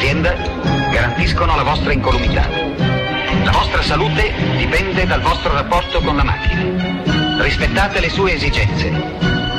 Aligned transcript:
dall'azienda 0.00 0.34
garantiscono 0.90 1.54
la 1.54 1.62
vostra 1.62 1.92
incolumità. 1.92 2.48
La 3.44 3.50
vostra 3.50 3.82
salute 3.82 4.32
dipende 4.56 5.04
dal 5.04 5.20
vostro 5.20 5.52
rapporto 5.52 6.00
con 6.00 6.16
la 6.16 6.24
macchina. 6.24 7.42
Rispettate 7.42 8.00
le 8.00 8.08
sue 8.08 8.32
esigenze 8.32 8.90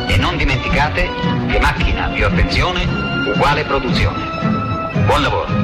e 0.08 0.18
non 0.18 0.38
dimenticate 0.38 1.10
che 1.48 1.60
macchina 1.60 2.08
più 2.08 2.26
attenzione 2.26 2.86
uguale 3.34 3.64
produzione. 3.64 4.24
Buon 5.06 5.22
lavoro. 5.22 5.61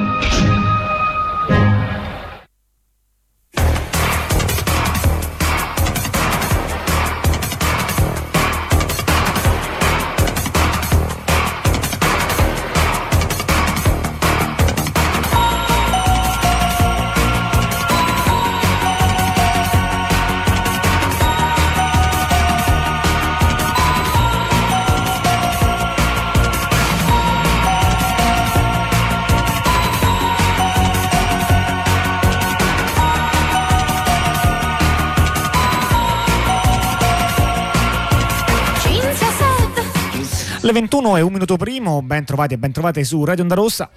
Le 40.68 40.74
21 40.74 41.16
e 41.16 41.22
un 41.22 41.32
minuto 41.32 41.56
primo, 41.56 42.02
ben 42.02 42.26
trovati 42.26 42.56
e 42.56 42.58
ben 42.58 42.74
trovate 42.74 43.06
su 43.06 43.24
Radio 43.24 43.44
Onda 43.44 43.56
Rossa. 43.56 43.90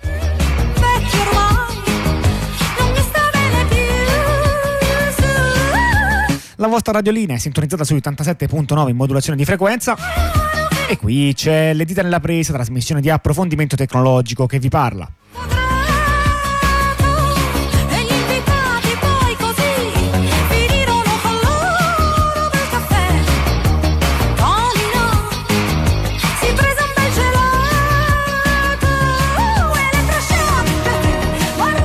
La 6.55 6.69
vostra 6.69 6.93
radiolina 6.93 7.35
è 7.35 7.39
sintonizzata 7.39 7.83
su 7.83 7.97
87.9 7.97 8.89
in 8.89 8.95
modulazione 8.95 9.37
di 9.37 9.45
frequenza. 9.45 9.97
E 10.89 10.97
qui 10.97 11.33
c'è 11.35 11.75
le 11.75 11.85
dita 11.85 12.03
nella 12.03 12.21
presa, 12.21 12.53
trasmissione 12.53 13.01
di 13.01 13.11
approfondimento 13.11 13.75
tecnologico 13.75 14.47
che 14.47 14.61
vi 14.61 14.69
parla. 14.69 15.11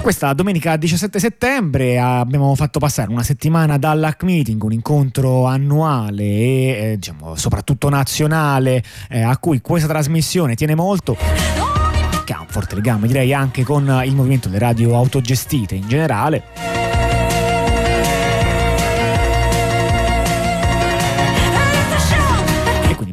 Questa 0.06 0.34
domenica 0.34 0.78
17 0.78 1.17
settembre 1.17 1.98
abbiamo 1.98 2.53
fatto 2.53 2.78
passare 2.78 3.09
una 3.09 3.23
settimana 3.23 3.80
dall'Hack 3.80 4.22
Meeting, 4.22 4.62
un 4.62 4.72
incontro 4.72 5.47
annuale 5.47 6.24
e 6.24 6.91
eh, 6.91 6.96
diciamo, 6.97 7.35
soprattutto 7.35 7.90
nazionale 7.90 8.84
eh, 9.09 9.24
a 9.24 9.35
cui 9.40 9.62
questa 9.62 9.88
trasmissione 9.88 10.53
tiene 10.53 10.75
molto 10.75 11.18
che 12.24 12.34
ha 12.34 12.40
un 12.40 12.47
forte 12.47 12.75
legame 12.75 13.07
direi 13.07 13.34
anche 13.34 13.63
con 13.63 14.03
il 14.06 14.13
movimento 14.13 14.47
delle 14.47 14.59
radio 14.59 14.96
autogestite 14.96 15.74
in 15.74 15.88
generale. 15.88 16.84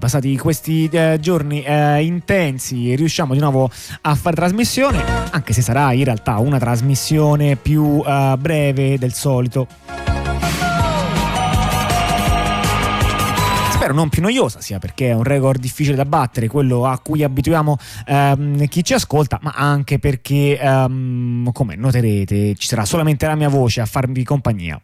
Passati 0.02 0.36
questi 0.36 0.88
eh, 0.90 1.18
giorni 1.20 1.62
eh, 1.62 2.02
intensi 2.02 2.92
riusciamo 2.96 3.34
di 3.34 3.38
nuovo 3.38 3.70
a 4.00 4.14
fare 4.16 4.34
trasmissione, 4.34 5.00
anche 5.30 5.52
se 5.52 5.62
sarà 5.62 5.92
in 5.92 6.02
realtà 6.02 6.38
una 6.38 6.58
trasmissione 6.58 7.54
più 7.54 8.02
eh, 8.04 8.34
breve 8.36 8.98
del 8.98 9.12
solito. 9.12 9.68
spero 13.68 13.94
non 13.94 14.08
più 14.08 14.22
noiosa, 14.22 14.60
sia 14.60 14.78
perché 14.78 15.10
è 15.10 15.12
un 15.12 15.24
record 15.24 15.60
difficile 15.60 15.96
da 15.96 16.04
battere, 16.04 16.48
quello 16.48 16.84
a 16.86 16.98
cui 16.98 17.22
abituiamo 17.22 17.76
ehm, 18.06 18.66
chi 18.66 18.84
ci 18.84 18.94
ascolta, 18.94 19.38
ma 19.42 19.52
anche 19.56 19.98
perché, 19.98 20.58
ehm, 20.58 21.50
come 21.52 21.74
noterete, 21.76 22.54
ci 22.54 22.66
sarà 22.68 22.84
solamente 22.84 23.26
la 23.26 23.34
mia 23.34 23.48
voce 23.48 23.80
a 23.80 23.86
farvi 23.86 24.22
compagnia. 24.24 24.80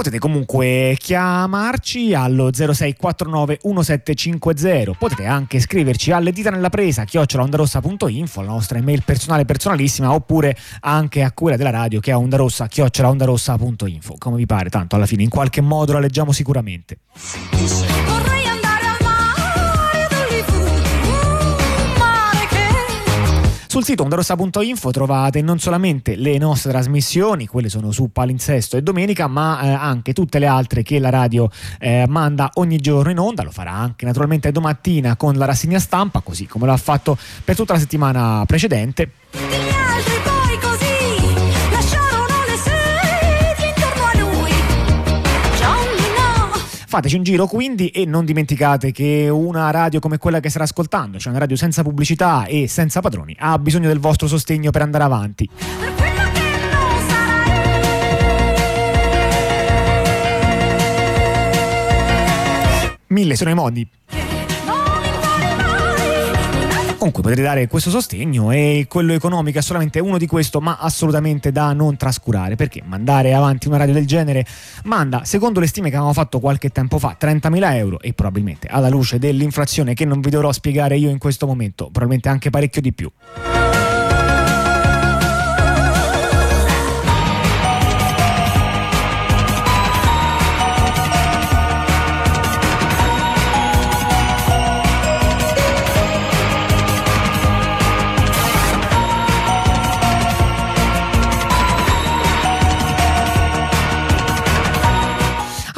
Potete 0.00 0.18
comunque 0.18 0.96
chiamarci 0.98 2.14
allo 2.14 2.50
0649 2.50 3.58
1750 3.62 4.92
potete 4.96 5.26
anche 5.26 5.60
scriverci 5.60 6.10
alle 6.10 6.32
dita 6.32 6.48
nella 6.48 6.70
presa 6.70 7.04
chiocciolaondarossa.info 7.04 8.40
la 8.40 8.46
nostra 8.46 8.78
email 8.78 9.02
personale 9.04 9.44
personalissima 9.44 10.10
oppure 10.10 10.56
anche 10.80 11.22
a 11.22 11.32
quella 11.32 11.58
della 11.58 11.68
radio 11.68 12.00
che 12.00 12.12
è 12.12 12.16
ondarossa 12.16 12.66
chiocciolaondarossa.info 12.66 14.14
come 14.16 14.36
vi 14.38 14.46
pare 14.46 14.70
tanto 14.70 14.96
alla 14.96 15.04
fine 15.04 15.22
in 15.22 15.28
qualche 15.28 15.60
modo 15.60 15.92
la 15.92 15.98
leggiamo 15.98 16.32
sicuramente 16.32 16.96
Sul 23.80 23.88
sito 23.88 24.02
ondarossa.info 24.02 24.90
trovate 24.90 25.40
non 25.40 25.58
solamente 25.58 26.14
le 26.14 26.36
nostre 26.36 26.70
trasmissioni, 26.70 27.46
quelle 27.46 27.70
sono 27.70 27.92
su 27.92 28.12
palinsesto 28.12 28.76
e 28.76 28.82
domenica, 28.82 29.26
ma 29.26 29.58
eh, 29.62 29.68
anche 29.70 30.12
tutte 30.12 30.38
le 30.38 30.44
altre 30.44 30.82
che 30.82 30.98
la 30.98 31.08
radio 31.08 31.48
eh, 31.78 32.04
manda 32.06 32.50
ogni 32.56 32.76
giorno 32.76 33.10
in 33.10 33.18
onda. 33.18 33.42
Lo 33.42 33.50
farà 33.50 33.72
anche 33.72 34.04
naturalmente 34.04 34.52
domattina 34.52 35.16
con 35.16 35.34
la 35.36 35.46
rassegna 35.46 35.78
stampa, 35.78 36.20
così 36.20 36.46
come 36.46 36.66
lo 36.66 36.72
ha 36.72 36.76
fatto 36.76 37.16
per 37.42 37.56
tutta 37.56 37.72
la 37.72 37.78
settimana 37.78 38.44
precedente. 38.46 39.12
Fateci 46.90 47.14
un 47.14 47.22
giro 47.22 47.46
quindi 47.46 47.90
e 47.90 48.04
non 48.04 48.24
dimenticate 48.24 48.90
che 48.90 49.28
una 49.28 49.70
radio 49.70 50.00
come 50.00 50.18
quella 50.18 50.40
che 50.40 50.48
state 50.48 50.64
ascoltando, 50.64 51.20
cioè 51.20 51.30
una 51.30 51.38
radio 51.38 51.54
senza 51.54 51.84
pubblicità 51.84 52.46
e 52.46 52.66
senza 52.66 52.98
padroni, 52.98 53.36
ha 53.38 53.56
bisogno 53.60 53.86
del 53.86 54.00
vostro 54.00 54.26
sostegno 54.26 54.72
per 54.72 54.82
andare 54.82 55.04
avanti. 55.04 55.48
Mille 63.06 63.36
sono 63.36 63.50
i 63.50 63.54
modi 63.54 63.88
Comunque 67.10 67.22
potrete 67.22 67.42
dare 67.42 67.66
questo 67.66 67.90
sostegno 67.90 68.52
e 68.52 68.86
quello 68.88 69.12
economico 69.12 69.58
è 69.58 69.62
solamente 69.62 69.98
uno 69.98 70.16
di 70.16 70.28
questo, 70.28 70.60
ma 70.60 70.78
assolutamente 70.78 71.50
da 71.50 71.72
non 71.72 71.96
trascurare, 71.96 72.54
perché 72.54 72.82
mandare 72.84 73.34
avanti 73.34 73.66
una 73.66 73.78
radio 73.78 73.94
del 73.94 74.06
genere 74.06 74.46
manda, 74.84 75.24
secondo 75.24 75.58
le 75.58 75.66
stime 75.66 75.88
che 75.88 75.96
avevamo 75.96 76.14
fatto 76.14 76.38
qualche 76.38 76.68
tempo 76.68 77.00
fa, 77.00 77.16
30.000 77.20 77.74
euro 77.74 78.00
e 78.00 78.12
probabilmente 78.12 78.68
alla 78.68 78.88
luce 78.88 79.18
dell'inflazione 79.18 79.94
che 79.94 80.04
non 80.04 80.20
vi 80.20 80.30
dovrò 80.30 80.52
spiegare 80.52 80.96
io 80.98 81.10
in 81.10 81.18
questo 81.18 81.46
momento, 81.46 81.86
probabilmente 81.86 82.28
anche 82.28 82.48
parecchio 82.50 82.80
di 82.80 82.92
più. 82.92 83.10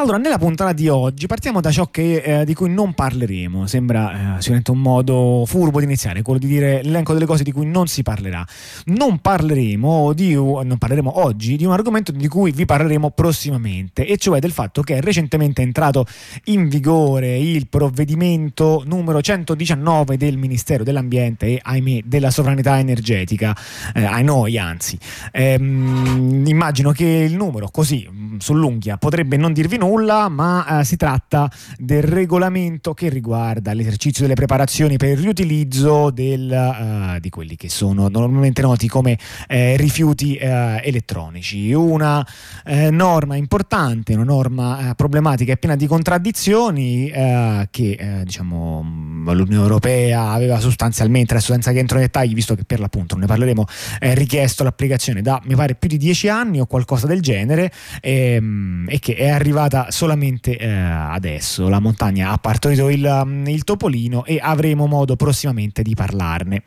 Allora, 0.02 0.18
nella 0.18 0.36
puntata 0.36 0.72
di 0.72 0.88
oggi 0.88 1.28
partiamo 1.28 1.60
da 1.60 1.70
ciò 1.70 1.86
che, 1.86 2.16
eh, 2.16 2.44
di 2.44 2.54
cui 2.54 2.68
non 2.68 2.92
parleremo. 2.92 3.68
Sembra 3.68 4.10
eh, 4.10 4.40
sicuramente 4.40 4.72
un 4.72 4.80
modo 4.80 5.44
furbo 5.46 5.78
di 5.78 5.84
iniziare, 5.84 6.22
quello 6.22 6.40
di 6.40 6.48
dire 6.48 6.82
l'elenco 6.82 7.12
delle 7.12 7.24
cose 7.24 7.44
di 7.44 7.52
cui 7.52 7.66
non 7.66 7.86
si 7.86 8.02
parlerà. 8.02 8.44
Non 8.86 9.20
parleremo, 9.20 10.12
di, 10.12 10.34
non 10.34 10.76
parleremo 10.76 11.20
oggi 11.20 11.54
di 11.54 11.64
un 11.64 11.70
argomento 11.70 12.10
di 12.10 12.26
cui 12.26 12.50
vi 12.50 12.64
parleremo 12.64 13.10
prossimamente, 13.10 14.04
e 14.04 14.16
cioè 14.16 14.40
del 14.40 14.50
fatto 14.50 14.82
che 14.82 14.96
è 14.96 15.00
recentemente 15.00 15.62
entrato 15.62 16.04
in 16.46 16.68
vigore 16.68 17.38
il 17.38 17.68
provvedimento 17.68 18.82
numero 18.84 19.22
119 19.22 20.16
del 20.16 20.36
Ministero 20.36 20.82
dell'Ambiente 20.82 21.46
e, 21.46 21.60
ahimè, 21.62 22.00
della 22.06 22.32
sovranità 22.32 22.76
energetica. 22.76 23.56
Eh, 23.94 24.04
ai 24.04 24.24
noi, 24.24 24.58
anzi. 24.58 24.98
Ehm, 25.30 26.42
immagino 26.44 26.90
che 26.90 27.06
il 27.06 27.36
numero, 27.36 27.68
così 27.70 28.04
sull'unghia, 28.38 28.96
potrebbe 28.96 29.36
non 29.36 29.52
dirvi 29.52 29.76
nulla 29.76 29.90
nulla, 29.92 30.28
ma 30.28 30.80
eh, 30.80 30.84
si 30.84 30.96
tratta 30.96 31.50
del 31.76 32.02
regolamento 32.02 32.94
che 32.94 33.10
riguarda 33.10 33.74
l'esercizio 33.74 34.22
delle 34.22 34.34
preparazioni 34.34 34.96
per 34.96 35.10
il 35.10 35.18
riutilizzo 35.18 36.10
del, 36.10 37.16
uh, 37.16 37.20
di 37.20 37.28
quelli 37.28 37.56
che 37.56 37.68
sono 37.68 38.08
normalmente 38.08 38.62
noti 38.62 38.88
come 38.88 39.18
eh, 39.48 39.76
rifiuti 39.76 40.36
eh, 40.36 40.80
elettronici. 40.82 41.72
Una 41.72 42.26
eh, 42.64 42.90
norma 42.90 43.36
importante, 43.36 44.14
una 44.14 44.24
norma 44.24 44.90
eh, 44.90 44.94
problematica 44.94 45.52
e 45.52 45.56
piena 45.58 45.76
di 45.76 45.86
contraddizioni 45.86 47.08
eh, 47.08 47.68
che 47.70 48.20
diciamo, 48.24 48.80
l'Unione 49.26 49.62
Europea 49.62 50.30
aveva 50.30 50.58
sostanzialmente, 50.58 51.34
adesso 51.34 51.52
senza 51.52 51.72
che 51.72 51.78
entro 51.78 51.98
nei 51.98 52.06
dettagli, 52.06 52.34
visto 52.34 52.54
che 52.54 52.64
per 52.64 52.80
l'appunto 52.80 53.16
ne 53.16 53.26
parleremo, 53.26 53.64
richiesto 54.00 54.64
l'applicazione 54.64 55.22
da 55.22 55.40
mi 55.44 55.54
pare 55.54 55.74
più 55.74 55.88
di 55.88 55.98
dieci 55.98 56.28
anni 56.28 56.60
o 56.60 56.66
qualcosa 56.66 57.06
del 57.06 57.20
genere 57.20 57.70
ehm, 58.00 58.86
e 58.88 58.98
che 58.98 59.14
è 59.16 59.28
arrivata 59.28 59.81
solamente 59.90 60.56
adesso. 60.56 61.68
La 61.68 61.80
montagna 61.80 62.30
ha 62.30 62.38
partorito 62.38 62.88
il, 62.88 63.44
il 63.46 63.64
topolino 63.64 64.24
e 64.24 64.38
avremo 64.40 64.86
modo 64.86 65.16
prossimamente 65.16 65.82
di 65.82 65.94
parlarne. 65.94 66.62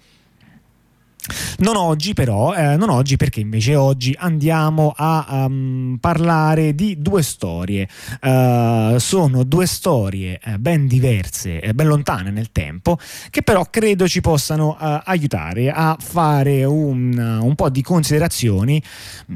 Non 1.57 1.75
oggi 1.75 2.13
però, 2.13 2.53
eh, 2.53 2.75
non 2.75 2.89
oggi 2.89 3.15
perché 3.15 3.39
invece 3.39 3.75
oggi 3.75 4.15
andiamo 4.17 4.93
a 4.95 5.45
um, 5.47 5.97
parlare 5.99 6.75
di 6.75 6.97
due 6.99 7.23
storie. 7.23 7.87
Uh, 8.21 8.97
sono 8.97 9.43
due 9.43 9.65
storie 9.65 10.39
eh, 10.43 10.59
ben 10.59 10.87
diverse, 10.87 11.61
eh, 11.61 11.73
ben 11.73 11.87
lontane 11.87 12.29
nel 12.29 12.51
tempo, 12.51 12.97
che 13.29 13.41
però 13.41 13.65
credo 13.69 14.07
ci 14.07 14.21
possano 14.21 14.77
uh, 14.79 15.01
aiutare 15.05 15.71
a 15.71 15.97
fare 15.99 16.63
un, 16.63 17.17
uh, 17.17 17.45
un, 17.45 17.55
po' 17.55 17.69
di 17.69 17.81
considerazioni 17.81 18.81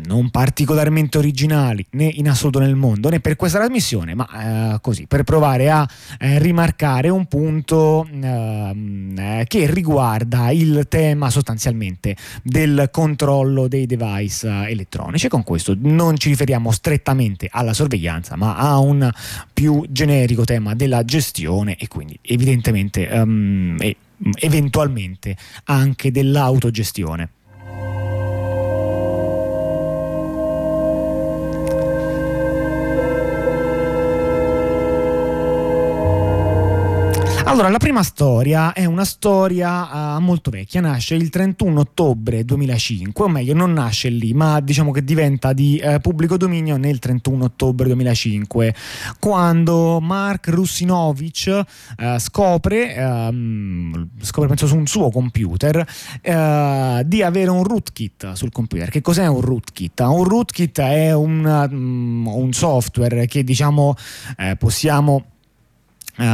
non 0.06 0.30
particolarmente 0.30 1.18
originali 1.18 1.86
né 1.92 2.06
in 2.06 2.30
assoluto 2.30 2.60
nel 2.60 2.76
mondo 2.76 3.10
né 3.10 3.20
per 3.20 3.36
questa 3.36 3.60
trasmissione, 3.60 4.14
ma 4.14 4.78
così 4.82 5.08
per 5.08 5.24
provare 5.24 5.70
a 5.70 5.88
rimarcare 6.20 7.10
un 7.10 7.26
punto 7.26 8.08
ehm, 8.10 9.44
che 9.46 9.72
riguarda 9.72 10.52
il 10.52 10.86
tema 10.88 11.30
sostanzialmente 11.30 11.79
sostanzialmente 11.80 12.16
del 12.44 12.90
controllo 12.92 13.68
dei 13.68 13.86
device 13.86 14.48
eh, 14.48 14.72
elettronici. 14.72 15.28
Con 15.28 15.44
questo 15.44 15.76
non 15.80 16.18
ci 16.18 16.30
riferiamo 16.30 16.72
strettamente 16.72 17.48
alla 17.50 17.74
sorveglianza, 17.74 18.36
ma 18.36 18.58
a 18.58 18.78
un 18.80 19.10
più 19.54 19.86
generico 19.90 20.44
tema 20.44 20.76
della 20.76 21.04
gestione 21.06 21.78
e 21.78 21.88
quindi 21.88 22.18
evidentemente 22.22 23.08
um, 23.12 23.78
e 23.80 23.96
eventualmente 24.42 25.36
anche 25.66 26.12
dell'autogestione. 26.12 27.30
Allora, 37.60 37.74
la 37.74 37.84
prima 37.84 38.04
storia 38.04 38.72
è 38.72 38.86
una 38.86 39.04
storia 39.04 40.16
uh, 40.16 40.22
molto 40.22 40.50
vecchia, 40.50 40.80
nasce 40.80 41.16
il 41.16 41.28
31 41.28 41.82
ottobre 41.82 42.46
2005, 42.46 43.26
o 43.26 43.28
meglio 43.28 43.54
non 43.54 43.74
nasce 43.74 44.08
lì, 44.08 44.32
ma 44.32 44.62
diciamo 44.62 44.92
che 44.92 45.04
diventa 45.04 45.52
di 45.52 45.78
uh, 45.84 46.00
pubblico 46.00 46.38
dominio 46.38 46.78
nel 46.78 47.00
31 47.00 47.44
ottobre 47.44 47.88
2005, 47.88 48.74
quando 49.20 50.00
Mark 50.00 50.48
Russinovic 50.48 51.64
uh, 51.98 52.18
scopre, 52.18 52.96
um, 52.98 54.08
scopre 54.22 54.48
penso 54.48 54.66
su 54.66 54.78
un 54.78 54.88
suo 54.88 55.10
computer, 55.10 55.86
di 56.22 57.24
avere 57.24 57.50
un 57.50 57.64
rootkit 57.66 58.32
sul 58.36 58.54
computer. 58.54 58.90
Che 58.90 59.02
cos'è 59.02 59.28
un 59.28 59.42
rootkit? 59.42 60.00
Un 60.00 60.24
rootkit 60.24 60.80
è 60.80 61.14
un, 61.14 61.44
um, 61.70 62.26
un 62.26 62.54
software 62.54 63.26
che 63.26 63.44
diciamo 63.44 63.96
possiamo 64.58 65.26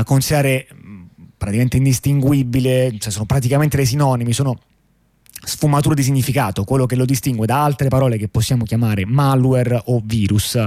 considerare 0.04 0.68
praticamente 1.46 1.78
indistinguibile, 1.78 2.96
cioè 2.98 3.12
sono 3.12 3.26
praticamente 3.26 3.78
dei 3.78 3.86
sinonimi, 3.86 4.34
sono 4.34 4.58
sfumature 5.44 5.96
di 5.96 6.04
significato, 6.04 6.64
quello 6.64 6.86
che 6.86 6.96
lo 6.96 7.06
distingue 7.06 7.46
da 7.46 7.64
altre 7.64 7.88
parole 7.88 8.18
che 8.18 8.28
possiamo 8.28 8.64
chiamare 8.64 9.06
malware 9.06 9.82
o 9.86 10.02
virus. 10.04 10.64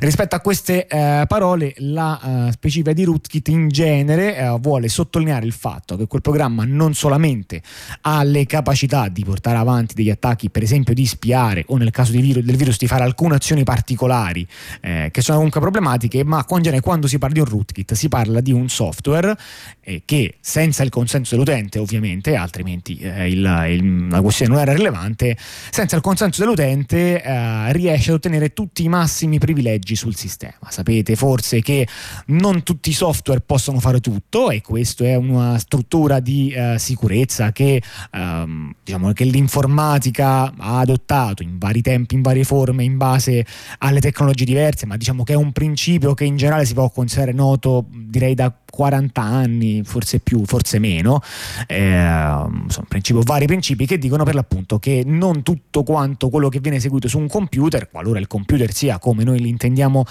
Rispetto 0.00 0.36
a 0.36 0.40
queste 0.40 0.86
eh, 0.86 1.24
parole, 1.26 1.74
la 1.78 2.48
eh, 2.48 2.52
specifica 2.52 2.92
di 2.92 3.04
rootkit 3.04 3.48
in 3.48 3.68
genere 3.68 4.36
eh, 4.36 4.58
vuole 4.60 4.88
sottolineare 4.88 5.46
il 5.46 5.52
fatto 5.52 5.96
che 5.96 6.06
quel 6.06 6.20
programma 6.22 6.64
non 6.64 6.94
solamente 6.94 7.62
ha 8.02 8.22
le 8.22 8.44
capacità 8.46 9.08
di 9.08 9.24
portare 9.24 9.56
avanti 9.56 9.94
degli 9.94 10.10
attacchi, 10.10 10.50
per 10.50 10.62
esempio 10.62 10.94
di 10.94 11.06
spiare 11.06 11.64
o 11.68 11.76
nel 11.76 11.90
caso 11.90 12.12
virus, 12.12 12.42
del 12.42 12.56
virus 12.56 12.76
di 12.78 12.86
fare 12.86 13.04
alcune 13.04 13.36
azioni 13.36 13.64
particolari 13.64 14.46
eh, 14.80 15.08
che 15.10 15.20
sono 15.22 15.36
comunque 15.36 15.60
problematiche, 15.60 16.24
ma 16.24 16.44
in 16.48 16.62
genere 16.62 16.80
quando 16.80 17.06
si 17.06 17.18
parla 17.18 17.34
di 17.34 17.40
un 17.40 17.46
rootkit 17.46 17.94
si 17.94 18.08
parla 18.08 18.40
di 18.40 18.52
un 18.52 18.68
software 18.68 19.36
eh, 19.80 20.02
che 20.04 20.36
senza 20.40 20.82
il 20.82 20.90
consenso 20.90 21.34
dell'utente 21.34 21.78
ovviamente, 21.78 22.34
altrimenti 22.34 22.98
eh, 22.98 23.28
il, 23.28 23.66
il 23.68 23.84
la 24.10 24.20
questione 24.20 24.52
non 24.52 24.60
era 24.60 24.72
rilevante, 24.72 25.36
senza 25.70 25.96
il 25.96 26.02
consenso 26.02 26.42
dell'utente 26.42 27.22
eh, 27.22 27.72
riesce 27.72 28.10
ad 28.10 28.16
ottenere 28.16 28.52
tutti 28.52 28.84
i 28.84 28.88
massimi 28.88 29.38
privilegi 29.38 29.96
sul 29.96 30.14
sistema. 30.14 30.68
Sapete 30.68 31.16
forse 31.16 31.60
che 31.60 31.86
non 32.26 32.62
tutti 32.62 32.90
i 32.90 32.92
software 32.92 33.40
possono 33.40 33.80
fare 33.80 34.00
tutto 34.00 34.50
e 34.50 34.60
questa 34.60 35.04
è 35.04 35.14
una 35.14 35.58
struttura 35.58 36.20
di 36.20 36.50
eh, 36.50 36.76
sicurezza 36.78 37.52
che, 37.52 37.82
ehm, 38.12 38.74
diciamo, 38.82 39.12
che 39.12 39.24
l'informatica 39.24 40.52
ha 40.56 40.78
adottato 40.78 41.42
in 41.42 41.58
vari 41.58 41.82
tempi, 41.82 42.14
in 42.14 42.22
varie 42.22 42.44
forme, 42.44 42.84
in 42.84 42.96
base 42.96 43.44
alle 43.78 44.00
tecnologie 44.00 44.44
diverse, 44.44 44.86
ma 44.86 44.96
diciamo 44.96 45.24
che 45.24 45.32
è 45.32 45.36
un 45.36 45.52
principio 45.52 46.14
che 46.14 46.24
in 46.24 46.36
generale 46.36 46.64
si 46.64 46.74
può 46.74 46.88
considerare 46.90 47.32
noto 47.32 47.86
direi 47.90 48.34
da 48.34 48.52
40 48.70 49.20
anni, 49.20 49.82
forse 49.84 50.20
più, 50.20 50.44
forse 50.44 50.78
meno, 50.78 51.20
eh, 51.66 51.86
sono 51.86 52.86
principi, 52.88 53.20
vari 53.22 53.46
principi 53.46 53.86
che 53.86 53.97
dicono 53.98 54.24
per 54.24 54.34
l'appunto 54.34 54.78
che 54.78 55.02
non 55.04 55.42
tutto 55.42 55.82
quanto 55.82 56.28
quello 56.30 56.48
che 56.48 56.60
viene 56.60 56.76
eseguito 56.76 57.08
su 57.08 57.18
un 57.18 57.28
computer, 57.28 57.90
qualora 57.90 58.18
il 58.18 58.26
computer 58.26 58.72
sia 58.72 58.98
come 58.98 59.24
noi 59.24 59.40
li 59.40 59.48
intendiamo 59.48 60.04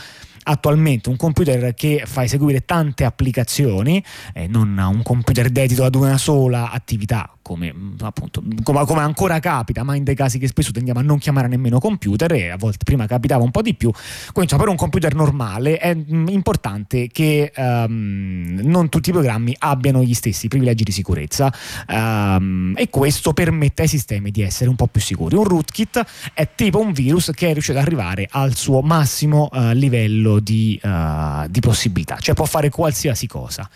attualmente 0.44 1.10
un 1.10 1.18
computer 1.18 1.74
che 1.74 2.04
fa 2.06 2.24
eseguire 2.24 2.66
tante 2.66 3.04
applicazioni, 3.04 4.04
eh, 4.34 4.48
non 4.48 4.78
un 4.78 5.04
computer 5.04 5.50
dedito 5.50 5.84
ad 5.84 5.96
una 5.96 6.18
sola 6.18 6.72
attività, 6.72 7.37
come, 7.48 7.74
mm, 7.74 7.96
appunto, 8.02 8.44
come, 8.62 8.86
come, 8.86 9.00
ancora 9.00 9.40
capita, 9.40 9.84
ma 9.84 9.96
in 9.96 10.04
dei 10.04 10.16
casi 10.16 10.38
che 10.38 10.48
spesso 10.48 10.74
tendiamo 10.74 11.00
a 11.00 11.02
non 11.02 11.18
chiamare 11.18 11.48
nemmeno 11.48 11.80
computer, 11.80 12.34
e 12.34 12.50
a 12.50 12.58
volte 12.58 12.80
prima 12.84 13.08
capitava 13.08 13.42
un 13.42 13.52
po' 13.52 13.62
di 13.62 13.74
più. 13.74 13.90
Quindi, 14.34 14.54
per 14.58 14.68
un 14.68 14.76
computer 14.76 15.16
normale 15.16 15.78
è 15.78 15.96
mm, 15.96 16.28
importante 16.28 17.08
che 17.08 17.54
um, 17.56 18.60
non 18.64 18.90
tutti 18.90 19.10
i 19.10 19.14
programmi 19.14 19.56
abbiano 19.60 20.04
gli 20.04 20.14
stessi 20.14 20.50
privilegi 20.50 20.84
di 20.84 20.92
sicurezza 20.92 21.50
um, 21.88 22.74
e 22.76 22.90
questo 22.90 23.32
permette 23.32 23.84
ai 23.84 23.88
sistemi 23.88 24.32
di 24.32 24.42
essere 24.42 24.70
un 24.70 24.76
po' 24.76 24.88
più 24.88 25.00
sicuri. 25.00 25.38
Un 25.38 25.46
rootkit 25.46 26.06
è 26.34 26.50
tipo 26.54 26.80
un 26.80 26.92
virus 26.92 27.32
che 27.34 27.50
è 27.50 27.54
riuscito 27.54 27.78
ad 27.78 27.86
arrivare 27.86 28.28
al 28.30 28.56
suo 28.56 28.82
massimo 28.82 29.48
uh, 29.54 29.72
livello 29.72 30.40
di, 30.40 30.78
uh, 30.84 31.48
di, 31.48 31.62
possibilità, 31.62 32.18
cioè 32.18 32.36
può 32.36 32.46
fare 32.46 32.70
qualsiasi 32.70 33.26
cosa. 33.26 33.70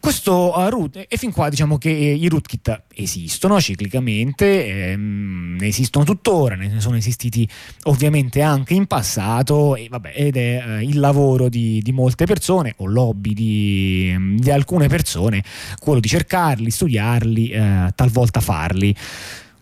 Questo 0.00 0.52
uh, 0.58 0.68
root, 0.68 1.06
e 1.08 1.16
fin 1.16 1.32
qua 1.32 1.48
diciamo 1.48 1.78
che 1.78 1.88
i 1.88 2.28
rootkit 2.28 2.82
esistono 2.96 3.60
ciclicamente, 3.60 4.90
ehm, 4.90 5.56
ne 5.60 5.66
esistono 5.66 6.04
tuttora, 6.04 6.54
ne 6.54 6.80
sono 6.80 6.96
esistiti 6.96 7.48
ovviamente 7.84 8.40
anche 8.42 8.74
in 8.74 8.86
passato 8.86 9.76
e, 9.76 9.88
vabbè, 9.88 10.12
ed 10.14 10.36
è 10.36 10.64
eh, 10.66 10.82
il 10.82 10.98
lavoro 10.98 11.48
di, 11.48 11.80
di, 11.82 11.92
molte 11.92 12.24
persone 12.26 12.74
o 12.78 12.86
lobby 12.86 13.32
di, 13.32 14.36
di, 14.38 14.50
alcune 14.50 14.88
persone 14.88 15.42
quello 15.78 16.00
di 16.00 16.08
cercarli, 16.08 16.70
studiarli, 16.70 17.48
eh, 17.48 17.92
talvolta 17.94 18.40
farli 18.40 18.94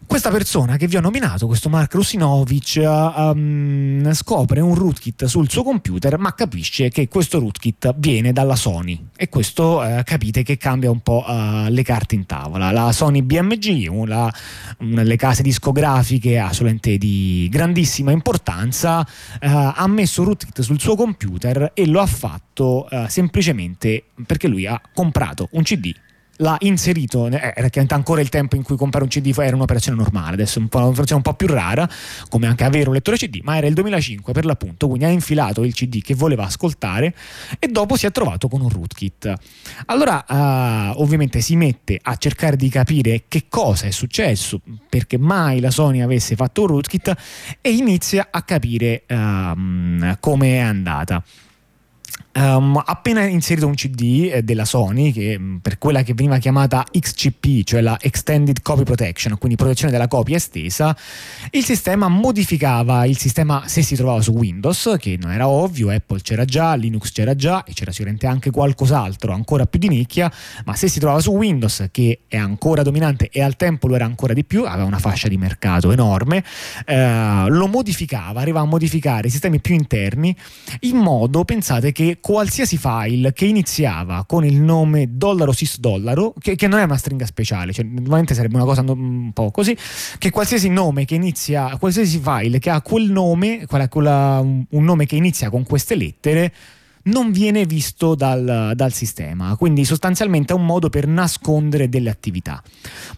questa 0.06 0.30
persona 0.30 0.76
che 0.76 0.86
vi 0.86 0.96
ho 0.96 1.00
nominato, 1.00 1.46
questo 1.46 1.68
Mark 1.68 1.94
Rusinovic, 1.94 2.80
um, 2.84 4.12
scopre 4.12 4.60
un 4.60 4.74
rootkit 4.74 5.24
sul 5.24 5.50
suo 5.50 5.62
computer, 5.62 6.18
ma 6.18 6.34
capisce 6.34 6.88
che 6.88 7.08
questo 7.08 7.38
rootkit 7.38 7.94
viene 7.96 8.32
dalla 8.32 8.56
Sony. 8.56 9.08
E 9.16 9.28
questo 9.28 9.80
uh, 9.80 10.02
capite 10.04 10.42
che 10.42 10.56
cambia 10.56 10.90
un 10.90 11.00
po' 11.00 11.24
uh, 11.26 11.68
le 11.68 11.82
carte 11.82 12.14
in 12.14 12.26
tavola. 12.26 12.70
La 12.70 12.92
Sony 12.92 13.22
BMG, 13.22 13.88
una, 13.90 14.32
delle 14.78 15.16
case 15.16 15.42
discografiche 15.42 16.38
assolutamente 16.38 16.98
di 16.98 17.48
grandissima 17.50 18.10
importanza, 18.10 19.00
uh, 19.00 19.06
ha 19.40 19.86
messo 19.88 20.24
rootkit 20.24 20.60
sul 20.62 20.80
suo 20.80 20.96
computer 20.96 21.72
e 21.74 21.86
lo 21.86 22.00
ha 22.00 22.06
fatto 22.06 22.88
semplicemente 23.08 24.04
perché 24.26 24.48
lui 24.48 24.66
ha 24.66 24.80
comprato 24.92 25.48
un 25.52 25.62
CD 25.62 25.92
l'ha 26.38 26.56
inserito, 26.60 27.26
eh, 27.26 27.30
era 27.30 27.68
chiaramente 27.68 27.94
ancora 27.94 28.20
il 28.20 28.28
tempo 28.28 28.56
in 28.56 28.62
cui 28.62 28.76
comprare 28.76 29.04
un 29.04 29.10
CD 29.10 29.32
era 29.38 29.54
un'operazione 29.54 29.96
normale, 29.96 30.34
adesso 30.34 30.58
è 30.58 30.62
un 30.62 30.68
un'operazione 30.72 31.22
un 31.24 31.32
po' 31.32 31.34
più 31.34 31.46
rara, 31.46 31.88
come 32.28 32.46
anche 32.46 32.64
avere 32.64 32.88
un 32.88 32.94
lettore 32.94 33.16
CD, 33.16 33.40
ma 33.42 33.56
era 33.56 33.66
il 33.66 33.74
2005 33.74 34.32
per 34.32 34.44
l'appunto, 34.44 34.88
quindi 34.88 35.04
ha 35.04 35.08
infilato 35.08 35.64
il 35.64 35.72
CD 35.72 36.02
che 36.02 36.14
voleva 36.14 36.44
ascoltare 36.44 37.14
e 37.58 37.68
dopo 37.68 37.96
si 37.96 38.06
è 38.06 38.10
trovato 38.10 38.48
con 38.48 38.60
un 38.60 38.68
rootkit. 38.68 39.32
Allora 39.86 40.24
uh, 40.28 41.00
ovviamente 41.00 41.40
si 41.40 41.56
mette 41.56 41.98
a 42.02 42.16
cercare 42.16 42.56
di 42.56 42.68
capire 42.68 43.24
che 43.28 43.44
cosa 43.48 43.86
è 43.86 43.90
successo, 43.90 44.60
perché 44.88 45.18
mai 45.18 45.60
la 45.60 45.70
Sony 45.70 46.00
avesse 46.00 46.34
fatto 46.34 46.62
un 46.62 46.66
rootkit 46.68 47.14
e 47.60 47.70
inizia 47.70 48.28
a 48.30 48.42
capire 48.42 49.04
uh, 49.08 50.16
come 50.20 50.54
è 50.56 50.58
andata. 50.58 51.22
Um, 52.36 52.82
appena 52.84 53.22
inserito 53.26 53.68
un 53.68 53.74
CD 53.74 54.28
eh, 54.32 54.42
della 54.42 54.64
Sony, 54.64 55.12
che 55.12 55.38
mm, 55.38 55.56
per 55.58 55.78
quella 55.78 56.02
che 56.02 56.14
veniva 56.14 56.38
chiamata 56.38 56.84
XCP, 56.90 57.62
cioè 57.62 57.80
la 57.80 57.96
Extended 58.00 58.60
Copy 58.60 58.82
Protection, 58.82 59.38
quindi 59.38 59.56
protezione 59.56 59.92
della 59.92 60.08
copia 60.08 60.34
estesa, 60.34 60.96
il 61.50 61.64
sistema 61.64 62.08
modificava 62.08 63.04
il 63.06 63.16
sistema 63.18 63.68
se 63.68 63.82
si 63.82 63.94
trovava 63.94 64.20
su 64.20 64.32
Windows, 64.32 64.96
che 64.98 65.16
non 65.20 65.30
era 65.30 65.46
ovvio, 65.46 65.90
Apple 65.90 66.22
c'era 66.22 66.44
già, 66.44 66.74
Linux 66.74 67.12
c'era 67.12 67.36
già 67.36 67.62
e 67.62 67.72
c'era 67.72 67.92
sicuramente 67.92 68.26
anche 68.26 68.50
qualcos'altro 68.50 69.32
ancora 69.32 69.66
più 69.66 69.78
di 69.78 69.88
nicchia, 69.88 70.32
ma 70.64 70.74
se 70.74 70.88
si 70.88 70.98
trovava 70.98 71.20
su 71.20 71.30
Windows, 71.30 71.86
che 71.92 72.22
è 72.26 72.36
ancora 72.36 72.82
dominante 72.82 73.28
e 73.30 73.42
al 73.42 73.54
tempo 73.54 73.86
lo 73.86 73.94
era 73.94 74.06
ancora 74.06 74.32
di 74.32 74.44
più, 74.44 74.64
aveva 74.64 74.86
una 74.86 74.98
fascia 74.98 75.28
di 75.28 75.36
mercato 75.36 75.92
enorme, 75.92 76.42
eh, 76.84 77.44
lo 77.46 77.68
modificava, 77.68 78.40
arrivava 78.40 78.66
a 78.66 78.68
modificare 78.68 79.28
i 79.28 79.30
sistemi 79.30 79.60
più 79.60 79.76
interni 79.76 80.36
in 80.80 80.96
modo, 80.96 81.44
pensate 81.44 81.92
che 81.92 82.18
qualsiasi 82.24 82.78
file 82.78 83.34
che 83.34 83.44
iniziava 83.44 84.24
con 84.26 84.46
il 84.46 84.58
nome 84.58 85.08
dollaro 85.10 85.52
dollaro, 85.76 86.32
che, 86.40 86.54
che 86.54 86.66
non 86.68 86.78
è 86.78 86.84
una 86.84 86.96
stringa 86.96 87.26
speciale, 87.26 87.74
cioè 87.74 87.84
normalmente 87.84 88.32
sarebbe 88.32 88.54
una 88.54 88.64
cosa 88.64 88.80
un 88.80 89.30
po' 89.34 89.50
così, 89.50 89.76
che 90.16 90.30
qualsiasi 90.30 90.70
nome 90.70 91.04
che 91.04 91.16
inizia, 91.16 91.76
qualsiasi 91.76 92.18
file 92.18 92.58
che 92.58 92.70
ha 92.70 92.80
quel 92.80 93.10
nome, 93.10 93.66
quella, 93.66 93.90
quella, 93.90 94.40
un 94.40 94.84
nome 94.84 95.04
che 95.04 95.16
inizia 95.16 95.50
con 95.50 95.64
queste 95.64 95.96
lettere, 95.96 96.50
non 97.04 97.32
viene 97.32 97.64
visto 97.64 98.14
dal, 98.14 98.72
dal, 98.74 98.92
sistema, 98.92 99.56
quindi 99.56 99.84
sostanzialmente 99.84 100.52
è 100.52 100.56
un 100.56 100.64
modo 100.64 100.88
per 100.88 101.06
nascondere 101.06 101.88
delle 101.88 102.10
attività. 102.10 102.62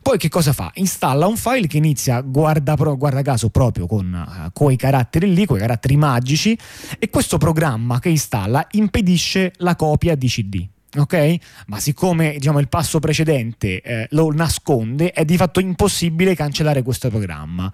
Poi 0.01 0.19
che 0.19 0.29
cosa 0.29 0.53
fa? 0.53 0.71
Installa 0.75 1.27
un 1.27 1.37
file 1.37 1.67
che 1.67 1.77
inizia, 1.77 2.21
guarda, 2.21 2.75
guarda 2.75 3.23
caso, 3.23 3.51
proprio 3.51 3.87
con 3.87 4.51
quei 4.53 4.77
caratteri 4.77 5.33
lì, 5.33 5.47
quei 5.47 5.61
caratteri 5.61 5.97
magici, 5.97 6.59
e 6.99 7.11
questo 7.11 7.39
programma 7.39 7.99
che 7.99 8.09
installa 8.09 8.67
impedisce 8.73 9.53
la 9.59 9.77
copia 9.77 10.15
di 10.15 10.29
CD 10.29 10.69
ok? 10.95 11.37
Ma 11.67 11.79
siccome 11.79 12.35
diciamo, 12.39 12.59
il 12.59 12.69
passo 12.69 12.99
precedente 12.99 13.81
eh, 13.83 14.07
lo 14.11 14.33
nasconde, 14.33 15.13
è 15.13 15.25
di 15.25 15.37
fatto 15.37 15.61
impossibile 15.61 16.35
cancellare 16.35 16.83
questo 16.83 17.09
programma. 17.09 17.73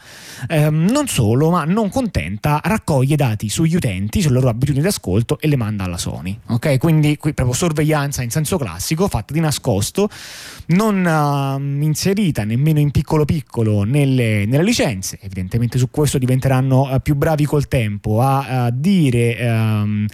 Eh, 0.49 0.71
non 0.71 1.07
solo, 1.07 1.50
ma 1.50 1.64
non 1.64 1.88
contenta, 1.90 2.61
raccoglie 2.62 3.16
dati 3.16 3.49
sugli 3.49 3.75
utenti, 3.75 4.21
sulle 4.23 4.35
loro 4.35 4.49
abitudini 4.49 4.83
di 4.83 4.88
ascolto 4.88 5.38
e 5.40 5.49
le 5.49 5.57
manda 5.57 5.85
alla 5.85 5.99
Sony, 5.99 6.38
ok? 6.49 6.78
Quindi 6.78 7.16
qui 7.16 7.35
proprio 7.35 7.57
sorveglianza 7.57 8.23
in 8.23 8.31
senso 8.31 8.57
classico, 8.59 9.09
fatta 9.09 9.33
di 9.33 9.40
nascosto, 9.40 10.09
non 10.66 11.04
uh, 11.04 11.83
inserita 11.83 12.45
nemmeno 12.45 12.78
in 12.78 12.90
piccolo 12.90 13.25
piccolo 13.25 13.85
nelle, 13.85 14.47
nelle, 14.47 14.62
licenze. 14.62 15.19
Evidentemente 15.21 15.78
su 15.78 15.90
questo 15.90 16.19
diventeranno 16.19 16.92
uh, 16.92 17.00
più 17.00 17.14
bravi 17.14 17.45
col 17.45 17.69
tempo 17.69 18.21
a 18.21 18.66
uh, 18.66 18.71
dire 18.73 19.37
um, 19.49 20.07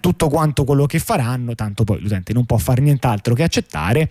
tutto 0.00 0.28
quanto 0.28 0.64
quello 0.64 0.86
che 0.86 0.98
faranno, 0.98 1.54
tanto 1.54 1.84
poi 1.84 2.00
l'utente 2.00 2.32
non 2.32 2.41
non 2.42 2.46
può 2.46 2.56
fare 2.58 2.80
nient'altro 2.80 3.34
che 3.34 3.44
accettare 3.44 4.10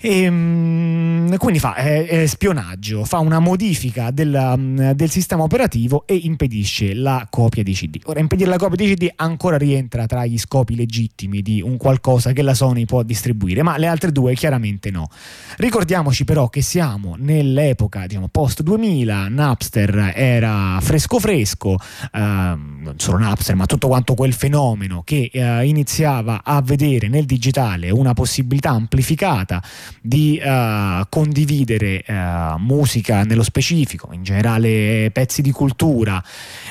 e, 0.00 0.22
ehm, 0.22 1.36
quindi 1.38 1.58
fa 1.58 1.74
eh, 1.74 2.26
spionaggio, 2.28 3.04
fa 3.04 3.18
una 3.18 3.40
modifica 3.40 4.12
del, 4.12 4.54
mm, 4.56 4.90
del, 4.92 5.10
sistema 5.10 5.42
operativo 5.42 6.04
e 6.06 6.14
impedisce 6.14 6.94
la 6.94 7.26
copia 7.28 7.64
di 7.64 7.72
CD. 7.72 7.98
Ora, 8.04 8.20
impedire 8.20 8.48
la 8.48 8.58
copia 8.58 8.76
di 8.76 8.94
CD 8.94 9.10
ancora 9.16 9.56
rientra 9.58 10.06
tra 10.06 10.24
gli 10.24 10.38
scopi 10.38 10.76
legittimi 10.76 11.42
di 11.42 11.60
un 11.60 11.76
qualcosa 11.76 12.32
che 12.32 12.42
la 12.42 12.54
Sony 12.54 12.84
può 12.84 13.02
distribuire, 13.02 13.62
ma 13.62 13.76
le 13.76 13.88
altre 13.88 14.12
due 14.12 14.34
chiaramente 14.34 14.92
no. 14.92 15.08
Ricordiamoci 15.56 16.24
però 16.24 16.48
che 16.48 16.62
siamo 16.62 17.16
nell'epoca 17.18 18.06
diciamo, 18.06 18.28
post 18.28 18.62
2000, 18.62 19.28
Napster 19.28 20.12
era 20.14 20.78
fresco 20.80 21.18
fresco, 21.18 21.76
eh, 22.12 22.18
non 22.20 22.94
solo 22.98 23.18
Napster, 23.18 23.56
ma 23.56 23.66
tutto 23.66 23.88
quanto 23.88 24.14
quel 24.14 24.32
fenomeno 24.32 25.02
che 25.04 25.28
eh, 25.32 25.66
iniziava 25.66 26.42
a 26.44 26.62
vedere 26.62 27.08
nel 27.08 27.24
digitale 27.24 27.90
una 27.90 28.14
possibilità 28.14 28.70
amplificata 28.70 29.60
di 30.00 30.40
uh, 30.42 31.04
condividere 31.08 32.04
uh, 32.06 32.58
musica 32.58 33.22
nello 33.24 33.42
specifico, 33.42 34.10
in 34.12 34.22
generale 34.22 35.10
pezzi 35.12 35.42
di 35.42 35.50
cultura, 35.50 36.22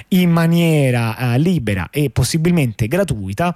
in 0.09 0.29
maniera 0.29 1.35
libera 1.35 1.89
e 1.91 2.09
possibilmente 2.09 2.87
gratuita 2.87 3.55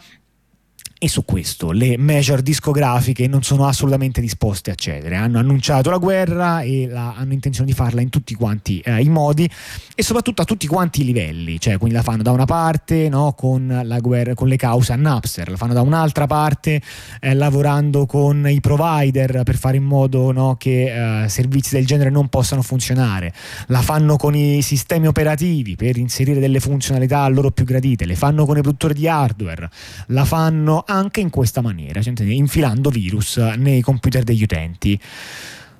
e 1.04 1.10
su 1.10 1.26
questo 1.26 1.72
le 1.72 1.98
major 1.98 2.44
discografiche 2.44 3.26
non 3.26 3.42
sono 3.42 3.66
assolutamente 3.66 4.22
disposte 4.22 4.70
a 4.70 4.76
cedere. 4.76 5.16
Hanno 5.16 5.40
annunciato 5.40 5.90
la 5.90 5.98
guerra 5.98 6.62
e 6.62 6.86
la, 6.88 7.16
hanno 7.18 7.34
intenzione 7.34 7.68
di 7.68 7.76
farla 7.76 8.02
in 8.02 8.10
tutti 8.10 8.36
quanti 8.36 8.82
eh, 8.82 9.02
i 9.02 9.10
modi 9.10 9.50
e 9.96 10.04
soprattutto 10.04 10.44
a 10.44 10.46
tutti 10.46 10.68
quanti 10.68 11.02
i 11.02 11.06
livelli. 11.06 11.60
Cioè, 11.60 11.80
quindi 11.80 11.96
la 11.96 12.04
fanno 12.04 12.22
da 12.22 12.30
una 12.30 12.46
parte 12.46 13.10
no, 13.10 13.34
con, 13.34 13.84
guerra, 14.00 14.36
con 14.36 14.48
le 14.48 14.58
cause 14.58 14.94
a 14.94 14.96
Napster, 14.96 15.50
la 15.50 15.58
fanno 15.58 15.74
da 15.74 15.82
un'altra 15.82 16.28
parte 16.28 16.80
eh, 17.20 17.34
lavorando 17.34 18.06
con 18.06 18.48
i 18.48 18.60
provider 18.60 19.42
per 19.42 19.58
fare 19.58 19.78
in 19.78 19.86
modo 19.86 20.32
no, 20.32 20.56
che 20.60 21.24
eh, 21.24 21.30
servizi 21.30 21.74
del 21.74 21.88
genere 21.88 22.12
non 22.12 22.28
possano 22.28 22.62
funzionare. 22.62 23.34
La 23.70 23.82
fanno 23.82 24.18
con 24.18 24.36
i 24.36 24.62
sistemi 24.62 25.08
operativi 25.08 25.76
per 25.76 25.98
inserire 25.98 26.40
delle 26.40 26.60
funzionalità 26.60 27.28
loro 27.28 27.50
più 27.50 27.66
gradite. 27.66 28.06
Le 28.06 28.14
fanno 28.16 28.46
con 28.46 28.56
i 28.56 28.62
produttori 28.62 28.94
di 28.94 29.08
hardware. 29.08 29.68
La 30.10 30.26
fanno 30.26 30.84
anche 30.92 31.20
in 31.20 31.30
questa 31.30 31.62
maniera, 31.62 32.02
cioè 32.02 32.14
infilando 32.24 32.90
virus 32.90 33.38
nei 33.38 33.82
computer 33.82 34.24
degli 34.24 34.44
utenti. 34.44 35.00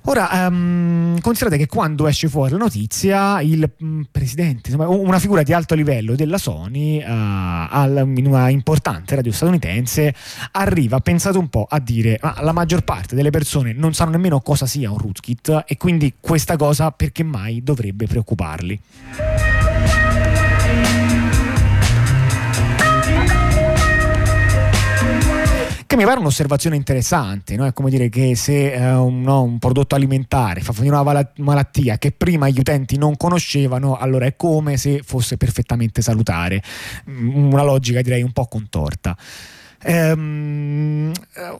Ora, 0.06 0.48
um, 0.48 1.20
considerate 1.20 1.56
che 1.56 1.68
quando 1.68 2.08
esce 2.08 2.28
fuori 2.28 2.50
la 2.50 2.56
notizia, 2.56 3.40
il 3.40 3.70
um, 3.78 4.04
presidente, 4.10 4.70
insomma, 4.70 4.88
una 4.88 5.20
figura 5.20 5.44
di 5.44 5.52
alto 5.52 5.76
livello 5.76 6.16
della 6.16 6.38
Sony, 6.38 6.98
uh, 6.98 7.04
al, 7.06 8.12
in 8.16 8.26
una 8.26 8.48
importante 8.48 9.14
radio 9.14 9.30
statunitense, 9.30 10.12
arriva, 10.52 10.98
pensate 10.98 11.38
un 11.38 11.48
po', 11.48 11.66
a 11.70 11.78
dire 11.78 12.18
ma 12.20 12.36
la 12.40 12.52
maggior 12.52 12.82
parte 12.82 13.14
delle 13.14 13.30
persone 13.30 13.72
non 13.72 13.94
sanno 13.94 14.10
nemmeno 14.10 14.40
cosa 14.40 14.66
sia 14.66 14.90
un 14.90 14.98
rootkit 14.98 15.64
e 15.68 15.76
quindi 15.76 16.14
questa 16.18 16.56
cosa 16.56 16.90
perché 16.90 17.22
mai 17.22 17.62
dovrebbe 17.62 18.08
preoccuparli. 18.08 18.80
Che 25.92 25.98
mi 25.98 26.04
pare 26.04 26.20
un'osservazione 26.20 26.74
interessante, 26.74 27.54
no? 27.54 27.66
è 27.66 27.74
come 27.74 27.90
dire 27.90 28.08
che 28.08 28.34
se 28.34 28.72
eh, 28.72 28.92
un, 28.94 29.20
no, 29.20 29.42
un, 29.42 29.58
prodotto 29.58 29.94
alimentare 29.94 30.62
fa 30.62 30.72
venire 30.72 30.96
una 30.96 31.30
malattia 31.36 31.98
che 31.98 32.12
prima 32.12 32.48
gli 32.48 32.58
utenti 32.58 32.96
non 32.96 33.14
conoscevano, 33.14 33.98
allora 33.98 34.24
è 34.24 34.34
come 34.34 34.78
se 34.78 35.02
fosse 35.04 35.36
perfettamente 35.36 36.00
salutare, 36.00 36.62
mm, 37.10 37.52
una 37.52 37.62
logica 37.62 38.00
direi 38.00 38.22
un 38.22 38.32
po' 38.32 38.46
contorta. 38.46 39.14
Ehm, 39.84 41.12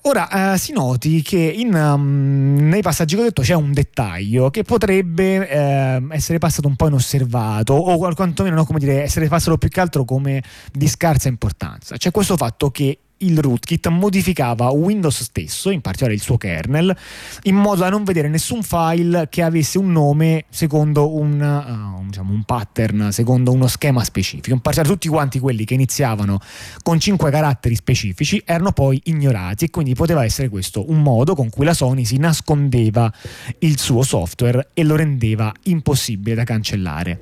ora 0.03 0.55
eh, 0.55 0.57
si 0.57 0.73
noti 0.73 1.21
che 1.21 1.37
in, 1.37 1.75
um, 1.75 2.57
nei 2.69 2.81
passaggi 2.81 3.17
che 3.17 3.21
ho 3.21 3.25
detto 3.25 3.43
c'è 3.43 3.55
un 3.55 3.73
dettaglio 3.73 4.49
che 4.49 4.63
potrebbe 4.63 5.47
eh, 5.47 6.03
essere 6.09 6.39
passato 6.39 6.69
un 6.69 6.77
po' 6.77 6.87
inosservato 6.87 7.75
o 7.75 8.15
quantomeno 8.15 8.55
no, 8.55 8.65
come 8.65 8.79
dire, 8.79 9.03
essere 9.03 9.29
passato 9.29 9.59
più 9.59 9.69
che 9.69 9.81
altro 9.81 10.07
come 10.07 10.43
di 10.73 10.89
scarsa 10.89 11.29
importanza. 11.29 11.99
C'è 11.99 12.11
questo 12.11 12.39
fatto 12.39 12.71
che 12.71 12.97
il 13.23 13.39
rootkit 13.39 13.89
modificava 13.89 14.71
Windows 14.71 15.23
stesso, 15.23 15.71
in 15.71 15.81
particolare 15.81 16.15
il 16.15 16.23
suo 16.23 16.37
kernel, 16.37 16.97
in 17.43 17.57
modo 17.57 17.81
da 17.81 17.89
non 17.89 18.05
vedere 18.05 18.29
nessun 18.29 18.63
file 18.63 19.29
che 19.29 19.43
avesse 19.43 19.79
un 19.79 19.91
nome 19.93 20.45
secondo 20.49 21.15
un, 21.15 21.41
uh, 21.41 22.05
diciamo, 22.07 22.33
un 22.33 22.45
pattern, 22.45 23.13
secondo 23.13 23.53
uno 23.53 23.67
schema 23.67 24.05
specifico. 24.05 24.55
In 24.55 24.61
particolare 24.61 24.95
tutti 24.95 25.09
quanti 25.09 25.39
quelli 25.39 25.65
che 25.65 25.75
iniziavano 25.75 26.39
con 26.83 26.99
5 26.99 27.31
caratteri 27.31 27.75
specifici 27.75 28.43
erano 28.45 28.73
poi 28.73 29.01
ignorati 29.05 29.67
e 29.67 29.71
quindi 29.71 29.95
poteva 29.95 30.25
essere 30.25 30.49
questo 30.49 30.91
un 30.91 31.03
modo 31.03 31.35
con 31.35 31.49
cui 31.51 31.65
la 31.65 31.75
Sony 31.75 32.05
si 32.05 32.17
nascondeva 32.17 33.13
il 33.61 33.79
suo 33.79 34.03
software 34.03 34.71
e 34.75 34.85
lo 34.85 34.97
rendeva 34.97 35.53
impossibile 35.65 36.35
da 36.35 36.45
cancellare. 36.45 37.21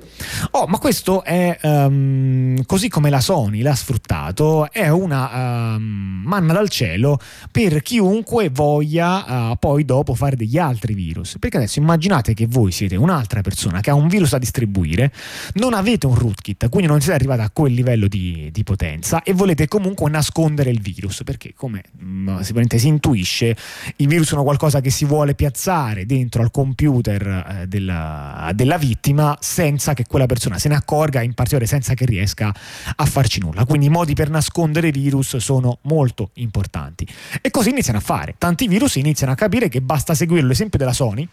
Oh, 0.51 0.67
ma 0.67 0.77
questo 0.77 1.23
è 1.23 1.57
um, 1.61 2.63
così 2.65 2.89
come 2.89 3.09
la 3.09 3.21
Sony 3.21 3.61
l'ha 3.61 3.75
sfruttato, 3.75 4.71
è 4.71 4.89
una 4.89 5.75
um, 5.75 5.90
manna 6.23 6.53
dal 6.53 6.69
cielo 6.69 7.19
per 7.51 7.81
chiunque 7.81 8.49
voglia 8.49 9.51
uh, 9.51 9.57
poi 9.57 9.85
dopo 9.85 10.13
fare 10.15 10.35
degli 10.35 10.57
altri 10.57 10.93
virus. 10.93 11.37
Perché 11.39 11.57
adesso 11.57 11.79
immaginate 11.79 12.33
che 12.33 12.47
voi 12.47 12.71
siete 12.71 12.95
un'altra 12.95 13.41
persona 13.41 13.81
che 13.81 13.89
ha 13.89 13.95
un 13.95 14.07
virus 14.07 14.31
da 14.31 14.37
distribuire, 14.37 15.11
non 15.53 15.73
avete 15.73 16.07
un 16.07 16.15
rootkit, 16.15 16.69
quindi 16.69 16.89
non 16.89 16.99
siete 16.99 17.15
arrivati 17.15 17.41
a 17.41 17.49
quel 17.49 17.73
livello 17.73 18.07
di, 18.07 18.49
di 18.51 18.63
potenza 18.63 19.23
e 19.23 19.33
volete 19.33 19.67
comunque 19.67 20.09
nascondere 20.09 20.69
il 20.69 20.81
virus, 20.81 21.23
perché 21.23 21.53
come 21.55 21.83
mh, 21.97 22.31
mm, 22.31 22.39
si 22.39 22.87
intuisce, 22.87 23.55
i 23.97 24.07
virus 24.07 24.27
sono 24.27 24.43
qualcosa 24.43 24.81
che 24.81 24.89
si 24.89 25.05
vuole 25.05 25.35
piazzare 25.35 26.05
dentro 26.05 26.41
al 26.41 26.51
computer 26.51 27.61
eh, 27.61 27.67
della, 27.67 28.51
della 28.53 28.77
vittima 28.77 29.37
senza 29.39 29.93
che 29.93 30.05
quella 30.07 30.25
persona 30.25 30.57
se 30.57 30.69
ne 30.69 30.75
accorga, 30.75 31.21
in 31.21 31.33
particolare 31.33 31.67
senza 31.67 31.93
che 31.93 32.05
riesca 32.05 32.53
a 32.95 33.05
farci 33.05 33.39
nulla. 33.39 33.65
Quindi 33.65 33.87
i 33.87 33.89
modi 33.89 34.13
per 34.13 34.29
nascondere 34.29 34.91
virus 34.91 35.37
sono 35.37 35.79
molto 35.83 36.31
importanti. 36.33 37.07
E 37.41 37.49
così 37.49 37.69
iniziano 37.69 37.99
a 37.99 38.01
fare. 38.01 38.35
Tanti 38.37 38.67
virus 38.67 38.95
iniziano 38.95 39.31
a 39.31 39.35
capire 39.35 39.69
che 39.69 39.81
basta 39.81 40.13
seguire 40.13 40.45
l'esempio 40.45 40.77
della 40.77 40.93
Sony 40.93 41.27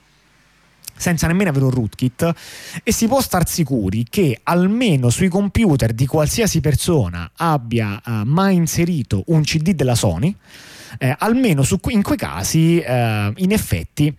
senza 0.98 1.26
nemmeno 1.28 1.50
avere 1.50 1.64
un 1.64 1.70
rootkit 1.70 2.34
e 2.82 2.92
si 2.92 3.06
può 3.06 3.20
star 3.20 3.48
sicuri 3.48 4.04
che 4.08 4.40
almeno 4.42 5.10
sui 5.10 5.28
computer 5.28 5.92
di 5.92 6.06
qualsiasi 6.06 6.60
persona 6.60 7.30
abbia 7.36 8.02
uh, 8.04 8.10
mai 8.24 8.56
inserito 8.56 9.22
un 9.26 9.42
CD 9.42 9.72
della 9.72 9.94
Sony, 9.94 10.34
eh, 10.98 11.14
almeno 11.18 11.62
su, 11.62 11.78
in 11.88 12.02
quei 12.02 12.18
casi 12.18 12.82
uh, 12.84 13.32
in 13.36 13.52
effetti 13.52 14.14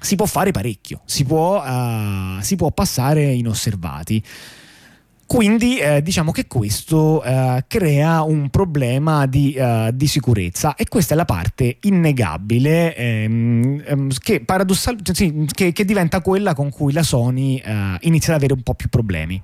si 0.00 0.14
può 0.14 0.26
fare 0.26 0.52
parecchio, 0.52 1.00
si 1.06 1.24
può, 1.24 1.62
uh, 1.64 2.40
si 2.40 2.54
può 2.54 2.70
passare 2.70 3.24
inosservati. 3.32 4.22
Quindi 5.28 5.76
eh, 5.76 6.00
diciamo 6.00 6.32
che 6.32 6.46
questo 6.46 7.22
eh, 7.22 7.62
crea 7.68 8.22
un 8.22 8.48
problema 8.48 9.26
di, 9.26 9.54
uh, 9.58 9.90
di, 9.92 10.06
sicurezza 10.06 10.74
e 10.74 10.88
questa 10.88 11.12
è 11.12 11.16
la 11.18 11.26
parte 11.26 11.76
innegabile 11.82 12.96
ehm, 12.96 13.82
ehm, 13.84 14.08
che, 14.22 14.42
sì, 15.12 15.46
che, 15.52 15.72
che, 15.72 15.84
diventa 15.84 16.22
quella 16.22 16.54
con 16.54 16.70
cui 16.70 16.94
la 16.94 17.02
Sony 17.02 17.60
uh, 17.62 17.98
inizia 18.00 18.32
ad 18.32 18.38
avere 18.38 18.54
un 18.54 18.62
po' 18.62 18.72
più 18.72 18.88
problemi. 18.88 19.38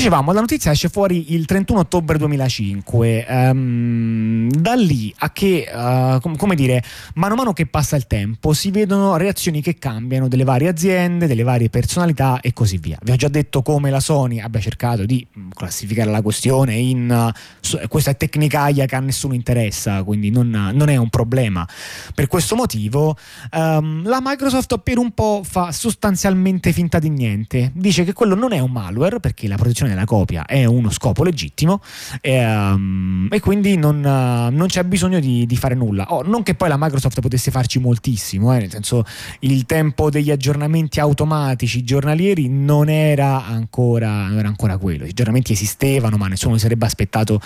Dicevamo, 0.00 0.32
la 0.32 0.40
notizia 0.40 0.70
esce 0.70 0.88
fuori 0.88 1.34
il 1.34 1.44
31 1.44 1.80
ottobre 1.80 2.16
2005. 2.16 3.26
Um, 3.28 3.36
ehm, 3.36 4.50
da 4.50 4.72
lì 4.72 5.12
a 5.18 5.30
che, 5.30 5.68
uh, 5.70 6.18
com- 6.20 6.36
come 6.36 6.54
dire, 6.54 6.82
mano 7.16 7.34
a 7.34 7.36
mano 7.36 7.52
che 7.52 7.66
passa 7.66 7.96
il 7.96 8.06
tempo 8.06 8.54
si 8.54 8.70
vedono 8.70 9.18
reazioni 9.18 9.60
che 9.60 9.76
cambiano 9.76 10.26
delle 10.26 10.44
varie 10.44 10.68
aziende, 10.68 11.26
delle 11.26 11.42
varie 11.42 11.68
personalità 11.68 12.40
e 12.40 12.54
così 12.54 12.78
via. 12.78 12.98
Vi 13.02 13.12
ho 13.12 13.16
già 13.16 13.28
detto 13.28 13.60
come 13.60 13.90
la 13.90 14.00
Sony 14.00 14.40
abbia 14.40 14.60
cercato 14.60 15.04
di 15.04 15.26
mm, 15.38 15.50
classificare 15.50 16.10
la 16.10 16.22
questione 16.22 16.76
in 16.76 17.32
uh, 17.32 17.86
questa 17.88 18.14
tecnicaia 18.14 18.86
che 18.86 18.96
a 18.96 19.00
nessuno 19.00 19.34
interessa, 19.34 20.02
quindi 20.02 20.30
non, 20.30 20.48
non 20.48 20.88
è 20.88 20.96
un 20.96 21.10
problema. 21.10 21.68
Per 22.14 22.26
questo 22.26 22.56
motivo 22.56 23.18
um, 23.52 24.08
la 24.08 24.20
Microsoft 24.22 24.78
per 24.78 24.96
un 24.96 25.10
po' 25.12 25.42
fa 25.44 25.72
sostanzialmente 25.72 26.72
finta 26.72 26.98
di 26.98 27.10
niente. 27.10 27.70
Dice 27.74 28.04
che 28.04 28.14
quello 28.14 28.34
non 28.34 28.52
è 28.52 28.60
un 28.60 28.70
malware 28.70 29.20
perché 29.20 29.46
la 29.46 29.56
protezione 29.56 29.89
della 29.90 30.04
copia 30.04 30.46
è 30.46 30.64
uno 30.64 30.90
scopo 30.90 31.22
legittimo 31.22 31.80
e, 32.20 32.44
um, 32.44 33.28
e 33.30 33.40
quindi 33.40 33.76
non, 33.76 33.96
uh, 33.98 34.54
non, 34.54 34.66
c'è 34.66 34.84
bisogno 34.84 35.20
di, 35.20 35.46
di 35.46 35.56
fare 35.56 35.74
nulla. 35.74 36.06
Oh, 36.12 36.22
non 36.22 36.42
che 36.42 36.54
poi 36.54 36.68
la 36.68 36.76
Microsoft 36.78 37.20
potesse 37.20 37.50
farci 37.50 37.78
moltissimo, 37.78 38.54
eh, 38.54 38.58
nel 38.58 38.70
senso 38.70 39.04
il 39.40 39.66
tempo 39.66 40.10
degli 40.10 40.30
aggiornamenti 40.30 41.00
automatici 41.00 41.84
giornalieri 41.84 42.48
non 42.48 42.88
era 42.88 43.44
ancora, 43.44 44.26
non 44.28 44.38
era 44.38 44.48
ancora 44.48 44.78
quello. 44.78 45.04
Gli 45.04 45.10
aggiornamenti 45.10 45.52
esistevano, 45.52 46.16
ma 46.16 46.28
nessuno 46.28 46.54
si 46.54 46.60
sarebbe 46.60 46.86
aspettato 46.86 47.40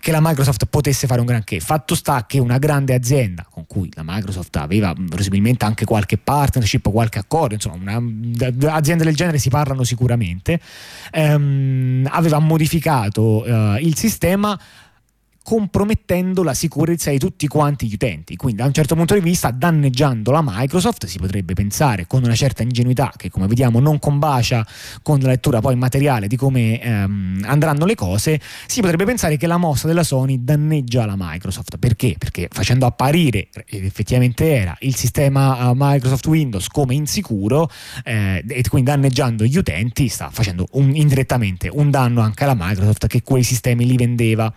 che 0.00 0.10
la 0.10 0.20
Microsoft 0.20 0.66
potesse 0.66 1.06
fare 1.06 1.20
un 1.20 1.26
granché. 1.26 1.60
Fatto 1.60 1.94
sta 1.94 2.24
che 2.26 2.38
una 2.38 2.58
grande 2.58 2.94
azienda 2.94 3.46
con 3.50 3.66
cui 3.66 3.90
la 3.94 4.02
Microsoft 4.04 4.56
aveva 4.56 4.94
presumibilmente 4.94 5.64
anche 5.64 5.84
qualche 5.84 6.18
partnership, 6.18 6.90
qualche 6.90 7.18
accordo, 7.18 7.54
insomma, 7.54 7.96
una, 7.96 8.74
aziende 8.74 9.04
del 9.04 9.14
genere 9.14 9.38
si 9.38 9.50
parlano 9.50 9.84
sicuramente. 9.84 10.60
Um, 11.12 11.89
aveva 12.08 12.38
modificato 12.38 13.44
uh, 13.44 13.76
il 13.76 13.96
sistema 13.96 14.58
compromettendo 15.42 16.42
la 16.42 16.54
sicurezza 16.54 17.10
di 17.10 17.18
tutti 17.18 17.46
quanti 17.48 17.88
gli 17.88 17.94
utenti. 17.94 18.36
Quindi, 18.36 18.60
da 18.60 18.66
un 18.66 18.72
certo 18.72 18.94
punto 18.94 19.14
di 19.14 19.20
vista, 19.20 19.50
danneggiando 19.50 20.30
la 20.30 20.42
Microsoft, 20.44 21.06
si 21.06 21.18
potrebbe 21.18 21.54
pensare 21.54 22.06
con 22.06 22.22
una 22.22 22.34
certa 22.34 22.62
ingenuità 22.62 23.12
che, 23.16 23.30
come 23.30 23.46
vediamo, 23.46 23.80
non 23.80 23.98
combacia 23.98 24.66
con 25.02 25.18
la 25.20 25.28
lettura 25.28 25.60
poi 25.60 25.76
materiale 25.76 26.26
di 26.26 26.36
come 26.36 26.80
ehm, 26.80 27.42
andranno 27.46 27.84
le 27.84 27.94
cose, 27.94 28.40
si 28.66 28.80
potrebbe 28.80 29.04
pensare 29.04 29.36
che 29.36 29.46
la 29.46 29.56
mossa 29.56 29.86
della 29.86 30.04
Sony 30.04 30.44
danneggia 30.44 31.06
la 31.06 31.16
Microsoft. 31.16 31.78
Perché? 31.78 32.14
Perché 32.18 32.48
facendo 32.50 32.86
apparire, 32.86 33.48
ed 33.66 33.84
effettivamente 33.84 34.54
era, 34.54 34.76
il 34.80 34.94
sistema 34.94 35.70
uh, 35.70 35.74
Microsoft 35.74 36.26
Windows 36.26 36.68
come 36.68 36.94
insicuro 36.94 37.70
eh, 38.04 38.44
e 38.46 38.62
quindi 38.68 38.90
danneggiando 38.90 39.44
gli 39.44 39.56
utenti, 39.56 40.08
sta 40.08 40.30
facendo 40.30 40.66
un, 40.72 40.94
indirettamente 40.94 41.68
un 41.72 41.90
danno 41.90 42.20
anche 42.20 42.44
alla 42.44 42.56
Microsoft 42.56 43.06
che 43.06 43.22
quei 43.22 43.42
sistemi 43.42 43.86
li 43.86 43.96
vendeva. 43.96 44.52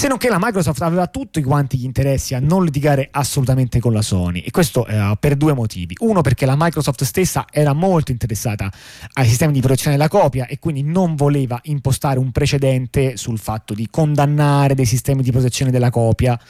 Se 0.00 0.08
non 0.08 0.16
che 0.16 0.30
la 0.30 0.38
Microsoft 0.40 0.80
aveva 0.80 1.08
tutti 1.08 1.42
quanti 1.42 1.76
gli 1.76 1.84
interessi 1.84 2.34
a 2.34 2.40
non 2.40 2.64
litigare 2.64 3.08
assolutamente 3.10 3.80
con 3.80 3.92
la 3.92 4.00
Sony 4.00 4.40
e 4.40 4.50
questo 4.50 4.86
eh, 4.86 5.14
per 5.20 5.36
due 5.36 5.52
motivi. 5.52 5.94
Uno 5.98 6.22
perché 6.22 6.46
la 6.46 6.54
Microsoft 6.56 7.04
stessa 7.04 7.44
era 7.50 7.74
molto 7.74 8.10
interessata 8.10 8.72
ai 9.12 9.26
sistemi 9.26 9.52
di 9.52 9.60
protezione 9.60 9.98
della 9.98 10.08
copia 10.08 10.46
e 10.46 10.58
quindi 10.58 10.82
non 10.82 11.16
voleva 11.16 11.60
impostare 11.64 12.18
un 12.18 12.32
precedente 12.32 13.18
sul 13.18 13.38
fatto 13.38 13.74
di 13.74 13.88
condannare 13.90 14.74
dei 14.74 14.86
sistemi 14.86 15.22
di 15.22 15.32
protezione 15.32 15.70
della 15.70 15.90
copia 15.90 16.40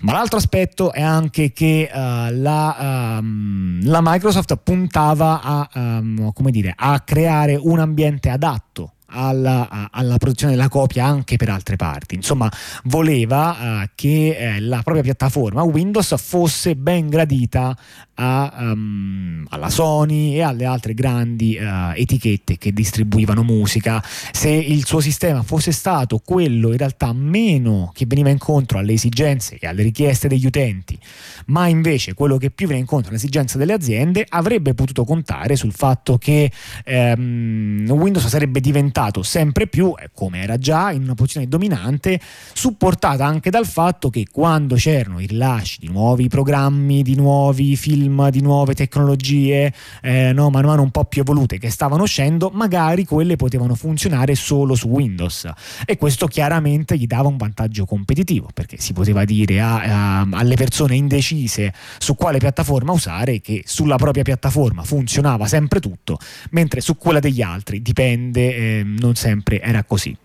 ma 0.00 0.12
l'altro 0.12 0.38
aspetto 0.38 0.92
è 0.92 1.02
anche 1.02 1.52
che 1.52 1.90
uh, 1.92 1.96
la, 1.96 3.18
um, 3.18 3.80
la, 3.82 3.98
Microsoft 4.00 4.56
puntava 4.58 5.40
a, 5.42 5.68
um, 5.74 6.32
dire, 6.50 6.72
a 6.76 7.00
creare 7.00 7.56
un 7.56 7.80
ambiente 7.80 8.30
adatto 8.30 8.92
alla, 9.10 9.88
alla, 9.90 10.16
produzione 10.18 10.54
della 10.54 10.68
copia 10.68 11.06
anche 11.06 11.36
per 11.36 11.48
altre 11.48 11.76
parti. 11.76 12.14
Insomma, 12.14 12.50
voleva 12.84 13.82
uh, 13.82 13.88
che 13.94 14.36
eh, 14.36 14.60
la 14.60 14.82
propria 14.82 15.02
piattaforma 15.02 15.62
Windows 15.62 16.14
fosse 16.20 16.76
ben 16.76 17.08
gradita 17.08 17.76
a, 18.14 18.54
um, 18.58 19.17
alla 19.50 19.70
Sony 19.70 20.34
e 20.34 20.42
alle 20.42 20.64
altre 20.64 20.94
grandi 20.94 21.56
uh, 21.60 21.92
etichette 21.94 22.58
che 22.58 22.72
distribuivano 22.72 23.42
musica. 23.42 24.02
Se 24.04 24.48
il 24.48 24.84
suo 24.86 25.00
sistema 25.00 25.42
fosse 25.42 25.72
stato 25.72 26.20
quello 26.24 26.70
in 26.70 26.76
realtà 26.78 27.12
meno 27.12 27.90
che 27.94 28.06
veniva 28.06 28.30
incontro 28.30 28.78
alle 28.78 28.94
esigenze 28.94 29.58
e 29.58 29.66
alle 29.66 29.82
richieste 29.82 30.28
degli 30.28 30.46
utenti, 30.46 30.98
ma 31.46 31.66
invece 31.66 32.14
quello 32.14 32.36
che 32.36 32.50
più 32.50 32.66
veniva 32.66 32.84
incontro 32.84 33.10
alle 33.10 33.18
esigenze 33.18 33.58
delle 33.58 33.72
aziende, 33.72 34.24
avrebbe 34.28 34.74
potuto 34.74 35.04
contare 35.04 35.56
sul 35.56 35.72
fatto 35.72 36.18
che 36.18 36.50
um, 36.86 37.86
Windows 37.88 38.26
sarebbe 38.26 38.60
diventato 38.60 38.76
diventato 38.78 39.22
sempre 39.22 39.66
più, 39.66 39.92
come 40.12 40.42
era 40.42 40.56
già, 40.56 40.90
in 40.92 41.02
una 41.02 41.14
posizione 41.14 41.48
dominante, 41.48 42.20
supportata 42.52 43.24
anche 43.24 43.50
dal 43.50 43.66
fatto 43.66 44.10
che 44.10 44.26
quando 44.30 44.76
c'erano 44.76 45.20
i 45.20 45.26
rilasci 45.26 45.78
di 45.80 45.88
nuovi 45.88 46.28
programmi, 46.28 47.02
di 47.02 47.14
nuovi 47.14 47.76
film, 47.76 48.28
di 48.30 48.40
nuove 48.40 48.74
tecnologie, 48.74 49.37
eh, 49.46 50.32
no, 50.32 50.50
man 50.50 50.64
mano 50.64 50.82
un 50.82 50.90
po' 50.90 51.04
più 51.04 51.22
evolute 51.22 51.58
che 51.58 51.70
stavano 51.70 52.02
uscendo, 52.02 52.50
magari 52.52 53.04
quelle 53.04 53.36
potevano 53.36 53.74
funzionare 53.74 54.34
solo 54.34 54.74
su 54.74 54.88
Windows. 54.88 55.50
E 55.86 55.96
questo 55.96 56.26
chiaramente 56.26 56.96
gli 56.96 57.06
dava 57.06 57.28
un 57.28 57.36
vantaggio 57.36 57.84
competitivo, 57.84 58.48
perché 58.52 58.78
si 58.78 58.92
poteva 58.92 59.24
dire 59.24 59.60
a, 59.60 60.20
a, 60.20 60.26
alle 60.30 60.56
persone 60.56 60.96
indecise 60.96 61.72
su 61.98 62.14
quale 62.14 62.38
piattaforma 62.38 62.92
usare 62.92 63.40
che 63.40 63.62
sulla 63.64 63.96
propria 63.96 64.22
piattaforma 64.22 64.82
funzionava 64.82 65.46
sempre 65.46 65.80
tutto, 65.80 66.18
mentre 66.50 66.80
su 66.80 66.96
quella 66.96 67.20
degli 67.20 67.42
altri 67.42 67.82
dipende 67.82 68.54
eh, 68.54 68.82
non 68.84 69.14
sempre 69.14 69.60
era 69.60 69.84
così. 69.84 70.16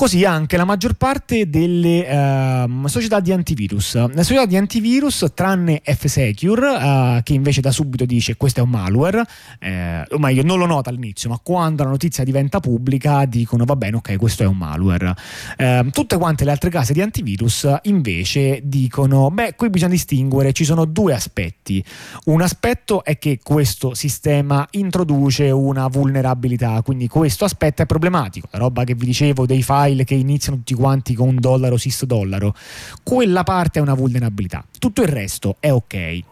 Così 0.00 0.24
anche 0.24 0.56
la 0.56 0.64
maggior 0.64 0.94
parte 0.94 1.50
delle 1.50 2.64
uh, 2.64 2.86
società 2.86 3.20
di 3.20 3.32
antivirus. 3.32 3.96
Le 4.06 4.22
società 4.22 4.46
di 4.46 4.56
antivirus, 4.56 5.26
tranne 5.34 5.82
F-Secure, 5.84 6.68
uh, 6.68 7.22
che 7.22 7.34
invece 7.34 7.60
da 7.60 7.70
subito 7.70 8.06
dice 8.06 8.38
questo 8.38 8.60
è 8.60 8.62
un 8.62 8.70
malware, 8.70 9.22
eh, 9.58 10.06
o 10.08 10.16
meglio 10.16 10.42
non 10.42 10.58
lo 10.58 10.64
nota 10.64 10.88
all'inizio, 10.88 11.28
ma 11.28 11.38
quando 11.42 11.82
la 11.84 11.90
notizia 11.90 12.24
diventa 12.24 12.60
pubblica 12.60 13.26
dicono 13.26 13.66
va 13.66 13.76
bene, 13.76 13.96
ok, 13.96 14.16
questo 14.16 14.42
è 14.42 14.46
un 14.46 14.56
malware. 14.56 15.14
Uh, 15.58 15.90
tutte 15.90 16.16
quante 16.16 16.46
le 16.46 16.52
altre 16.52 16.70
case 16.70 16.94
di 16.94 17.02
antivirus 17.02 17.70
invece 17.82 18.60
dicono, 18.64 19.30
beh, 19.30 19.54
qui 19.54 19.68
bisogna 19.68 19.92
distinguere, 19.92 20.54
ci 20.54 20.64
sono 20.64 20.86
due 20.86 21.12
aspetti. 21.12 21.84
Un 22.24 22.40
aspetto 22.40 23.04
è 23.04 23.18
che 23.18 23.38
questo 23.42 23.92
sistema 23.92 24.66
introduce 24.70 25.50
una 25.50 25.88
vulnerabilità, 25.88 26.80
quindi 26.80 27.06
questo 27.06 27.44
aspetto 27.44 27.82
è 27.82 27.84
problematico. 27.84 28.48
La 28.52 28.60
roba 28.60 28.84
che 28.84 28.94
vi 28.94 29.04
dicevo 29.04 29.44
dei 29.44 29.62
file 29.62 29.88
che 30.04 30.14
iniziano 30.14 30.58
tutti 30.58 30.74
quanti 30.74 31.14
con 31.14 31.36
dollaro 31.38 31.76
sys 31.76 32.04
dollaro, 32.04 32.54
quella 33.02 33.42
parte 33.42 33.78
è 33.78 33.82
una 33.82 33.94
vulnerabilità. 33.94 34.64
Tutto 34.78 35.02
il 35.02 35.08
resto 35.08 35.56
è 35.60 35.70
ok. 35.70 36.29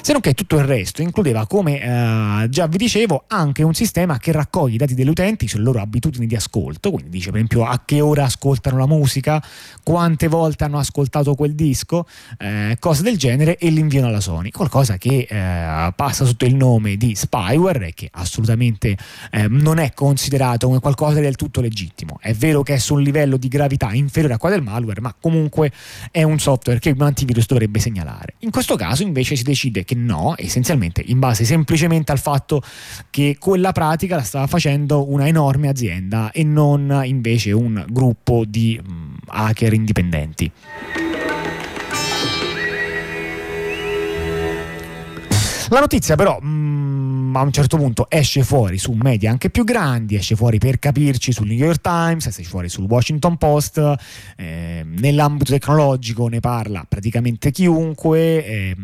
Se 0.00 0.12
non 0.12 0.20
che 0.20 0.34
tutto 0.34 0.58
il 0.58 0.64
resto 0.64 1.00
includeva, 1.00 1.46
come 1.46 1.80
eh, 1.80 2.48
già 2.48 2.66
vi 2.66 2.76
dicevo, 2.76 3.24
anche 3.28 3.62
un 3.62 3.74
sistema 3.74 4.18
che 4.18 4.32
raccoglie 4.32 4.74
i 4.74 4.78
dati 4.78 4.94
degli 4.94 5.08
utenti 5.08 5.46
sulle 5.46 5.62
loro 5.62 5.80
abitudini 5.80 6.26
di 6.26 6.34
ascolto, 6.34 6.90
quindi 6.90 7.10
dice 7.10 7.26
per 7.26 7.36
esempio 7.36 7.64
a 7.64 7.82
che 7.84 8.00
ora 8.00 8.24
ascoltano 8.24 8.78
la 8.78 8.86
musica, 8.86 9.42
quante 9.82 10.28
volte 10.28 10.64
hanno 10.64 10.78
ascoltato 10.78 11.34
quel 11.34 11.54
disco, 11.54 12.06
eh, 12.38 12.76
cose 12.78 13.02
del 13.02 13.16
genere 13.16 13.56
e 13.58 13.70
li 13.70 13.80
inviano 13.80 14.08
alla 14.08 14.20
Sony, 14.20 14.50
qualcosa 14.50 14.96
che 14.98 15.26
eh, 15.28 15.92
passa 15.94 16.24
sotto 16.24 16.44
il 16.44 16.54
nome 16.54 16.96
di 16.96 17.14
spyware 17.14 17.88
e 17.88 17.94
che 17.94 18.08
assolutamente 18.12 18.96
eh, 19.30 19.48
non 19.48 19.78
è 19.78 19.92
considerato 19.94 20.66
come 20.66 20.80
qualcosa 20.80 21.20
del 21.20 21.36
tutto 21.36 21.60
legittimo. 21.60 22.18
È 22.20 22.32
vero 22.34 22.62
che 22.62 22.74
è 22.74 22.78
su 22.78 22.94
un 22.94 23.02
livello 23.02 23.36
di 23.36 23.48
gravità 23.48 23.92
inferiore 23.92 24.34
a 24.34 24.38
quello 24.38 24.56
del 24.56 24.64
malware, 24.64 25.00
ma 25.00 25.14
comunque 25.18 25.72
è 26.10 26.22
un 26.22 26.38
software 26.38 26.78
che 26.78 26.90
un 26.90 27.02
antivirus 27.02 27.46
dovrebbe 27.46 27.78
segnalare. 27.78 28.34
In 28.40 28.50
questo 28.50 28.76
caso 28.76 29.02
invece 29.02 29.36
si 29.36 29.42
decide 29.42 29.71
che 29.72 29.84
che 29.92 29.94
no, 29.94 30.34
essenzialmente 30.36 31.02
in 31.06 31.18
base 31.18 31.44
semplicemente 31.44 32.12
al 32.12 32.18
fatto 32.18 32.62
che 33.10 33.36
quella 33.38 33.72
pratica 33.72 34.16
la 34.16 34.22
stava 34.22 34.46
facendo 34.46 35.10
una 35.10 35.26
enorme 35.26 35.68
azienda 35.68 36.30
e 36.30 36.44
non 36.44 37.02
invece 37.04 37.52
un 37.52 37.84
gruppo 37.88 38.44
di 38.46 38.80
um, 38.84 39.16
hacker 39.26 39.72
indipendenti. 39.72 40.50
La 45.72 45.80
notizia 45.80 46.16
però 46.16 46.38
mm, 46.38 47.34
a 47.34 47.40
un 47.40 47.50
certo 47.50 47.78
punto 47.78 48.04
esce 48.10 48.42
fuori 48.42 48.76
su 48.76 48.92
media 48.92 49.30
anche 49.30 49.48
più 49.48 49.64
grandi, 49.64 50.16
esce 50.16 50.36
fuori 50.36 50.58
per 50.58 50.78
capirci 50.78 51.32
sul 51.32 51.46
New 51.46 51.56
York 51.56 51.80
Times, 51.80 52.26
esce 52.26 52.42
fuori 52.42 52.68
sul 52.68 52.84
Washington 52.84 53.38
Post, 53.38 53.94
eh, 54.36 54.84
nell'ambito 54.84 55.52
tecnologico 55.52 56.28
ne 56.28 56.40
parla 56.40 56.84
praticamente 56.86 57.50
chiunque. 57.50 58.44
Eh, 58.44 58.76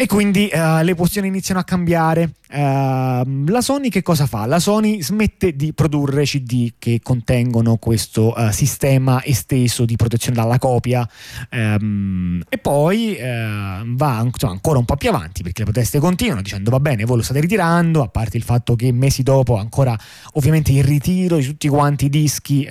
e 0.00 0.06
quindi 0.06 0.50
uh, 0.50 0.82
le 0.82 0.94
posizioni 0.94 1.28
iniziano 1.28 1.60
a 1.60 1.64
cambiare. 1.64 2.32
Uh, 2.50 3.44
la 3.46 3.60
Sony 3.60 3.90
che 3.90 4.00
cosa 4.00 4.26
fa? 4.26 4.46
La 4.46 4.58
Sony 4.58 5.02
smette 5.02 5.54
di 5.54 5.74
produrre 5.74 6.24
CD 6.24 6.72
che 6.78 7.00
contengono 7.02 7.76
questo 7.76 8.32
uh, 8.34 8.50
sistema 8.50 9.22
esteso 9.22 9.84
di 9.84 9.96
protezione 9.96 10.36
dalla 10.36 10.58
copia 10.58 11.06
um, 11.52 12.42
e 12.48 12.58
poi 12.58 13.16
va 13.20 14.22
insomma, 14.24 14.52
ancora 14.52 14.78
un 14.78 14.84
po' 14.84 14.96
più 14.96 15.10
avanti 15.10 15.42
perché 15.42 15.60
le 15.64 15.70
proteste 15.70 16.00
continuano 16.00 16.42
dicendo 16.42 16.70
va 16.70 16.80
bene 16.80 17.04
voi 17.04 17.18
lo 17.18 17.22
state 17.22 17.38
ritirando 17.38 18.02
a 18.02 18.08
parte 18.08 18.36
il 18.36 18.42
fatto 18.42 18.74
che 18.74 18.90
mesi 18.90 19.22
dopo 19.22 19.56
ancora 19.56 19.96
ovviamente 20.32 20.72
il 20.72 20.82
ritiro 20.82 21.36
di 21.36 21.44
tutti 21.44 21.68
quanti 21.68 22.06
i 22.06 22.10
dischi 22.10 22.66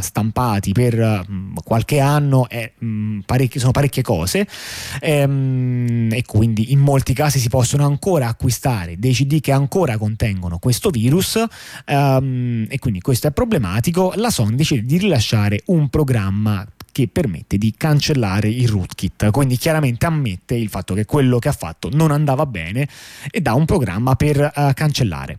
stampati 0.00 0.72
per 0.72 1.26
qualche 1.64 1.98
anno 1.98 2.48
è, 2.48 2.70
um, 2.80 3.22
parecchie, 3.26 3.58
sono 3.58 3.72
parecchie 3.72 4.02
cose 4.02 4.46
um, 5.02 6.08
e 6.12 6.22
quindi 6.24 6.73
in 6.74 6.80
molti 6.80 7.14
casi 7.14 7.38
si 7.38 7.48
possono 7.48 7.86
ancora 7.86 8.28
acquistare 8.28 8.98
dei 8.98 9.12
CD 9.12 9.40
che 9.40 9.52
ancora 9.52 9.96
contengono 9.96 10.58
questo 10.58 10.90
virus 10.90 11.42
um, 11.86 12.66
e 12.68 12.78
quindi 12.78 13.00
questo 13.00 13.28
è 13.28 13.32
problematico. 13.32 14.12
La 14.16 14.30
Sony 14.30 14.56
decide 14.56 14.84
di 14.84 14.98
rilasciare 14.98 15.62
un 15.66 15.88
programma 15.88 16.66
che 16.92 17.08
permette 17.08 17.58
di 17.58 17.74
cancellare 17.76 18.48
il 18.48 18.68
rootkit, 18.68 19.30
quindi 19.30 19.56
chiaramente 19.56 20.06
ammette 20.06 20.54
il 20.54 20.68
fatto 20.68 20.94
che 20.94 21.04
quello 21.04 21.38
che 21.38 21.48
ha 21.48 21.52
fatto 21.52 21.88
non 21.92 22.10
andava 22.12 22.46
bene 22.46 22.88
e 23.30 23.40
dà 23.40 23.54
un 23.54 23.64
programma 23.64 24.14
per 24.14 24.52
uh, 24.54 24.72
cancellare. 24.74 25.38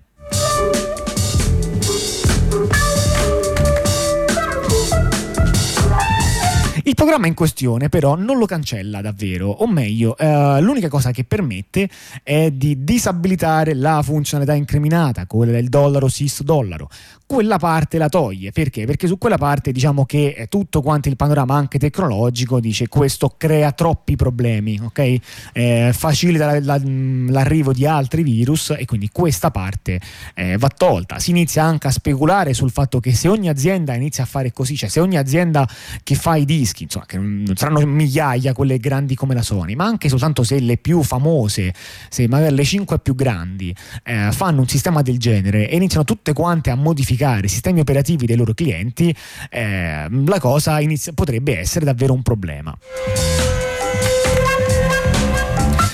Il 6.88 6.94
programma 6.94 7.26
in 7.26 7.34
questione 7.34 7.90
però 7.90 8.14
non 8.14 8.38
lo 8.38 8.46
cancella 8.46 9.02
davvero, 9.02 9.50
o 9.50 9.66
meglio, 9.66 10.16
eh, 10.18 10.62
l'unica 10.62 10.88
cosa 10.88 11.10
che 11.10 11.24
permette 11.24 11.90
è 12.22 12.52
di 12.52 12.84
disabilitare 12.84 13.74
la 13.74 14.04
funzionalità 14.04 14.54
incriminata, 14.54 15.26
quella 15.26 15.54
del 15.54 15.70
dollaro 15.70 16.08
sis 16.08 16.44
dollaro. 16.44 16.88
Quella 17.28 17.58
parte 17.58 17.98
la 17.98 18.08
toglie, 18.08 18.52
perché? 18.52 18.86
Perché 18.86 19.08
su 19.08 19.18
quella 19.18 19.40
parte 19.40 19.72
diciamo 19.72 20.06
che 20.06 20.46
tutto 20.48 20.84
quanto 20.84 21.10
il 21.10 21.16
panorama 21.16 21.56
anche 21.56 21.80
tecnologico 21.80 22.60
dice 22.60 22.88
questo 22.88 23.34
crea 23.36 23.72
troppi 23.72 24.16
problemi, 24.16 24.80
ok? 24.80 25.16
Eh, 25.52 25.92
facilita 25.92 26.46
la, 26.46 26.60
la, 26.60 26.82
l'arrivo 27.30 27.74
di 27.74 27.88
altri 27.88 28.22
virus 28.22 28.76
e 28.78 28.86
quindi 28.86 29.10
questa 29.12 29.50
parte 29.50 30.00
eh, 30.36 30.56
va 30.58 30.70
tolta. 30.70 31.18
Si 31.18 31.32
inizia 31.32 31.64
anche 31.64 31.88
a 31.88 31.92
speculare 31.92 32.54
sul 32.54 32.70
fatto 32.70 33.00
che 33.00 33.16
se 33.16 33.28
ogni 33.28 33.50
azienda 33.50 33.96
inizia 33.96 34.24
a 34.24 34.28
fare 34.28 34.54
così, 34.54 34.76
cioè 34.76 34.88
se 34.88 35.00
ogni 35.00 35.18
azienda 35.18 35.68
che 36.04 36.14
fa 36.14 36.36
i 36.36 36.46
dischi 36.46 36.84
insomma, 36.84 37.08
che 37.08 37.18
non 37.18 37.56
saranno 37.56 37.84
migliaia 37.88 38.54
quelle 38.54 38.78
grandi 38.78 39.16
come 39.16 39.34
la 39.34 39.42
Sony, 39.42 39.74
ma 39.74 39.86
anche 39.86 40.10
soltanto 40.10 40.44
se 40.44 40.60
le 40.60 40.78
più 40.78 41.02
famose, 41.02 41.74
se 42.08 42.28
magari 42.28 42.54
le 42.54 42.64
cinque 42.64 43.00
più 43.00 43.16
grandi 43.16 43.76
eh, 44.04 44.32
fanno 44.32 44.62
un 44.62 44.68
sistema 44.68 45.02
del 45.02 45.18
genere 45.18 45.68
e 45.68 45.76
iniziano 45.76 46.06
tutte 46.06 46.32
quante 46.32 46.70
a 46.70 46.76
modificare 46.76 47.14
i 47.46 47.50
sistemi 47.50 47.80
operativi 47.80 48.26
dei 48.26 48.36
loro 48.36 48.54
clienti, 48.54 49.16
eh, 49.50 50.08
la 50.10 50.40
cosa 50.40 50.80
inizia, 50.80 51.14
potrebbe 51.14 51.58
essere 51.58 51.86
davvero 51.86 52.14
un 52.14 52.22
problema. 52.22 52.78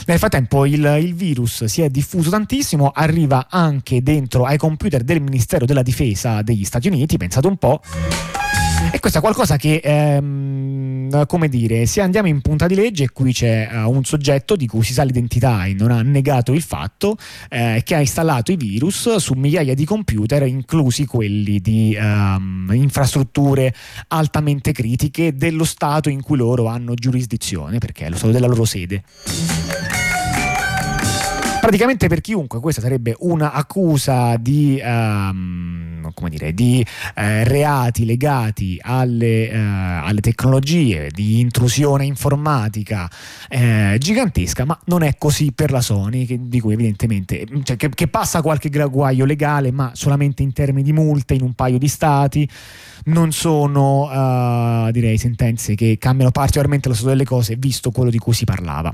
Nel 0.05 0.17
frattempo 0.17 0.65
il, 0.65 0.83
il, 1.01 1.13
virus 1.13 1.65
si 1.65 1.81
è 1.81 1.89
diffuso 1.89 2.29
tantissimo, 2.29 2.91
arriva 2.93 3.47
anche 3.49 4.01
dentro 4.01 4.45
ai 4.45 4.57
computer 4.57 5.03
del 5.03 5.21
Ministero 5.21 5.65
della 5.65 5.83
Difesa 5.83 6.41
degli 6.41 6.65
Stati 6.65 6.87
Uniti, 6.87 7.17
pensate 7.17 7.47
un 7.47 7.57
po'. 7.57 7.81
E 8.89 8.99
questo 8.99 9.19
è 9.19 9.21
qualcosa 9.21 9.57
che, 9.57 9.81
ehm, 9.83 11.25
come 11.25 11.47
dire, 11.47 11.85
se 11.85 12.01
andiamo 12.01 12.27
in 12.27 12.41
punta 12.41 12.67
di 12.67 12.75
legge, 12.75 13.09
qui 13.09 13.31
c'è 13.33 13.69
uh, 13.71 13.89
un 13.89 14.03
soggetto 14.03 14.55
di 14.55 14.67
cui 14.67 14.83
si 14.83 14.93
sa 14.93 15.03
l'identità 15.03 15.65
e 15.65 15.73
non 15.73 15.91
ha 15.91 16.01
negato 16.01 16.53
il 16.53 16.61
fatto, 16.61 17.17
eh, 17.49 17.81
che 17.85 17.95
ha 17.95 17.99
installato 17.99 18.51
i 18.51 18.57
virus 18.57 19.15
su 19.15 19.33
migliaia 19.33 19.75
di 19.75 19.85
computer, 19.85 20.45
inclusi 20.45 21.05
quelli 21.05 21.59
di 21.59 21.97
um, 21.99 22.69
infrastrutture 22.73 23.73
altamente 24.07 24.71
critiche 24.71 25.35
dello 25.35 25.63
Stato 25.63 26.09
in 26.09 26.21
cui 26.21 26.37
loro 26.37 26.65
hanno 26.67 26.93
giurisdizione, 26.93 27.77
perché 27.77 28.05
è 28.05 28.09
lo 28.09 28.15
Stato 28.17 28.31
della 28.31 28.47
loro 28.47 28.65
sede. 28.65 29.03
Praticamente 31.61 32.07
per 32.07 32.21
chiunque 32.21 32.59
questa 32.59 32.81
sarebbe 32.81 33.15
un'accusa 33.19 34.35
di, 34.37 34.81
um, 34.83 35.90
dire, 36.29 36.53
di 36.53 36.83
uh, 36.83 37.11
reati 37.15 38.05
legati 38.05 38.77
alle, 38.81 39.49
uh, 39.51 40.05
alle, 40.07 40.21
tecnologie, 40.21 41.09
di 41.11 41.39
intrusione 41.39 42.05
informatica 42.05 43.09
uh, 43.49 43.97
gigantesca, 43.97 44.65
ma 44.65 44.79
non 44.85 45.03
è 45.03 45.15
così 45.17 45.51
per 45.51 45.71
la 45.71 45.81
Sony, 45.81 46.25
che, 46.25 46.39
di 46.41 46.59
cui 46.59 46.73
evidentemente 46.73 47.45
cioè, 47.63 47.75
che, 47.75 47.89
che 47.89 48.07
passa 48.07 48.41
qualche 48.41 48.69
guaio 48.69 49.25
legale, 49.25 49.71
ma 49.71 49.91
solamente 49.93 50.43
in 50.43 50.53
termini 50.53 50.83
di 50.83 50.93
multe 50.93 51.33
in 51.33 51.41
un 51.41 51.53
paio 51.53 51.77
di 51.77 51.87
stati 51.87 52.47
non 53.05 53.31
sono 53.31 54.03
uh, 54.03 54.91
direi 54.91 55.17
sentenze 55.17 55.75
che 55.75 55.97
cambiano 55.99 56.31
particolarmente 56.31 56.87
lo 56.87 56.93
stato 56.93 57.09
delle 57.09 57.25
cose 57.25 57.55
visto 57.57 57.91
quello 57.91 58.09
di 58.09 58.19
cui 58.19 58.33
si 58.33 58.45
parlava. 58.45 58.93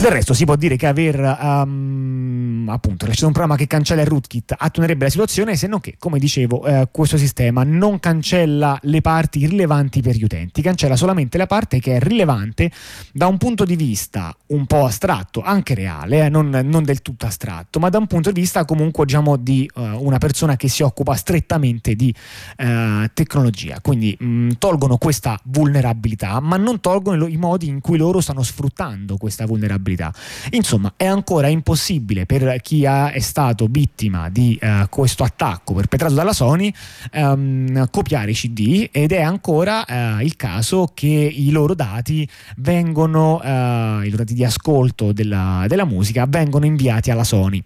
Del 0.00 0.12
resto 0.12 0.32
si 0.32 0.46
può 0.46 0.56
dire 0.56 0.76
che 0.76 0.86
aver 0.86 1.18
um, 1.42 2.49
appunto 2.68 3.06
lasciato 3.06 3.26
un 3.26 3.32
programma 3.32 3.56
che 3.56 3.66
cancella 3.66 4.02
il 4.02 4.06
rootkit 4.06 4.54
attunerebbe 4.56 5.04
la 5.04 5.10
situazione 5.10 5.56
se 5.56 5.66
non 5.66 5.80
che, 5.80 5.96
come 5.98 6.18
dicevo, 6.18 6.64
eh, 6.66 6.88
questo 6.90 7.16
sistema 7.16 7.62
non 7.64 8.00
cancella 8.00 8.78
le 8.82 9.00
parti 9.00 9.46
rilevanti 9.46 10.02
per 10.02 10.16
gli 10.16 10.24
utenti, 10.24 10.62
cancella 10.62 10.96
solamente 10.96 11.38
la 11.38 11.46
parte 11.46 11.80
che 11.80 11.96
è 11.96 12.00
rilevante 12.00 12.70
da 13.12 13.26
un 13.26 13.38
punto 13.38 13.64
di 13.64 13.76
vista 13.76 14.34
un 14.48 14.66
po' 14.66 14.84
astratto, 14.84 15.42
anche 15.42 15.74
reale, 15.74 16.26
eh, 16.26 16.28
non, 16.28 16.48
non, 16.48 16.82
del 16.82 17.02
tutto 17.02 17.26
astratto, 17.26 17.78
ma 17.78 17.88
da 17.88 17.98
un 17.98 18.06
punto 18.06 18.30
di 18.30 18.40
vista 18.40 18.64
comunque 18.64 19.04
diciamo 19.04 19.36
di 19.36 19.68
uh, 19.74 19.80
una 19.80 20.18
persona 20.18 20.56
che 20.56 20.68
si 20.68 20.82
occupa 20.82 21.14
strettamente 21.14 21.94
di 21.94 22.14
uh, 22.58 23.06
tecnologia. 23.14 23.80
Quindi 23.80 24.16
mh, 24.18 24.26
mm, 24.26 24.50
tolgono 24.58 24.96
questa 24.96 25.38
vulnerabilità, 25.44 26.40
ma 26.40 26.56
non 26.56 26.80
tolgono 26.80 27.26
i 27.26 27.36
modi 27.36 27.68
in 27.68 27.80
cui 27.80 27.98
loro 27.98 28.20
stanno 28.20 28.42
sfruttando 28.42 29.16
questa 29.16 29.46
vulnerabilità. 29.46 30.12
Insomma, 30.50 30.94
è 30.96 31.06
ancora 31.06 31.48
impossibile 31.48 32.26
per 32.26 32.49
chi 32.58 32.86
ha, 32.86 33.10
è 33.10 33.20
stato 33.20 33.66
vittima 33.68 34.28
di 34.28 34.58
uh, 34.60 34.88
questo 34.88 35.22
attacco 35.22 35.74
perpetrato 35.74 36.14
dalla 36.14 36.32
Sony 36.32 36.72
um, 37.14 37.88
copiare 37.90 38.30
i 38.30 38.34
CD 38.34 38.88
ed 38.90 39.12
è 39.12 39.20
ancora 39.20 39.84
uh, 39.86 40.20
il 40.22 40.36
caso 40.36 40.90
che 40.92 41.06
i 41.06 41.50
loro 41.50 41.74
dati 41.74 42.28
vengono, 42.56 43.36
uh, 43.36 44.02
i 44.02 44.10
loro 44.10 44.18
dati 44.18 44.34
di 44.34 44.44
ascolto 44.44 45.12
della, 45.12 45.64
della 45.68 45.84
musica 45.84 46.26
vengono 46.28 46.64
inviati 46.64 47.10
alla 47.10 47.24
Sony 47.24 47.62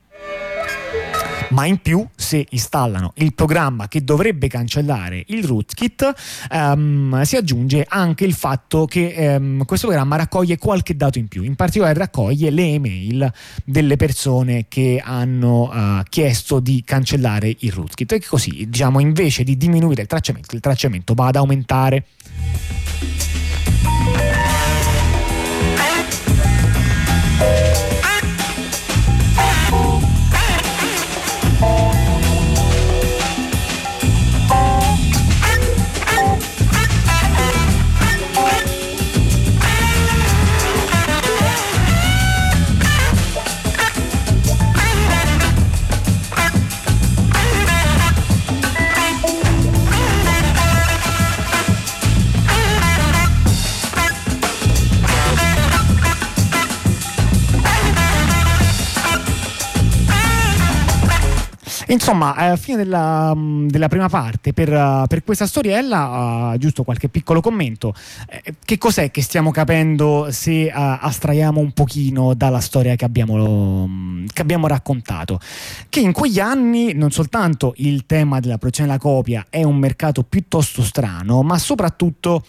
ma 1.55 1.67
in 1.67 1.79
più 1.79 2.05
se 2.17 2.45
installano 2.51 3.12
il 3.17 3.33
programma 3.33 3.87
che 3.87 4.03
dovrebbe 4.03 4.49
cancellare 4.49 5.23
il 5.29 5.45
rootkit 5.45 6.12
um, 6.51 7.23
si 7.23 7.37
aggiunge 7.37 7.87
anche 7.88 8.25
il 8.25 8.35
fatto 8.35 8.87
che 8.87 9.37
um, 9.38 9.64
questo 9.64 9.87
programma 9.87 10.17
raccoglie 10.17 10.59
qualche 10.59 10.97
dato 10.97 11.19
in 11.19 11.29
più, 11.29 11.45
in 11.45 11.55
particolare 11.55 11.95
raccoglie 11.97 12.51
le 12.51 12.64
email 12.64 13.33
delle 13.64 13.95
persone 13.97 14.67
che 14.69 15.01
hanno 15.03 15.71
uh, 15.73 16.03
chiesto 16.09 16.59
di 16.59 16.83
cancellare 16.85 17.55
il 17.61 17.73
rootkit 17.73 18.12
e 18.12 18.25
così 18.27 18.67
diciamo 18.69 18.99
invece 18.99 19.45
di 19.45 19.57
diminuire 19.57 20.03
il 20.03 20.09
tracciamento, 20.09 20.57
il 20.57 20.61
tracciamento 20.61 21.14
va 21.14 21.29
ad 21.29 21.37
aumentare. 21.37 22.05
Insomma, 61.94 62.35
alla 62.35 62.57
fine 62.57 62.78
della, 62.78 63.33
mm, 63.37 63.68
della, 63.68 63.87
prima 63.87 64.09
parte, 64.09 64.52
per, 64.52 64.68
uh, 64.68 65.07
per 65.07 65.22
questa 65.22 65.46
storiella, 65.46 66.52
uh, 66.52 66.59
giusto 66.59 66.83
qualche 66.83 67.09
piccolo 67.09 67.40
commento. 67.40 67.94
Eh, 68.28 68.54
che 68.64 68.78
cos'è 68.78 69.12
che 69.12 69.22
stiamo 69.22 69.52
capendo 69.52 70.26
se 70.30 70.64
uh, 70.66 70.70
astraiamo 70.74 71.61
un 71.61 71.70
pochino 71.70 72.35
dalla 72.35 72.59
storia 72.59 72.96
che 72.96 73.04
abbiamo, 73.04 73.35
um, 73.85 74.26
che 74.26 74.42
abbiamo 74.42 74.66
raccontato? 74.66 75.38
Che 75.88 76.00
in 76.00 76.11
quegli 76.11 76.40
anni 76.40 76.94
non 76.94 77.12
soltanto 77.12 77.74
il 77.76 78.07
tema 78.07 78.40
della 78.40 78.59
produzione 78.59 78.90
della 78.90 79.00
copia 79.00 79.46
è 79.48 79.62
un 79.62 79.76
mercato 79.76 80.24
piuttosto 80.24 80.83
strano, 80.83 81.42
ma 81.42 81.59
soprattutto 81.59 82.42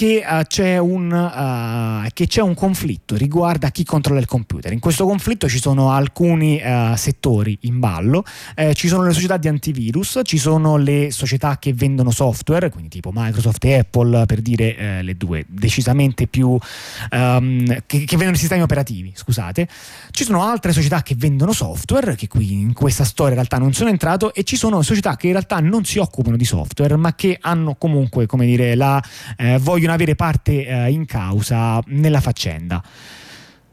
che, 0.00 0.24
uh, 0.26 0.44
c'è 0.46 0.78
un, 0.78 1.12
uh, 1.12 2.08
che 2.14 2.26
c'è 2.26 2.40
un 2.40 2.54
conflitto 2.54 3.16
riguardo 3.16 3.68
chi 3.68 3.84
controlla 3.84 4.18
il 4.18 4.24
computer. 4.24 4.72
In 4.72 4.78
questo 4.78 5.04
conflitto 5.04 5.46
ci 5.46 5.60
sono 5.60 5.90
alcuni 5.90 6.58
uh, 6.64 6.96
settori 6.96 7.58
in 7.62 7.80
ballo, 7.80 8.24
eh, 8.54 8.72
ci 8.72 8.88
sono 8.88 9.02
le 9.04 9.12
società 9.12 9.36
di 9.36 9.48
antivirus, 9.48 10.20
ci 10.22 10.38
sono 10.38 10.78
le 10.78 11.10
società 11.10 11.58
che 11.58 11.74
vendono 11.74 12.12
software, 12.12 12.70
quindi 12.70 12.88
tipo 12.88 13.10
Microsoft 13.12 13.62
e 13.66 13.80
Apple 13.80 14.24
per 14.24 14.40
dire 14.40 14.74
eh, 14.74 15.02
le 15.02 15.18
due 15.18 15.44
decisamente 15.46 16.26
più 16.26 16.48
um, 16.48 17.66
che, 17.84 18.04
che, 18.04 18.16
vendono 18.16 18.36
sistemi 18.36 18.62
operativi, 18.62 19.12
scusate. 19.14 19.68
Ci 20.12 20.24
sono 20.24 20.44
altre 20.44 20.72
società 20.72 21.02
che 21.02 21.14
vendono 21.14 21.52
software, 21.52 22.14
che 22.14 22.26
qui 22.26 22.52
in 22.52 22.72
questa 22.72 23.04
storia 23.04 23.32
in 23.32 23.36
realtà 23.36 23.58
non 23.58 23.74
sono 23.74 23.90
entrato, 23.90 24.32
e 24.32 24.44
ci 24.44 24.56
sono 24.56 24.80
società 24.80 25.16
che 25.16 25.26
in 25.26 25.32
realtà 25.32 25.60
non 25.60 25.84
si 25.84 25.98
occupano 25.98 26.38
di 26.38 26.46
software, 26.46 26.96
ma 26.96 27.14
che 27.14 27.36
hanno 27.38 27.74
comunque, 27.74 28.24
come 28.24 28.46
dire, 28.46 28.74
la 28.74 29.02
eh, 29.36 29.58
vogliono 29.58 29.89
vogliono 29.90 29.94
avere 29.94 30.14
parte 30.14 30.66
eh, 30.66 30.90
in 30.90 31.04
causa 31.06 31.80
nella 31.86 32.20
faccenda. 32.20 32.82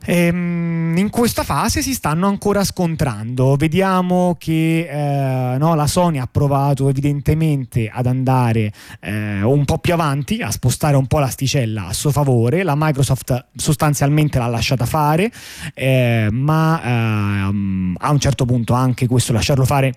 Ehm, 0.10 0.95
in 0.95 1.10
questa 1.10 1.43
fase 1.43 1.82
si 1.82 1.93
stanno 1.93 2.27
ancora 2.27 2.63
scontrando. 2.63 3.56
Vediamo 3.56 4.36
che 4.39 4.88
eh, 4.89 5.58
no, 5.58 5.75
la 5.75 5.88
Sony 5.88 6.17
ha 6.17 6.27
provato 6.32 6.88
evidentemente 6.88 7.89
ad 7.91 8.06
andare 8.06 8.71
eh, 9.01 9.41
un 9.41 9.65
po' 9.65 9.80
più 9.80 9.93
avanti, 9.93 10.41
a 10.41 10.51
spostare 10.51 10.95
un 10.95 11.08
po' 11.08 11.19
l'asticella 11.19 11.88
a 11.88 11.93
suo 11.93 12.12
favore. 12.12 12.63
La 12.63 12.75
Microsoft 12.75 13.47
sostanzialmente 13.56 14.39
l'ha 14.39 14.47
lasciata 14.47 14.86
fare, 14.86 15.32
eh, 15.73 16.30
ma 16.32 16.82
ehm, 16.84 17.95
a 17.99 18.12
un 18.12 18.19
certo 18.19 18.45
punto 18.45 18.73
anche 18.73 19.08
questo 19.08 19.34
lasciarlo 19.34 19.65
fare 19.65 19.93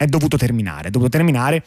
è 0.00 0.06
dovuto 0.06 0.38
terminare. 0.38 0.88
È 0.88 0.90
dovuto 0.90 1.10
terminare 1.10 1.62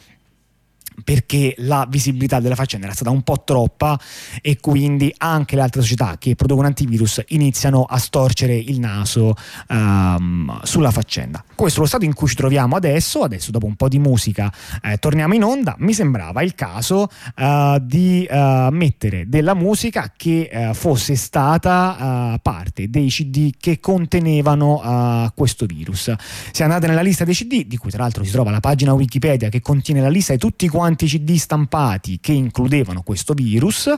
perché 1.02 1.54
la 1.58 1.86
visibilità 1.88 2.40
della 2.40 2.54
faccenda 2.54 2.86
era 2.86 2.94
stata 2.94 3.10
un 3.10 3.22
po' 3.22 3.42
troppa 3.44 3.98
e 4.40 4.58
quindi 4.60 5.12
anche 5.18 5.56
le 5.56 5.62
altre 5.62 5.80
società 5.80 6.16
che 6.18 6.36
producono 6.36 6.66
antivirus 6.66 7.22
iniziano 7.28 7.84
a 7.84 7.98
storcere 7.98 8.54
il 8.54 8.78
naso 8.78 9.34
um, 9.68 10.60
sulla 10.62 10.90
faccenda. 10.90 11.44
Questo 11.54 11.80
lo 11.80 11.86
stato 11.86 12.04
in 12.04 12.14
cui 12.14 12.28
ci 12.28 12.34
troviamo 12.34 12.76
adesso, 12.76 13.22
adesso 13.22 13.50
dopo 13.50 13.66
un 13.66 13.74
po' 13.74 13.88
di 13.88 13.98
musica 13.98 14.52
eh, 14.82 14.98
torniamo 14.98 15.34
in 15.34 15.44
onda, 15.44 15.74
mi 15.78 15.92
sembrava 15.92 16.42
il 16.42 16.54
caso 16.54 17.08
uh, 17.36 17.78
di 17.80 18.26
uh, 18.28 18.68
mettere 18.70 19.28
della 19.28 19.54
musica 19.54 20.12
che 20.16 20.50
uh, 20.52 20.74
fosse 20.74 21.16
stata 21.16 22.38
parte 22.42 22.88
dei 22.88 23.08
CD 23.08 23.52
che 23.58 23.80
contenevano 23.80 25.32
questo 25.34 25.66
virus. 25.66 26.12
Se 26.52 26.62
andate 26.62 26.86
nella 26.86 27.02
lista 27.02 27.24
dei 27.24 27.34
CD, 27.34 27.66
di 27.66 27.76
cui 27.76 27.90
tra 27.90 28.02
l'altro 28.02 28.24
si 28.24 28.30
trova 28.30 28.50
la 28.50 28.60
pagina 28.60 28.92
Wikipedia 28.92 29.48
che 29.48 29.60
contiene 29.60 30.00
la 30.00 30.08
lista 30.08 30.32
di 30.32 30.38
tutti 30.38 30.68
quanti 30.68 30.94
quanti 30.94 31.06
CD 31.06 31.34
stampati 31.36 32.18
che 32.20 32.32
includevano 32.32 33.02
questo 33.02 33.34
virus, 33.34 33.92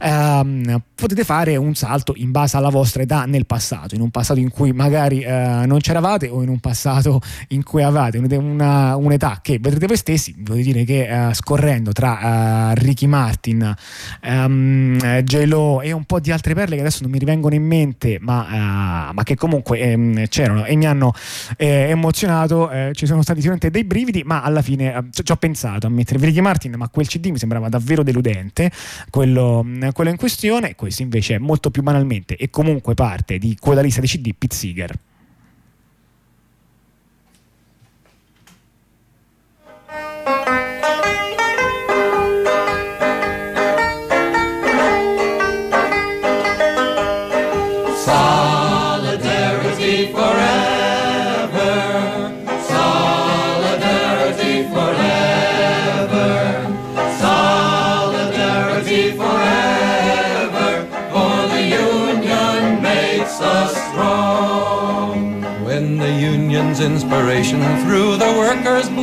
ehm, 0.00 0.82
potete 0.94 1.24
fare 1.24 1.56
un 1.56 1.74
salto 1.74 2.12
in 2.16 2.30
base 2.30 2.56
alla 2.56 2.68
vostra 2.68 3.02
età 3.02 3.24
nel 3.24 3.46
passato, 3.46 3.94
in 3.94 4.00
un 4.00 4.10
passato 4.10 4.38
in 4.38 4.50
cui 4.50 4.72
magari 4.72 5.20
eh, 5.22 5.64
non 5.66 5.78
c'eravate 5.78 6.28
o 6.28 6.42
in 6.42 6.48
un 6.48 6.60
passato 6.60 7.01
in 7.48 7.62
cui 7.62 7.82
avevate 7.82 8.18
una, 8.18 8.96
un'età 8.96 9.40
che 9.42 9.58
vedrete 9.60 9.86
voi 9.86 9.96
stessi, 9.96 10.34
voglio 10.38 10.62
dire 10.62 10.84
che 10.84 11.28
eh, 11.28 11.34
scorrendo 11.34 11.92
tra 11.92 12.70
eh, 12.70 12.74
Ricky 12.76 13.06
Martin, 13.06 13.74
ehm, 14.20 15.20
J-Lo 15.22 15.80
e 15.80 15.92
un 15.92 16.04
po' 16.04 16.20
di 16.20 16.30
altre 16.30 16.54
perle 16.54 16.76
che 16.76 16.80
adesso 16.80 17.02
non 17.02 17.10
mi 17.10 17.18
rivengono 17.18 17.54
in 17.54 17.64
mente, 17.64 18.18
ma, 18.20 19.10
eh, 19.10 19.12
ma 19.12 19.22
che 19.22 19.34
comunque 19.34 19.80
ehm, 19.80 20.26
c'erano 20.28 20.64
e 20.64 20.76
mi 20.76 20.86
hanno 20.86 21.12
eh, 21.56 21.88
emozionato, 21.88 22.70
eh, 22.70 22.90
ci 22.94 23.06
sono 23.06 23.22
stati 23.22 23.38
sicuramente 23.38 23.70
dei 23.70 23.84
brividi, 23.84 24.22
ma 24.24 24.42
alla 24.42 24.62
fine 24.62 25.08
ci 25.10 25.32
ho 25.32 25.36
pensato 25.36 25.86
a 25.86 25.90
mettere 25.90 26.24
Ricky 26.24 26.40
Martin, 26.40 26.74
ma 26.76 26.88
quel 26.88 27.06
CD 27.06 27.28
mi 27.28 27.38
sembrava 27.38 27.68
davvero 27.68 28.02
deludente, 28.02 28.70
quello, 29.10 29.66
quello 29.92 30.10
in 30.10 30.16
questione, 30.16 30.74
questo 30.74 31.02
invece 31.02 31.34
è 31.34 31.38
molto 31.38 31.70
più 31.70 31.82
banalmente 31.82 32.36
e 32.36 32.50
comunque 32.50 32.94
parte 32.94 33.38
di 33.38 33.56
quella 33.58 33.80
lista 33.80 34.00
di 34.00 34.06
CD 34.06 34.34
Pete 34.36 34.54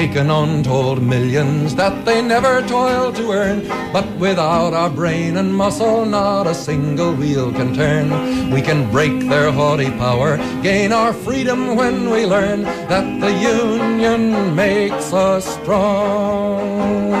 Taken 0.00 0.30
untold 0.30 1.02
millions 1.02 1.74
that 1.74 2.06
they 2.06 2.22
never 2.22 2.62
toiled 2.62 3.14
to 3.14 3.32
earn, 3.32 3.60
but 3.92 4.08
without 4.16 4.72
our 4.72 4.88
brain 4.88 5.36
and 5.36 5.54
muscle, 5.54 6.06
not 6.06 6.46
a 6.46 6.54
single 6.54 7.12
wheel 7.12 7.52
can 7.52 7.74
turn. 7.74 8.08
We 8.50 8.62
can 8.62 8.90
break 8.90 9.28
their 9.28 9.52
haughty 9.52 9.90
power, 10.04 10.38
gain 10.62 10.90
our 10.90 11.12
freedom 11.12 11.76
when 11.76 12.08
we 12.08 12.24
learn 12.24 12.62
that 12.62 13.06
the 13.20 13.32
Union 13.60 14.54
makes 14.54 15.12
us 15.12 15.44
strong. 15.60 17.12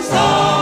Solidarity 0.00 0.61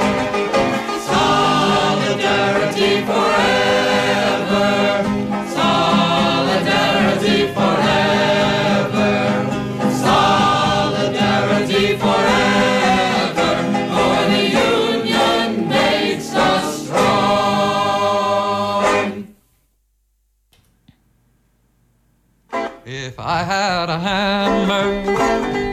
I 23.23 23.43
had 23.43 23.89
a 23.89 23.99
hammer, 23.99 25.11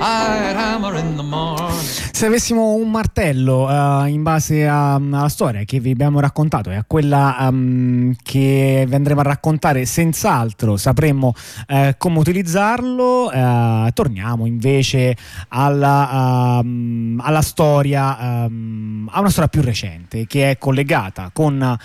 I'd 0.02 0.54
hammer 0.54 0.94
in 0.96 1.16
the 1.16 1.22
morning. 1.22 2.07
Se 2.18 2.26
avessimo 2.26 2.72
un 2.72 2.90
martello 2.90 3.70
eh, 3.70 4.08
in 4.08 4.24
base 4.24 4.66
a- 4.66 4.94
alla 4.94 5.28
storia 5.28 5.62
che 5.62 5.78
vi 5.78 5.92
abbiamo 5.92 6.18
raccontato 6.18 6.68
e 6.68 6.74
a 6.74 6.82
quella 6.84 7.46
ehm, 7.46 8.16
che 8.24 8.84
vi 8.88 8.94
andremo 8.96 9.20
a 9.20 9.22
raccontare, 9.22 9.86
senz'altro 9.86 10.76
sapremmo 10.76 11.32
eh, 11.68 11.94
come 11.96 12.18
utilizzarlo. 12.18 13.30
eh, 13.30 13.90
torniamo 13.94 14.46
invece 14.46 15.16
alla, 15.50 16.58
ehm, 16.60 17.22
alla 17.22 17.40
storia, 17.40 18.46
ehm, 18.46 19.08
a 19.12 19.20
una 19.20 19.30
storia 19.30 19.48
più 19.48 19.62
recente 19.62 20.26
che 20.26 20.50
è 20.50 20.58
collegata 20.58 21.30
con, 21.32 21.76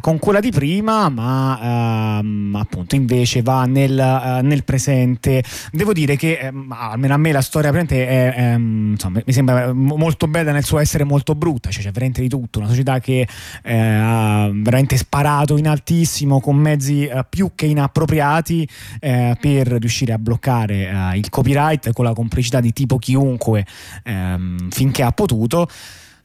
con 0.00 0.18
quella 0.18 0.40
di 0.40 0.50
prima, 0.50 1.10
ma 1.10 2.16
appunto 2.54 2.94
invece 2.94 3.42
va 3.42 3.66
nel, 3.66 4.40
nel 4.42 4.64
presente. 4.64 5.44
Devo 5.70 5.92
dire 5.92 6.16
che 6.16 6.50
almeno 6.70 7.12
a 7.12 7.18
me 7.18 7.30
la 7.30 7.42
storia 7.42 7.68
presente 7.68 8.08
è, 8.08 8.34
ehm, 8.38 8.92
insomma, 8.92 9.20
mi 9.22 9.32
sembra 9.34 9.80
molto 9.82 10.26
bella 10.26 10.52
nel 10.52 10.64
suo 10.64 10.78
essere 10.78 11.04
molto 11.04 11.34
brutta, 11.34 11.70
cioè 11.70 11.82
c'è 11.82 11.90
veramente 11.90 12.20
di 12.20 12.28
tutto, 12.28 12.58
una 12.58 12.68
società 12.68 13.00
che 13.00 13.26
eh, 13.62 13.76
ha 13.76 14.50
veramente 14.52 14.96
sparato 14.96 15.56
in 15.56 15.68
altissimo 15.68 16.40
con 16.40 16.56
mezzi 16.56 17.06
eh, 17.06 17.24
più 17.28 17.52
che 17.54 17.66
inappropriati 17.66 18.68
eh, 19.00 19.36
per 19.40 19.68
riuscire 19.68 20.12
a 20.12 20.18
bloccare 20.18 20.88
eh, 20.88 21.18
il 21.18 21.28
copyright 21.28 21.92
con 21.92 22.04
la 22.04 22.12
complicità 22.12 22.60
di 22.60 22.72
tipo 22.72 22.98
chiunque 22.98 23.66
ehm, 24.04 24.70
finché 24.70 25.02
ha 25.02 25.12
potuto. 25.12 25.68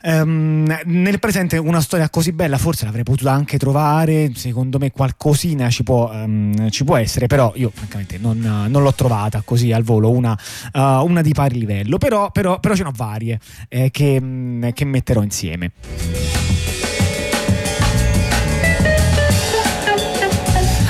Ehm, 0.02 0.80
nel 0.86 1.20
presente 1.20 1.58
una 1.58 1.82
storia 1.82 2.10
così 2.10 2.32
bella 2.32 2.58
forse 2.58 2.86
l'avrei 2.86 3.04
potuta 3.04 3.32
anche 3.32 3.58
trovare, 3.58 4.32
secondo 4.36 4.78
me 4.78 4.92
qualcosina 4.92 5.70
ci 5.70 5.84
può, 5.84 6.12
ehm, 6.12 6.70
ci 6.70 6.84
può 6.84 6.98
essere, 6.98 7.28
però 7.28 7.52
io 7.56 7.72
francamente 7.74 8.18
non, 8.18 8.40
non 8.40 8.84
l'ho 8.84 8.94
trovata 8.94 9.42
così 9.44 9.72
al 9.72 9.84
volo, 9.84 10.12
una, 10.12 10.38
eh, 10.72 10.80
una 10.80 11.22
di 11.22 11.34
pari 11.34 11.58
livello, 11.58 11.98
però, 11.98 12.32
però, 12.32 12.60
però 12.60 12.76
ce 12.76 12.84
ne 12.84 12.90
ho 12.90 12.94
varie 12.96 13.40
eh, 13.70 13.90
che, 13.92 14.20
mm, 14.22 14.70
che 14.70 14.86
metterò 14.86 15.24
insieme. 15.24 15.72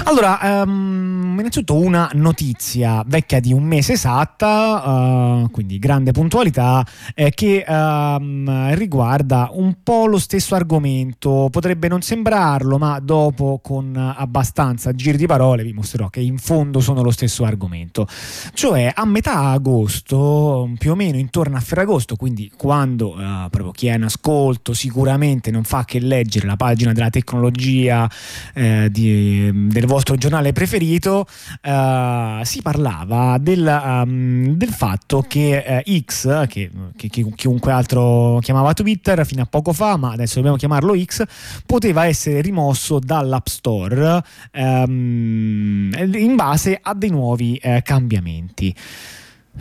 Allora, 0.08 0.62
ehm, 0.62 1.36
innanzitutto 1.38 1.76
una 1.76 2.10
notizia 2.14 3.04
vecchia 3.06 3.42
di 3.42 3.52
un 3.52 3.64
mese 3.64 3.92
esatta, 3.92 5.44
eh, 5.44 5.52
quindi 5.52 5.80
grande 5.80 6.14
puntualità, 6.14 6.86
eh, 7.14 7.32
che 7.32 7.66
ehm, 7.68 8.74
riguarda 8.76 9.50
un 9.52 9.76
po' 9.84 10.06
lo 10.06 10.18
stesso 10.18 10.56
argomento. 10.56 11.50
Potrebbe 11.52 11.90
non 11.90 12.02
sembrarlo, 12.02 12.78
ma 12.78 13.02
dopo 13.02 13.60
con 13.62 13.98
abbastanza 13.98 14.94
giri 14.94 15.18
di 15.18 15.26
parole 15.26 15.64
vi 15.64 15.74
mostrerò 15.74 16.08
che 16.08 16.22
in 16.22 16.38
fondo 16.38 16.80
sono 16.80 17.04
lo 17.04 17.12
stesso 17.12 17.44
argomento. 17.44 18.08
Cioè 18.54 18.94
a 18.96 19.06
metà 19.06 19.50
agosto, 19.50 20.72
più 20.78 20.92
o 20.92 20.96
meno 20.96 21.18
intorno 21.18 21.58
a 21.58 21.60
Ferragosto, 21.60 22.16
quindi 22.16 22.50
quando 22.56 23.14
eh, 23.20 23.48
proprio 23.50 23.72
chi 23.72 23.88
è 23.88 23.96
in 23.96 24.04
ascolto 24.04 24.74
sicuramente 24.74 25.52
non 25.52 25.66
fa 25.66 25.84
che 25.84 26.00
leggere 26.00 26.48
la 26.48 26.56
pagina 26.56 26.94
della 26.94 27.10
tecnologia 27.10 28.10
eh, 28.54 28.88
di- 28.90 29.52
del 29.68 29.86
vostro 29.86 29.96
giornale 30.04 30.54
preferito, 30.54 31.26
eh, 31.62 32.42
si 32.44 32.62
parlava 32.62 33.38
del, 33.40 33.66
ehm, 33.66 34.50
del 34.56 34.70
fatto 34.70 35.24
che 35.28 35.58
eh, 35.84 36.02
X, 36.06 36.48
che, 36.48 36.70
che- 36.96 37.10
che 37.10 37.26
chiunque 37.36 37.72
altro 37.72 38.40
chiamava 38.42 38.74
Twitter 38.74 39.26
fino 39.26 39.42
a 39.42 39.46
poco 39.46 39.74
fa, 39.74 39.98
ma 39.98 40.12
adesso 40.12 40.36
dobbiamo 40.36 40.58
chiamarlo 40.58 40.94
X, 41.02 41.24
poteva 41.66 42.06
essere 42.06 42.42
rimosso 42.42 43.00
dall'App 43.00 43.48
Store 43.48 44.24
ehm, 44.52 45.92
in 46.14 46.36
base 46.36 46.80
a 46.82 46.94
dei 46.94 47.10
nuovi 47.10 47.56
eh, 47.58 47.82
cambiamenti. 47.84 48.76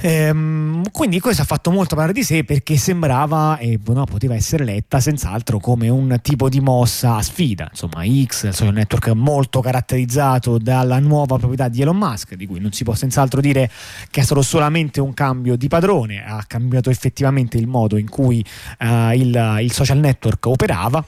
Ehm, 0.00 0.90
quindi 0.92 1.20
questo 1.20 1.42
ha 1.42 1.44
fatto 1.44 1.70
molto 1.70 1.94
parlare 1.94 2.12
di 2.12 2.22
sé 2.22 2.44
perché 2.44 2.76
sembrava 2.76 3.58
e 3.58 3.78
no, 3.86 4.04
poteva 4.04 4.34
essere 4.34 4.64
letta 4.64 5.00
senz'altro 5.00 5.58
come 5.58 5.88
un 5.88 6.18
tipo 6.22 6.48
di 6.48 6.60
mossa 6.60 7.16
a 7.16 7.22
sfida. 7.22 7.68
Insomma, 7.70 8.04
X, 8.04 8.44
il 8.44 8.54
social 8.54 8.74
network 8.74 9.08
molto 9.08 9.60
caratterizzato 9.60 10.58
dalla 10.58 10.98
nuova 10.98 11.36
proprietà 11.36 11.68
di 11.68 11.82
Elon 11.82 11.96
Musk, 11.96 12.34
di 12.34 12.46
cui 12.46 12.60
non 12.60 12.72
si 12.72 12.84
può 12.84 12.94
senz'altro 12.94 13.40
dire 13.40 13.70
che 14.10 14.20
è 14.20 14.24
stato 14.24 14.42
solamente 14.42 15.00
un 15.00 15.14
cambio 15.14 15.56
di 15.56 15.68
padrone, 15.68 16.24
ha 16.24 16.44
cambiato 16.46 16.90
effettivamente 16.90 17.56
il 17.56 17.66
modo 17.66 17.96
in 17.96 18.08
cui 18.08 18.44
eh, 18.78 19.16
il, 19.16 19.58
il 19.62 19.72
social 19.72 19.98
network 19.98 20.46
operava 20.46 21.04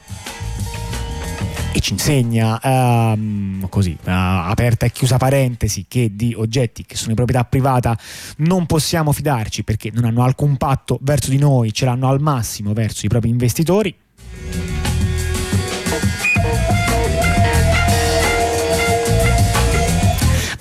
e 1.73 1.81
ci 1.81 1.93
insegna 1.93 2.61
ehm, 2.61 3.69
così 3.69 3.93
eh, 3.93 4.11
aperta 4.11 4.87
e 4.87 4.91
chiusa 4.91 5.17
parentesi 5.17 5.85
che 5.87 6.15
di 6.15 6.35
oggetti 6.37 6.85
che 6.85 6.97
sono 6.97 7.11
di 7.11 7.15
proprietà 7.15 7.45
privata 7.45 7.97
non 8.39 8.67
possiamo 8.67 9.13
fidarci 9.13 9.65
perché 9.65 9.91
non 9.93 10.05
hanno 10.05 10.23
alcun 10.23 10.57
patto 10.57 10.99
verso 11.03 11.31
di 11.31 11.39
noi 11.39 11.73
ce 11.73 11.85
l'hanno 11.85 12.09
al 12.09 12.21
massimo 12.21 12.73
verso 12.73 13.07
i 13.07 13.09
propri 13.09 13.29
investitori 13.29 13.95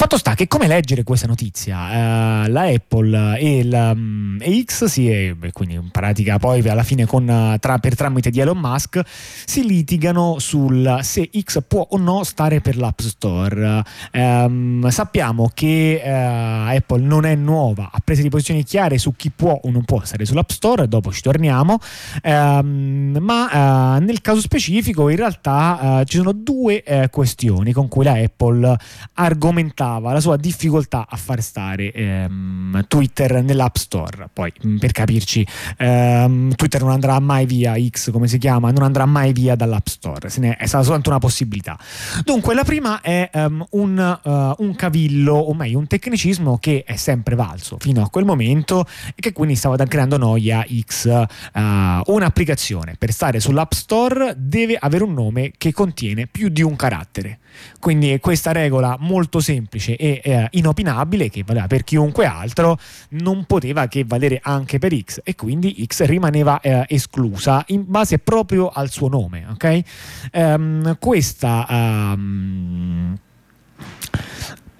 Fatto 0.07 0.21
sta 0.21 0.35
che 0.35 0.47
come 0.47 0.67
leggere 0.67 1.03
questa 1.03 1.27
notizia? 1.27 2.45
Eh, 2.45 2.47
la 2.47 2.61
Apple 2.61 3.37
e, 3.39 3.65
la, 3.65 3.93
mm, 3.93 4.37
e 4.39 4.63
X, 4.63 4.85
è, 5.01 5.33
beh, 5.33 5.51
quindi 5.51 5.75
in 5.75 5.89
pratica 5.91 6.39
poi 6.39 6.65
alla 6.69 6.83
fine 6.83 7.05
con, 7.05 7.29
eh, 7.29 7.57
tra- 7.59 7.77
per 7.79 7.93
tramite 7.93 8.29
di 8.29 8.39
Elon 8.39 8.57
Musk, 8.57 9.01
si 9.05 9.65
litigano 9.65 10.39
sul 10.39 10.99
se 11.01 11.29
X 11.37 11.61
può 11.67 11.85
o 11.89 11.97
no 11.97 12.23
stare 12.23 12.61
per 12.61 12.77
l'App 12.77 13.01
Store. 13.01 13.83
Ehm, 14.13 14.87
sappiamo 14.87 15.51
che 15.53 16.01
eh, 16.01 16.09
Apple 16.09 17.01
non 17.01 17.25
è 17.25 17.35
nuova, 17.35 17.89
ha 17.91 17.99
preso 18.01 18.21
di 18.21 18.29
posizioni 18.29 18.63
chiare 18.63 18.97
su 18.97 19.13
chi 19.13 19.29
può 19.29 19.59
o 19.61 19.69
non 19.69 19.83
può 19.83 20.01
stare 20.05 20.23
sull'App 20.23 20.51
Store, 20.51 20.87
dopo 20.87 21.11
ci 21.11 21.19
torniamo, 21.21 21.79
Ehm, 22.21 23.17
ma 23.19 23.97
eh, 23.97 23.99
nel 23.99 24.21
caso 24.21 24.39
specifico 24.39 25.09
in 25.09 25.17
realtà 25.17 25.99
eh, 25.99 26.05
ci 26.05 26.15
sono 26.15 26.31
due 26.31 27.09
questioni 27.11 27.73
con 27.73 27.89
cui 27.89 28.05
la 28.05 28.13
Apple 28.13 28.77
argomentava 29.13 29.96
la 29.99 30.19
sua 30.19 30.37
difficoltà 30.37 31.05
a 31.09 31.17
far 31.17 31.41
stare 31.41 31.91
ehm, 31.91 32.85
Twitter 32.87 33.43
nell'App 33.43 33.75
Store. 33.75 34.29
Poi, 34.31 34.51
mh, 34.61 34.77
per 34.77 34.91
capirci, 34.91 35.45
ehm, 35.77 36.53
Twitter 36.55 36.81
non 36.81 36.91
andrà 36.91 37.19
mai 37.19 37.45
via, 37.45 37.75
X 37.89 38.11
come 38.11 38.27
si 38.27 38.37
chiama, 38.37 38.71
non 38.71 38.83
andrà 38.83 39.05
mai 39.05 39.33
via 39.33 39.55
dall'App 39.55 39.87
Store, 39.87 40.29
se 40.29 40.39
ne 40.39 40.55
è 40.55 40.65
stata 40.65 40.83
soltanto 40.83 41.09
una 41.09 41.19
possibilità. 41.19 41.77
Dunque, 42.23 42.53
la 42.53 42.63
prima 42.63 43.01
è 43.01 43.29
ehm, 43.31 43.65
un, 43.71 44.19
eh, 44.23 44.53
un 44.57 44.75
cavillo, 44.75 45.35
o 45.35 45.53
meglio, 45.53 45.79
un 45.79 45.87
tecnicismo 45.87 46.57
che 46.59 46.83
è 46.85 46.95
sempre 46.95 47.35
valso 47.35 47.77
fino 47.79 48.01
a 48.01 48.09
quel 48.09 48.25
momento 48.25 48.85
e 49.09 49.21
che 49.21 49.33
quindi 49.33 49.55
stava 49.55 49.75
creando 49.85 50.17
noia 50.17 50.65
X. 50.67 51.05
eh, 51.07 52.01
un'applicazione 52.05 52.95
per 52.97 53.11
stare 53.11 53.39
sull'App 53.39 53.71
Store 53.71 54.33
deve 54.37 54.77
avere 54.79 55.03
un 55.03 55.13
nome 55.13 55.51
che 55.57 55.71
contiene 55.71 56.27
più 56.27 56.49
di 56.49 56.61
un 56.61 56.75
carattere. 56.75 57.39
Quindi 57.79 58.19
questa 58.19 58.51
regola 58.51 58.97
molto 58.99 59.39
semplice 59.39 59.95
e 59.95 60.21
eh, 60.23 60.47
inopinabile 60.51 61.29
che 61.29 61.43
valeva 61.45 61.67
per 61.67 61.83
chiunque 61.83 62.25
altro 62.25 62.77
non 63.09 63.45
poteva 63.45 63.87
che 63.87 64.03
valere 64.05 64.39
anche 64.41 64.79
per 64.79 64.95
X 64.97 65.21
e 65.23 65.35
quindi 65.35 65.85
X 65.85 66.03
rimaneva 66.03 66.59
eh, 66.59 66.85
esclusa 66.87 67.63
in 67.67 67.83
base 67.87 68.19
proprio 68.19 68.69
al 68.69 68.89
suo 68.89 69.07
nome. 69.07 69.45
Ok? 69.49 69.81
Ehm, 70.31 70.97
questa 70.99 71.65
ehm, 71.69 73.17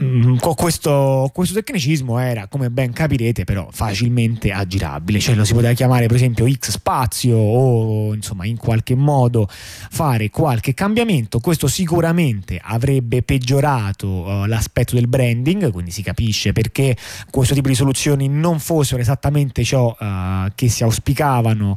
Mm, 0.03 0.35
questo, 0.37 1.31
questo, 1.33 1.55
tecnicismo 1.55 2.19
era, 2.19 2.45
come 2.47 2.69
ben 2.69 2.93
capirete, 2.93 3.45
però 3.45 3.67
facilmente 3.71 4.51
aggirabile, 4.51 5.19
cioè 5.19 5.33
lo 5.33 5.43
si 5.43 5.53
poteva 5.53 5.73
chiamare 5.73 6.05
per 6.05 6.17
esempio 6.17 6.47
X 6.47 6.69
spazio 6.69 7.35
o 7.35 8.13
insomma 8.13 8.45
in 8.45 8.57
qualche 8.57 8.93
modo 8.93 9.47
fare 9.49 10.29
qualche 10.29 10.75
cambiamento. 10.75 11.39
Questo 11.39 11.67
sicuramente 11.67 12.61
avrebbe 12.61 13.23
peggiorato 13.23 14.07
uh, 14.07 14.45
l'aspetto 14.45 14.93
del 14.93 15.07
branding, 15.07 15.71
quindi 15.71 15.89
si 15.89 16.03
capisce 16.03 16.53
perché 16.53 16.95
questo 17.31 17.55
tipo 17.55 17.67
di 17.67 17.75
soluzioni 17.75 18.27
non 18.27 18.59
fossero 18.59 19.01
esattamente 19.01 19.63
ciò 19.63 19.95
uh, 19.99 20.51
che 20.53 20.69
si 20.69 20.83
auspicavano 20.83 21.75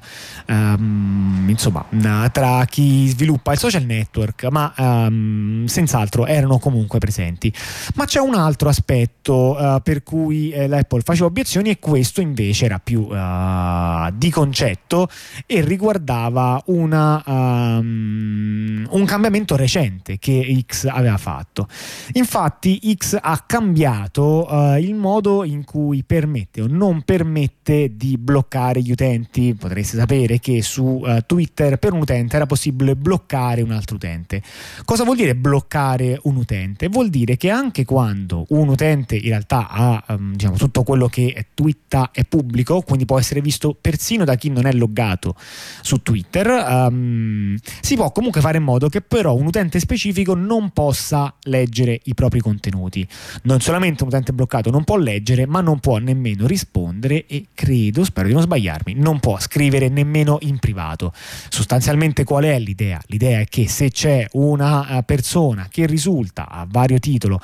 um, 0.48 1.46
insomma 1.48 1.86
tra 2.30 2.66
chi 2.66 3.08
sviluppa 3.08 3.52
il 3.52 3.58
social 3.58 3.84
network, 3.84 4.44
ma 4.50 4.74
um, 4.76 5.64
senz'altro 5.64 6.26
erano 6.26 6.58
comunque 6.58 6.98
presenti. 6.98 7.50
Ma 7.94 8.08
c'è 8.10 8.18
un 8.18 8.34
altro 8.34 8.68
aspetto 8.68 9.56
uh, 9.56 9.80
per 9.84 10.02
cui 10.02 10.50
eh, 10.50 10.66
l'Apple 10.66 11.02
faceva 11.02 11.26
obiezioni 11.26 11.70
e 11.70 11.78
questo 11.78 12.20
invece 12.20 12.64
era 12.64 12.80
più 12.80 13.02
uh, 13.02 14.10
di 14.12 14.30
concetto 14.30 15.08
e 15.46 15.60
riguardava 15.60 16.60
una, 16.66 17.22
um, 17.24 18.84
un 18.90 19.04
cambiamento 19.04 19.54
recente 19.54 20.18
che 20.18 20.64
X 20.66 20.86
aveva 20.86 21.18
fatto. 21.18 21.68
Infatti 22.14 22.80
X 22.96 23.16
ha 23.20 23.44
cambiato 23.46 24.44
uh, 24.50 24.76
il 24.76 24.96
modo 24.96 25.44
in 25.44 25.62
cui 25.62 26.02
permette 26.02 26.62
o 26.62 26.66
non 26.68 27.02
permette 27.02 27.96
di 27.96 28.18
bloccare 28.18 28.82
gli 28.82 28.90
utenti. 28.90 29.54
Potreste 29.54 29.96
sapere 29.96 30.40
che 30.40 30.62
su 30.62 31.06
Twitter 31.26 31.78
per 31.78 31.92
un 31.92 32.00
utente 32.00 32.34
era 32.34 32.46
possibile 32.46 32.96
bloccare 32.96 33.62
un 33.62 33.70
altro 33.70 33.94
utente. 33.94 34.42
Cosa 34.84 35.04
vuol 35.04 35.14
dire 35.14 35.36
bloccare 35.36 36.18
un 36.24 36.34
utente? 36.34 36.88
Vuol 36.88 37.08
dire 37.08 37.36
che 37.36 37.50
anche 37.50 37.84
quando 37.84 37.98
quando 38.00 38.46
un 38.48 38.68
utente 38.68 39.14
in 39.14 39.28
realtà 39.28 39.68
ha 39.68 40.02
um, 40.08 40.32
diciamo, 40.32 40.56
tutto 40.56 40.84
quello 40.84 41.06
che 41.08 41.48
twitta 41.52 42.08
è 42.12 42.24
pubblico, 42.24 42.80
quindi 42.80 43.04
può 43.04 43.18
essere 43.18 43.42
visto 43.42 43.76
persino 43.78 44.24
da 44.24 44.36
chi 44.36 44.48
non 44.48 44.64
è 44.64 44.72
loggato 44.72 45.34
su 45.82 46.00
Twitter, 46.00 46.46
um, 46.48 47.58
si 47.82 47.96
può 47.96 48.10
comunque 48.10 48.40
fare 48.40 48.56
in 48.56 48.62
modo 48.64 48.88
che 48.88 49.02
però 49.02 49.34
un 49.34 49.44
utente 49.44 49.78
specifico 49.80 50.34
non 50.34 50.70
possa 50.70 51.34
leggere 51.42 52.00
i 52.04 52.14
propri 52.14 52.40
contenuti. 52.40 53.06
Non 53.42 53.60
solamente 53.60 54.02
un 54.02 54.08
utente 54.08 54.32
bloccato 54.32 54.70
non 54.70 54.84
può 54.84 54.96
leggere, 54.96 55.44
ma 55.44 55.60
non 55.60 55.78
può 55.78 55.98
nemmeno 55.98 56.46
rispondere 56.46 57.26
e 57.26 57.48
credo, 57.52 58.02
spero 58.04 58.28
di 58.28 58.32
non 58.32 58.42
sbagliarmi, 58.42 58.94
non 58.94 59.20
può 59.20 59.38
scrivere 59.38 59.90
nemmeno 59.90 60.38
in 60.40 60.58
privato. 60.58 61.12
Sostanzialmente 61.50 62.24
qual 62.24 62.44
è 62.44 62.58
l'idea? 62.58 62.98
L'idea 63.08 63.40
è 63.40 63.44
che 63.44 63.68
se 63.68 63.90
c'è 63.90 64.26
una 64.32 64.88
eh, 64.88 65.02
persona 65.02 65.68
che 65.70 65.84
risulta 65.84 66.48
a 66.48 66.66
vario 66.66 66.98
titolo 66.98 67.38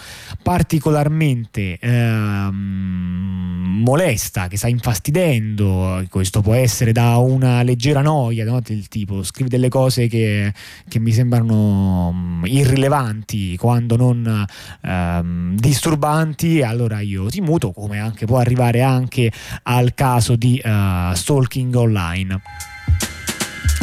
particolarmente 0.46 1.76
ehm, 1.76 3.80
molesta, 3.82 4.46
che 4.46 4.56
sta 4.56 4.68
infastidendo, 4.68 6.04
questo 6.08 6.40
può 6.40 6.54
essere 6.54 6.92
da 6.92 7.16
una 7.16 7.64
leggera 7.64 8.00
noia, 8.00 8.44
no? 8.44 8.60
del 8.60 8.86
tipo 8.86 9.24
scrivi 9.24 9.48
delle 9.48 9.68
cose 9.68 10.06
che, 10.06 10.54
che 10.88 11.00
mi 11.00 11.10
sembrano 11.10 12.12
mm, 12.14 12.44
irrilevanti 12.44 13.56
quando 13.56 13.96
non 13.96 14.46
ehm, 14.82 15.56
disturbanti, 15.56 16.62
allora 16.62 17.00
io 17.00 17.26
ti 17.26 17.40
muto, 17.40 17.72
come 17.72 17.98
anche 17.98 18.24
può 18.24 18.38
arrivare 18.38 18.82
anche 18.82 19.32
al 19.64 19.94
caso 19.94 20.36
di 20.36 20.62
uh, 20.62 21.12
stalking 21.12 21.74
online 21.74 22.40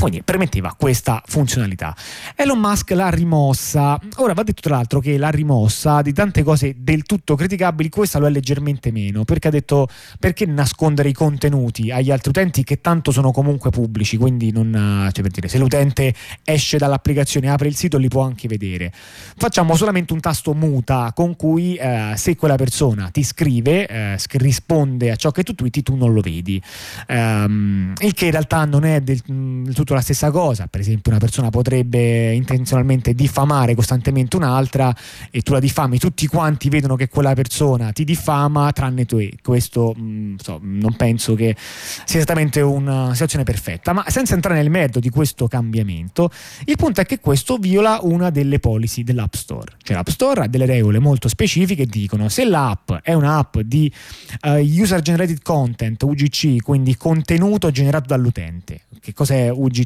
quindi 0.03 0.21
permetteva 0.21 0.75
questa 0.77 1.23
funzionalità. 1.25 1.95
Elon 2.35 2.59
Musk 2.59 2.91
l'ha 2.91 3.09
rimossa. 3.09 3.97
Ora 4.17 4.33
va 4.33 4.43
detto 4.43 4.59
tra 4.59 4.75
l'altro 4.75 4.99
che 4.99 5.17
l'ha 5.17 5.29
rimossa 5.29 6.01
di 6.01 6.11
tante 6.11 6.43
cose 6.43 6.75
del 6.77 7.03
tutto 7.03 7.35
criticabili, 7.35 7.87
questa 7.87 8.19
lo 8.19 8.27
è 8.27 8.29
leggermente 8.29 8.91
meno, 8.91 9.23
perché 9.23 9.47
ha 9.47 9.51
detto 9.51 9.87
perché 10.19 10.45
nascondere 10.45 11.07
i 11.07 11.13
contenuti 11.13 11.89
agli 11.89 12.11
altri 12.11 12.31
utenti 12.31 12.65
che 12.65 12.81
tanto 12.81 13.11
sono 13.11 13.31
comunque 13.31 13.69
pubblici, 13.69 14.17
quindi 14.17 14.51
non, 14.51 15.09
cioè 15.13 15.23
per 15.23 15.31
dire, 15.31 15.47
se 15.47 15.57
l'utente 15.57 16.13
esce 16.43 16.77
dall'applicazione, 16.77 17.49
apre 17.49 17.69
il 17.69 17.75
sito, 17.75 17.97
li 17.97 18.09
può 18.09 18.23
anche 18.23 18.49
vedere. 18.49 18.91
Facciamo 18.93 19.73
solamente 19.77 20.11
un 20.11 20.19
tasto 20.19 20.53
muta 20.53 21.13
con 21.15 21.37
cui 21.37 21.75
eh, 21.75 22.11
se 22.17 22.35
quella 22.35 22.55
persona 22.55 23.07
ti 23.09 23.23
scrive, 23.23 23.87
eh, 23.87 24.17
risponde 24.33 25.11
a 25.11 25.15
ciò 25.15 25.31
che 25.31 25.43
tu 25.43 25.55
twitti, 25.55 25.81
tu 25.81 25.95
non 25.95 26.11
lo 26.11 26.19
vedi. 26.19 26.61
Um, 27.07 27.93
il 28.01 28.13
che 28.13 28.25
in 28.25 28.31
realtà 28.31 28.65
non 28.65 28.83
è 28.83 28.99
del, 28.99 29.21
del 29.25 29.73
tutto 29.73 29.92
la 29.95 30.01
stessa 30.01 30.31
cosa, 30.31 30.67
per 30.67 30.79
esempio 30.79 31.11
una 31.11 31.19
persona 31.19 31.49
potrebbe 31.49 32.33
intenzionalmente 32.33 33.13
diffamare 33.13 33.75
costantemente 33.75 34.35
un'altra 34.35 34.95
e 35.31 35.41
tu 35.41 35.53
la 35.53 35.59
diffami, 35.59 35.97
tutti 35.97 36.27
quanti 36.27 36.69
vedono 36.69 36.95
che 36.95 37.07
quella 37.09 37.33
persona 37.33 37.91
ti 37.91 38.03
diffama 38.03 38.71
tranne 38.71 39.05
tu 39.05 39.17
e 39.17 39.33
questo 39.41 39.93
mh, 39.95 40.01
mm, 40.03 40.35
so, 40.35 40.59
non 40.61 40.95
penso 40.95 41.35
che 41.35 41.55
sia 41.57 42.19
esattamente 42.19 42.61
una 42.61 43.11
situazione 43.13 43.43
perfetta, 43.43 43.93
ma 43.93 44.03
senza 44.07 44.33
entrare 44.33 44.59
nel 44.59 44.69
merito 44.69 44.99
di 44.99 45.09
questo 45.09 45.47
cambiamento, 45.47 46.29
il 46.65 46.75
punto 46.75 47.01
è 47.01 47.05
che 47.05 47.19
questo 47.19 47.57
viola 47.57 47.99
una 48.01 48.29
delle 48.29 48.59
policy 48.59 49.03
dell'App 49.03 49.33
Store, 49.33 49.73
cioè 49.81 49.95
l'App 49.95 50.09
Store 50.09 50.41
ha 50.41 50.47
delle 50.47 50.65
regole 50.65 50.99
molto 50.99 51.27
specifiche, 51.27 51.85
dicono 51.85 52.29
se 52.29 52.45
l'app 52.45 52.91
è 53.01 53.13
un'app 53.13 53.59
di 53.59 53.91
uh, 54.43 54.49
user 54.57 55.01
generated 55.01 55.41
content 55.41 56.01
UGC, 56.01 56.61
quindi 56.61 56.95
contenuto 56.97 57.71
generato 57.71 58.07
dall'utente, 58.07 58.81
che 58.99 59.13
cos'è 59.13 59.49
UGC? 59.49 59.82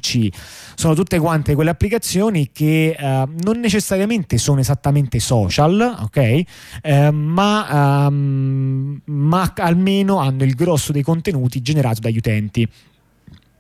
Sono 0.75 0.93
tutte 0.93 1.19
quante 1.19 1.55
quelle 1.55 1.69
applicazioni 1.69 2.51
che 2.51 2.95
eh, 2.97 3.27
non 3.43 3.59
necessariamente 3.59 4.37
sono 4.37 4.59
esattamente 4.59 5.19
social, 5.19 5.97
ok? 6.01 6.41
Eh, 6.81 7.11
ma, 7.11 8.07
um, 8.07 8.99
ma 9.05 9.53
almeno 9.55 10.17
hanno 10.17 10.43
il 10.43 10.55
grosso 10.55 10.91
dei 10.91 11.03
contenuti 11.03 11.61
generati 11.61 11.99
dagli 12.01 12.17
utenti. 12.17 12.67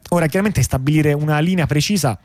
Ora, 0.09 0.27
chiaramente 0.27 0.61
stabilire 0.61 1.11
una 1.13 1.39
linea 1.39 1.65
precisa 1.65 2.17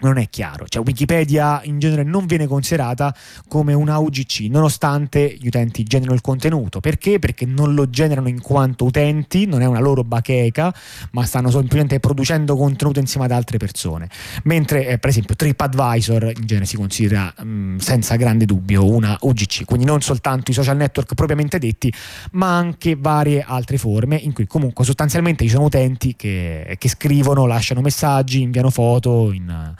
non 0.00 0.18
è 0.18 0.28
chiaro, 0.28 0.66
cioè 0.68 0.82
Wikipedia 0.84 1.60
in 1.64 1.78
genere 1.78 2.02
non 2.02 2.26
viene 2.26 2.46
considerata 2.46 3.14
come 3.48 3.72
una 3.72 3.98
UGC 3.98 4.46
nonostante 4.50 5.36
gli 5.38 5.46
utenti 5.46 5.82
generino 5.84 6.14
il 6.14 6.20
contenuto, 6.20 6.80
perché? 6.80 7.18
Perché 7.18 7.46
non 7.46 7.74
lo 7.74 7.88
generano 7.88 8.28
in 8.28 8.40
quanto 8.40 8.84
utenti, 8.84 9.46
non 9.46 9.62
è 9.62 9.66
una 9.66 9.80
loro 9.80 10.04
bacheca, 10.04 10.74
ma 11.12 11.24
stanno 11.24 11.50
semplicemente 11.50 12.00
producendo 12.00 12.56
contenuto 12.56 12.98
insieme 12.98 13.26
ad 13.26 13.32
altre 13.32 13.58
persone, 13.58 14.08
mentre 14.44 14.86
eh, 14.86 14.98
per 14.98 15.10
esempio 15.10 15.34
TripAdvisor 15.36 16.32
in 16.36 16.46
genere 16.46 16.66
si 16.66 16.76
considera 16.76 17.32
mh, 17.36 17.46
mm, 17.46 17.76
senza 17.78 18.16
grande 18.16 18.44
dubbio 18.44 18.86
una 18.86 19.16
UGC, 19.20 19.64
quindi 19.64 19.86
non 19.86 20.00
soltanto 20.00 20.50
i 20.50 20.54
social 20.54 20.76
network 20.76 21.14
propriamente 21.14 21.58
detti, 21.58 21.92
ma 22.32 22.56
anche 22.56 22.96
varie 22.96 23.44
altre 23.46 23.78
forme 23.78 24.16
in 24.16 24.32
cui 24.32 24.46
comunque 24.46 24.84
sostanzialmente 24.84 25.44
ci 25.44 25.50
sono 25.50 25.64
utenti 25.64 26.14
che, 26.16 26.76
che 26.78 26.88
scrivono, 26.88 27.46
lasciano 27.46 27.80
messaggi, 27.80 28.42
inviano 28.42 28.70
foto 28.70 29.32
in 29.32 29.74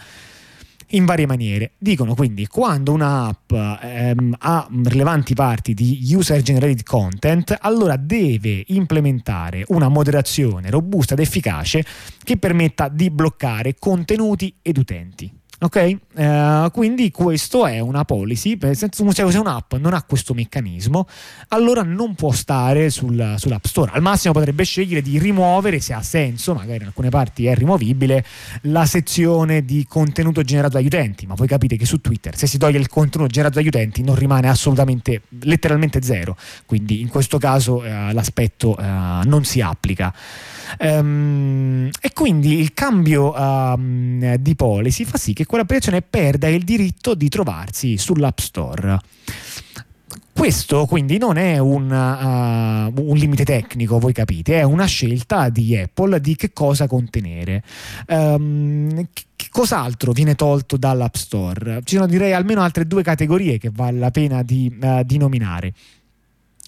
in 0.95 1.05
varie 1.05 1.27
maniere. 1.27 1.73
Dicono 1.79 2.15
quindi 2.15 2.47
quando 2.47 2.93
un'app 2.93 3.53
ehm, 3.53 4.37
ha 4.39 4.69
rilevanti 4.85 5.35
parti 5.35 5.75
di 5.75 6.01
user 6.13 6.41
generated 6.43 6.83
content, 6.83 7.57
allora 7.61 7.97
deve 7.97 8.65
implementare 8.69 9.65
una 9.69 9.89
moderazione 9.89 10.71
robusta 10.71 11.15
ed 11.15 11.21
efficace 11.21 11.85
che 12.23 12.37
permetta 12.39 12.89
di 12.89 13.11
bloccare 13.11 13.75
contenuti 13.79 14.55
ed 14.63 14.79
utenti. 14.79 15.43
Ok? 15.61 15.97
Uh, 16.15 16.71
quindi 16.71 17.11
questo 17.11 17.67
è 17.67 17.79
una 17.79 18.05
policy, 18.05 18.59
se 18.73 18.89
un'app 19.23 19.75
non 19.75 19.95
ha 19.95 20.03
questo 20.03 20.35
meccanismo, 20.35 21.07
allora 21.49 21.83
non 21.83 22.15
può 22.15 22.33
stare 22.33 22.91
sul, 22.91 23.35
sull'App 23.39 23.65
Store. 23.65 23.93
Al 23.95 24.03
massimo 24.03 24.33
potrebbe 24.33 24.65
scegliere 24.65 25.01
di 25.01 25.19
rimuovere, 25.19 25.81
se 25.81 25.93
ha 25.93 26.03
senso, 26.03 26.55
magari 26.55 26.79
in 26.79 26.87
alcune 26.87 27.09
parti 27.09 27.47
è 27.47 27.55
rimovibile, 27.55 28.25
la 28.63 28.85
sezione 28.85 29.65
di 29.65 29.87
contenuto 29.89 30.43
generato 30.43 30.75
dagli 30.75 30.87
utenti, 30.87 31.27
ma 31.27 31.35
voi 31.35 31.47
capite 31.47 31.77
che 31.77 31.87
su 31.87 32.01
Twitter 32.01 32.37
se 32.37 32.47
si 32.47 32.59
toglie 32.59 32.79
il 32.79 32.89
contenuto 32.89 33.31
generato 33.31 33.59
dagli 33.59 33.69
utenti 33.69 34.03
non 34.03 34.15
rimane 34.15 34.49
assolutamente, 34.49 35.23
letteralmente 35.41 36.03
zero, 36.03 36.37
quindi 36.67 37.01
in 37.01 37.09
questo 37.09 37.39
caso 37.39 37.77
uh, 37.77 38.13
l'aspetto 38.13 38.77
uh, 38.79 39.27
non 39.27 39.45
si 39.45 39.61
applica. 39.61 40.13
Um, 40.81 41.91
e 42.01 42.13
quindi 42.13 42.59
il 42.59 42.73
cambio 42.75 43.33
um, 43.35 44.37
di 44.37 44.55
policy 44.55 45.05
fa 45.05 45.19
sì 45.19 45.33
che 45.33 45.47
quell'applicazione 45.47 46.03
perda 46.03 46.49
il 46.49 46.65
diritto 46.65 47.15
di 47.15 47.29
trovarsi 47.29 47.97
sull'App 47.99 48.39
Store. 48.39 48.99
Questo 50.33 50.85
quindi 50.87 51.17
non 51.17 51.37
è 51.37 51.59
un, 51.59 51.91
uh, 51.91 53.01
un, 53.01 53.17
limite 53.17 53.45
tecnico, 53.45 54.01
voi 54.01 54.13
capite, 54.13 54.59
è 54.59 54.63
una 54.65 54.85
scelta 54.85 55.49
di 55.49 55.77
Apple 55.77 56.21
di 56.21 56.35
che 56.35 56.53
cosa 56.53 56.89
contenere. 56.89 57.63
Um, 58.09 59.07
che 59.37 59.47
cos'altro 59.51 60.11
viene 60.11 60.35
tolto 60.35 60.77
dall'App 60.77 61.15
Store? 61.15 61.81
Ci 61.85 61.95
sono 61.95 62.09
direi 62.09 62.33
almeno 62.33 62.63
altre 62.63 62.85
due 62.87 63.05
categorie 63.05 63.59
che 63.59 63.71
vale 63.73 63.99
la 63.99 64.11
pena 64.11 64.43
di, 64.43 64.77
uh, 64.81 65.03
di 65.05 65.19
nominare. 65.19 65.73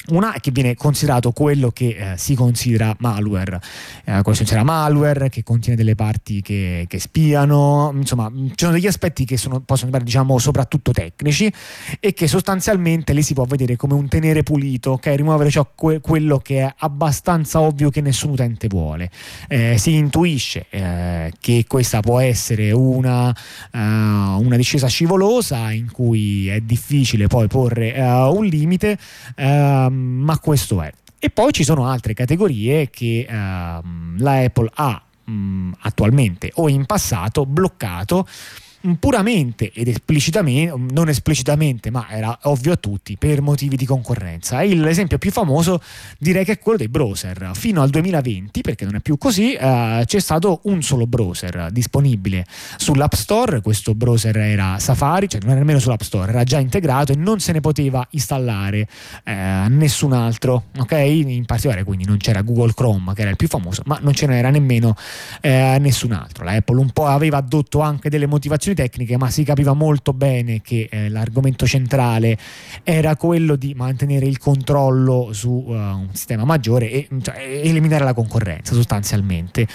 Una 0.09 0.35
che 0.41 0.51
viene 0.51 0.75
considerato 0.75 1.33
quello 1.33 1.71
che 1.71 2.13
eh, 2.13 2.17
si 2.17 2.35
considera 2.35 2.95
malware, 2.99 3.61
eh, 4.05 4.23
questo 4.23 4.45
considera 4.45 4.65
malware 4.65 5.29
che 5.29 5.43
contiene 5.43 5.77
delle 5.77 5.95
parti 5.95 6.43
che, 6.43 6.85
che, 6.89 6.99
spiano, 6.99 7.93
insomma 7.95 8.31
ci 8.31 8.53
sono 8.57 8.73
degli 8.73 8.87
aspetti 8.87 9.25
che 9.25 9.37
sono, 9.37 9.61
possono 9.61 9.91
sembrare 9.91 10.05
diciamo 10.05 10.39
soprattutto 10.39 10.93
tecnici 10.93 11.53
e 12.01 12.13
che 12.13 12.29
sostanzialmente 12.29 13.13
li 13.13 13.23
si 13.23 13.35
può 13.35 13.45
vedere 13.45 13.77
come 13.77 13.95
un 13.95 14.09
tenere 14.09 14.43
pulito, 14.43 14.93
ok? 14.93 15.07
rimuovere 15.17 15.51
ciò, 15.51 15.69
que- 15.75 16.01
quello 16.01 16.39
che 16.39 16.63
è 16.63 16.75
abbastanza 16.79 17.61
ovvio 17.61 17.91
che 17.91 18.01
nessun 18.01 18.31
utente 18.31 18.69
vuole. 18.69 19.11
Eh, 19.49 19.79
si 19.79 19.95
intuisce 19.95 20.67
eh, 20.71 21.33
che 21.41 21.65
questa 21.67 22.01
può 22.01 22.21
essere 22.21 22.73
una, 22.73 23.29
uh, 23.29 23.79
una, 23.79 24.57
discesa 24.57 24.87
scivolosa 24.87 25.71
in 25.73 25.91
cui 25.91 26.49
è 26.49 26.61
difficile 26.61 27.27
poi 27.27 27.47
porre 27.47 27.93
uh, 27.99 28.35
un 28.35 28.45
limite. 28.45 28.99
Uh, 29.37 29.96
ma 29.97 30.39
questo 30.39 30.83
è. 30.83 30.93
E 31.19 31.31
poi 31.31 31.53
ci 31.53 31.65
sono 31.65 31.87
altre 31.87 32.15
categorie 32.15 32.91
che 32.91 33.27
uh, 33.29 33.33
la 33.33 34.39
Apple 34.45 34.71
ha 34.75 35.03
um, 35.27 35.75
attualmente 35.81 36.51
o 36.55 36.69
in 36.69 36.87
passato 36.87 37.47
bloccato 37.47 38.27
puramente 38.99 39.73
ed 39.73 39.89
esplicitamente, 39.89 40.75
non 40.93 41.09
esplicitamente, 41.09 41.91
ma 41.91 42.07
era 42.09 42.39
ovvio 42.45 42.73
a 42.73 42.77
tutti, 42.77 43.17
per 43.17 43.43
motivi 43.43 43.77
di 43.77 43.85
concorrenza. 43.85 44.63
L'esempio 44.63 45.19
più 45.19 45.31
famoso 45.31 45.81
direi 46.19 46.45
che 46.45 46.53
è 46.53 46.59
quello 46.59 46.79
dei 46.79 46.89
browser. 46.89 47.51
Fino 47.55 47.83
al 47.83 47.91
2020, 47.91 48.61
perché 48.61 48.85
non 48.85 48.95
è 48.97 49.01
più 49.01 49.19
così, 49.19 49.55
eh, 49.55 50.03
c'è 50.05 50.21
stato 50.21 50.61
un 50.65 50.83
solo 50.83 51.07
browser 51.07 51.69
disponibile 51.71 52.45
sull'App 52.77 53.15
Store. 53.15 53.61
Questo 53.61 53.95
browser 53.95 54.37
era 54.37 54.79
Safari, 54.79 55.29
cioè 55.29 55.41
non 55.41 55.51
era 55.51 55.61
nemmeno 55.61 55.79
sull'App 55.79 56.03
Store, 56.03 56.31
era 56.31 56.45
già 56.45 56.59
integrato 56.59 57.13
e 57.13 57.17
non 57.17 57.41
se 57.41 57.53
ne 57.53 57.61
poteva 57.61 58.07
installare 58.11 58.87
eh, 59.25 59.67
nessun 59.69 60.13
altro. 60.13 60.65
Ok? 60.79 60.93
In 60.93 61.45
particolare, 61.45 61.85
quindi 61.85 62.05
non 62.05 62.19
c'era 62.19 62.43
Google 62.43 62.73
Chrome, 62.75 63.13
che 63.15 63.23
era 63.23 63.31
il 63.31 63.37
più 63.37 63.49
famoso, 63.49 63.83
ma 63.87 63.99
non 64.01 64.13
ce 64.13 64.27
n'era 64.27 64.51
nemmeno 64.51 64.95
eh, 65.41 65.79
nessun 65.81 66.13
altro. 66.13 66.45
La 66.45 66.53
Apple 66.53 66.79
un 66.79 66.91
po' 66.91 67.07
aveva 67.07 67.39
addotto 67.39 67.81
anche 67.81 68.09
delle 68.09 68.27
motivazioni 68.27 68.76
tecniche, 68.77 69.17
ma 69.17 69.29
si 69.31 69.43
capiva 69.43 69.73
molto 69.73 70.13
bene 70.13 70.61
che 70.63 70.89
eh, 70.89 71.09
l'argomento 71.09 71.67
centrale 71.67 72.39
era 72.85 73.17
quello 73.17 73.57
di 73.57 73.75
mantenere 73.75 74.27
il 74.27 74.39
controllo 74.39 75.33
su 75.33 75.51
uh, 75.67 75.73
un 75.73 76.09
sistema 76.13 76.45
maggiore 76.45 76.89
e 76.93 77.09
cioè, 77.21 77.37
eliminare 77.39 78.05
la 78.05 78.15
concorrenza 78.15 78.73
sostanzialmente 78.75 79.67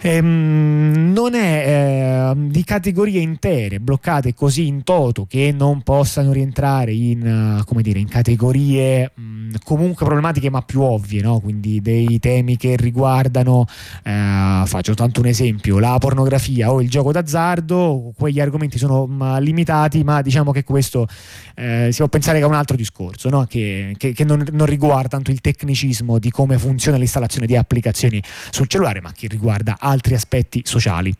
ehm, 0.00 1.12
non 1.12 1.34
è 1.34 1.64
eh, 1.66 2.34
di 2.36 2.64
categorie 2.64 3.20
intere 3.20 3.80
bloccate 3.80 4.34
così 4.34 4.66
in 4.66 4.82
toto 4.82 5.26
che 5.26 5.54
non 5.56 5.82
possano 5.82 6.32
rientrare 6.32 6.92
in, 6.92 7.62
uh, 7.66 7.80
dire, 7.80 7.98
in 7.98 8.08
categorie 8.08 9.12
mh, 9.14 9.22
mm, 9.22 9.50
comunque 9.64 10.04
problematiche 10.04 10.50
ma 10.50 10.62
più 10.62 10.82
ovvie, 10.82 11.22
no? 11.22 11.40
quindi 11.40 11.80
dei 11.80 12.18
temi 12.18 12.56
che 12.56 12.76
riguardano, 12.76 13.66
eh, 14.02 14.62
faccio 14.66 14.94
tanto 14.94 15.20
un 15.20 15.26
esempio, 15.26 15.78
la 15.78 15.96
pornografia 15.98 16.72
o 16.72 16.80
il 16.80 16.90
gioco 16.90 17.12
d'azzardo, 17.12 18.12
quegli 18.16 18.40
argomenti 18.40 18.78
sono 18.78 19.06
mh, 19.06 19.24
mm, 19.24 19.36
limitati, 19.38 20.04
ma 20.04 20.22
diciamo 20.22 20.52
che 20.52 20.64
questo 20.64 21.06
eh, 21.54 21.88
si 21.90 21.98
può 21.98 22.08
pensare 22.08 22.38
che 22.38 22.44
è 22.44 22.46
un 22.46 22.54
altro 22.54 22.76
discorso, 22.76 23.28
no? 23.28 23.44
che, 23.44 23.94
che, 23.96 24.12
che 24.12 24.24
non, 24.24 24.44
non, 24.52 24.66
riguarda 24.66 25.08
tanto 25.08 25.30
il 25.30 25.40
tecnicismo 25.40 26.18
di 26.18 26.30
come 26.30 26.58
funziona 26.58 26.98
l'installazione 26.98 27.46
di 27.46 27.56
applicazioni 27.56 28.22
sul 28.50 28.66
cellulare, 28.66 29.00
ma 29.00 29.12
che 29.12 29.28
riguarda 29.28 29.76
altri 29.86 30.14
aspetti 30.14 30.62
sociali. 30.64 31.14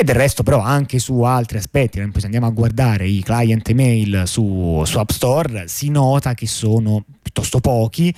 e 0.00 0.04
del 0.04 0.14
resto 0.14 0.42
però 0.42 0.60
anche 0.60 0.98
su 0.98 1.20
altri 1.20 1.58
aspetti, 1.58 2.02
se 2.16 2.24
andiamo 2.24 2.46
a 2.46 2.50
guardare 2.50 3.06
i 3.06 3.22
client 3.22 3.68
email 3.68 4.22
su, 4.24 4.82
su 4.86 4.98
App 4.98 5.10
Store 5.10 5.68
si 5.68 5.90
nota 5.90 6.32
che 6.32 6.46
sono 6.46 7.04
piuttosto 7.30 7.60
pochi 7.60 8.14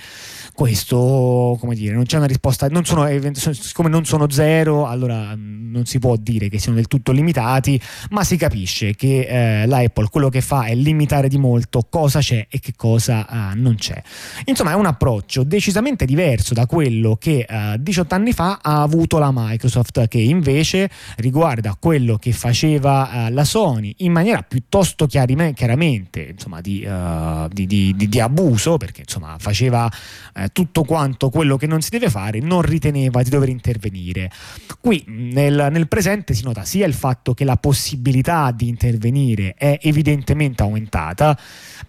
questo 0.53 1.57
come 1.59 1.75
dire 1.75 1.93
non 1.93 2.05
c'è 2.05 2.17
una 2.17 2.25
risposta 2.25 2.67
non 2.67 2.83
sono, 2.83 3.07
siccome 3.33 3.89
non 3.89 4.05
sono 4.05 4.29
zero 4.29 4.87
allora 4.87 5.35
mm, 5.35 5.71
non 5.71 5.85
si 5.85 5.99
può 5.99 6.15
dire 6.15 6.49
che 6.49 6.59
siano 6.59 6.77
del 6.77 6.87
tutto 6.87 7.11
limitati 7.11 7.79
ma 8.09 8.23
si 8.23 8.37
capisce 8.37 8.95
che 8.95 9.61
eh, 9.61 9.65
la 9.67 9.81
quello 10.09 10.29
che 10.29 10.41
fa 10.41 10.65
è 10.65 10.75
limitare 10.75 11.27
di 11.27 11.37
molto 11.37 11.85
cosa 11.89 12.19
c'è 12.19 12.47
e 12.49 12.59
che 12.59 12.73
cosa 12.75 13.51
eh, 13.51 13.55
non 13.55 13.75
c'è. 13.75 14.01
Insomma 14.45 14.71
è 14.71 14.75
un 14.75 14.85
approccio 14.85 15.43
decisamente 15.43 16.05
diverso 16.05 16.53
da 16.53 16.65
quello 16.65 17.15
che 17.15 17.45
eh, 17.47 17.75
18 17.79 18.15
anni 18.15 18.33
fa 18.33 18.59
ha 18.61 18.81
avuto 18.81 19.17
la 19.17 19.31
Microsoft 19.33 20.07
che 20.07 20.19
invece 20.19 20.89
riguarda 21.17 21.75
quello 21.79 22.17
che 22.17 22.31
faceva 22.31 23.27
eh, 23.27 23.31
la 23.31 23.43
Sony 23.43 23.93
in 23.99 24.11
maniera 24.11 24.41
piuttosto 24.41 25.05
chiaramente 25.05 26.21
insomma 26.31 26.61
di, 26.61 26.85
uh, 26.85 27.47
di, 27.49 27.65
di, 27.65 27.95
di 27.95 28.19
abuso 28.19 28.77
perché 28.77 29.02
insomma 29.05 29.35
faceva 29.39 29.89
eh, 30.35 30.49
tutto 30.51 30.83
quanto 30.83 31.29
quello 31.29 31.57
che 31.57 31.67
non 31.67 31.81
si 31.81 31.89
deve 31.89 32.09
fare, 32.09 32.39
non 32.39 32.61
riteneva 32.61 33.21
di 33.21 33.29
dover 33.29 33.49
intervenire. 33.49 34.31
Qui 34.79 35.03
nel, 35.07 35.69
nel 35.71 35.87
presente 35.87 36.33
si 36.33 36.43
nota 36.43 36.63
sia 36.63 36.85
il 36.85 36.93
fatto 36.93 37.33
che 37.33 37.45
la 37.45 37.57
possibilità 37.57 38.51
di 38.51 38.67
intervenire 38.67 39.53
è 39.57 39.79
evidentemente 39.81 40.63
aumentata, 40.63 41.37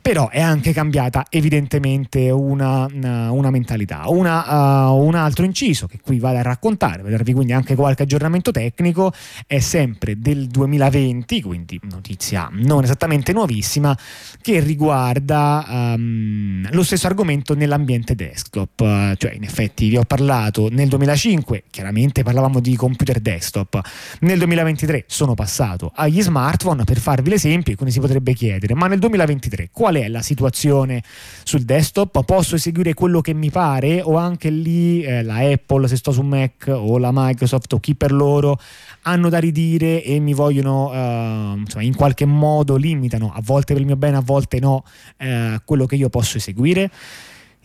però 0.01 0.29
è 0.29 0.41
anche 0.41 0.73
cambiata 0.73 1.27
evidentemente 1.31 2.31
una, 2.31 2.87
una, 2.93 3.31
una 3.31 3.51
mentalità. 3.51 4.05
Una, 4.09 4.89
uh, 4.91 5.05
un 5.05 5.15
altro 5.15 5.45
inciso 5.45 5.87
che 5.87 5.99
qui 6.01 6.19
vado 6.19 6.39
a 6.39 6.43
raccontare, 6.43 7.03
per 7.03 7.13
darvi 7.13 7.33
quindi 7.33 7.53
anche 7.53 7.75
qualche 7.75 8.03
aggiornamento 8.03 8.51
tecnico, 8.51 9.13
è 9.47 9.59
sempre 9.61 10.19
del 10.19 10.47
2020, 10.49 11.43
quindi 11.43 11.81
notizia 11.91 12.49
non 12.53 12.85
esattamente 12.85 13.33
nuovissima, 13.33 13.97
che 14.41 14.61
riguarda 14.61 15.65
um, 15.69 16.69
lo 16.71 16.83
stesso 16.95 17.09
argomento 17.09 17.55
nell'ambiente 17.55 18.15
desktop. 18.15 18.81
Uh, 18.81 19.15
cioè, 19.17 19.35
in 19.35 19.43
effetti 19.43 19.89
vi 19.89 19.97
ho 19.97 20.05
parlato 20.05 20.69
nel 20.71 20.89
2005, 20.89 21.65
chiaramente 21.71 22.23
parlavamo 22.23 22.61
di 22.61 22.77
computer 22.77 23.19
desktop, 23.19 23.81
nel 24.21 24.39
2023 24.39 25.05
sono 25.09 25.35
passato 25.35 25.91
agli 25.95 26.23
smartphone 26.23 26.85
per 26.85 26.99
farvi 26.99 27.31
l'esempio, 27.31 27.75
quindi 27.75 27.93
si 27.93 28.01
potrebbe 28.01 28.33
chiedere, 28.33 28.75
ma 28.75 28.87
nel 28.87 29.01
2023 29.01 29.71
qual 29.73 29.97
è 29.97 30.07
la 30.09 30.23
situazione 30.23 31.03
sul 31.43 31.63
desktop? 31.63 32.25
Posso 32.25 32.55
eseguire 32.55 32.95
quello 32.95 33.21
che 33.21 33.35
mi 33.35 33.51
pare 33.51 34.01
o 34.01 34.17
anche 34.17 34.51
lì 34.51 35.03
eh, 35.03 35.23
la 35.25 35.39
Apple 35.39 35.89
se 35.89 35.97
sto 35.97 36.13
su 36.13 36.23
Mac 36.23 36.67
o 36.69 36.99
la 36.99 37.11
Microsoft 37.13 37.73
o 37.73 37.81
chi 37.81 37.97
per 37.97 38.13
loro 38.13 38.59
hanno 39.03 39.29
da 39.29 39.39
ridire 39.39 40.03
e 40.03 40.21
mi 40.21 40.33
vogliono 40.33 40.93
eh, 40.93 41.53
insomma, 41.57 41.83
in 41.83 41.97
qualche 41.97 42.25
modo 42.25 42.77
limitano, 42.77 43.33
a 43.35 43.41
volte 43.43 43.73
per 43.73 43.83
il 43.83 43.89
mio 43.89 43.97
bene, 43.97 44.17
a 44.17 44.23
volte 44.23 44.61
no, 44.61 44.85
eh, 45.17 45.61
quello 45.65 45.87
che 45.87 45.97
io 45.97 46.09
posso 46.09 46.37
eseguire. 46.37 46.84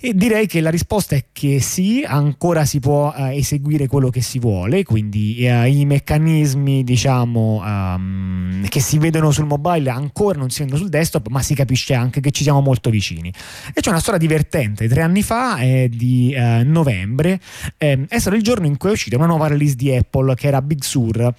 E 0.02 0.14
direi 0.14 0.48
che 0.48 0.62
la 0.62 0.70
risposta 0.70 1.16
è 1.18 1.26
che 1.34 1.60
sì, 1.60 2.06
ancora 2.08 2.64
si 2.64 2.80
può 2.80 3.14
uh, 3.14 3.32
eseguire 3.34 3.88
quello 3.88 4.10
che 4.10 4.22
si 4.22 4.40
vuole, 4.40 4.86
quindi 4.86 5.36
uh, 5.40 5.66
i 5.66 5.84
meccanismi 5.84 6.86
diciamo, 6.86 7.62
um, 7.62 8.66
che 8.70 8.80
si 8.80 8.98
vedono 8.98 9.32
sul 9.32 9.46
mobile 9.46 9.90
ancora 9.90 10.40
non 10.40 10.52
si 10.52 10.62
vedono 10.62 10.80
sul 10.80 10.88
desktop, 10.88 11.28
ma 11.28 11.42
si 11.42 11.54
capisce 11.54 11.96
anche 11.96 12.22
che 12.22 12.32
ci 12.32 12.44
siamo 12.44 12.62
molto 12.62 12.90
vicini. 12.90 13.30
E 13.74 13.82
c'è 13.82 13.90
una 13.90 14.00
storia 14.00 14.18
divertente, 14.18 14.88
tre 14.88 15.02
anni 15.02 15.22
fa, 15.22 15.58
è 15.58 15.90
di 15.90 16.34
uh, 16.34 16.62
novembre, 16.64 17.38
eh, 17.76 18.06
è 18.08 18.20
stato 18.20 18.38
il 18.38 18.42
giorno 18.42 18.68
in 18.68 18.78
cui 18.78 18.88
è 18.88 18.94
uscita 18.94 19.18
una 19.18 19.26
nuova 19.26 19.48
release 19.48 19.76
di 19.76 19.94
Apple 19.94 20.34
che 20.34 20.48
era 20.48 20.62
Big 20.62 20.82
Sur. 20.82 21.34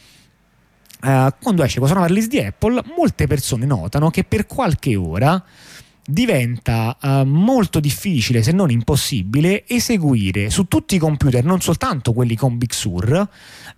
quando 1.01 1.63
esce 1.63 1.79
questa 1.79 1.97
nuova 1.97 2.09
release 2.09 2.29
di 2.29 2.41
Apple, 2.41 2.83
molte 2.95 3.27
persone 3.27 3.65
notano 3.65 4.11
che 4.11 4.23
per 4.23 4.45
qualche 4.45 4.97
ora 4.97 5.43
diventa 6.11 6.97
uh, 7.01 7.09
molto 7.25 7.79
difficile, 7.79 8.43
se 8.43 8.53
non 8.53 8.71
impossibile, 8.71 9.65
eseguire 9.67 10.51
su 10.51 10.65
tutti 10.65 10.97
i 10.97 10.99
computer, 10.99 11.45
non 11.45 11.61
soltanto 11.61 12.13
quelli 12.13 12.35
con 12.35 12.59
Big 12.59 12.73
Sur, 12.73 13.29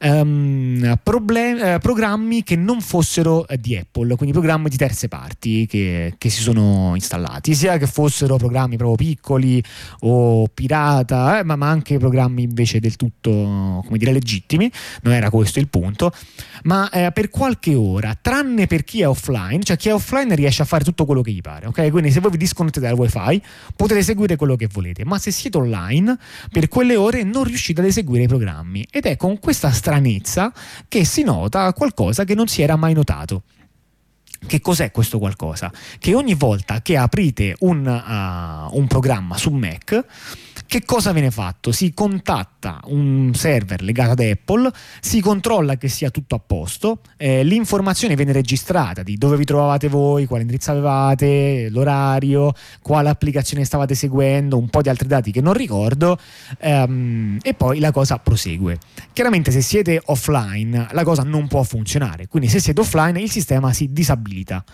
um, 0.00 0.98
problem- 1.02 1.74
uh, 1.74 1.78
programmi 1.78 2.42
che 2.42 2.56
non 2.56 2.80
fossero 2.80 3.44
uh, 3.48 3.56
di 3.56 3.76
Apple, 3.76 4.16
quindi 4.16 4.32
programmi 4.34 4.70
di 4.70 4.76
terze 4.76 5.08
parti 5.08 5.66
che, 5.66 6.14
che, 6.16 6.30
si 6.30 6.40
sono 6.40 6.92
installati, 6.94 7.54
sia 7.54 7.76
che 7.76 7.86
fossero 7.86 8.36
programmi 8.36 8.76
proprio 8.76 8.96
piccoli 8.96 9.62
o 10.00 10.48
pirata, 10.48 11.40
eh, 11.40 11.44
ma, 11.44 11.56
ma, 11.56 11.68
anche 11.68 11.98
programmi 11.98 12.42
invece 12.42 12.80
del 12.80 12.96
tutto, 12.96 13.30
come 13.30 13.98
dire, 13.98 14.12
legittimi, 14.12 14.70
non 15.02 15.12
era 15.12 15.28
questo 15.28 15.58
il 15.58 15.68
punto, 15.68 16.12
ma 16.62 16.88
eh, 16.88 17.10
per 17.12 17.28
qualche 17.28 17.74
ora, 17.74 18.16
tranne 18.20 18.66
per 18.66 18.84
chi 18.84 19.02
è 19.02 19.08
offline, 19.08 19.62
cioè 19.62 19.76
chi 19.76 19.90
è 19.90 19.94
offline 19.94 20.34
riesce 20.34 20.62
a 20.62 20.64
fare 20.64 20.82
tutto 20.82 21.04
quello 21.04 21.20
che 21.20 21.32
gli 21.32 21.42
pare, 21.42 21.66
ok? 21.66 21.90
Quindi 21.90 22.10
se 22.10 22.20
voi 22.22 22.30
vi 22.30 22.38
disconnettate 22.38 22.86
dal 22.86 22.96
wifi 22.96 23.42
potete 23.76 24.02
seguire 24.02 24.36
quello 24.36 24.56
che 24.56 24.68
volete, 24.72 25.04
ma 25.04 25.18
se 25.18 25.30
siete 25.30 25.58
online 25.58 26.16
per 26.50 26.68
quelle 26.68 26.96
ore 26.96 27.22
non 27.24 27.44
riuscite 27.44 27.80
ad 27.80 27.86
eseguire 27.86 28.24
i 28.24 28.28
programmi 28.28 28.86
ed 28.90 29.04
è 29.04 29.16
con 29.16 29.38
questa 29.38 29.70
stranezza 29.70 30.52
che 30.88 31.04
si 31.04 31.22
nota 31.22 31.70
qualcosa 31.74 32.24
che 32.24 32.34
non 32.34 32.46
si 32.46 32.62
era 32.62 32.76
mai 32.76 32.94
notato. 32.94 33.42
Che 34.44 34.60
cos'è 34.60 34.90
questo 34.90 35.18
qualcosa? 35.18 35.70
Che 35.98 36.14
ogni 36.14 36.34
volta 36.34 36.82
che 36.82 36.96
aprite 36.96 37.54
un, 37.60 37.86
uh, 37.86 38.76
un 38.76 38.86
programma 38.88 39.36
su 39.36 39.50
Mac 39.50 40.04
che 40.72 40.86
cosa 40.86 41.12
viene 41.12 41.30
fatto? 41.30 41.70
Si 41.70 41.92
contatta 41.92 42.80
un 42.84 43.32
server 43.34 43.82
legato 43.82 44.12
ad 44.12 44.20
Apple, 44.20 44.70
si 45.02 45.20
controlla 45.20 45.76
che 45.76 45.88
sia 45.88 46.08
tutto 46.08 46.34
a 46.34 46.38
posto, 46.38 47.00
eh, 47.18 47.44
l'informazione 47.44 48.16
viene 48.16 48.32
registrata 48.32 49.02
di 49.02 49.18
dove 49.18 49.36
vi 49.36 49.44
trovavate 49.44 49.88
voi, 49.88 50.24
quale 50.24 50.44
indirizzo 50.44 50.70
avevate, 50.70 51.68
l'orario, 51.68 52.54
quale 52.80 53.10
applicazione 53.10 53.66
stavate 53.66 53.94
seguendo, 53.94 54.56
un 54.56 54.70
po' 54.70 54.80
di 54.80 54.88
altri 54.88 55.08
dati 55.08 55.30
che 55.30 55.42
non 55.42 55.52
ricordo 55.52 56.16
ehm, 56.58 57.36
e 57.42 57.52
poi 57.52 57.78
la 57.78 57.90
cosa 57.90 58.16
prosegue. 58.16 58.78
Chiaramente 59.12 59.50
se 59.50 59.60
siete 59.60 60.00
offline 60.06 60.88
la 60.92 61.04
cosa 61.04 61.22
non 61.22 61.48
può 61.48 61.62
funzionare, 61.64 62.28
quindi 62.28 62.48
se 62.48 62.60
siete 62.60 62.80
offline 62.80 63.20
il 63.20 63.30
sistema 63.30 63.74
si 63.74 63.92
disabilita. 63.92 64.64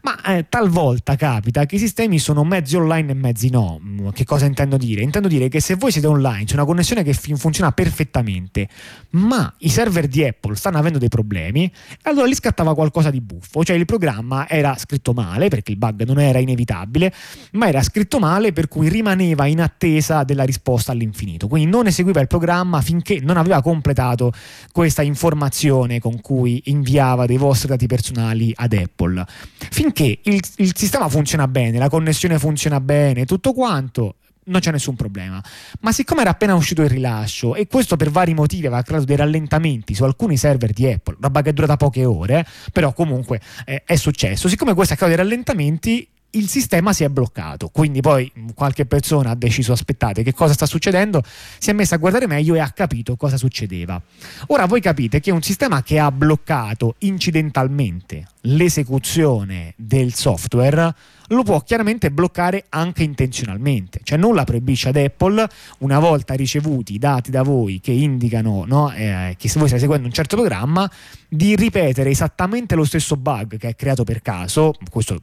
Ma 0.00 0.22
eh, 0.22 0.46
talvolta 0.48 1.16
capita 1.16 1.66
che 1.66 1.74
i 1.74 1.78
sistemi 1.78 2.18
sono 2.18 2.44
mezzi 2.44 2.76
online 2.76 3.12
e 3.12 3.14
mezzi 3.14 3.50
no. 3.50 3.78
Che 4.14 4.24
cosa 4.24 4.46
intendo 4.46 4.78
dire? 4.78 5.02
Intendo 5.02 5.28
dire 5.28 5.33
che 5.48 5.60
se 5.60 5.74
voi 5.74 5.92
siete 5.92 6.06
online 6.06 6.44
c'è 6.44 6.54
una 6.54 6.64
connessione 6.64 7.02
che 7.02 7.12
funziona 7.12 7.72
perfettamente, 7.72 8.68
ma 9.10 9.52
i 9.58 9.68
server 9.68 10.06
di 10.06 10.24
Apple 10.24 10.56
stanno 10.56 10.78
avendo 10.78 10.98
dei 10.98 11.08
problemi, 11.08 11.70
allora 12.02 12.26
lì 12.26 12.34
scattava 12.34 12.74
qualcosa 12.74 13.10
di 13.10 13.20
buffo, 13.20 13.64
cioè 13.64 13.76
il 13.76 13.84
programma 13.84 14.48
era 14.48 14.76
scritto 14.76 15.12
male 15.12 15.48
perché 15.48 15.72
il 15.72 15.78
bug 15.78 16.04
non 16.04 16.20
era 16.20 16.38
inevitabile, 16.38 17.12
ma 17.52 17.68
era 17.68 17.82
scritto 17.82 18.18
male 18.18 18.52
per 18.52 18.68
cui 18.68 18.88
rimaneva 18.88 19.46
in 19.46 19.60
attesa 19.60 20.24
della 20.24 20.44
risposta 20.44 20.92
all'infinito, 20.92 21.48
quindi 21.48 21.70
non 21.70 21.86
eseguiva 21.86 22.20
il 22.20 22.26
programma 22.26 22.80
finché 22.80 23.20
non 23.20 23.36
aveva 23.36 23.62
completato 23.62 24.32
questa 24.72 25.02
informazione 25.02 25.98
con 25.98 26.20
cui 26.20 26.62
inviava 26.66 27.26
dei 27.26 27.36
vostri 27.36 27.68
dati 27.68 27.86
personali 27.86 28.52
ad 28.54 28.72
Apple. 28.72 29.24
Finché 29.70 30.20
il, 30.22 30.40
il 30.56 30.72
sistema 30.76 31.08
funziona 31.08 31.48
bene, 31.48 31.78
la 31.78 31.88
connessione 31.88 32.38
funziona 32.38 32.80
bene, 32.80 33.24
tutto 33.24 33.52
quanto, 33.52 34.16
non 34.44 34.60
c'è 34.60 34.70
nessun 34.70 34.96
problema. 34.96 35.42
Ma 35.80 35.92
siccome 35.92 36.22
era 36.22 36.30
appena 36.30 36.54
uscito 36.54 36.82
il 36.82 36.90
rilascio 36.90 37.54
e 37.54 37.66
questo 37.66 37.96
per 37.96 38.10
vari 38.10 38.34
motivi 38.34 38.66
aveva 38.66 38.82
creato 38.82 39.04
dei 39.04 39.16
rallentamenti 39.16 39.94
su 39.94 40.04
alcuni 40.04 40.36
server 40.36 40.72
di 40.72 40.86
Apple, 40.90 41.16
roba 41.20 41.42
che 41.42 41.50
è 41.50 41.52
durata 41.52 41.76
poche 41.76 42.04
ore, 42.04 42.46
però 42.72 42.92
comunque 42.92 43.40
eh, 43.64 43.82
è 43.84 43.96
successo. 43.96 44.48
Siccome 44.48 44.74
questo 44.74 44.94
ha 44.94 44.96
creato 44.96 45.16
dei 45.16 45.24
rallentamenti, 45.24 46.08
il 46.34 46.48
sistema 46.48 46.92
si 46.92 47.04
è 47.04 47.08
bloccato. 47.08 47.68
Quindi 47.68 48.00
poi 48.00 48.30
qualche 48.54 48.86
persona 48.86 49.30
ha 49.30 49.34
deciso: 49.34 49.72
aspettate, 49.72 50.22
che 50.22 50.32
cosa 50.32 50.52
sta 50.52 50.66
succedendo? 50.66 51.22
Si 51.58 51.70
è 51.70 51.72
messa 51.72 51.96
a 51.96 51.98
guardare 51.98 52.26
meglio 52.26 52.54
e 52.54 52.60
ha 52.60 52.70
capito 52.70 53.16
cosa 53.16 53.36
succedeva. 53.36 54.00
Ora 54.48 54.66
voi 54.66 54.80
capite 54.80 55.20
che 55.20 55.30
un 55.30 55.42
sistema 55.42 55.82
che 55.82 55.98
ha 55.98 56.10
bloccato 56.10 56.96
incidentalmente 56.98 58.28
l'esecuzione 58.42 59.74
del 59.76 60.12
software 60.14 60.94
lo 61.28 61.42
può 61.42 61.60
chiaramente 61.60 62.10
bloccare 62.10 62.66
anche 62.68 63.02
intenzionalmente, 63.02 64.00
cioè 64.02 64.18
non 64.18 64.34
la 64.34 64.44
proibisce 64.44 64.88
ad 64.88 64.96
Apple 64.96 65.48
una 65.78 65.98
volta 65.98 66.34
ricevuti 66.34 66.94
i 66.94 66.98
dati 66.98 67.30
da 67.30 67.42
voi 67.42 67.80
che 67.80 67.92
indicano 67.92 68.64
no, 68.66 68.92
eh, 68.92 69.34
che 69.38 69.48
se 69.48 69.58
voi 69.58 69.68
state 69.68 69.82
seguendo 69.82 70.06
un 70.06 70.12
certo 70.12 70.36
programma 70.36 70.90
di 71.28 71.56
ripetere 71.56 72.10
esattamente 72.10 72.74
lo 72.74 72.84
stesso 72.84 73.16
bug 73.16 73.56
che 73.56 73.68
è 73.68 73.74
creato 73.74 74.04
per 74.04 74.22
caso, 74.22 74.74
questo 74.90 75.20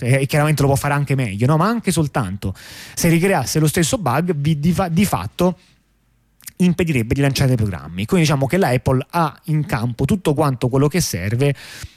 eh, 0.00 0.26
chiaramente 0.26 0.62
lo 0.62 0.68
può 0.68 0.76
fare 0.76 0.94
anche 0.94 1.14
meglio, 1.14 1.46
no? 1.46 1.56
ma 1.56 1.66
anche 1.66 1.90
soltanto 1.90 2.54
se 2.94 3.08
ricreasse 3.08 3.58
lo 3.58 3.66
stesso 3.66 3.98
bug 3.98 4.34
vi, 4.34 4.58
di, 4.58 4.74
di 4.90 5.04
fatto 5.04 5.56
impedirebbe 6.64 7.14
di 7.14 7.20
lanciare 7.20 7.54
programmi. 7.54 8.06
Quindi 8.06 8.26
diciamo 8.26 8.46
che 8.46 8.56
la 8.56 8.68
Apple 8.68 9.06
ha 9.10 9.38
in 9.44 9.66
campo 9.66 10.04
tutto 10.04 10.34
quanto 10.34 10.68
quello 10.68 10.88
che 10.88 11.00
serve 11.00 11.54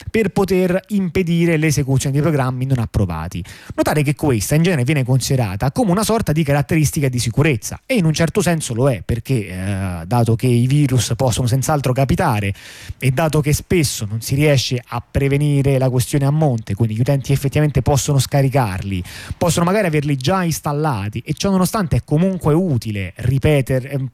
per 0.09 0.29
poter 0.29 0.79
impedire 0.89 1.57
l'esecuzione 1.57 2.15
di 2.15 2.21
programmi 2.21 2.65
non 2.65 2.79
approvati. 2.79 3.43
Notare 3.75 4.01
che 4.01 4.15
questa 4.15 4.55
in 4.55 4.63
genere 4.63 4.83
viene 4.83 5.03
considerata 5.03 5.71
come 5.71 5.91
una 5.91 6.03
sorta 6.03 6.31
di 6.31 6.43
caratteristica 6.43 7.09
di 7.09 7.19
sicurezza 7.19 7.81
e 7.85 7.95
in 7.95 8.05
un 8.05 8.13
certo 8.13 8.41
senso 8.41 8.73
lo 8.73 8.89
è 8.89 9.01
perché 9.03 9.47
eh, 9.47 10.05
dato 10.05 10.35
che 10.35 10.47
i 10.47 10.67
virus 10.67 11.13
possono 11.15 11.47
senz'altro 11.47 11.91
capitare 11.91 12.53
e 12.97 13.11
dato 13.11 13.41
che 13.41 13.53
spesso 13.53 14.05
non 14.05 14.21
si 14.21 14.35
riesce 14.35 14.81
a 14.87 15.03
prevenire 15.09 15.77
la 15.77 15.89
questione 15.89 16.25
a 16.25 16.31
monte, 16.31 16.75
quindi 16.75 16.95
gli 16.95 16.99
utenti 17.01 17.31
effettivamente 17.31 17.81
possono 17.81 18.19
scaricarli, 18.19 19.03
possono 19.37 19.65
magari 19.65 19.87
averli 19.87 20.15
già 20.15 20.43
installati 20.43 21.21
e 21.25 21.33
ciò 21.33 21.49
nonostante 21.49 21.97
è 21.97 22.01
comunque 22.03 22.53
utile 22.53 23.13
ripetere, 23.17 23.89
eh, 23.89 24.05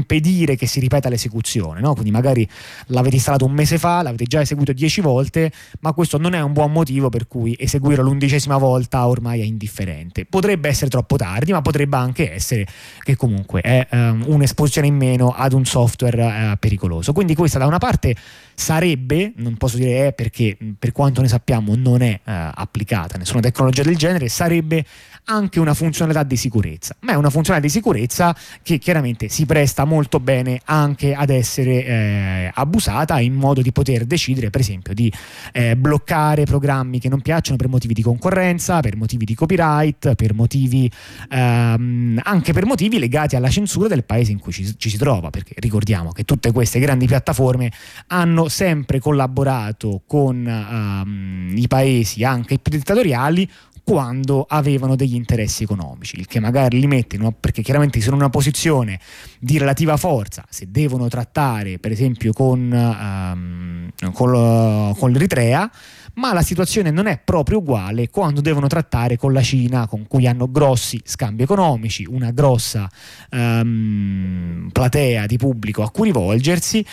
impedire 0.00 0.56
che 0.56 0.66
si 0.66 0.80
ripeta 0.80 1.08
l'esecuzione, 1.08 1.80
no? 1.80 1.92
quindi 1.92 2.10
magari 2.10 2.48
l'avete 2.86 3.16
installato 3.16 3.44
un 3.44 3.52
mese 3.52 3.78
fa, 3.78 4.02
l'avete 4.02 4.24
già 4.24 4.40
eseguito 4.40 4.72
dieci 4.72 5.00
volte, 5.00 5.52
ma 5.80 5.92
questo 5.92 6.18
non 6.18 6.34
è 6.34 6.40
un 6.40 6.52
buon 6.52 6.72
motivo 6.72 7.08
per 7.08 7.28
cui 7.28 7.54
eseguirlo 7.58 8.02
l'undicesima 8.02 8.56
volta 8.56 9.06
ormai 9.06 9.40
è 9.40 9.44
indifferente. 9.44 10.24
Potrebbe 10.24 10.68
essere 10.68 10.90
troppo 10.90 11.16
tardi, 11.16 11.52
ma 11.52 11.62
potrebbe 11.62 11.96
anche 11.96 12.32
essere 12.32 12.66
che 13.02 13.16
comunque 13.16 13.60
è 13.60 13.86
um, 13.90 14.24
un'esposizione 14.26 14.86
in 14.86 14.96
meno 14.96 15.30
ad 15.30 15.52
un 15.52 15.64
software 15.64 16.52
uh, 16.52 16.58
pericoloso. 16.58 17.12
Quindi 17.12 17.34
questa 17.34 17.58
da 17.58 17.66
una 17.66 17.78
parte 17.78 18.14
sarebbe, 18.54 19.32
non 19.36 19.56
posso 19.56 19.76
dire 19.76 20.08
è 20.08 20.12
perché 20.12 20.56
per 20.78 20.92
quanto 20.92 21.20
ne 21.20 21.28
sappiamo 21.28 21.74
non 21.76 22.02
è 22.02 22.12
uh, 22.14 22.30
applicata 22.54 23.18
nessuna 23.18 23.40
tecnologia 23.40 23.82
del 23.82 23.96
genere, 23.96 24.28
sarebbe 24.28 24.84
anche 25.30 25.60
una 25.60 25.74
funzionalità 25.74 26.24
di 26.24 26.36
sicurezza, 26.36 26.96
ma 27.00 27.12
è 27.12 27.14
una 27.14 27.30
funzionalità 27.30 27.72
di 27.72 27.72
sicurezza 27.72 28.36
che 28.62 28.78
chiaramente 28.78 29.28
si 29.28 29.46
presta 29.46 29.84
molto 29.84 30.18
bene 30.18 30.60
anche 30.64 31.14
ad 31.14 31.30
essere 31.30 31.84
eh, 31.84 32.50
abusata 32.52 33.20
in 33.20 33.34
modo 33.34 33.62
di 33.62 33.70
poter 33.70 34.04
decidere 34.06 34.50
per 34.50 34.60
esempio 34.60 34.92
di 34.92 35.12
eh, 35.52 35.76
bloccare 35.76 36.44
programmi 36.44 36.98
che 36.98 37.08
non 37.08 37.20
piacciono 37.20 37.56
per 37.56 37.68
motivi 37.68 37.94
di 37.94 38.02
concorrenza, 38.02 38.80
per 38.80 38.96
motivi 38.96 39.24
di 39.24 39.34
copyright, 39.34 40.14
per 40.16 40.34
motivi 40.34 40.90
ehm, 41.30 42.20
anche 42.24 42.52
per 42.52 42.66
motivi 42.66 42.98
legati 42.98 43.36
alla 43.36 43.50
censura 43.50 43.86
del 43.86 44.04
paese 44.04 44.32
in 44.32 44.40
cui 44.40 44.52
ci, 44.52 44.76
ci 44.76 44.90
si 44.90 44.98
trova, 44.98 45.30
perché 45.30 45.54
ricordiamo 45.58 46.10
che 46.10 46.24
tutte 46.24 46.50
queste 46.50 46.80
grandi 46.80 47.06
piattaforme 47.06 47.70
hanno 48.08 48.48
sempre 48.48 48.98
collaborato 48.98 50.02
con 50.06 50.44
um, 50.44 51.52
i 51.54 51.68
paesi 51.68 52.24
anche 52.24 52.58
più 52.58 52.72
dittatoriali 52.72 53.48
quando 53.90 54.46
avevano 54.48 54.94
degli 54.94 55.16
interessi 55.16 55.64
economici, 55.64 56.16
il 56.16 56.26
che 56.26 56.38
magari 56.38 56.78
li 56.78 56.86
mette, 56.86 57.16
no? 57.16 57.32
perché 57.32 57.60
chiaramente 57.60 58.00
sono 58.00 58.14
in 58.14 58.20
una 58.20 58.30
posizione 58.30 59.00
di 59.40 59.58
relativa 59.58 59.96
forza, 59.96 60.44
se 60.48 60.70
devono 60.70 61.08
trattare 61.08 61.80
per 61.80 61.90
esempio 61.90 62.32
con, 62.32 62.70
um, 62.70 63.90
con, 64.12 64.94
con 64.96 65.10
l'Eritrea, 65.10 65.68
ma 66.14 66.32
la 66.32 66.42
situazione 66.42 66.92
non 66.92 67.08
è 67.08 67.18
proprio 67.18 67.58
uguale 67.58 68.10
quando 68.10 68.40
devono 68.40 68.68
trattare 68.68 69.16
con 69.16 69.32
la 69.32 69.42
Cina, 69.42 69.88
con 69.88 70.06
cui 70.06 70.28
hanno 70.28 70.48
grossi 70.48 71.00
scambi 71.02 71.42
economici, 71.42 72.06
una 72.08 72.30
grossa 72.30 72.88
um, 73.32 74.68
platea 74.70 75.26
di 75.26 75.36
pubblico 75.36 75.82
a 75.82 75.90
cui 75.90 76.04
rivolgersi. 76.04 76.86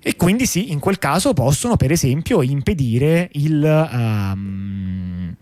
E 0.00 0.14
quindi 0.14 0.46
sì, 0.46 0.70
in 0.70 0.78
quel 0.78 1.00
caso 1.00 1.32
possono 1.32 1.74
per 1.74 1.90
esempio 1.90 2.42
impedire 2.42 3.28
il... 3.32 3.88
Um, 3.92 5.36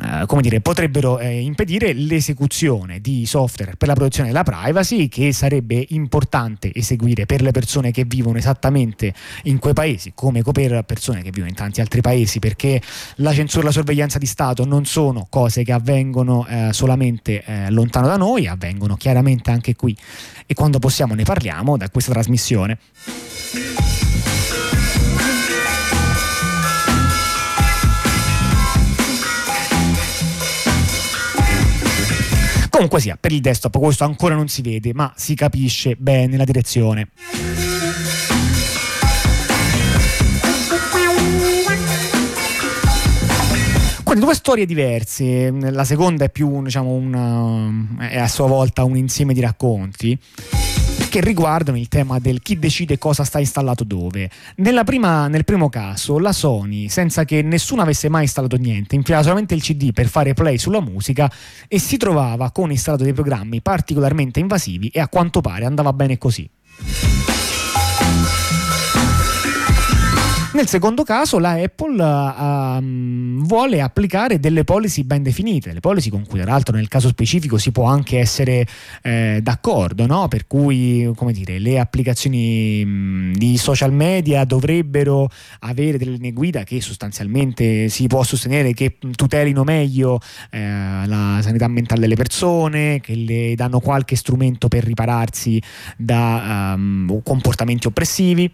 Uh, 0.00 0.26
come 0.26 0.42
dire, 0.42 0.60
potrebbero 0.60 1.18
eh, 1.18 1.40
impedire 1.40 1.92
l'esecuzione 1.92 3.00
di 3.00 3.26
software 3.26 3.74
per 3.76 3.88
la 3.88 3.94
protezione 3.94 4.28
della 4.28 4.44
privacy 4.44 5.08
che 5.08 5.32
sarebbe 5.32 5.84
importante 5.88 6.70
eseguire 6.72 7.26
per 7.26 7.42
le 7.42 7.50
persone 7.50 7.90
che 7.90 8.04
vivono 8.04 8.38
esattamente 8.38 9.12
in 9.44 9.58
quei 9.58 9.74
paesi, 9.74 10.12
come 10.14 10.42
per 10.42 10.82
persone 10.82 11.22
che 11.22 11.30
vivono 11.30 11.48
in 11.48 11.56
tanti 11.56 11.80
altri 11.80 12.00
paesi, 12.00 12.38
perché 12.38 12.80
la 13.16 13.32
censura 13.32 13.62
e 13.62 13.66
la 13.66 13.72
sorveglianza 13.72 14.18
di 14.18 14.26
Stato 14.26 14.64
non 14.64 14.84
sono 14.84 15.26
cose 15.28 15.64
che 15.64 15.72
avvengono 15.72 16.46
eh, 16.46 16.68
solamente 16.72 17.42
eh, 17.44 17.70
lontano 17.70 18.06
da 18.06 18.16
noi, 18.16 18.46
avvengono 18.46 18.96
chiaramente 18.96 19.50
anche 19.50 19.74
qui 19.74 19.96
e 20.46 20.54
quando 20.54 20.78
possiamo 20.78 21.14
ne 21.14 21.24
parliamo 21.24 21.76
da 21.76 21.90
questa 21.90 22.12
trasmissione. 22.12 22.78
Comunque 32.78 33.02
sia, 33.02 33.18
per 33.20 33.32
il 33.32 33.40
desktop 33.40 33.76
questo 33.76 34.04
ancora 34.04 34.36
non 34.36 34.46
si 34.46 34.62
vede, 34.62 34.94
ma 34.94 35.12
si 35.16 35.34
capisce 35.34 35.96
bene 35.98 36.36
la 36.36 36.44
direzione. 36.44 37.08
Quindi 44.04 44.24
due 44.24 44.34
storie 44.34 44.64
diverse, 44.64 45.50
la 45.50 45.82
seconda 45.82 46.26
è 46.26 46.30
più 46.30 46.62
diciamo, 46.62 46.92
una, 46.92 47.68
è 48.08 48.16
a 48.16 48.28
sua 48.28 48.46
volta 48.46 48.84
un 48.84 48.96
insieme 48.96 49.34
di 49.34 49.40
racconti 49.40 50.16
che 51.08 51.20
riguardano 51.20 51.78
il 51.78 51.88
tema 51.88 52.18
del 52.18 52.42
chi 52.42 52.58
decide 52.58 52.98
cosa 52.98 53.24
sta 53.24 53.38
installato 53.38 53.84
dove. 53.84 54.30
Prima, 54.84 55.28
nel 55.28 55.44
primo 55.44 55.68
caso, 55.68 56.18
la 56.18 56.32
Sony, 56.32 56.88
senza 56.88 57.24
che 57.24 57.42
nessuno 57.42 57.82
avesse 57.82 58.08
mai 58.08 58.22
installato 58.22 58.56
niente, 58.56 58.94
infilava 58.94 59.22
solamente 59.22 59.54
il 59.54 59.62
CD 59.62 59.92
per 59.92 60.08
fare 60.08 60.34
play 60.34 60.58
sulla 60.58 60.80
musica 60.80 61.30
e 61.66 61.78
si 61.78 61.96
trovava 61.96 62.50
con 62.50 62.70
installato 62.70 63.04
dei 63.04 63.12
programmi 63.12 63.60
particolarmente 63.60 64.40
invasivi 64.40 64.88
e 64.88 65.00
a 65.00 65.08
quanto 65.08 65.40
pare 65.40 65.64
andava 65.64 65.92
bene 65.92 66.18
così. 66.18 66.48
Nel 70.50 70.66
secondo 70.66 71.04
caso 71.04 71.38
la 71.38 71.52
Apple 71.52 72.02
uh, 72.02 73.44
vuole 73.44 73.82
applicare 73.82 74.40
delle 74.40 74.64
policy 74.64 75.04
ben 75.04 75.22
definite, 75.22 75.74
le 75.74 75.80
policy 75.80 76.08
con 76.08 76.24
cui 76.26 76.40
tra 76.40 76.50
l'altro 76.50 76.74
nel 76.74 76.88
caso 76.88 77.08
specifico 77.08 77.58
si 77.58 77.70
può 77.70 77.84
anche 77.84 78.18
essere 78.18 78.66
eh, 79.02 79.40
d'accordo, 79.42 80.06
no? 80.06 80.26
per 80.26 80.46
cui 80.46 81.08
dire, 81.32 81.58
le 81.58 81.78
applicazioni 81.78 82.82
mh, 82.82 83.32
di 83.36 83.58
social 83.58 83.92
media 83.92 84.44
dovrebbero 84.44 85.28
avere 85.60 85.98
delle 85.98 86.12
linee 86.12 86.32
guida 86.32 86.64
che 86.64 86.80
sostanzialmente 86.80 87.90
si 87.90 88.06
può 88.06 88.22
sostenere 88.22 88.72
che 88.72 88.96
tutelino 89.14 89.64
meglio 89.64 90.18
eh, 90.50 90.60
la 91.04 91.40
sanità 91.42 91.68
mentale 91.68 92.00
delle 92.00 92.16
persone, 92.16 93.00
che 93.00 93.14
le 93.14 93.54
danno 93.54 93.80
qualche 93.80 94.16
strumento 94.16 94.68
per 94.68 94.82
ripararsi 94.82 95.62
da 95.98 96.72
um, 96.74 97.20
comportamenti 97.22 97.86
oppressivi. 97.86 98.50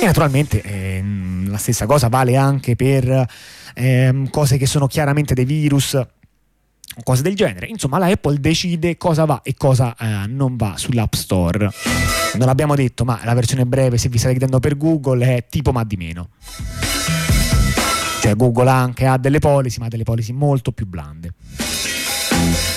E 0.00 0.04
naturalmente 0.04 0.62
eh, 0.62 1.02
la 1.46 1.58
stessa 1.58 1.86
cosa 1.86 2.08
vale 2.08 2.36
anche 2.36 2.76
per 2.76 3.26
eh, 3.74 4.28
cose 4.30 4.56
che 4.56 4.66
sono 4.66 4.86
chiaramente 4.86 5.34
dei 5.34 5.44
virus 5.44 6.00
cose 7.02 7.22
del 7.22 7.34
genere. 7.34 7.66
Insomma, 7.66 7.98
la 7.98 8.06
Apple 8.06 8.38
decide 8.40 8.96
cosa 8.96 9.24
va 9.24 9.40
e 9.42 9.54
cosa 9.56 9.94
eh, 9.96 10.26
non 10.26 10.56
va 10.56 10.74
sull'App 10.76 11.14
Store. 11.14 11.70
Non 12.34 12.46
l'abbiamo 12.46 12.74
detto, 12.74 13.04
ma 13.04 13.20
la 13.24 13.34
versione 13.34 13.66
breve, 13.66 13.98
se 13.98 14.08
vi 14.08 14.18
state 14.18 14.32
chiedendo 14.32 14.60
per 14.60 14.76
Google, 14.76 15.36
è 15.36 15.46
tipo 15.48 15.72
ma 15.72 15.84
di 15.84 15.96
meno. 15.96 16.30
Cioè 18.20 18.34
Google 18.34 18.70
anche 18.70 19.06
ha 19.06 19.16
delle 19.16 19.38
policy, 19.38 19.78
ma 19.78 19.88
delle 19.88 20.02
policy 20.02 20.32
molto 20.32 20.72
più 20.72 20.86
blande. 20.86 21.34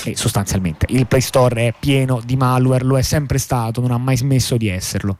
E 0.03 0.15
sostanzialmente 0.15 0.85
il 0.89 1.07
Play 1.07 1.21
Store 1.21 1.67
è 1.67 1.73
pieno 1.77 2.21
di 2.23 2.35
malware, 2.35 2.83
lo 2.83 2.97
è 2.97 3.01
sempre 3.01 3.37
stato, 3.37 3.81
non 3.81 3.91
ha 3.91 3.97
mai 3.97 4.17
smesso 4.17 4.57
di 4.57 4.67
esserlo. 4.67 5.17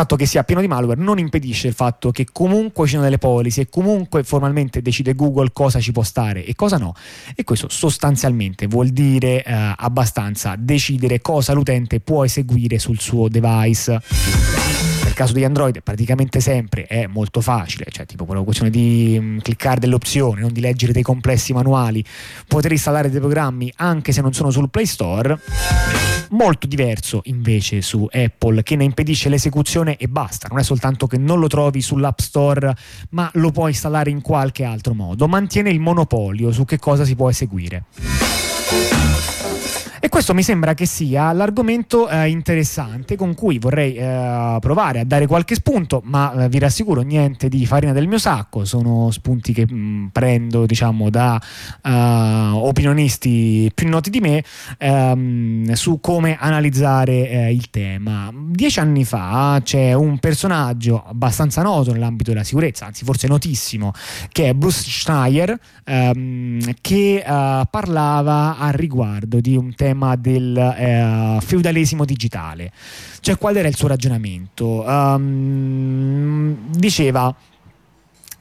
Fatto 0.00 0.16
che 0.16 0.24
sia 0.24 0.44
pieno 0.44 0.62
di 0.62 0.66
malware 0.66 0.98
non 0.98 1.18
impedisce 1.18 1.68
il 1.68 1.74
fatto 1.74 2.10
che 2.10 2.26
comunque 2.32 2.86
ci 2.86 2.92
sono 2.92 3.02
delle 3.02 3.18
policy 3.18 3.60
e 3.60 3.68
comunque 3.68 4.24
formalmente 4.24 4.80
decide 4.80 5.14
Google 5.14 5.50
cosa 5.52 5.78
ci 5.78 5.92
può 5.92 6.02
stare 6.02 6.42
e 6.42 6.54
cosa 6.54 6.78
no. 6.78 6.94
E 7.34 7.44
questo 7.44 7.68
sostanzialmente 7.68 8.66
vuol 8.66 8.88
dire 8.88 9.44
eh, 9.44 9.74
abbastanza 9.76 10.54
decidere 10.56 11.20
cosa 11.20 11.52
l'utente 11.52 12.00
può 12.00 12.24
eseguire 12.24 12.78
sul 12.78 12.98
suo 12.98 13.28
device. 13.28 14.59
Nel 15.10 15.18
caso 15.18 15.32
di 15.32 15.44
Android 15.44 15.80
praticamente 15.82 16.38
sempre 16.38 16.84
è 16.84 17.08
molto 17.08 17.40
facile, 17.40 17.86
cioè 17.90 18.06
tipo 18.06 18.24
quella 18.24 18.42
questione 18.42 18.70
di 18.70 19.18
mh, 19.18 19.24
mm, 19.24 19.38
cliccare 19.38 19.80
delle 19.80 19.96
opzioni, 19.96 20.40
non 20.40 20.52
di 20.52 20.60
leggere 20.60 20.92
dei 20.92 21.02
complessi 21.02 21.52
manuali, 21.52 22.02
poter 22.46 22.70
installare 22.70 23.10
dei 23.10 23.18
programmi 23.18 23.72
anche 23.78 24.12
se 24.12 24.20
non 24.20 24.32
sono 24.32 24.52
sul 24.52 24.70
Play 24.70 24.86
Store 24.86 25.36
molto 26.30 26.68
diverso 26.68 27.22
invece 27.24 27.82
su 27.82 28.06
Apple 28.08 28.62
che 28.62 28.76
ne 28.76 28.84
impedisce 28.84 29.28
l'esecuzione 29.28 29.96
e 29.96 30.06
basta, 30.06 30.46
non 30.48 30.60
è 30.60 30.62
soltanto 30.62 31.08
che 31.08 31.18
non 31.18 31.40
lo 31.40 31.48
trovi 31.48 31.82
sull'App 31.82 32.20
Store 32.20 32.72
ma 33.10 33.28
lo 33.34 33.50
puoi 33.50 33.70
installare 33.70 34.10
in 34.10 34.20
qualche 34.20 34.62
altro 34.62 34.94
modo, 34.94 35.26
mantiene 35.26 35.70
il 35.70 35.80
monopolio 35.80 36.52
su 36.52 36.64
che 36.64 36.78
cosa 36.78 37.04
si 37.04 37.16
può 37.16 37.28
eseguire. 37.28 37.82
E 40.02 40.08
questo 40.08 40.32
mi 40.32 40.42
sembra 40.42 40.72
che 40.72 40.86
sia 40.86 41.30
l'argomento 41.30 42.08
eh, 42.08 42.30
interessante 42.30 43.16
con 43.16 43.34
cui 43.34 43.58
vorrei 43.58 43.96
eh, 43.96 44.56
provare 44.58 45.00
a 45.00 45.04
dare 45.04 45.26
qualche 45.26 45.54
spunto, 45.54 46.00
ma 46.06 46.32
eh, 46.32 46.48
vi 46.48 46.58
rassicuro 46.58 47.02
niente 47.02 47.50
di 47.50 47.66
farina 47.66 47.92
del 47.92 48.08
mio 48.08 48.16
sacco, 48.16 48.64
sono 48.64 49.10
spunti 49.10 49.52
che 49.52 49.66
mh, 49.68 49.74
mm, 49.74 50.06
prendo 50.06 50.64
diciamo 50.64 51.10
da 51.10 51.38
uh, 51.82 51.90
opinionisti 51.90 53.70
più 53.74 53.90
noti 53.90 54.08
di 54.08 54.20
me 54.20 54.42
ehm, 54.78 55.70
su 55.74 56.00
come 56.00 56.38
analizzare 56.40 57.28
eh, 57.28 57.52
il 57.52 57.68
tema. 57.68 58.32
Dieci 58.34 58.80
anni 58.80 59.04
fa 59.04 59.60
c'è 59.62 59.92
un 59.92 60.18
personaggio 60.18 61.04
abbastanza 61.04 61.60
noto 61.60 61.92
nell'ambito 61.92 62.30
della 62.30 62.44
sicurezza, 62.44 62.86
anzi 62.86 63.04
forse 63.04 63.28
notissimo, 63.28 63.92
che 64.32 64.48
è 64.48 64.54
Bruce 64.54 64.82
Schneier, 64.82 65.54
ehm, 65.84 66.72
che 66.80 67.22
uh, 67.22 67.66
parlava 67.70 68.56
a 68.56 68.70
riguardo 68.70 69.40
di 69.40 69.56
un 69.56 69.74
tema 69.74 69.88
tema 69.90 70.16
del 70.16 70.56
eh, 70.56 71.38
feudalesimo 71.40 72.04
digitale. 72.04 72.72
Cioè, 73.20 73.36
qual 73.36 73.56
era 73.56 73.68
il 73.68 73.76
suo 73.76 73.88
ragionamento? 73.88 74.84
Um, 74.86 76.56
diceva 76.70 77.34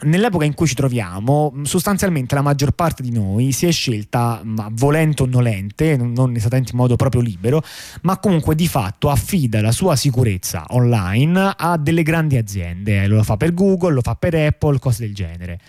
nell'epoca 0.02 0.46
in 0.46 0.54
cui 0.54 0.66
ci 0.66 0.76
troviamo, 0.76 1.54
sostanzialmente 1.64 2.34
la 2.34 2.42
maggior 2.42 2.72
parte 2.72 3.04
di 3.04 3.12
noi 3.12 3.52
si 3.52 3.66
è 3.66 3.72
scelta, 3.72 4.42
volente 4.72 5.24
o 5.24 5.26
nolente, 5.26 5.98
non 5.98 6.36
esattamente 6.36 6.72
in 6.72 6.78
modo 6.78 6.96
proprio 6.96 7.22
libero, 7.22 7.62
ma 8.04 8.18
comunque 8.18 8.56
di 8.56 8.68
fatto 8.68 9.10
affida 9.10 9.60
la 9.60 9.74
sua 9.74 9.98
sicurezza 9.98 10.66
online 10.70 11.56
a 11.58 11.78
delle 11.78 12.04
grandi 12.04 12.38
aziende. 12.38 13.08
Lo 13.08 13.24
fa 13.24 13.36
per 13.36 13.54
Google, 13.54 13.96
lo 13.96 14.02
fa 14.02 14.16
per 14.16 14.36
Apple, 14.36 14.80
cose 14.80 15.06
del 15.06 15.14
genere 15.14 15.60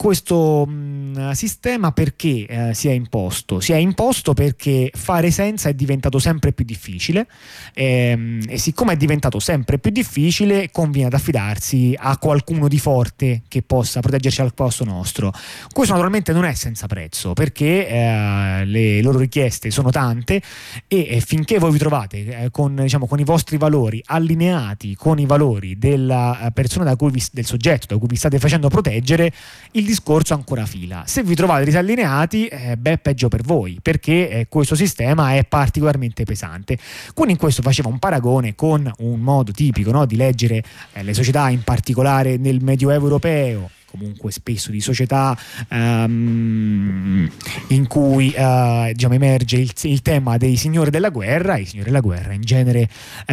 questo 0.00 0.64
mh, 0.64 0.72
mm, 0.72 1.30
sistema 1.32 1.92
perché 1.92 2.46
eh, 2.46 2.72
si 2.72 2.88
è 2.88 2.92
imposto? 2.92 3.60
Si 3.60 3.72
è 3.72 3.76
imposto 3.76 4.32
perché 4.32 4.90
fare 4.94 5.30
senza 5.30 5.68
è 5.68 5.74
diventato 5.74 6.18
sempre 6.18 6.52
più 6.52 6.64
difficile 6.64 7.26
ehm, 7.74 8.40
e 8.48 8.56
siccome 8.56 8.94
è 8.94 8.96
diventato 8.96 9.38
sempre 9.40 9.78
più 9.78 9.90
difficile 9.90 10.70
conviene 10.70 11.08
ad 11.08 11.12
affidarsi 11.12 11.94
a 11.98 12.16
qualcuno 12.16 12.66
di 12.66 12.78
forte 12.78 13.42
che 13.46 13.60
possa 13.60 14.00
proteggerci 14.00 14.40
al 14.40 14.54
posto 14.54 14.84
nostro. 14.84 15.34
Questo 15.70 15.92
naturalmente 15.92 16.32
non 16.32 16.46
è 16.46 16.54
senza 16.54 16.86
prezzo 16.86 17.34
perché 17.34 17.86
eh, 17.86 18.64
le 18.64 19.02
loro 19.02 19.18
richieste 19.18 19.70
sono 19.70 19.90
tante 19.90 20.40
e, 20.88 21.08
e 21.10 21.20
finché 21.20 21.58
voi 21.58 21.72
vi 21.72 21.78
trovate 21.78 22.44
eh, 22.44 22.50
con, 22.50 22.74
diciamo, 22.74 23.06
con, 23.06 23.18
i 23.18 23.24
vostri 23.24 23.58
valori 23.58 24.02
allineati 24.06 24.94
con 24.94 25.18
i 25.18 25.26
valori 25.26 25.76
della 25.76 26.46
eh, 26.46 26.52
persona 26.52 26.84
da 26.84 26.96
cui 26.96 27.10
vi, 27.10 27.22
del 27.32 27.44
soggetto 27.44 27.88
da 27.92 27.98
cui 27.98 28.08
vi 28.08 28.16
state 28.16 28.38
facendo 28.38 28.68
proteggere, 28.68 29.30
il 29.72 29.89
discorso 29.90 30.34
ancora 30.34 30.66
fila. 30.66 31.02
Se 31.06 31.22
vi 31.22 31.34
trovate 31.34 31.64
disallineati, 31.64 32.46
eh, 32.46 32.76
beh, 32.76 32.98
peggio 32.98 33.28
per 33.28 33.42
voi, 33.42 33.78
perché 33.82 34.28
eh, 34.28 34.46
questo 34.48 34.74
sistema 34.74 35.34
è 35.34 35.44
particolarmente 35.44 36.24
pesante. 36.24 36.78
Quindi 37.12 37.32
in 37.32 37.38
questo 37.38 37.62
faceva 37.62 37.88
un 37.88 37.98
paragone 37.98 38.54
con 38.54 38.90
un 38.98 39.20
modo 39.20 39.52
tipico 39.52 39.90
no, 39.90 40.06
di 40.06 40.16
leggere 40.16 40.62
eh, 40.92 41.02
le 41.02 41.14
società, 41.14 41.48
in 41.48 41.62
particolare 41.62 42.36
nel 42.36 42.62
Medioevo 42.62 43.04
europeo 43.04 43.70
comunque 43.90 44.30
spesso 44.30 44.70
di 44.70 44.80
società 44.80 45.36
um, 45.70 47.28
in 47.68 47.86
cui 47.88 48.32
uh, 48.36 48.92
diciamo, 48.92 49.14
emerge 49.14 49.56
il, 49.56 49.72
il, 49.82 50.02
tema 50.02 50.36
dei 50.36 50.56
signori 50.56 50.90
della 50.90 51.10
guerra, 51.10 51.56
i 51.56 51.66
signori 51.66 51.88
della 51.88 52.00
guerra 52.00 52.32
in 52.32 52.42
genere 52.42 52.82
uh, 52.82 53.32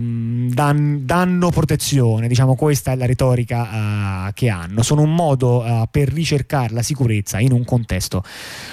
dan, 0.00 1.00
danno 1.04 1.50
protezione, 1.50 2.26
diciamo 2.26 2.56
questa 2.56 2.92
è 2.92 2.96
la 2.96 3.06
retorica 3.06 4.26
uh, 4.26 4.32
che 4.32 4.48
hanno, 4.48 4.82
sono 4.82 5.02
un 5.02 5.14
modo 5.14 5.64
eh, 5.64 5.88
per 5.90 6.12
ricercare 6.12 6.72
la 6.74 6.82
sicurezza 6.82 7.38
in 7.38 7.52
un 7.52 7.64
contesto 7.64 8.24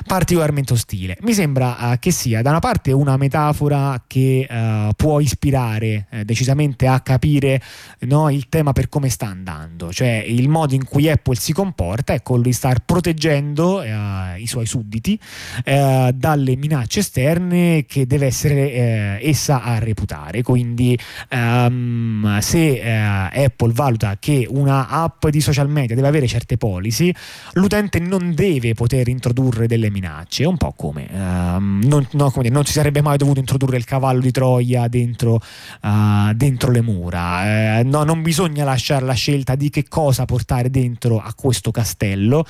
particolarmente 0.05 0.73
ostile. 0.73 1.17
Mi 1.21 1.33
sembra 1.33 1.97
che 1.99 2.11
sia 2.11 2.41
da 2.41 2.49
una 2.49 2.59
parte 2.59 2.91
una 2.91 3.17
metafora 3.17 4.03
che 4.07 4.47
può 4.95 5.19
ispirare 5.19 6.07
decisamente 6.23 6.87
a 6.87 7.01
capire 7.01 7.61
no, 7.99 8.29
il 8.29 8.49
tema 8.49 8.73
per 8.73 8.89
come 8.89 9.09
sta 9.09 9.27
andando, 9.27 9.91
cioè 9.91 10.23
il 10.25 10.49
modo 10.49 10.73
in 10.73 10.85
cui 10.85 11.02
cui 11.03 11.09
Apple 11.09 11.35
si 11.35 11.51
comporta 11.51 12.19
quello 12.21 12.43
di 12.43 12.53
star 12.53 12.79
proteggendo 12.85 13.81
eh, 13.81 14.39
i 14.39 14.47
suoi 14.47 14.65
sudditi 14.65 15.19
eh, 15.65 16.11
dalle 16.15 16.55
minacce 16.55 16.99
esterne 16.99 17.85
che 17.85 18.07
deve 18.07 18.27
essere 18.27 18.71
eh, 18.71 19.19
essa 19.21 19.63
a 19.63 19.79
reputare. 19.79 20.41
Quindi 20.41 20.97
ehm, 21.29 22.39
se 22.39 22.79
eh, 22.79 23.43
Apple 23.45 23.73
valuta 23.73 24.15
che 24.17 24.47
una 24.49 24.87
app 24.87 25.27
di 25.27 25.41
social 25.41 25.69
media 25.69 25.95
deve 25.95 26.07
avere 26.07 26.27
certe 26.27 26.57
policy, 26.57 27.13
l'utente 27.53 27.99
non 27.99 28.33
deve 28.33 28.73
poter 28.73 29.09
introdurre 29.09 29.67
delle 29.67 29.89
minacce. 29.89 30.45
Un 30.45 30.57
po' 30.57 30.73
come, 30.73 31.09
ehm, 31.11 31.81
non, 31.83 32.07
no, 32.11 32.29
come 32.29 32.43
dire, 32.43 32.53
non 32.53 32.65
si 32.65 32.71
sarebbe 32.71 33.01
mai 33.01 33.17
dovuto 33.17 33.39
introdurre 33.39 33.77
il 33.77 33.85
cavallo 33.85 34.21
di 34.21 34.31
Troia 34.31 34.87
dentro, 34.87 35.41
uh, 35.81 36.33
dentro 36.33 36.71
le 36.71 36.81
mura. 36.81 37.79
Eh, 37.79 37.83
no, 37.83 38.03
non 38.03 38.21
bisogna 38.21 38.63
lasciare 38.63 39.05
la 39.05 39.13
scelta 39.13 39.55
di 39.55 39.69
che 39.69 39.87
cosa 39.87 40.25
portare 40.25 40.69
dentro 40.69 40.92
dentro 40.93 41.17
a 41.19 41.33
questo 41.33 41.71
castello 41.71 42.45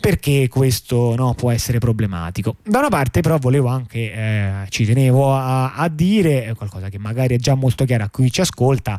perché 0.00 0.48
questo 0.48 1.14
no, 1.14 1.34
può 1.34 1.50
essere 1.50 1.78
problematico. 1.78 2.56
Da 2.62 2.78
una 2.78 2.88
parte 2.88 3.20
però 3.20 3.36
volevo 3.38 3.68
anche, 3.68 4.12
eh, 4.12 4.52
ci 4.68 4.84
tenevo 4.84 5.34
a, 5.34 5.74
a 5.74 5.88
dire 5.88 6.54
qualcosa 6.56 6.88
che 6.88 6.98
magari 6.98 7.34
è 7.34 7.38
già 7.38 7.54
molto 7.54 7.84
chiaro 7.84 8.04
a 8.04 8.10
chi 8.10 8.30
ci 8.30 8.40
ascolta, 8.40 8.98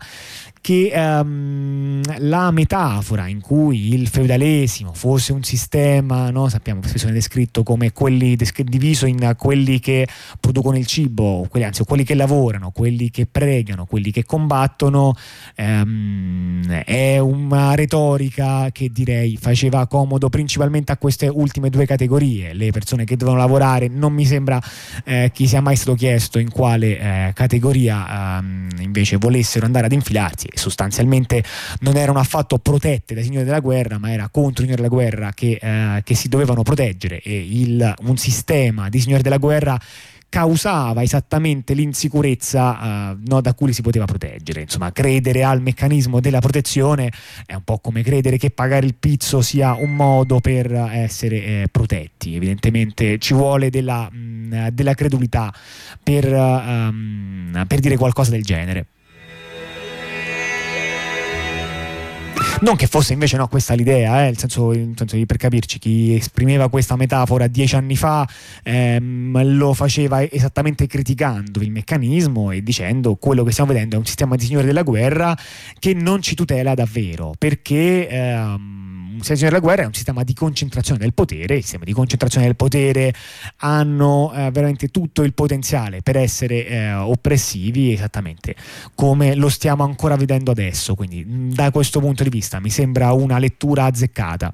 che 0.64 0.94
um, 0.96 2.02
la 2.20 2.50
metafora 2.52 3.28
in 3.28 3.42
cui 3.42 3.94
il 3.94 4.08
feudalesimo 4.08 4.94
fosse 4.94 5.34
un 5.34 5.44
sistema, 5.44 6.30
no? 6.30 6.48
sappiamo 6.48 6.80
spesso 6.84 7.04
viene 7.04 7.20
descritto 7.20 7.64
come 7.64 7.92
quelli 7.92 8.38
diviso 8.64 9.06
in 9.06 9.36
quelli 9.38 9.82
che 9.82 10.08
producono 10.40 10.78
il 10.78 10.86
cibo, 10.86 11.46
quelli, 11.50 11.66
anzi 11.66 11.84
quelli 11.84 12.06
che 12.06 12.16
lavorano, 12.16 12.72
quelli 12.72 13.10
che 13.10 13.26
pregano, 13.26 13.86
quelli 13.86 14.10
che 14.10 14.24
combattono, 14.24 15.14
um, 15.58 16.66
è 16.86 17.18
una 17.18 17.76
retorica 17.76 18.70
che 18.72 18.88
direi 18.90 19.36
faceva 19.36 19.86
comodo 19.88 20.30
principalmente 20.30 20.94
a 20.94 20.98
queste 20.98 21.28
ultime 21.28 21.70
due 21.70 21.86
categorie, 21.86 22.54
le 22.54 22.72
persone 22.72 23.04
che 23.04 23.18
devono 23.18 23.36
lavorare, 23.36 23.90
non 23.90 24.14
mi 24.14 24.26
sembra 24.26 24.62
eh, 25.04 25.30
chi 25.34 25.46
sia 25.46 25.60
mai 25.60 25.76
stato 25.76 25.96
chiesto 25.96 26.40
in 26.40 26.50
quale 26.50 26.98
eh, 26.98 27.32
categoria 27.34 28.38
ehm, 28.38 28.70
invece 28.80 29.18
volessero 29.18 29.66
andare 29.66 29.88
ad 29.88 29.92
infilarsi 29.92 30.52
sostanzialmente 30.54 31.44
non 31.80 31.98
erano 31.98 32.20
affatto 32.20 32.58
protette 32.58 33.14
dai 33.14 33.24
signori 33.24 33.46
della 33.46 33.60
guerra, 33.60 33.98
ma 33.98 34.12
era 34.12 34.30
contro 34.30 34.64
i 34.64 34.68
signori 34.68 34.82
della 34.82 34.94
guerra 34.94 35.32
che, 35.34 35.60
eh, 35.62 36.02
che 36.04 36.16
si 36.16 36.30
dovevano 36.30 36.64
proteggere 36.64 37.22
e 37.22 37.38
il, 37.38 37.94
un 38.02 38.18
sistema 38.18 38.90
di 38.90 39.00
signori 39.00 39.22
della 39.22 39.38
guerra 39.38 39.80
causava 40.34 41.04
esattamente 41.04 41.76
l'insicurezza 41.76 43.12
uh, 43.12 43.20
no, 43.28 43.40
da 43.40 43.54
cui 43.54 43.72
si 43.72 43.84
poteva 43.84 44.06
proteggere. 44.06 44.62
Insomma, 44.62 44.92
credere 44.92 45.44
al 45.44 45.62
meccanismo 45.62 46.20
della 46.20 46.40
protezione 46.40 47.12
è 47.46 47.54
un 47.54 47.64
po' 47.64 47.78
come 47.78 48.02
credere 48.02 48.38
che 48.38 48.50
pagare 48.50 48.84
il 48.88 48.96
pizzo 48.96 49.42
sia 49.42 49.76
un 49.76 49.96
modo 49.96 50.40
per 50.40 50.74
essere 50.74 51.36
eh, 51.36 51.68
protetti. 51.72 52.36
Evidentemente 52.36 53.20
ci 53.20 53.36
vuole 53.36 53.70
della, 53.70 54.10
mh, 54.12 54.18
mm, 54.18 54.68
della 54.70 54.96
credulità 54.96 55.54
per, 56.02 56.26
uh, 56.26 56.68
um, 56.68 57.66
per 57.68 57.80
dire 57.80 57.96
qualcosa 57.96 58.32
del 58.32 58.44
genere. 58.44 58.88
Non 62.64 62.78
che 62.78 62.88
fosse 62.88 63.12
invece 63.12 63.36
no, 63.36 63.50
questa 63.50 63.74
l'idea, 63.74 64.22
eh, 64.22 64.24
nel 64.28 64.38
senso, 64.38 64.72
nel 64.72 64.94
senso 64.96 65.22
per 65.26 65.36
capirci, 65.36 65.80
chi 65.80 66.16
esprimeva 66.16 66.70
questa 66.70 66.96
metafora 66.96 67.48
dieci 67.48 67.76
anni 67.76 67.98
fa 67.98 68.26
ehm, 68.64 69.58
lo 69.58 69.74
faceva 69.74 70.24
esattamente 70.24 70.88
criticando 70.88 71.60
il 71.60 71.72
meccanismo 71.72 72.52
e 72.52 72.64
dicendo 72.64 73.16
quello 73.16 73.44
che 73.44 73.52
stiamo 73.52 73.74
vedendo 73.74 73.98
è 73.98 74.00
un 74.00 74.06
sistema 74.06 74.38
di 74.38 74.46
signore 74.46 74.66
della 74.66 74.84
guerra 74.84 75.38
che 75.78 75.94
non 75.94 76.22
ci 76.22 76.36
tutela 76.36 76.74
davvero, 76.74 77.34
perché... 77.38 78.08
Ehm, 78.08 78.93
sistema 79.24 79.50
della 79.50 79.62
guerra 79.62 79.84
è 79.84 79.86
un 79.86 79.94
sistema 79.94 80.24
di 80.24 80.34
concentrazione 80.34 81.00
del 81.00 81.14
potere, 81.14 81.58
i 81.58 81.62
sistemi 81.62 81.86
di 81.86 81.94
concentrazione 81.94 82.46
del 82.46 82.56
potere 82.56 83.14
hanno 83.58 84.32
eh, 84.34 84.52
veramente 84.52 84.90
tutto 84.90 85.24
il 85.24 85.34
potenziale 85.34 86.02
per 86.02 86.18
essere 86.18 86.68
eh, 86.68 86.94
oppressivi 86.94 87.94
esattamente 87.94 88.56
come 88.96 89.36
lo 89.36 89.50
stiamo 89.50 89.84
ancora 89.84 90.16
vedendo 90.16 90.52
adesso, 90.52 90.96
quindi 90.96 91.26
da 91.54 91.72
questo 91.72 92.00
punto 92.00 92.24
di 92.24 92.30
vista 92.30 92.60
mi 92.60 92.70
sembra 92.70 93.12
una 93.14 93.40
lettura 93.40 93.86
azzeccata. 93.86 94.54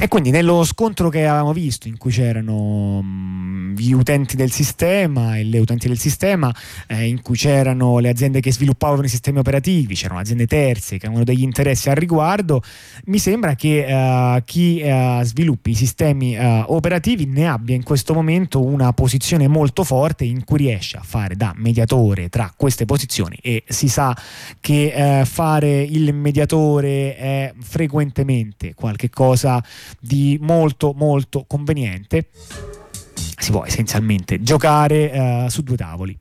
E 0.00 0.06
quindi 0.06 0.30
nello 0.30 0.62
scontro 0.62 1.08
che 1.08 1.26
avevamo 1.26 1.52
visto, 1.52 1.88
in 1.88 1.96
cui 1.96 2.12
c'erano 2.12 3.00
mm, 3.02 3.74
gli 3.74 3.90
utenti 3.90 4.36
del 4.36 4.52
sistema 4.52 5.36
e 5.36 5.42
le 5.42 5.58
utenti 5.58 5.88
del 5.88 5.98
sistema, 5.98 6.54
eh, 6.86 7.08
in 7.08 7.20
cui 7.20 7.36
c'erano 7.36 7.98
le 7.98 8.08
aziende 8.08 8.38
che 8.38 8.52
sviluppavano 8.52 9.02
i 9.02 9.08
sistemi 9.08 9.38
operativi, 9.38 9.96
c'erano 9.96 10.20
aziende 10.20 10.46
terze 10.46 10.98
che 10.98 11.06
avevano 11.06 11.24
degli 11.24 11.42
interessi 11.42 11.90
al 11.90 11.96
riguardo, 11.96 12.62
mi 13.06 13.18
sembra 13.18 13.56
che 13.56 13.86
eh, 13.86 14.42
chi 14.44 14.78
eh, 14.78 15.20
sviluppi 15.24 15.70
i 15.70 15.74
sistemi 15.74 16.36
eh, 16.36 16.64
operativi 16.68 17.26
ne 17.26 17.48
abbia 17.48 17.74
in 17.74 17.82
questo 17.82 18.14
momento 18.14 18.64
una 18.64 18.92
posizione 18.92 19.48
molto 19.48 19.82
forte 19.82 20.22
in 20.22 20.44
cui 20.44 20.58
riesce 20.58 20.96
a 20.96 21.02
fare 21.02 21.34
da 21.34 21.52
mediatore 21.56 22.28
tra 22.28 22.52
queste 22.56 22.84
posizioni 22.84 23.36
e 23.42 23.64
si 23.66 23.88
sa 23.88 24.16
che 24.60 25.22
fare 25.24 25.82
il 25.82 26.14
mediatore 26.14 27.16
è 27.16 27.52
frequentemente 27.58 28.74
qualche 28.74 29.10
cosa 29.10 29.62
di 30.00 30.38
molto 30.40 30.92
molto 30.96 31.44
conveniente. 31.46 32.28
Si 33.38 33.50
può 33.50 33.64
essenzialmente 33.64 34.42
giocare 34.42 35.12
eh, 35.12 35.46
su 35.48 35.62
due 35.62 35.76
tavoli 35.76 36.18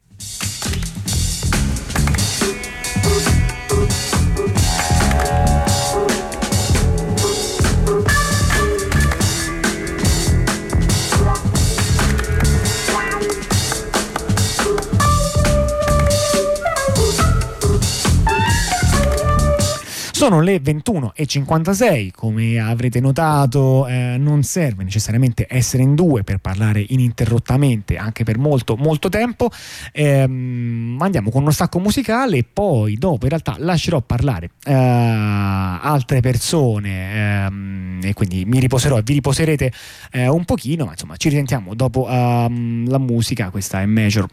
Sono 20.17 20.41
le 20.41 20.59
21.56, 20.59 22.09
come 22.15 22.57
avrete 22.57 22.99
notato 22.99 23.85
eh, 23.85 24.15
non 24.17 24.41
serve 24.41 24.83
necessariamente 24.83 25.45
essere 25.47 25.83
in 25.83 25.93
due 25.93 26.23
per 26.23 26.39
parlare 26.39 26.83
ininterrottamente 26.89 27.97
anche 27.97 28.23
per 28.23 28.39
molto 28.39 28.75
molto 28.77 29.09
tempo. 29.09 29.51
Ehm, 29.91 30.97
andiamo 31.01 31.29
con 31.29 31.43
uno 31.43 31.51
stacco 31.51 31.77
musicale 31.77 32.37
e 32.37 32.45
poi 32.51 32.95
dopo 32.95 33.25
in 33.25 33.29
realtà 33.29 33.57
lascerò 33.59 34.01
parlare 34.01 34.49
eh, 34.65 34.73
altre 34.73 36.19
persone 36.21 37.45
ehm, 37.45 37.99
e 38.01 38.13
quindi 38.13 38.43
mi 38.45 38.59
riposerò 38.59 38.97
e 38.97 39.03
vi 39.03 39.13
riposerete 39.13 39.71
eh, 40.13 40.27
un 40.27 40.45
pochino, 40.45 40.85
ma 40.85 40.93
insomma 40.93 41.15
ci 41.17 41.29
risentiamo 41.29 41.75
dopo 41.75 42.07
ehm, 42.09 42.89
la 42.89 42.97
musica, 42.97 43.51
questa 43.51 43.81
è 43.81 43.85
Major. 43.85 44.27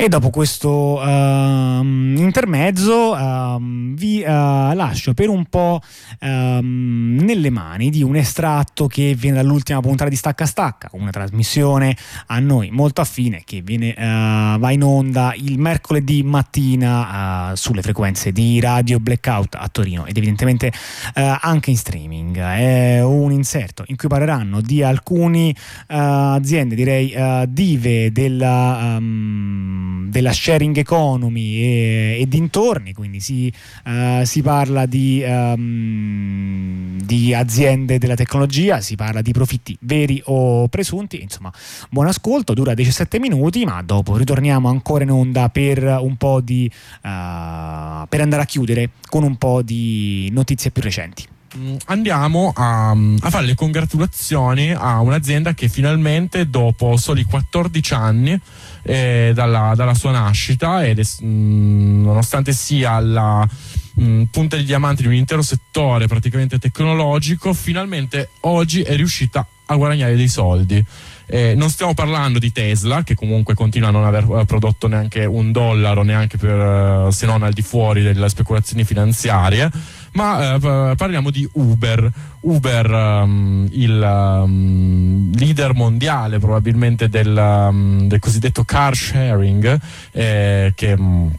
E 0.00 0.08
dopo 0.08 0.30
questo 0.30 0.98
uh, 0.98 1.84
intermezzo 1.84 3.12
uh, 3.12 3.58
vi 3.92 4.22
uh, 4.22 4.72
lascio 4.72 5.12
per 5.12 5.28
un 5.28 5.44
po' 5.44 5.78
ehm, 6.20 7.18
nelle 7.20 7.50
mani 7.50 7.90
di 7.90 8.02
un 8.02 8.16
estratto 8.16 8.86
che 8.86 9.14
viene 9.14 9.36
dall'ultima 9.36 9.82
puntata 9.82 10.08
di 10.08 10.16
Stacca 10.16 10.46
Stacca, 10.46 10.88
una 10.92 11.10
trasmissione 11.10 11.94
a 12.28 12.38
noi 12.38 12.70
molto 12.70 13.02
affine 13.02 13.42
che 13.44 13.60
viene, 13.60 13.94
eh, 13.94 14.56
va 14.58 14.70
in 14.70 14.82
onda 14.82 15.34
il 15.36 15.58
mercoledì 15.58 16.22
mattina 16.22 17.52
sulle 17.54 17.82
frequenze 17.82 18.32
di 18.32 18.58
Radio 18.58 19.00
Blackout 19.00 19.56
a 19.56 19.68
Torino 19.68 20.06
ed 20.06 20.16
evidentemente 20.16 20.72
anche 21.12 21.70
in 21.70 21.76
streaming. 21.76 22.38
È 22.38 23.02
un 23.04 23.32
inserto 23.32 23.84
in 23.88 23.96
cui 23.96 24.08
parleranno 24.08 24.62
di 24.62 24.82
alcune 24.82 25.54
aziende, 25.88 26.74
direi 26.74 27.14
dive 27.48 28.10
della... 28.12 28.96
Um, 28.96 29.89
della 30.08 30.32
sharing 30.32 30.76
economy 30.76 31.56
e, 31.56 32.18
e 32.20 32.28
dintorni, 32.28 32.92
quindi 32.92 33.20
si, 33.20 33.52
uh, 33.86 34.24
si 34.24 34.42
parla 34.42 34.86
di, 34.86 35.22
um, 35.24 37.00
di, 37.00 37.34
aziende 37.34 37.98
della 37.98 38.14
tecnologia, 38.14 38.80
si 38.80 38.96
parla 38.96 39.22
di 39.22 39.32
profitti 39.32 39.76
veri 39.80 40.20
o 40.26 40.68
presunti, 40.68 41.22
insomma 41.22 41.52
buon 41.90 42.06
ascolto, 42.06 42.54
dura 42.54 42.74
17 42.74 43.18
minuti, 43.18 43.64
ma 43.64 43.82
dopo 43.82 44.16
ritorniamo 44.16 44.68
ancora 44.68 45.04
in 45.04 45.10
onda 45.10 45.48
per 45.48 45.82
un 46.00 46.16
po' 46.16 46.40
di... 46.40 46.70
Uh, 47.02 48.06
per 48.08 48.20
andare 48.20 48.42
a 48.42 48.46
chiudere 48.46 48.90
con 49.08 49.22
un 49.22 49.36
po' 49.36 49.62
di 49.62 50.28
notizie 50.32 50.70
più 50.70 50.82
recenti. 50.82 51.26
Mm, 51.56 51.76
andiamo 51.86 52.52
a, 52.54 52.90
a, 52.90 53.30
fare 53.30 53.44
le 53.44 53.56
congratulazioni 53.56 54.72
a 54.72 55.00
un'azienda 55.00 55.52
che 55.52 55.68
finalmente 55.68 56.48
dopo 56.48 56.96
soli 56.96 57.24
14 57.24 57.94
anni 57.94 58.40
eh, 58.82 59.32
dalla, 59.34 59.72
dalla, 59.74 59.94
sua 59.94 60.10
nascita 60.10 60.84
ed 60.84 60.98
è, 60.98 61.02
mh, 61.02 61.26
mm, 61.26 62.04
nonostante 62.04 62.52
sia 62.52 62.98
la 63.00 63.46
mh, 63.94 64.02
mm, 64.02 64.22
punta 64.24 64.56
di 64.56 64.64
diamante 64.64 65.02
di 65.02 65.08
un 65.08 65.14
intero 65.14 65.42
settore 65.42 66.06
praticamente 66.06 66.58
tecnologico 66.58 67.52
finalmente 67.52 68.30
oggi 68.40 68.82
è 68.82 68.96
riuscita 68.96 69.46
a 69.66 69.76
guadagnare 69.76 70.16
dei 70.16 70.28
soldi. 70.28 70.84
Eh, 71.32 71.54
non 71.54 71.70
stiamo 71.70 71.94
parlando 71.94 72.40
di 72.40 72.50
Tesla, 72.50 73.04
che 73.04 73.14
comunque 73.14 73.54
continua 73.54 73.88
a 73.88 73.92
non 73.92 74.04
aver 74.04 74.26
eh, 74.40 74.44
prodotto 74.44 74.88
neanche 74.88 75.24
un 75.24 75.52
dollaro, 75.52 76.02
neanche 76.02 76.36
per, 76.36 77.06
eh, 77.06 77.12
se 77.12 77.24
non 77.26 77.44
al 77.44 77.52
di 77.52 77.62
fuori 77.62 78.02
delle 78.02 78.28
speculazioni 78.28 78.82
finanziarie, 78.82 79.70
ma 80.12 80.54
eh, 80.54 80.94
parliamo 80.96 81.30
di 81.30 81.48
Uber. 81.52 82.10
Uber, 82.40 82.90
um, 82.90 83.68
il 83.72 84.00
um, 84.00 85.30
leader 85.34 85.74
mondiale 85.74 86.38
probabilmente 86.38 87.08
del, 87.08 87.36
um, 87.36 88.06
del, 88.08 88.18
cosiddetto 88.18 88.64
car 88.64 88.96
sharing, 88.96 89.78
eh, 90.12 90.72
che 90.74 90.92
um, 90.92 91.30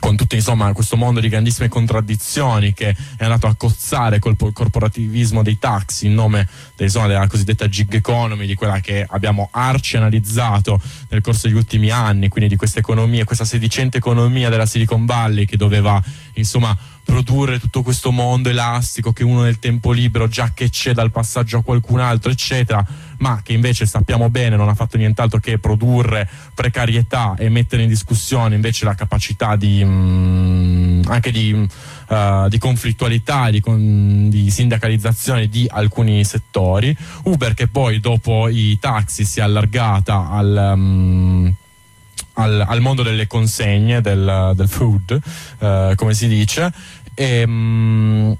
con 0.00 0.16
tutto 0.16 0.34
insomma 0.34 0.72
questo 0.72 0.96
mondo 0.96 1.20
di 1.20 1.28
grandissime 1.28 1.68
contraddizioni 1.68 2.72
che 2.72 2.96
è 3.16 3.24
andato 3.24 3.46
a 3.46 3.54
cozzare 3.54 4.18
col 4.18 4.34
corporativismo 4.36 5.42
dei 5.42 5.58
taxi 5.58 6.06
in 6.06 6.14
nome 6.14 6.48
insomma, 6.78 7.06
della 7.06 7.26
cosiddetta 7.26 7.68
gig 7.68 7.92
economy, 7.94 8.46
di 8.46 8.54
quella 8.54 8.80
che 8.80 9.06
abbiamo 9.06 9.48
arci 9.52 9.98
analizzato 9.98 10.80
nel 11.10 11.20
corso 11.20 11.46
degli 11.46 11.56
ultimi 11.56 11.90
anni, 11.90 12.28
quindi 12.28 12.48
di 12.48 12.56
questa 12.56 12.78
economia, 12.78 13.24
questa 13.24 13.44
sedicente 13.44 13.98
economia 13.98 14.48
della 14.48 14.66
Silicon 14.66 15.04
Valley 15.04 15.44
che 15.44 15.58
doveva 15.58 16.02
insomma 16.34 16.76
produrre 17.04 17.58
tutto 17.58 17.82
questo 17.82 18.10
mondo 18.10 18.48
elastico 18.48 19.12
che 19.12 19.24
uno 19.24 19.42
nel 19.42 19.58
tempo 19.58 19.92
libero 19.92 20.28
già 20.28 20.52
che 20.54 20.70
c'è 20.70 20.92
dal 20.92 21.10
passaggio 21.10 21.58
a 21.58 21.62
qualcun 21.62 22.00
altro 22.00 22.30
eccetera 22.30 22.84
ma 23.18 23.40
che 23.42 23.52
invece 23.52 23.86
sappiamo 23.86 24.30
bene 24.30 24.56
non 24.56 24.68
ha 24.68 24.74
fatto 24.74 24.96
nient'altro 24.96 25.40
che 25.40 25.58
produrre 25.58 26.28
precarietà 26.54 27.34
e 27.36 27.48
mettere 27.48 27.82
in 27.82 27.88
discussione 27.88 28.54
invece 28.54 28.84
la 28.84 28.94
capacità 28.94 29.56
di 29.56 29.84
mh, 29.84 29.88
mm, 29.88 31.02
anche 31.06 31.30
di, 31.30 31.52
uh, 31.52 32.48
di 32.48 32.58
conflittualità 32.58 33.50
di, 33.50 33.60
con, 33.60 34.28
di, 34.28 34.50
sindacalizzazione 34.50 35.48
di 35.48 35.66
alcuni 35.68 36.24
settori. 36.24 36.96
Uber 37.24 37.54
che 37.54 37.68
poi 37.68 38.00
dopo 38.00 38.48
i 38.48 38.78
taxi 38.78 39.24
si 39.24 39.40
è 39.40 39.42
allargata 39.42 40.28
al 40.30 40.72
um, 40.74 41.54
al, 42.34 42.64
al, 42.66 42.80
mondo 42.80 43.02
delle 43.02 43.26
consegne, 43.26 44.00
del, 44.00 44.52
del 44.54 44.68
food, 44.68 45.18
uh, 45.58 45.94
come 45.94 46.14
si 46.14 46.28
dice, 46.28 46.72
e, 47.14 47.42
um, 47.42 48.36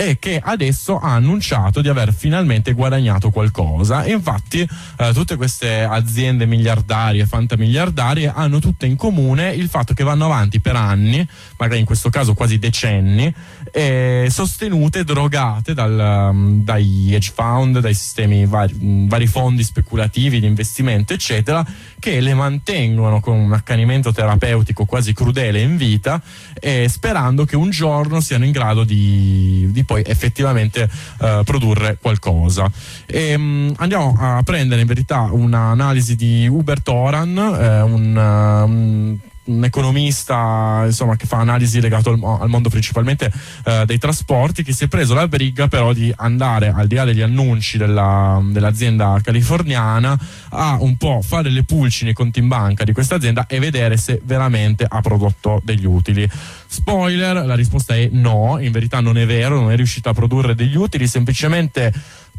e 0.00 0.18
che 0.18 0.40
adesso 0.42 0.98
ha 0.98 1.12
annunciato 1.12 1.82
di 1.82 1.88
aver 1.90 2.14
finalmente 2.14 2.72
guadagnato 2.72 3.30
qualcosa. 3.30 4.02
E 4.04 4.12
infatti 4.12 4.66
eh, 4.96 5.12
tutte 5.12 5.36
queste 5.36 5.82
aziende 5.82 6.46
miliardarie, 6.46 7.26
fantamiliardarie, 7.26 8.32
hanno 8.34 8.60
tutte 8.60 8.86
in 8.86 8.96
comune 8.96 9.52
il 9.52 9.68
fatto 9.68 9.92
che 9.92 10.02
vanno 10.02 10.24
avanti 10.24 10.58
per 10.58 10.74
anni, 10.74 11.26
magari 11.58 11.80
in 11.80 11.84
questo 11.84 12.08
caso 12.08 12.32
quasi 12.32 12.58
decenni, 12.58 13.32
eh, 13.72 14.26
sostenute, 14.30 15.04
drogate 15.04 15.74
dal, 15.74 16.30
um, 16.32 16.62
dai 16.62 17.10
hedge 17.12 17.32
fund, 17.34 17.78
dai 17.80 17.94
sistemi 17.94 18.46
vari, 18.46 19.06
vari 19.08 19.26
fondi 19.26 19.62
speculativi 19.62 20.40
di 20.40 20.46
investimento, 20.46 21.12
eccetera, 21.12 21.64
che 21.98 22.20
le 22.20 22.34
mantengono 22.34 23.20
con 23.20 23.36
un 23.36 23.52
accanimento 23.52 24.12
terapeutico 24.12 24.84
quasi 24.84 25.12
crudele 25.12 25.60
in 25.60 25.76
vita, 25.76 26.20
eh, 26.54 26.88
sperando 26.88 27.44
che 27.44 27.56
un 27.56 27.70
giorno 27.70 28.20
siano 28.20 28.44
in 28.44 28.52
grado 28.52 28.84
di, 28.84 29.68
di 29.70 29.84
poi 29.84 30.02
effettivamente 30.06 30.88
eh, 31.20 31.42
produrre 31.44 31.98
qualcosa. 32.00 32.70
E, 33.06 33.28
ehm, 33.30 33.42
mh, 33.42 33.74
andiamo 33.78 34.16
a 34.18 34.42
prendere 34.42 34.80
in 34.80 34.86
verità 34.86 35.28
un'analisi 35.30 36.16
di 36.16 36.46
Hubert 36.48 36.86
Oran, 36.88 37.36
eh, 37.36 37.80
un, 37.82 38.16
um, 38.16 39.18
un 39.50 39.64
economista 39.64 40.82
insomma, 40.86 41.16
che 41.16 41.26
fa 41.26 41.38
analisi 41.38 41.80
legato 41.80 42.10
al, 42.10 42.22
al 42.40 42.48
mondo 42.48 42.68
principalmente 42.68 43.30
eh, 43.64 43.84
dei 43.86 43.98
trasporti 43.98 44.62
che 44.62 44.72
si 44.72 44.84
è 44.84 44.88
preso 44.88 45.14
la 45.14 45.28
briga 45.28 45.68
però 45.68 45.92
di 45.92 46.12
andare 46.16 46.72
al 46.74 46.86
di 46.86 46.94
là 46.94 47.04
degli 47.04 47.20
annunci 47.20 47.76
della, 47.78 48.40
dell'azienda 48.42 49.18
californiana 49.22 50.18
a 50.50 50.78
un 50.80 50.96
po' 50.96 51.20
fare 51.22 51.50
le 51.50 51.64
pulci 51.64 52.04
nei 52.04 52.12
conti 52.12 52.38
in 52.38 52.48
banca 52.48 52.84
di 52.84 52.92
questa 52.92 53.16
azienda 53.16 53.46
e 53.46 53.58
vedere 53.58 53.96
se 53.96 54.20
veramente 54.24 54.86
ha 54.88 55.00
prodotto 55.00 55.60
degli 55.64 55.84
utili. 55.84 56.28
Spoiler 56.66 57.44
la 57.44 57.54
risposta 57.54 57.94
è 57.94 58.08
no 58.12 58.58
in 58.60 58.70
verità 58.70 59.00
non 59.00 59.18
è 59.18 59.26
vero 59.26 59.60
non 59.60 59.72
è 59.72 59.76
riuscita 59.76 60.10
a 60.10 60.14
produrre 60.14 60.54
degli 60.54 60.76
utili 60.76 61.06
semplicemente 61.06 61.92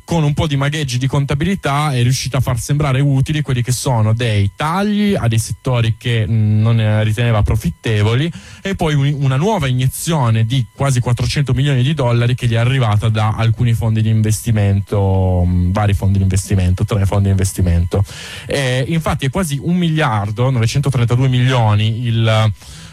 con 0.04 0.24
un 0.24 0.34
po' 0.34 0.48
di 0.48 0.58
magheggi 0.58 0.98
di 0.98 1.08
contabilità 1.08 1.94
è 1.94 2.02
riuscita 2.02 2.38
a 2.38 2.42
far 2.42 2.60
sembrare 2.60 3.00
utili 3.00 3.42
quelli 3.42 3.62
che 3.62 3.72
sono 3.72 4.14
dei 4.14 4.52
tagli 4.56 5.16
a 5.16 5.28
dei 5.28 5.40
settori 5.40 5.96
che 5.98 6.26
mm, 6.28 6.62
non 6.62 7.04
riteneva 7.04 7.42
profittevoli 7.42 8.32
e 8.62 8.76
poi 8.76 8.94
un, 8.94 9.24
una 9.24 9.38
nuova 9.38 9.68
iniezione 9.68 10.46
di 10.46 10.66
quasi 10.74 11.00
400 11.00 11.54
milioni 11.54 11.84
di 11.84 11.94
dollari 11.94 12.36
che 12.36 12.48
gli 12.48 12.54
è 12.54 12.58
arrivata 12.58 13.10
da 13.10 13.36
alcuni 13.36 13.74
fondi 13.74 14.02
di 14.02 14.10
investimento, 14.10 15.44
mm, 15.46 15.72
vari 15.72 15.94
fondi 15.94 16.18
di 16.18 16.24
investimento, 16.24 16.84
tre 16.86 17.06
fondi 17.06 17.26
di 17.26 17.32
investimento. 17.32 18.04
E 18.46 18.86
infatti 18.88 19.26
è 19.26 19.30
quasi 19.30 19.60
un 19.62 19.76
miliardo, 19.78 20.50
932 20.50 21.28
milioni 21.28 22.06
il 22.06 22.52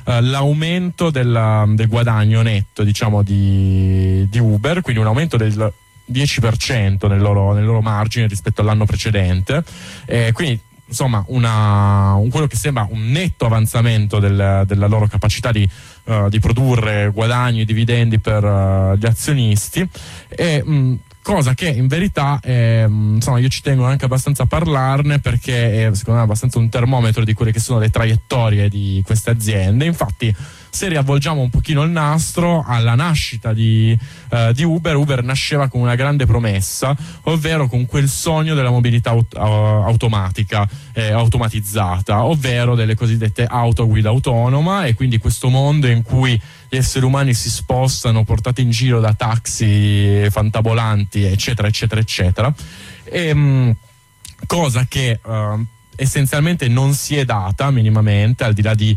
Uh, 0.09 0.23
l'aumento 0.23 1.11
del, 1.11 1.75
del, 1.75 1.87
guadagno 1.87 2.41
netto 2.41 2.83
diciamo 2.83 3.23
di, 3.23 4.27
di, 4.31 4.39
Uber, 4.39 4.81
quindi 4.81 5.03
un 5.03 5.07
aumento 5.07 5.37
del 5.37 5.71
10% 6.11 7.09
nel 7.09 7.21
loro, 7.21 7.53
nel 7.53 7.65
loro 7.65 7.81
margine 7.81 8.27
rispetto 8.27 8.61
all'anno 8.61 8.85
precedente. 8.85 9.63
Eh, 10.07 10.33
quindi 10.33 10.61
insomma 10.89 11.23
una, 11.29 12.15
un, 12.15 12.31
quello 12.31 12.47
che 12.47 12.57
sembra 12.57 12.87
un 12.91 13.11
netto 13.11 13.45
avanzamento 13.47 14.19
del, 14.19 14.65
della 14.67 14.87
loro 14.87 15.07
capacità 15.07 15.53
di, 15.53 15.69
uh, 16.05 16.29
di, 16.29 16.39
produrre 16.41 17.11
guadagni 17.13 17.61
e 17.61 17.65
dividendi 17.65 18.19
per 18.19 18.43
uh, 18.43 18.95
gli 18.95 19.05
azionisti 19.05 19.87
e 20.29 20.63
mh, 20.65 20.99
cosa 21.29 21.53
che 21.53 21.69
in 21.69 21.89
verità 21.89 22.41
eh, 22.43 22.87
insomma 22.89 23.39
io 23.39 23.49
ci 23.49 23.61
tengo 23.61 23.85
anche 23.85 24.07
abbastanza 24.07 24.45
a 24.45 24.47
parlarne 24.47 25.19
perché 25.19 25.87
è 25.87 25.95
secondo 25.95 26.21
me 26.21 26.25
abbastanza 26.25 26.59
un 26.59 26.71
termometro 26.71 27.23
di 27.23 27.35
quelle 27.35 27.53
che 27.53 27.61
sono 27.61 27.81
le 27.81 27.91
traiettorie 27.91 28.71
di 28.71 29.03
queste 29.05 29.29
aziende. 29.29 29.85
Infatti 29.85 30.35
se 30.71 30.89
riavvolgiamo 30.89 31.41
un 31.41 31.51
pochino 31.51 31.83
il 31.83 31.91
nastro 31.91 32.65
alla 32.67 32.95
nascita 32.95 33.53
di, 33.53 33.99
uh, 34.31 34.53
di, 34.53 34.63
Uber, 34.63 34.97
Uber 34.97 35.23
nasceva 35.23 35.69
con 35.69 35.83
una 35.83 35.97
grande 35.97 36.25
promessa, 36.25 36.97
ovvero 37.25 37.69
con 37.69 37.85
quel 37.85 38.09
sogno 38.09 38.55
della 38.55 38.71
mobilità 38.71 39.11
aut- 39.11 39.37
automatica, 39.37 40.69
eh, 40.93 41.11
automatizzata, 41.11 42.25
ovvero 42.25 42.75
delle 42.75 42.95
cosiddette 42.95 43.45
auto 43.45 43.87
guida 43.87 44.09
autonoma 44.09 44.85
e 44.87 44.95
quindi 44.95 45.19
questo 45.19 45.49
mondo 45.49 45.89
in 45.89 46.03
cui 46.03 46.41
gli 46.69 46.77
esseri 46.77 47.05
umani 47.05 47.35
si 47.35 47.51
spostano 47.51 48.25
portati 48.25 48.63
in 48.63 48.71
giro 48.71 49.01
da 49.01 49.15
taxi 49.15 50.27
fantabolanti, 50.31 51.25
eccetera, 51.25 51.69
eccetera, 51.69 52.01
eccetera. 52.01 52.55
E, 53.05 53.35
mh, 53.35 53.77
cosa 54.47 54.87
che 54.87 55.19
uh, 55.23 55.65
essenzialmente 55.97 56.69
non 56.69 56.95
si 56.95 57.17
è 57.17 57.25
data 57.25 57.71
minimamente, 57.71 58.45
al 58.45 58.53
di 58.53 58.63
là 58.63 58.75
di 58.75 58.97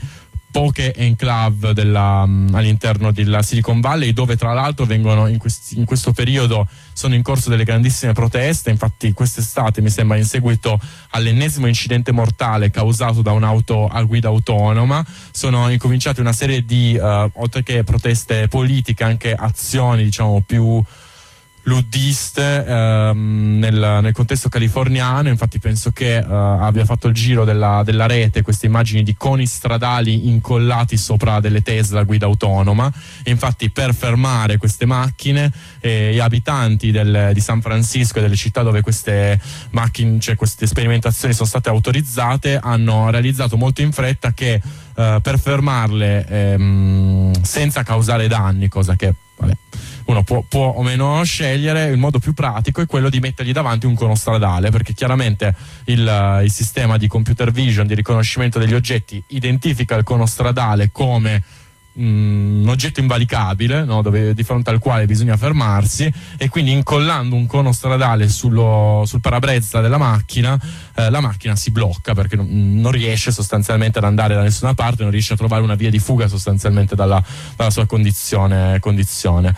poche 0.52 0.94
enclave 0.94 1.74
della, 1.74 2.24
um, 2.24 2.50
all'interno 2.54 3.12
della 3.12 3.42
Silicon 3.42 3.80
Valley 3.80 4.14
dove 4.14 4.36
tra 4.36 4.54
l'altro 4.54 4.86
vengono 4.86 5.28
in, 5.28 5.38
questi, 5.38 5.80
in, 5.80 5.86
questo 5.86 6.12
periodo 6.12 6.68
sono 6.94 7.16
in 7.16 7.24
corso 7.24 7.50
delle 7.50 7.64
grandissime 7.64 8.12
proteste. 8.12 8.70
Infatti 8.70 9.14
quest'estate 9.14 9.82
mi 9.82 9.90
sembra 9.90 10.18
in 10.18 10.26
seguito 10.26 10.80
all'ennesimo 11.12 11.68
incidente 11.68 12.12
mortale 12.12 12.70
causato 12.70 13.22
da 13.22 13.32
un'auto 13.32 13.88
a 13.88 14.04
guida 14.04 14.28
autonoma 14.28 15.04
sono 15.32 15.70
incominciate 15.70 16.22
una 16.22 16.34
serie 16.34 16.64
di 16.66 16.98
uh, 17.02 17.30
oltre 17.34 17.64
che 17.64 17.84
proteste 17.84 18.48
politiche 18.48 19.04
anche 19.04 19.34
azioni 19.34 20.04
diciamo 20.04 20.44
più 20.46 20.84
luddiste 21.64 22.66
ehm, 22.66 23.58
nel, 23.60 24.00
nel, 24.02 24.14
contesto 24.14 24.50
californiano, 24.50 25.30
infatti 25.30 25.60
penso 25.60 25.92
che 25.92 26.18
eh, 26.18 26.24
abbia 26.24 26.86
fatto 26.86 27.08
il 27.08 27.14
giro 27.14 27.44
della, 27.44 27.82
della, 27.84 28.08
rete 28.08 28.42
queste 28.42 28.66
immagini 28.66 29.04
di 29.04 29.16
coni 29.16 29.46
stradali 29.46 30.28
incollati 30.28 30.98
sopra 30.98 31.40
delle 31.40 31.62
Tesla 31.62 32.04
guida 32.04 32.26
autonoma, 32.26 32.92
infatti 33.26 33.70
per 33.70 33.94
fermare 33.94 34.58
queste 34.58 34.86
macchine 34.86 35.52
eh, 35.80 36.12
gli 36.14 36.20
abitanti 36.20 36.92
del, 36.92 37.32
di 37.34 37.40
San 37.40 37.62
Francisco 37.62 38.18
e 38.18 38.22
delle 38.22 38.36
città 38.36 38.64
dove 38.64 38.82
queste 38.82 39.40
macchine, 39.72 40.20
cioè 40.20 40.36
queste 40.36 40.66
sperimentazioni 40.66 41.34
sono 41.34 41.48
state 41.48 41.70
autorizzate 41.70 42.60
hanno 42.62 43.10
realizzato 43.10 43.58
molto 43.58 43.82
in 43.82 43.92
fretta 43.92 44.34
che 44.34 44.62
eh, 44.96 45.20
per 45.22 45.40
fermarle 45.40 46.26
ehm, 46.28 47.42
senza 47.42 47.84
causare 47.84 48.28
danni, 48.28 48.68
cosa 48.68 48.96
che 48.96 49.14
vabbè, 49.38 49.54
uno 50.06 50.24
può, 50.24 50.44
può, 50.48 50.68
o 50.68 50.84
meno 50.84 51.24
scegliere, 51.24 51.86
il 51.86 51.98
modo 51.98 52.20
più 52.20 52.34
pratico 52.34 52.82
è 52.82 52.86
quello 52.86 53.10
di 53.10 53.20
mettergli 53.20 53.52
davanti 53.52 53.86
un 53.86 53.96
cono 53.96 54.16
stradale, 54.16 54.70
perché 54.70 54.94
chiaramente 54.94 55.54
il, 55.86 56.42
il 56.44 56.52
sistema 56.52 56.98
di 56.98 57.08
computer 57.08 57.52
vision, 57.52 57.88
di 57.88 57.96
riconoscimento 57.96 58.60
degli 58.60 58.74
oggetti, 58.74 59.24
identifica 59.28 59.96
il 59.96 60.04
cono 60.04 60.26
stradale 60.26 60.90
come 60.92 61.44
un 61.94 62.66
oggetto 62.68 63.00
invalicabile 63.00 63.84
no? 63.84 64.02
Dove, 64.02 64.34
di 64.34 64.44
fronte 64.44 64.70
al 64.70 64.80
quale 64.80 65.06
bisogna 65.06 65.36
fermarsi 65.36 66.12
e 66.38 66.50
quindi 66.50 66.72
incollando 66.72 67.36
un 67.36 67.46
cono 67.48 67.72
stradale 67.72 68.30
sullo, 68.30 69.04
sul 69.06 69.20
parabrezza 69.20 69.82
della 69.82 69.98
macchina 69.98 70.60
eh, 70.96 71.10
la 71.10 71.20
macchina 71.20 71.56
si 71.56 71.72
blocca 71.72 72.14
perché 72.14 72.36
non, 72.36 72.48
non, 72.80 72.92
riesce 72.92 73.32
sostanzialmente 73.32 73.98
ad 73.98 74.06
andare 74.06 74.36
da 74.36 74.42
nessuna 74.42 74.74
parte 74.74 75.04
non 75.04 75.12
riesce 75.12 75.34
a 75.34 75.38
trovare 75.38 75.62
una 75.62 75.76
via 75.76 75.90
di 75.90 76.00
fuga 76.00 76.28
sostanzialmente 76.28 76.96
dalla, 76.96 77.24
dalla 77.56 77.70
sua 77.70 77.86
condizione, 77.86 78.80
condizione. 78.80 79.56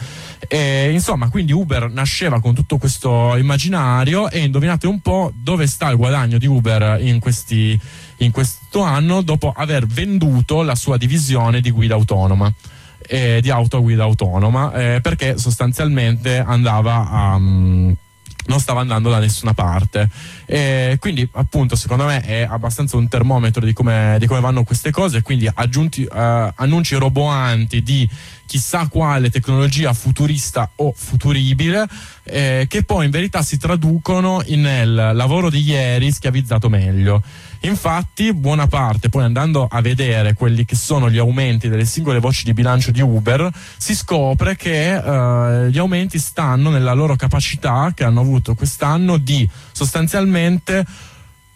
E, 0.48 0.92
insomma 0.92 1.30
quindi 1.30 1.52
Uber 1.52 1.90
nasceva 1.90 2.40
con 2.40 2.54
tutto 2.54 2.78
questo 2.78 3.36
immaginario 3.36 4.30
e 4.30 4.40
indovinate 4.40 4.88
un 4.88 5.00
po' 5.00 5.32
dove 5.36 5.68
sta 5.68 5.90
il 5.90 5.98
guadagno 5.98 6.38
di 6.38 6.48
Uber 6.48 7.00
in 7.02 7.20
questi 7.20 7.80
in 8.18 8.32
questo 8.32 8.82
anno 8.82 9.22
dopo 9.22 9.52
aver 9.56 9.86
venduto 9.86 10.62
la 10.62 10.76
sua 10.76 10.98
divisione 10.98 11.62
di 11.62 11.72
guida 11.72 11.96
autonoma. 11.96 12.52
Eh, 13.06 13.40
di 13.42 13.50
auto 13.50 13.78
a 13.78 13.80
guida 13.82 14.04
autonoma 14.04 14.72
eh, 14.72 15.02
perché 15.02 15.38
sostanzialmente 15.38 16.38
andava 16.38 17.10
a 17.10 17.36
um, 17.36 17.94
non 18.46 18.60
stava 18.60 18.82
andando 18.82 19.10
da 19.10 19.20
nessuna 19.20 19.54
parte. 19.54 20.10
E 20.46 20.98
quindi, 21.00 21.28
appunto, 21.34 21.76
secondo 21.76 22.06
me 22.06 22.22
è 22.22 22.48
abbastanza 22.50 22.98
un 22.98 23.08
termometro 23.08 23.66
di 23.66 23.74
come, 23.74 24.18
di 24.20 24.28
come 24.28 24.40
vanno 24.40 24.64
queste 24.64 24.92
cose. 24.92 25.22
Quindi, 25.22 25.50
aggiunti, 25.54 26.04
uh, 26.04 26.10
annunci 26.56 26.96
roboanti 26.96 27.82
di 27.82 28.08
chissà 28.46 28.88
quale 28.88 29.30
tecnologia 29.30 29.94
futurista 29.94 30.70
o 30.76 30.94
futuribile, 30.96 31.88
eh, 32.24 32.66
che 32.68 32.84
poi 32.84 33.06
in 33.06 33.12
verità 33.12 33.42
si 33.42 33.58
traducono 33.58 34.44
nel 34.48 35.12
lavoro 35.14 35.50
di 35.50 35.62
ieri 35.62 36.12
schiavizzato 36.12 36.70
meglio. 36.70 37.24
Infatti, 37.66 38.34
buona 38.34 38.68
parte, 38.68 39.08
poi 39.08 39.24
andando 39.24 39.66
a 39.70 39.80
vedere 39.80 40.34
quelli 40.34 40.66
che 40.66 40.76
sono 40.76 41.10
gli 41.10 41.18
aumenti 41.18 41.70
delle 41.70 41.86
singole 41.86 42.20
voci 42.20 42.44
di 42.44 42.54
bilancio 42.54 42.92
di 42.92 43.00
Uber, 43.00 43.50
si 43.78 43.96
scopre 43.96 44.58
che 44.58 44.96
eh, 44.96 45.70
gli 45.70 45.78
aumenti 45.78 46.20
stanno 46.20 46.70
nella 46.70 46.92
loro 46.92 47.16
capacità 47.16 47.94
che 47.96 48.04
hanno 48.04 48.20
avuto 48.20 48.54
quest'anno 48.54 49.16
di 49.16 49.50
sostanzialmente 49.72 50.86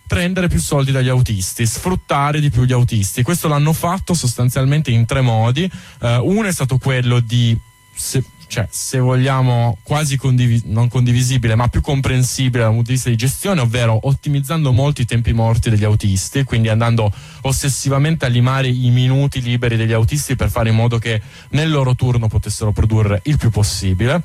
prendere 0.08 0.48
più 0.48 0.62
soldi 0.62 0.94
dagli 0.94 1.10
autisti, 1.10 1.66
sfruttare 1.66 2.40
di 2.40 2.50
più 2.50 2.64
gli 2.64 2.72
autisti. 2.72 3.22
Questo 3.22 3.50
l'hanno 3.50 3.74
fatto 3.74 4.14
sostanzialmente 4.14 4.92
in 4.92 5.06
tre 5.06 5.20
modi. 5.20 5.70
Uh, 6.00 6.08
uno 6.24 6.48
è 6.48 6.54
stato 6.54 6.78
quello 6.78 7.20
di 7.20 7.56
se, 7.94 8.24
cioè, 8.48 8.68
se 8.70 9.00
vogliamo, 9.00 9.78
quasi 9.84 10.18
condivis- 10.18 10.64
non 10.66 10.88
condivisibile, 10.88 11.56
ma 11.56 11.68
più 11.68 11.82
comprensibile 11.82 12.64
dal 12.64 12.72
punto 12.72 12.88
di 12.88 12.94
vista 12.94 13.10
di 13.10 13.16
gestione, 13.16 13.62
ovvero 13.62 14.00
ottimizzando 14.04 14.72
molti 14.72 15.06
tempi 15.06 15.34
morti 15.34 15.70
degli 15.70 15.84
autisti, 15.84 16.44
quindi 16.44 16.70
andando 16.70 17.12
ossessivamente 17.42 18.26
a 18.26 18.30
limare 18.30 18.70
i 18.70 18.90
minuti 18.90 19.42
liberi 19.42 19.76
degli 19.76 19.94
autisti 19.94 20.36
per 20.36 20.50
fare 20.50 20.70
in 20.70 20.76
modo 20.76 20.98
che 20.98 21.22
nel 21.50 21.70
loro 21.70 21.96
turno 21.96 22.28
potessero 22.28 22.72
produrre 22.72 23.22
il 23.26 23.38
più 23.38 23.50
possibile. 23.50 24.24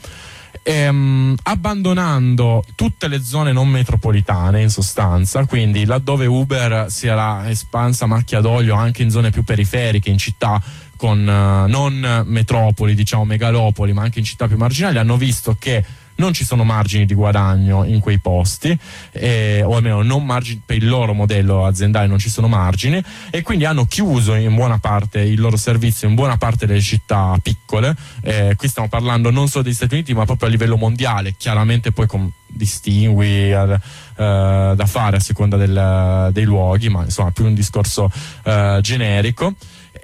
Ehm, 0.64 1.34
abbandonando 1.44 2.62
tutte 2.76 3.08
le 3.08 3.22
zone 3.22 3.52
non 3.52 3.68
metropolitane 3.68 4.62
in 4.62 4.70
sostanza, 4.70 5.44
quindi 5.46 5.84
laddove 5.84 6.26
Uber 6.26 6.86
si 6.88 7.08
era 7.08 7.48
espansa 7.50 8.06
macchia 8.06 8.40
d'olio 8.40 8.74
anche 8.74 9.02
in 9.02 9.10
zone 9.10 9.30
più 9.30 9.42
periferiche, 9.42 10.10
in 10.10 10.18
città 10.18 10.62
con 11.02 11.18
uh, 11.18 11.68
non 11.68 12.22
metropoli, 12.26 12.94
diciamo 12.94 13.24
megalopoli, 13.24 13.92
ma 13.92 14.02
anche 14.02 14.20
in 14.20 14.24
città 14.24 14.46
più 14.46 14.56
marginali, 14.56 14.98
hanno 14.98 15.16
visto 15.16 15.56
che 15.58 15.84
non 16.14 16.32
ci 16.32 16.44
sono 16.44 16.62
margini 16.62 17.06
di 17.06 17.14
guadagno 17.14 17.82
in 17.82 17.98
quei 17.98 18.20
posti, 18.20 18.78
eh, 19.10 19.64
o 19.64 19.74
almeno 19.74 20.20
margini, 20.20 20.62
per 20.64 20.76
il 20.76 20.86
loro 20.86 21.12
modello 21.12 21.66
aziendale 21.66 22.06
non 22.06 22.20
ci 22.20 22.30
sono 22.30 22.46
margini, 22.46 23.02
e 23.30 23.42
quindi 23.42 23.64
hanno 23.64 23.86
chiuso 23.86 24.34
in 24.34 24.54
buona 24.54 24.78
parte 24.78 25.18
il 25.22 25.40
loro 25.40 25.56
servizio 25.56 26.06
in 26.06 26.14
buona 26.14 26.36
parte 26.36 26.66
delle 26.66 26.80
città 26.80 27.36
piccole. 27.42 27.96
Eh, 28.20 28.54
qui 28.56 28.68
stiamo 28.68 28.88
parlando 28.88 29.32
non 29.32 29.48
solo 29.48 29.64
degli 29.64 29.74
Stati 29.74 29.94
Uniti, 29.94 30.14
ma 30.14 30.24
proprio 30.24 30.46
a 30.46 30.50
livello 30.52 30.76
mondiale, 30.76 31.34
chiaramente 31.36 31.90
poi 31.90 32.06
con 32.06 32.30
distingui 32.46 33.50
eh, 33.50 33.78
da 34.14 34.86
fare 34.86 35.16
a 35.16 35.20
seconda 35.20 35.56
del, 35.56 36.28
dei 36.30 36.44
luoghi, 36.44 36.88
ma 36.90 37.02
insomma 37.02 37.32
più 37.32 37.44
un 37.44 37.54
discorso 37.54 38.08
eh, 38.44 38.78
generico 38.80 39.54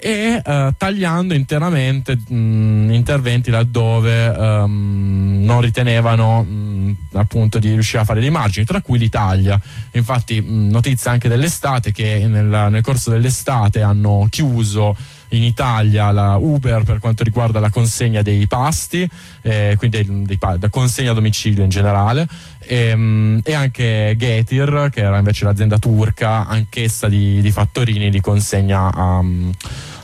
e 0.01 0.41
uh, 0.45 0.73
tagliando 0.77 1.35
interamente 1.35 2.17
mh, 2.17 2.91
interventi 2.93 3.51
laddove 3.51 4.29
um, 4.29 5.41
non 5.43 5.61
ritenevano 5.61 6.43
mh, 6.43 6.97
appunto 7.15 7.59
di 7.59 7.71
riuscire 7.71 8.03
a 8.03 8.05
fare 8.05 8.21
dei 8.21 8.31
margini, 8.31 8.65
tra 8.65 8.81
cui 8.81 8.99
l'Italia. 8.99 9.61
Infatti, 9.93 10.41
mh, 10.41 10.71
notizia 10.71 11.11
anche 11.11 11.29
dell'estate 11.29 11.91
che 11.91 12.27
nel, 12.29 12.69
nel 12.71 12.83
corso 12.83 13.11
dell'estate 13.11 13.83
hanno 13.83 14.27
chiuso 14.31 14.97
in 15.31 15.43
Italia 15.43 16.11
la 16.11 16.37
Uber 16.37 16.83
per 16.83 16.99
quanto 16.99 17.25
riguarda 17.25 17.61
la 17.61 17.71
consegna 17.71 18.23
dei 18.23 18.47
pasti, 18.47 19.09
eh, 19.43 19.75
quindi 19.79 20.05
dei, 20.05 20.23
dei, 20.25 20.39
la 20.41 20.69
consegna 20.71 21.11
a 21.11 21.15
domicilio 21.15 21.63
in 21.63 21.71
generale, 21.71 22.27
e, 22.61 22.77
ehm, 22.77 23.41
e, 23.45 23.55
anche 23.55 24.15
Getir, 24.17 24.89
che 24.93 25.01
era 25.01 25.19
invece 25.19 25.45
l'azienda 25.45 25.79
turca, 25.79 26.47
anch'essa 26.47 27.09
di, 27.09 27.41
di 27.41 27.51
fattorini 27.51 28.11
di 28.11 28.21
consegna 28.21 28.91
a, 28.93 29.23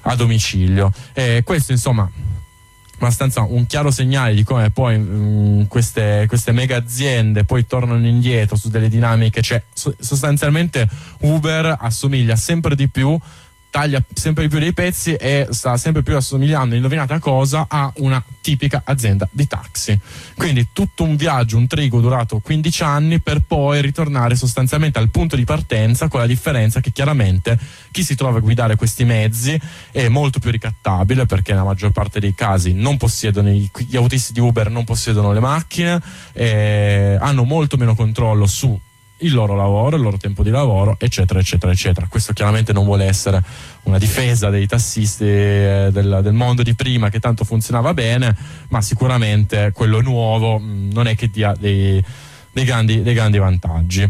a 0.03 0.15
domicilio. 0.15 0.93
E 1.13 1.43
questo 1.45 1.73
insomma 1.73 2.11
abbastanza 2.97 3.43
un 3.43 3.67
chiaro 3.67 3.91
segnale 3.91 4.35
di 4.35 4.45
come 4.45 4.71
poi 4.71 4.99
mh, 4.99 5.15
mm, 5.15 5.63
queste, 5.65 6.25
queste, 6.27 6.53
mega 6.53 6.77
aziende 6.77 7.45
poi 7.45 7.67
tornano 7.67 8.07
indietro 8.07 8.57
su 8.57 8.69
delle 8.69 8.89
dinamiche, 8.89 9.43
cioè 9.43 9.63
so, 9.73 9.95
sostanzialmente 9.99 10.89
Uber 11.21 11.77
assomiglia 11.79 12.37
sempre 12.37 12.75
di 12.75 12.89
più 12.89 13.19
taglia 13.75 14.01
sempre 14.13 14.45
di 14.45 14.49
più 14.49 14.61
dei 14.61 14.73
pezzi 14.73 15.15
e 15.15 15.49
sta 15.51 15.77
sempre 15.77 16.05
più 16.05 16.15
assomigliando, 16.15 16.77
indovinate 16.77 17.15
a 17.15 17.19
cosa, 17.19 17.67
a 17.69 17.91
una 17.97 18.23
tipica 18.41 18.83
azienda 18.85 19.29
di 19.33 19.49
taxi. 19.49 19.99
Quindi 20.37 20.69
tutto 20.73 21.03
un 21.03 21.17
viaggio, 21.17 21.57
un 21.57 21.67
trigo 21.67 22.01
durato 22.01 22.39
15 22.39 22.83
anni 22.85 23.19
per 23.19 23.41
poi 23.41 23.83
ritornare 23.83 24.37
sostanzialmente 24.37 25.01
al 25.01 25.09
punto 25.09 25.35
di 25.35 25.43
partenza 25.43 26.07
con 26.07 26.21
la 26.21 26.27
differenza 26.27 26.79
che 26.79 26.93
chiaramente 26.93 27.59
chi 27.91 28.05
si 28.05 28.15
trova 28.15 28.39
a 28.39 28.41
guidare 28.43 28.77
questi 28.77 29.05
mezzi 29.05 29.61
è 29.91 30.07
molto 30.07 30.39
più 30.39 30.53
ricattabile 30.53 31.27
perché 31.27 31.51
nella 31.51 31.65
maggior 31.65 31.91
parte 31.91 32.21
dei 32.21 32.33
casi 32.33 32.75
non 32.75 32.97
possiedono 32.97 33.51
gli 33.51 33.97
autisti 33.97 34.33
di 34.33 34.39
Uber 34.39 34.71
non 34.71 34.85
possiedono 34.85 35.33
le 35.33 35.41
macchine, 35.41 36.01
hanno 37.19 37.43
molto 37.43 37.77
meno 37.77 37.97
controllo 37.97 38.47
su 38.47 38.79
il 39.25 39.33
loro 39.33 39.55
lavoro, 39.55 39.97
il 39.97 40.03
loro 40.03 40.17
tempo 40.17 40.43
di 40.43 40.51
lavoro, 40.51 40.97
eccetera, 40.99 41.41
eccetera, 41.41 41.73
eccetera. 41.73 42.07
Questo 42.09 42.33
chiaramente 42.33 42.73
non 42.73 42.85
vuole 42.85 43.07
essere 43.07 43.43
una 43.85 43.99
difesa 43.99 44.51
dei 44.51 44.67
tassisti 44.67 45.25
eh, 45.25 45.89
del, 45.91 46.21
del, 46.23 46.33
mondo 46.33 46.63
di 46.63 46.75
prima 46.75 47.09
che 47.09 47.21
tanto 47.21 47.45
funzionava 47.45 47.95
bene, 47.95 48.37
ma 48.69 48.81
sicuramente 48.81 49.73
quello 49.73 50.01
nuovo 50.01 50.59
mh, 50.59 50.65
mm, 50.65 50.91
non 50.93 51.07
è 51.07 51.17
che 51.17 51.31
dia 51.31 51.55
dei, 51.59 52.03
dei, 52.53 52.65
grandi, 52.65 53.03
dei 53.03 53.15
grandi, 53.15 53.39
vantaggi. 53.39 54.03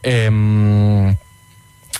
E, 0.00 0.10
ehm, 0.10 0.34
mh, 0.34 1.16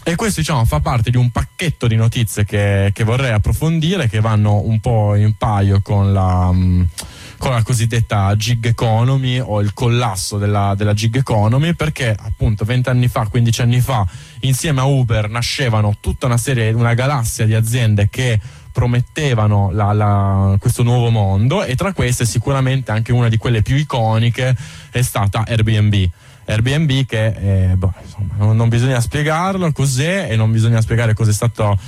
e 0.04 0.16
questo 0.16 0.40
diciamo, 0.40 0.64
fa 0.64 0.80
parte 0.80 1.10
di 1.10 1.16
un 1.16 1.30
pacchetto 1.30 1.86
di 1.86 1.94
notizie 1.94 2.44
che, 2.44 2.90
che, 2.92 3.04
vorrei 3.04 3.30
approfondire, 3.30 4.08
che 4.08 4.20
vanno 4.20 4.60
un 4.64 4.80
po' 4.80 5.14
in 5.14 5.36
paio 5.36 5.80
con 5.80 6.12
la, 6.12 6.50
mm, 6.50 6.82
con 7.42 7.50
la 7.50 7.64
cosiddetta 7.64 8.36
gig 8.36 8.66
economy 8.66 9.40
o 9.40 9.60
il 9.60 9.74
collasso 9.74 10.38
della, 10.38 10.74
della 10.76 10.94
gig 10.94 11.16
economy 11.16 11.74
perché 11.74 12.14
appunto 12.16 12.64
20 12.64 12.88
anni 12.88 13.08
fa, 13.08 13.26
15 13.26 13.62
anni 13.62 13.80
fa 13.80 14.06
insieme 14.42 14.78
a 14.78 14.84
Uber 14.84 15.28
nascevano 15.28 15.96
tutta 15.98 16.26
una 16.26 16.36
serie, 16.36 16.70
una 16.70 16.94
galassia 16.94 17.44
di 17.44 17.54
aziende 17.54 18.08
che 18.08 18.38
promettevano 18.70 19.72
la, 19.72 19.92
la, 19.92 20.56
questo 20.60 20.84
nuovo 20.84 21.10
mondo 21.10 21.64
e 21.64 21.74
tra 21.74 21.92
queste 21.92 22.26
sicuramente 22.26 22.92
anche 22.92 23.10
una 23.10 23.28
di 23.28 23.38
quelle 23.38 23.62
più 23.62 23.74
iconiche 23.74 24.56
è 24.92 25.02
stata 25.02 25.42
Airbnb. 25.44 26.10
Airbnb 26.44 27.06
che 27.06 27.26
eh, 27.70 27.76
boh, 27.76 27.92
insomma, 28.02 28.52
non, 28.52 28.68
bisogna 28.68 29.00
spiegarlo 29.00 29.70
cos'è 29.72 30.28
e 30.30 30.36
non 30.36 30.50
bisogna 30.50 30.80
spiegare 30.80 31.14
cos'è 31.14 31.32
stato 31.32 31.78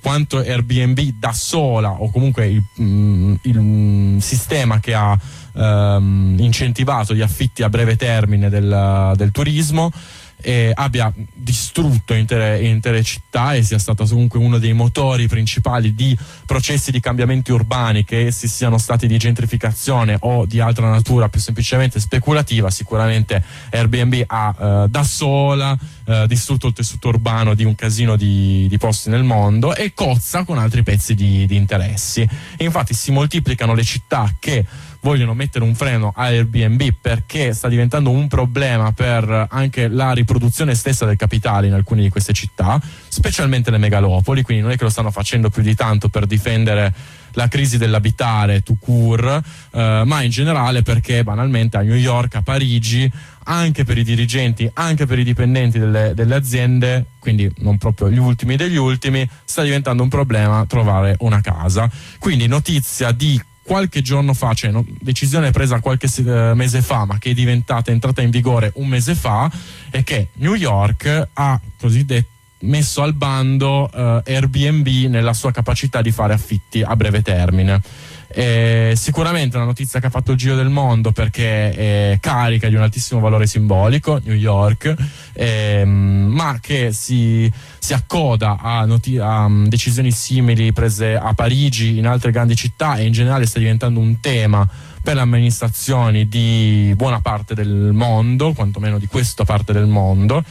quanto 0.00 0.38
Airbnb 0.38 0.98
da 1.18 1.32
sola 1.32 1.90
o 1.90 2.10
comunque 2.10 2.46
il, 2.46 2.62
mm, 2.80 3.34
il 3.42 3.60
mm, 3.60 4.18
sistema 4.18 4.80
che 4.80 4.94
ha 4.94 5.18
um, 5.52 6.34
incentivato 6.38 7.14
gli 7.14 7.20
affitti 7.20 7.62
a 7.62 7.68
breve 7.68 7.96
termine 7.96 8.48
del, 8.48 9.12
del 9.16 9.30
turismo 9.30 9.92
eh, 10.40 10.70
abbia 10.74 11.12
distrutto 11.34 12.14
intere, 12.14 12.64
intere, 12.64 13.02
città 13.02 13.54
e 13.54 13.62
sia 13.62 13.78
stato 13.78 14.04
comunque 14.04 14.38
uno 14.38 14.58
dei 14.58 14.72
motori 14.72 15.26
principali 15.26 15.94
di 15.94 16.16
processi 16.46 16.90
di 16.90 17.00
cambiamenti 17.00 17.52
urbani 17.52 18.04
che 18.04 18.26
essi 18.26 18.48
siano 18.48 18.78
stati 18.78 19.06
di 19.06 19.18
gentrificazione 19.18 20.16
o 20.20 20.46
di 20.46 20.60
altra 20.60 20.88
natura 20.88 21.28
più 21.28 21.40
semplicemente 21.40 22.00
speculativa, 22.00 22.70
sicuramente 22.70 23.42
Airbnb 23.70 24.24
ha 24.26 24.54
eh, 24.58 24.88
da 24.88 25.02
sola 25.04 25.76
eh, 26.04 26.24
distrutto 26.26 26.68
il 26.68 26.72
tessuto 26.72 27.08
urbano 27.08 27.54
di 27.54 27.64
un 27.64 27.74
casino 27.74 28.16
di, 28.16 28.66
di, 28.68 28.78
posti 28.78 29.10
nel 29.10 29.24
mondo 29.24 29.74
e 29.74 29.92
cozza 29.94 30.44
con 30.44 30.58
altri 30.58 30.82
pezzi 30.82 31.14
di, 31.14 31.46
di 31.46 31.56
interessi. 31.56 32.26
Infatti 32.58 32.94
si 32.94 33.10
moltiplicano 33.10 33.74
le 33.74 33.84
città 33.84 34.34
che 34.38 34.64
vogliono 35.00 35.34
mettere 35.34 35.64
un 35.64 35.74
freno 35.74 36.12
a 36.14 36.24
Airbnb 36.24 36.94
perché 37.00 37.52
sta 37.54 37.68
diventando 37.68 38.10
un 38.10 38.28
problema 38.28 38.92
per 38.92 39.46
anche 39.50 39.88
la 39.88 40.12
riproduzione 40.12 40.74
stessa 40.74 41.06
del 41.06 41.16
capitale 41.16 41.66
in 41.66 41.72
alcune 41.72 42.02
di 42.02 42.08
queste 42.08 42.32
città, 42.32 42.80
specialmente 43.08 43.70
le 43.70 43.78
megalopoli, 43.78 44.42
quindi 44.42 44.62
non 44.62 44.72
è 44.72 44.76
che 44.76 44.84
lo 44.84 44.90
stanno 44.90 45.10
facendo 45.10 45.50
più 45.50 45.62
di 45.62 45.74
tanto 45.74 46.08
per 46.08 46.26
difendere 46.26 46.92
la 47.32 47.48
crisi 47.48 47.78
dell'abitare 47.78 48.62
to 48.62 48.76
cure, 48.80 49.40
eh, 49.70 50.02
ma 50.04 50.22
in 50.22 50.30
generale 50.30 50.82
perché 50.82 51.22
banalmente 51.22 51.76
a 51.76 51.82
New 51.82 51.94
York, 51.94 52.34
a 52.36 52.42
Parigi, 52.42 53.10
anche 53.44 53.84
per 53.84 53.96
i 53.96 54.04
dirigenti, 54.04 54.68
anche 54.74 55.06
per 55.06 55.18
i 55.18 55.24
dipendenti 55.24 55.78
delle, 55.78 56.12
delle, 56.14 56.34
aziende, 56.34 57.06
quindi 57.18 57.50
non 57.58 57.78
proprio 57.78 58.10
gli 58.10 58.18
ultimi 58.18 58.56
degli 58.56 58.76
ultimi, 58.76 59.28
sta 59.44 59.62
diventando 59.62 60.02
un 60.02 60.08
problema 60.08 60.64
trovare 60.66 61.16
una 61.20 61.40
casa. 61.40 61.90
Quindi 62.18 62.46
notizia 62.46 63.12
di 63.12 63.40
qualche 63.68 64.00
giorno 64.00 64.32
fa, 64.32 64.54
cioè 64.54 64.72
decisione 64.98 65.50
presa 65.50 65.78
qualche 65.80 66.08
uh, 66.22 66.54
mese 66.54 66.80
fa, 66.80 67.04
ma 67.04 67.18
che 67.18 67.32
è 67.32 67.34
diventata 67.34 67.90
entrata 67.90 68.22
in 68.22 68.30
vigore 68.30 68.72
un 68.76 68.88
mese 68.88 69.14
fa, 69.14 69.50
è 69.90 70.02
che 70.02 70.28
New 70.36 70.54
York 70.54 71.28
ha 71.34 71.60
cosiddetto 71.78 72.36
messo 72.60 73.02
al 73.02 73.12
bando 73.12 73.90
uh, 73.92 74.22
Airbnb 74.24 74.86
nella 75.10 75.34
sua 75.34 75.52
capacità 75.52 76.00
di 76.00 76.10
fare 76.10 76.32
affitti 76.32 76.80
a 76.80 76.96
breve 76.96 77.20
termine. 77.20 77.82
Eh, 78.30 78.92
sicuramente 78.94 79.56
una 79.56 79.64
notizia 79.64 80.00
che 80.00 80.06
ha 80.06 80.10
fatto 80.10 80.32
il 80.32 80.38
giro 80.38 80.54
del 80.54 80.68
mondo 80.68 81.12
perché 81.12 82.12
è 82.12 82.18
carica 82.20 82.68
di 82.68 82.74
un 82.74 82.82
altissimo 82.82 83.20
valore 83.20 83.46
simbolico, 83.46 84.20
New 84.22 84.34
York, 84.34 84.94
ehm, 85.32 85.88
ma 86.30 86.58
che 86.60 86.92
si, 86.92 87.50
si 87.78 87.94
accoda 87.94 88.58
a, 88.60 88.84
noti- 88.84 89.18
a 89.18 89.46
um, 89.46 89.66
decisioni 89.66 90.10
simili 90.10 90.72
prese 90.72 91.16
a 91.16 91.32
Parigi, 91.32 91.96
in 91.96 92.06
altre 92.06 92.30
grandi 92.30 92.54
città 92.54 92.96
e 92.96 93.06
in 93.06 93.12
generale 93.12 93.46
sta 93.46 93.58
diventando 93.58 93.98
un 93.98 94.20
tema 94.20 94.68
per 95.02 95.14
le 95.14 95.22
amministrazioni 95.22 96.28
di 96.28 96.92
buona 96.96 97.20
parte 97.20 97.54
del 97.54 97.92
mondo, 97.94 98.52
quantomeno 98.52 98.98
di 98.98 99.06
questa 99.06 99.44
parte 99.44 99.72
del 99.72 99.86
mondo. 99.86 100.44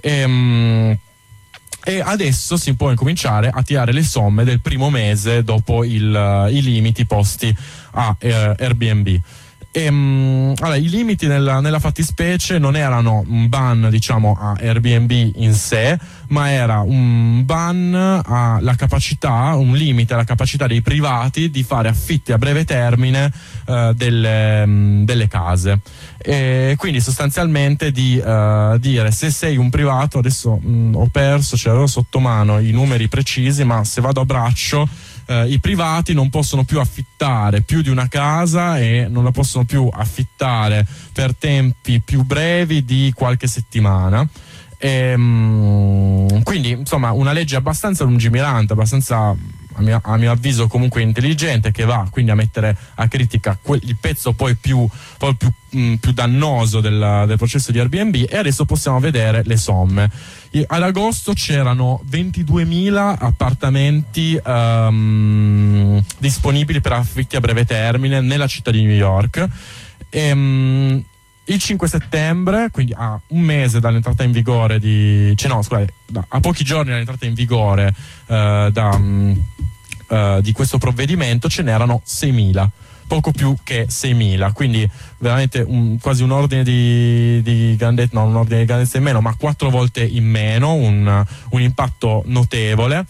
Ehm, 0.00 0.98
e 1.84 2.00
adesso 2.00 2.56
si 2.56 2.74
può 2.74 2.90
incominciare 2.90 3.50
a 3.52 3.62
tirare 3.62 3.92
le 3.92 4.02
somme 4.02 4.44
del 4.44 4.60
primo 4.60 4.90
mese 4.90 5.42
dopo 5.42 5.84
il, 5.84 6.48
i 6.50 6.62
limiti 6.62 7.04
posti 7.06 7.54
a 7.92 8.14
eh, 8.18 8.32
Airbnb. 8.32 9.20
E, 9.74 9.88
um, 9.88 10.52
allora, 10.58 10.76
I 10.76 10.90
limiti 10.90 11.26
nella, 11.26 11.60
nella, 11.60 11.78
fattispecie 11.78 12.58
non 12.58 12.76
erano 12.76 13.24
un 13.26 13.48
ban 13.48 13.88
diciamo, 13.88 14.36
a 14.38 14.54
Airbnb 14.60 15.10
in 15.36 15.54
sé, 15.54 15.98
ma 16.28 16.50
era 16.50 16.80
un 16.80 17.42
ban 17.46 17.94
alla 17.94 18.74
capacità, 18.76 19.54
un 19.54 19.72
limite 19.72 20.12
alla 20.12 20.24
capacità 20.24 20.66
dei 20.66 20.82
privati 20.82 21.50
di 21.50 21.62
fare 21.62 21.88
affitti 21.88 22.32
a 22.32 22.38
breve 22.38 22.66
termine 22.66 23.32
uh, 23.64 23.94
delle, 23.94 24.62
um, 24.62 25.04
delle, 25.06 25.26
case. 25.26 25.80
E 26.18 26.74
quindi 26.76 27.00
sostanzialmente 27.00 27.92
di 27.92 28.22
uh, 28.22 28.76
dire 28.76 29.10
se 29.10 29.30
sei 29.30 29.56
un 29.56 29.70
privato, 29.70 30.18
adesso 30.18 30.60
um, 30.62 30.94
ho 30.94 31.08
perso, 31.10 31.56
cioè 31.56 31.72
avevo 31.72 31.86
sotto 31.86 32.20
mano 32.20 32.58
i 32.58 32.72
numeri 32.72 33.08
precisi, 33.08 33.64
ma 33.64 33.84
se 33.84 34.02
vado 34.02 34.20
a 34.20 34.26
braccio 34.26 34.86
eh, 35.32 35.48
i 35.48 35.58
privati 35.58 36.12
non 36.12 36.28
possono 36.28 36.64
più 36.64 36.78
affittare 36.78 37.62
più 37.62 37.80
di 37.80 37.88
una 37.88 38.08
casa 38.08 38.78
e 38.78 39.06
non 39.08 39.24
la 39.24 39.30
possono 39.30 39.64
più 39.64 39.88
affittare 39.90 40.86
per 41.12 41.34
tempi 41.34 42.00
più 42.00 42.22
brevi 42.22 42.84
di 42.84 43.12
qualche 43.14 43.46
settimana. 43.46 44.26
E, 44.78 44.88
ehm, 44.88 46.42
quindi 46.42 46.70
insomma 46.70 47.12
una 47.12 47.32
legge 47.32 47.56
abbastanza 47.56 48.04
lungimirante, 48.04 48.72
abbastanza 48.72 49.34
a 49.74 49.80
mio, 49.82 50.00
a 50.02 50.16
mio, 50.16 50.30
avviso 50.30 50.66
comunque 50.66 51.02
intelligente 51.02 51.70
che 51.70 51.84
va 51.84 52.06
quindi 52.10 52.30
a 52.30 52.34
mettere 52.34 52.76
a 52.94 53.08
critica 53.08 53.58
quel, 53.60 53.80
il 53.84 53.96
pezzo 54.00 54.32
poi 54.32 54.54
più, 54.54 54.86
poi 55.18 55.34
più, 55.36 55.50
mh, 55.70 55.94
più 55.94 56.12
dannoso 56.12 56.80
del, 56.80 57.24
del, 57.26 57.36
processo 57.36 57.72
di 57.72 57.78
Airbnb 57.78 58.26
e 58.28 58.36
adesso 58.36 58.64
possiamo 58.64 59.00
vedere 59.00 59.42
le 59.44 59.56
somme. 59.56 60.10
ad 60.66 60.82
agosto 60.82 61.32
c'erano 61.32 62.02
22.000 62.10 63.16
appartamenti 63.18 64.40
um, 64.44 66.02
disponibili 66.18 66.80
per 66.80 66.92
affitti 66.92 67.36
a 67.36 67.40
breve 67.40 67.64
termine 67.64 68.20
nella 68.20 68.46
città 68.46 68.70
di 68.70 68.82
New 68.82 68.94
York. 68.94 69.48
E, 70.08 70.32
um, 70.32 71.04
il 71.44 71.58
5 71.58 71.88
settembre, 71.88 72.68
quindi 72.70 72.94
a 72.96 73.18
un 73.28 73.40
mese 73.40 73.80
dall'entrata 73.80 74.22
in 74.22 74.32
vigore 74.32 74.78
di. 74.78 75.32
cioè 75.36 75.50
no, 75.50 75.62
scusate, 75.62 75.92
a 76.28 76.40
pochi 76.40 76.62
giorni 76.62 76.90
dall'entrata 76.90 77.26
in 77.26 77.34
vigore 77.34 77.94
uh, 78.26 78.70
da, 78.70 78.90
um, 78.94 79.36
uh, 80.08 80.40
di 80.40 80.52
questo 80.52 80.78
provvedimento, 80.78 81.48
ce 81.48 81.62
n'erano 81.62 82.02
6.000 82.06 82.68
poco 83.08 83.32
più 83.32 83.54
che 83.62 83.88
6.000, 83.90 84.52
quindi 84.54 84.88
veramente 85.18 85.60
un, 85.60 85.98
quasi 85.98 86.22
un 86.22 86.30
ordine 86.30 86.62
di, 86.62 87.42
di 87.42 87.76
grandezza, 87.76 88.18
no, 88.18 88.24
un 88.24 88.36
ordine 88.36 88.60
di 88.60 88.64
grandezza 88.64 88.96
in 88.96 89.02
meno, 89.02 89.20
ma 89.20 89.34
quattro 89.34 89.68
volte 89.68 90.02
in 90.02 90.24
meno, 90.24 90.72
un, 90.72 91.26
un 91.50 91.60
impatto 91.60 92.22
notevole. 92.24 93.04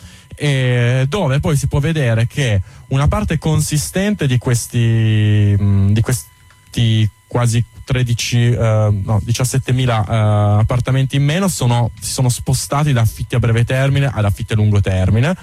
dove 1.06 1.38
poi 1.38 1.56
si 1.56 1.68
può 1.68 1.78
vedere 1.78 2.26
che 2.26 2.60
una 2.88 3.06
parte 3.06 3.38
consistente 3.38 4.26
di 4.26 4.38
questi, 4.38 5.54
mh, 5.56 5.92
di 5.92 6.00
questi 6.00 7.08
quasi 7.28 7.64
13, 7.84 8.50
eh, 8.50 8.56
no, 9.04 9.20
17.000 9.24 10.08
eh, 10.08 10.60
appartamenti 10.60 11.16
in 11.16 11.24
meno 11.24 11.48
sono, 11.48 11.90
si 12.00 12.10
sono 12.10 12.28
spostati 12.28 12.92
da 12.92 13.00
affitti 13.00 13.34
a 13.34 13.38
breve 13.38 13.64
termine 13.64 14.10
ad 14.12 14.24
affitti 14.24 14.52
a 14.52 14.56
lungo 14.56 14.80
termine 14.80 15.36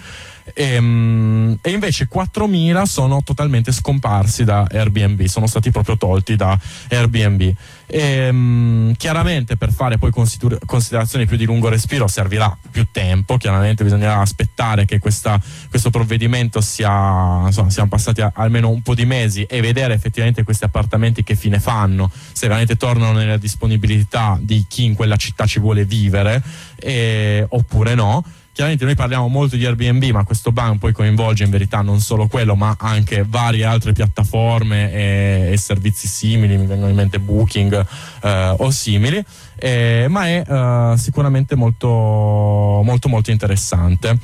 e, 0.54 0.74
ehm, 0.74 1.58
e, 1.62 1.72
invece 1.72 2.08
4.000 2.12 2.84
sono 2.84 3.24
totalmente 3.24 3.72
scomparsi 3.72 4.44
da 4.44 4.68
Airbnb, 4.70 5.24
sono 5.26 5.48
stati 5.48 5.72
proprio 5.72 5.98
tolti 5.98 6.36
da 6.36 6.58
Airbnb. 6.90 7.54
E, 7.92 8.30
um, 8.30 8.94
chiaramente 8.96 9.58
per 9.58 9.72
fare 9.72 9.98
poi 9.98 10.12
consider- 10.12 10.60
considerazioni 10.66 11.26
più 11.26 11.38
di 11.38 11.46
lungo 11.46 11.70
respiro 11.70 12.08
servirà 12.08 12.56
più 12.70 12.88
tempo, 12.92 13.38
chiaramente 13.38 13.84
bisognerà 13.84 14.20
aspettare 14.20 14.86
che 14.86 15.00
questa, 15.00 15.42
questo 15.70 15.90
provvedimento 15.90 16.62
sia, 16.62 17.46
insomma, 17.48 17.72
siano 17.72 17.90
passati 17.90 18.22
a, 18.22 18.32
almeno 18.36 18.70
un 18.70 18.82
po' 18.82 18.94
di 18.94 19.06
mesi 19.06 19.44
e 19.44 19.60
vedere 19.62 19.96
effettivamente 19.96 20.44
questi 20.44 20.66
appartamenti 20.66 21.24
che 21.24 21.36
fine 21.36 21.60
fanno, 21.60 22.12
se 22.32 22.48
veramente 22.48 22.78
tornano 22.78 23.18
nella 23.18 23.38
disponibilità 23.38 24.38
di 24.40 24.66
chi 24.68 24.86
in 24.86 24.94
quella 24.94 25.16
città 25.16 25.46
ci 25.48 25.60
vuole 25.60 25.84
vivere 25.84 26.44
eh, 26.76 27.46
oppure 27.50 27.96
no 27.96 28.24
chiaramente 28.60 28.84
noi 28.84 28.96
parliamo 28.96 29.30
molto 29.30 29.56
di 29.56 29.66
Airbnb, 29.66 30.04
ma 30.12 30.26
questo 30.26 30.52
ban 30.52 30.80
poi 30.80 30.92
coinvolge 30.92 31.46
in 31.46 31.50
verità 31.50 31.82
non 31.82 32.02
solo 32.02 32.28
quello, 32.28 32.56
ma 32.56 32.76
anche 32.78 33.24
varie 33.26 33.64
altre 33.64 33.94
piattaforme 33.94 34.92
e, 34.92 35.50
e 35.54 35.58
servizi 35.58 36.10
simili, 36.10 36.58
mi 36.58 36.66
vengono 36.66 36.90
in 36.90 36.96
mente 36.98 37.20
Booking 37.20 37.86
eh, 38.22 38.56
o 38.58 38.70
simili. 38.70 39.24
Eh, 39.62 40.08
ma 40.10 40.26
è 40.26 40.44
uh, 40.46 40.96
sicuramente 40.96 41.56
molto, 41.56 41.88
molto, 41.88 43.10
molto 43.10 43.32
interessante. 43.32 44.18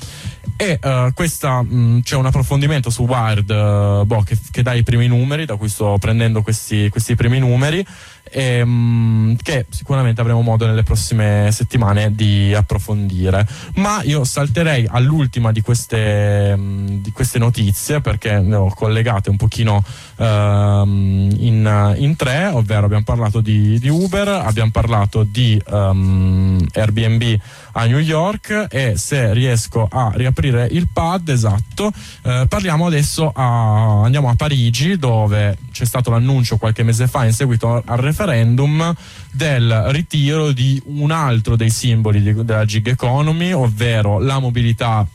E 0.57 0.79
uh, 0.81 1.13
questa 1.13 1.61
mh, 1.61 2.01
c'è 2.03 2.15
un 2.15 2.25
approfondimento 2.25 2.89
su 2.89 3.03
Wired 3.03 3.49
uh, 3.49 4.05
boh, 4.05 4.21
che, 4.21 4.37
che, 4.51 4.63
dà 4.63 4.73
i 4.73 4.83
primi 4.83 5.07
numeri, 5.07 5.45
da 5.45 5.57
cui 5.57 5.67
sto 5.67 5.97
prendendo 5.99 6.41
questi, 6.41 6.87
questi 6.89 7.15
primi 7.15 7.39
numeri. 7.39 7.85
Ehm, 8.31 9.37
che 9.41 9.65
sicuramente 9.69 10.21
avremo 10.21 10.41
modo 10.41 10.65
nelle 10.65 10.83
prossime 10.83 11.49
settimane 11.51 12.13
di 12.13 12.53
approfondire. 12.53 13.47
Ma 13.75 14.01
io 14.03 14.23
salterei 14.23 14.87
all'ultima 14.89 15.51
di 15.51 15.61
queste, 15.61 16.55
di 16.57 17.11
queste 17.11 17.39
notizie 17.39 18.01
perché 18.01 18.39
ne 18.39 18.55
ho 18.55 18.73
collegate 18.73 19.29
un 19.29 19.37
pochino 19.37 19.83
ehm, 20.17 21.35
in, 21.37 21.95
in, 21.97 22.15
tre, 22.15 22.47
ovvero 22.47 22.85
abbiamo 22.85 23.03
parlato 23.03 23.41
di, 23.41 23.79
di 23.79 23.89
Uber, 23.89 24.27
abbiamo 24.27 24.71
parlato 24.71 25.23
di 25.23 25.61
um, 25.67 26.63
Airbnb 26.73 27.39
a 27.77 27.85
New 27.85 27.99
York 27.99 28.67
e 28.69 28.97
se 28.97 29.33
riesco 29.33 29.87
a 29.89 30.11
riaprire 30.13 30.67
il 30.71 30.87
pad, 30.91 31.29
esatto, 31.29 31.91
eh, 32.23 32.45
parliamo 32.47 32.85
adesso 32.85 33.31
a, 33.33 34.03
andiamo 34.03 34.29
a 34.29 34.35
Parigi 34.35 34.97
dove 34.97 35.57
c'è 35.71 35.85
stato 35.85 36.09
l'annuncio 36.09 36.57
qualche 36.57 36.83
mese 36.83 37.07
fa 37.07 37.25
in 37.25 37.33
seguito 37.33 37.83
al 37.85 37.97
referendum 37.97 38.93
del 39.31 39.85
ritiro 39.87 40.51
di 40.51 40.81
un 40.85 41.11
altro 41.11 41.55
dei 41.55 41.69
simboli 41.69 42.21
di, 42.21 42.33
della 42.45 42.65
gig 42.65 42.87
economy, 42.87 43.51
ovvero 43.51 44.19
la 44.19 44.39
mobilità 44.39 45.05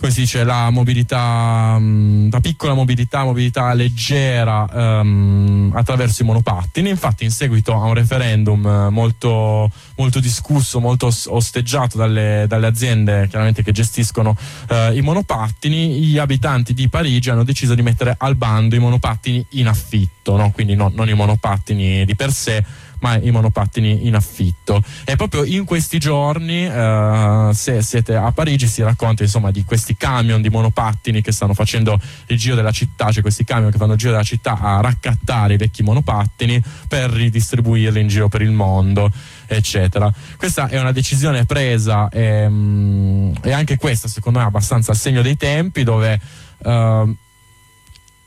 come 0.00 0.12
si 0.12 0.20
dice, 0.20 0.44
la 0.44 0.70
mobilità, 0.70 1.76
mm, 1.78 2.30
la 2.30 2.40
piccola 2.40 2.72
mobilità, 2.72 3.22
mobilità 3.22 3.74
leggera 3.74 4.66
um, 4.72 5.70
attraverso 5.74 6.22
i 6.22 6.24
monopattini. 6.24 6.88
Infatti, 6.88 7.24
in 7.24 7.30
seguito 7.30 7.74
a 7.74 7.84
un 7.84 7.92
referendum 7.92 8.66
eh, 8.66 8.88
molto, 8.88 9.70
molto 9.96 10.18
discusso, 10.18 10.80
molto 10.80 11.12
osteggiato 11.26 11.98
dalle, 11.98 12.46
dalle 12.48 12.66
aziende 12.66 13.28
chiaramente 13.28 13.62
che 13.62 13.72
gestiscono 13.72 14.34
uh, 14.70 14.96
i 14.96 15.02
monopattini, 15.02 16.00
gli 16.00 16.16
abitanti 16.16 16.72
di 16.72 16.88
Parigi 16.88 17.28
hanno 17.28 17.44
deciso 17.44 17.74
di 17.74 17.82
mettere 17.82 18.14
al 18.18 18.36
bando 18.36 18.74
i 18.74 18.78
monopattini 18.78 19.44
in 19.50 19.68
affitto, 19.68 20.34
no? 20.34 20.50
quindi 20.50 20.74
no, 20.74 20.90
non 20.94 21.10
i 21.10 21.14
monopattini 21.14 22.06
di 22.06 22.16
per 22.16 22.32
sé 22.32 22.64
ma 23.00 23.16
i 23.16 23.30
monopattini 23.30 24.06
in 24.06 24.14
affitto. 24.14 24.82
E 25.04 25.16
proprio 25.16 25.44
in 25.44 25.64
questi 25.64 25.98
giorni, 25.98 26.66
eh, 26.66 27.50
se 27.52 27.82
siete 27.82 28.14
a 28.14 28.30
Parigi, 28.32 28.66
si 28.66 28.82
racconta 28.82 29.22
insomma 29.22 29.50
di 29.50 29.64
questi 29.64 29.96
camion 29.96 30.40
di 30.40 30.48
monopattini 30.48 31.20
che 31.20 31.32
stanno 31.32 31.54
facendo 31.54 31.98
il 32.26 32.38
giro 32.38 32.54
della 32.54 32.72
città, 32.72 33.10
cioè 33.10 33.22
questi 33.22 33.44
camion 33.44 33.70
che 33.70 33.78
fanno 33.78 33.92
il 33.92 33.98
giro 33.98 34.12
della 34.12 34.22
città 34.22 34.58
a 34.58 34.80
raccattare 34.80 35.54
i 35.54 35.56
vecchi 35.56 35.82
monopattini 35.82 36.62
per 36.88 37.10
ridistribuirli 37.10 38.00
in 38.00 38.08
giro 38.08 38.28
per 38.28 38.42
il 38.42 38.52
mondo 38.52 39.10
eccetera. 39.54 40.12
Questa 40.36 40.68
è 40.68 40.78
una 40.78 40.92
decisione 40.92 41.44
presa 41.44 42.08
e, 42.08 42.46
um, 42.46 43.32
e 43.42 43.52
anche 43.52 43.76
questa 43.76 44.08
secondo 44.08 44.38
me 44.38 44.44
è 44.44 44.48
abbastanza 44.48 44.92
al 44.92 44.96
segno 44.96 45.22
dei 45.22 45.36
tempi 45.36 45.82
dove, 45.82 46.20
uh, 46.58 47.16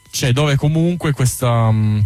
cioè 0.10 0.32
dove 0.34 0.56
comunque 0.56 1.12
questa, 1.14 1.68
um, 1.68 2.04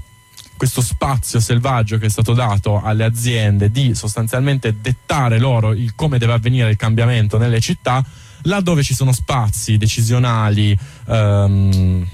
questo 0.58 0.82
spazio 0.82 1.40
selvaggio 1.40 1.98
che 1.98 2.08
è 2.08 2.10
stato 2.10 2.34
dato 2.34 2.82
alle 2.82 3.06
aziende 3.06 3.72
di 3.72 3.96
sostanzialmente 3.96 4.76
dettare 4.82 5.40
loro 5.40 5.72
il 5.72 5.96
come 5.96 6.18
deve 6.18 6.34
avvenire 6.34 6.70
il 6.70 6.76
cambiamento 6.76 7.38
nelle 7.38 7.60
città, 7.62 8.04
laddove 8.42 8.84
ci 8.84 8.94
sono 8.94 9.12
spazi 9.14 9.78
decisionali, 9.78 10.78
um, 11.06 12.06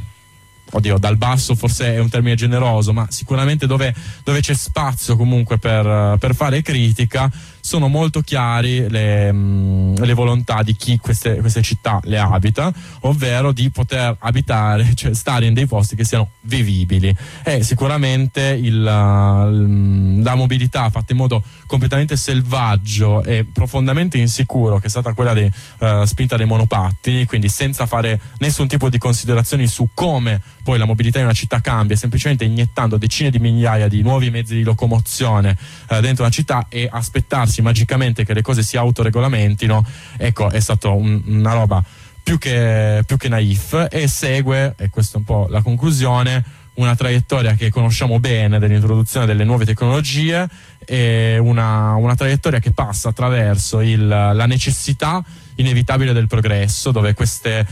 oddio, 0.71 0.97
dal 0.97 1.17
basso 1.17 1.55
forse 1.55 1.95
è 1.95 1.99
un 1.99 2.09
termine 2.09 2.35
generoso, 2.35 2.93
ma 2.93 3.07
sicuramente 3.09 3.65
dove, 3.65 3.93
dove 4.23 4.41
c'è 4.41 4.53
spazio 4.53 5.15
comunque 5.15 5.57
per, 5.57 6.17
per 6.19 6.35
fare 6.35 6.61
critica, 6.61 7.31
sono 7.65 7.87
molto 7.87 8.19
chiari 8.19 8.89
le, 8.89 9.31
mm, 9.31 9.95
le 9.95 10.13
volontà 10.13 10.63
di 10.63 10.75
chi 10.75 10.97
queste, 10.97 11.37
queste, 11.37 11.61
città 11.61 12.01
le 12.03 12.19
abita, 12.19 12.73
ovvero 13.01 13.53
di 13.53 13.69
poter 13.69 14.17
abitare, 14.19 14.93
cioè 14.95 15.13
stare 15.13 15.45
in 15.45 15.53
dei 15.53 15.65
posti 15.65 15.95
che 15.95 16.03
siano 16.03 16.31
vivibili. 16.41 17.15
E 17.41 17.63
sicuramente 17.63 18.41
il, 18.61 18.83
la 18.83 20.35
mobilità 20.35 20.89
fatta 20.89 21.13
in 21.13 21.17
modo 21.17 21.41
completamente 21.65 22.17
selvaggio 22.17 23.23
e 23.23 23.45
profondamente 23.45 24.17
insicuro, 24.17 24.77
che 24.79 24.87
è 24.87 24.89
stata 24.89 25.13
quella 25.13 25.33
di 25.33 25.49
uh, 25.79 26.03
spinta 26.03 26.35
dei 26.35 26.45
monopattini, 26.45 27.25
quindi 27.25 27.47
senza 27.47 27.85
fare 27.85 28.19
nessun 28.39 28.67
tipo 28.67 28.89
di 28.89 28.97
considerazioni 28.97 29.67
su 29.67 29.87
come 29.93 30.41
poi 30.63 30.77
la 30.77 30.85
mobilità 30.85 31.19
in 31.19 31.25
una 31.25 31.33
città 31.33 31.61
cambia, 31.61 31.95
semplicemente 31.95 32.43
iniettando 32.43 32.97
decine 32.97 33.29
di 33.29 33.39
migliaia 33.39 33.87
di 33.87 34.01
nuovi 34.01 34.29
mezzi 34.29 34.55
di 34.55 34.63
locomozione 34.63 35.57
uh, 35.89 36.01
dentro 36.01 36.23
una 36.23 36.31
città 36.31 36.65
e 36.67 36.89
aspettarsi 36.91 37.52
aspettarsi 37.53 37.61
magicamente 37.61 38.25
che 38.25 38.33
le 38.33 38.41
cose 38.41 38.63
si 38.63 38.77
autoregolamentino, 38.77 39.85
ecco, 40.17 40.49
è 40.49 40.59
stata 40.59 40.89
un, 40.89 41.21
una 41.25 41.53
roba 41.53 41.83
più 42.23 42.37
che, 42.37 43.03
più 43.05 43.17
che 43.17 43.29
naif 43.29 43.87
e 43.91 44.07
segue, 44.07 44.73
e 44.77 44.89
questa 44.89 45.15
è 45.15 45.17
un 45.19 45.25
po' 45.25 45.47
la 45.49 45.61
conclusione, 45.61 46.43
una 46.75 46.95
traiettoria 46.95 47.53
che 47.53 47.69
conosciamo 47.69 48.19
bene 48.19 48.57
dell'introduzione 48.57 49.27
delle 49.27 49.43
nuove 49.43 49.65
tecnologie 49.65 50.47
e 50.83 51.37
una, 51.37 51.93
una 51.95 52.15
traiettoria 52.15 52.59
che 52.59 52.71
passa 52.71 53.09
attraverso 53.09 53.81
il, 53.81 54.07
la 54.07 54.45
necessità 54.47 55.23
inevitabile 55.55 56.13
del 56.13 56.27
progresso, 56.27 56.91
dove 56.91 57.13
queste 57.13 57.67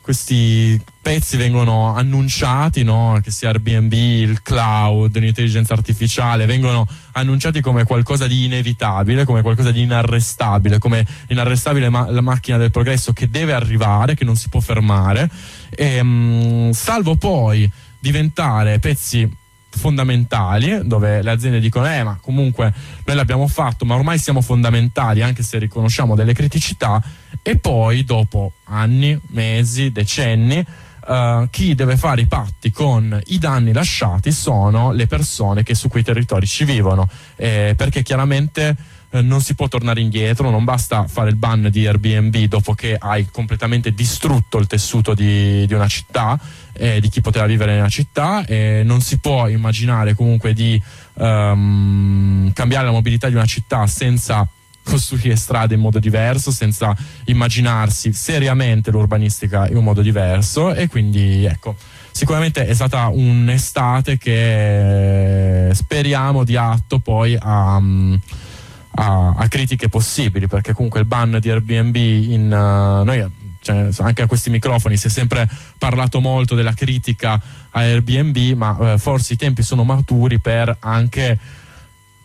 questi 0.00 0.80
pezzi 1.02 1.36
vengono 1.36 1.94
annunciati, 1.94 2.82
no? 2.82 3.18
che 3.22 3.30
sia 3.30 3.48
Airbnb, 3.48 3.92
il 3.92 4.42
cloud, 4.42 5.16
l'intelligenza 5.16 5.72
artificiale, 5.72 6.46
vengono 6.46 6.86
annunciati 7.12 7.60
come 7.60 7.84
qualcosa 7.84 8.26
di 8.26 8.44
inevitabile, 8.44 9.24
come 9.24 9.42
qualcosa 9.42 9.70
di 9.70 9.82
inarrestabile, 9.82 10.78
come 10.78 11.06
inarrestabile 11.28 11.88
ma- 11.88 12.10
la 12.10 12.20
macchina 12.20 12.58
del 12.58 12.70
progresso 12.70 13.12
che 13.12 13.30
deve 13.30 13.54
arrivare, 13.54 14.14
che 14.14 14.24
non 14.24 14.36
si 14.36 14.48
può 14.48 14.60
fermare, 14.60 15.30
e, 15.70 16.02
mh, 16.02 16.08
mm, 16.08 16.70
salvo 16.70 17.16
poi 17.16 17.70
diventare 17.98 18.78
pezzi 18.78 19.38
fondamentali 19.72 20.80
dove 20.82 21.22
le 21.22 21.30
aziende 21.30 21.60
dicono 21.60 21.86
eh 21.86 22.02
ma 22.02 22.18
comunque 22.20 22.74
noi 23.04 23.14
l'abbiamo 23.14 23.46
fatto 23.46 23.84
ma 23.84 23.94
ormai 23.94 24.18
siamo 24.18 24.40
fondamentali 24.40 25.22
anche 25.22 25.44
se 25.44 25.58
riconosciamo 25.58 26.16
delle 26.16 26.32
criticità 26.32 27.00
e 27.40 27.56
poi 27.56 28.04
dopo 28.04 28.54
anni, 28.64 29.18
mesi, 29.28 29.92
decenni 29.92 30.66
Uh, 31.10 31.48
chi 31.50 31.74
deve 31.74 31.96
fare 31.96 32.20
i 32.20 32.26
patti 32.26 32.70
con 32.70 33.20
i 33.26 33.38
danni 33.38 33.72
lasciati 33.72 34.30
sono 34.30 34.92
le 34.92 35.08
persone 35.08 35.64
che 35.64 35.74
su 35.74 35.88
quei 35.88 36.04
territori 36.04 36.46
ci 36.46 36.64
vivono, 36.64 37.08
eh, 37.34 37.74
perché 37.76 38.04
chiaramente 38.04 38.76
eh, 39.10 39.20
non 39.20 39.40
si 39.40 39.56
può 39.56 39.66
tornare 39.66 40.00
indietro, 40.00 40.50
non 40.50 40.62
basta 40.62 41.08
fare 41.08 41.30
il 41.30 41.34
ban 41.34 41.66
di 41.68 41.84
Airbnb 41.84 42.36
dopo 42.44 42.74
che 42.74 42.94
hai 42.96 43.26
completamente 43.28 43.92
distrutto 43.92 44.58
il 44.58 44.68
tessuto 44.68 45.12
di, 45.12 45.66
di 45.66 45.74
una 45.74 45.88
città, 45.88 46.38
eh, 46.74 47.00
di 47.00 47.08
chi 47.08 47.20
poteva 47.20 47.46
vivere 47.46 47.74
nella 47.74 47.88
città, 47.88 48.44
e 48.44 48.82
non 48.84 49.00
si 49.00 49.18
può 49.18 49.48
immaginare 49.48 50.14
comunque 50.14 50.52
di 50.52 50.80
um, 51.14 52.52
cambiare 52.52 52.84
la 52.86 52.92
mobilità 52.92 53.28
di 53.28 53.34
una 53.34 53.46
città 53.46 53.84
senza 53.88 54.46
costruire 54.82 55.36
strade 55.36 55.74
in 55.74 55.80
modo 55.80 55.98
diverso, 55.98 56.50
senza 56.50 56.96
immaginarsi 57.26 58.12
seriamente 58.12 58.90
l'urbanistica 58.90 59.68
in 59.68 59.76
un 59.76 59.84
modo 59.84 60.02
diverso 60.02 60.74
e 60.74 60.88
quindi 60.88 61.44
ecco, 61.44 61.76
sicuramente 62.10 62.66
è 62.66 62.74
stata 62.74 63.08
un'estate 63.08 64.18
che 64.18 65.70
speriamo 65.72 66.44
di 66.44 66.56
atto 66.56 66.98
poi 66.98 67.36
a, 67.38 67.76
a, 67.76 69.34
a 69.36 69.48
critiche 69.48 69.88
possibili, 69.88 70.46
perché 70.46 70.72
comunque 70.72 71.00
il 71.00 71.06
ban 71.06 71.38
di 71.40 71.50
Airbnb 71.50 71.96
in 71.96 72.46
uh, 72.46 73.04
noi 73.04 73.38
cioè, 73.62 73.88
anche 73.98 74.22
a 74.22 74.26
questi 74.26 74.48
microfoni 74.48 74.96
si 74.96 75.08
è 75.08 75.10
sempre 75.10 75.48
parlato 75.76 76.20
molto 76.20 76.54
della 76.54 76.72
critica 76.72 77.34
a 77.70 77.80
Airbnb, 77.80 78.56
ma 78.56 78.70
uh, 78.70 78.98
forse 78.98 79.34
i 79.34 79.36
tempi 79.36 79.62
sono 79.62 79.84
maturi 79.84 80.40
per 80.40 80.74
anche 80.80 81.38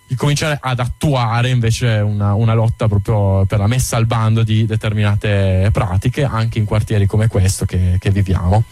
di 0.08 0.16
cominciare 0.16 0.58
ad 0.62 0.80
attuare 0.80 1.50
invece 1.50 1.98
una, 1.98 2.34
una, 2.34 2.54
lotta 2.54 2.88
proprio 2.88 3.46
per 3.46 3.60
la 3.60 3.68
messa 3.68 3.98
al 3.98 4.06
bando 4.06 4.44
di 4.44 4.66
determinate 4.66 5.70
pratiche 5.72 6.24
anche 6.24 6.60
in 6.60 6.66
quartieri 6.66 7.06
come 7.06 7.28
questo 7.28 7.66
che, 7.66 7.98
che 8.00 8.12
viviamo. 8.12 8.64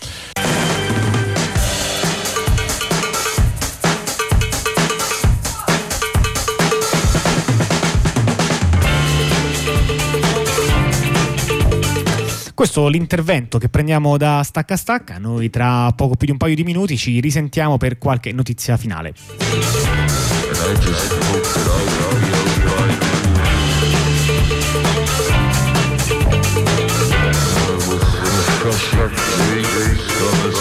Questo 12.63 12.87
è 12.87 12.91
l'intervento 12.91 13.57
che 13.57 13.67
prendiamo 13.67 14.15
da 14.15 14.41
stacca 14.41 14.77
stacca. 14.77 15.17
Noi 15.17 15.49
tra 15.49 15.91
poco 15.91 16.15
più 16.15 16.27
di 16.27 16.31
un 16.31 16.37
paio 16.37 16.55
di 16.55 16.63
minuti 16.63 16.95
ci 16.95 17.19
risentiamo 17.19 17.75
per 17.77 17.97
qualche 17.97 18.31
notizia 18.31 18.77
finale. 18.77 19.13
Construct 28.63 29.15
the 29.15 30.52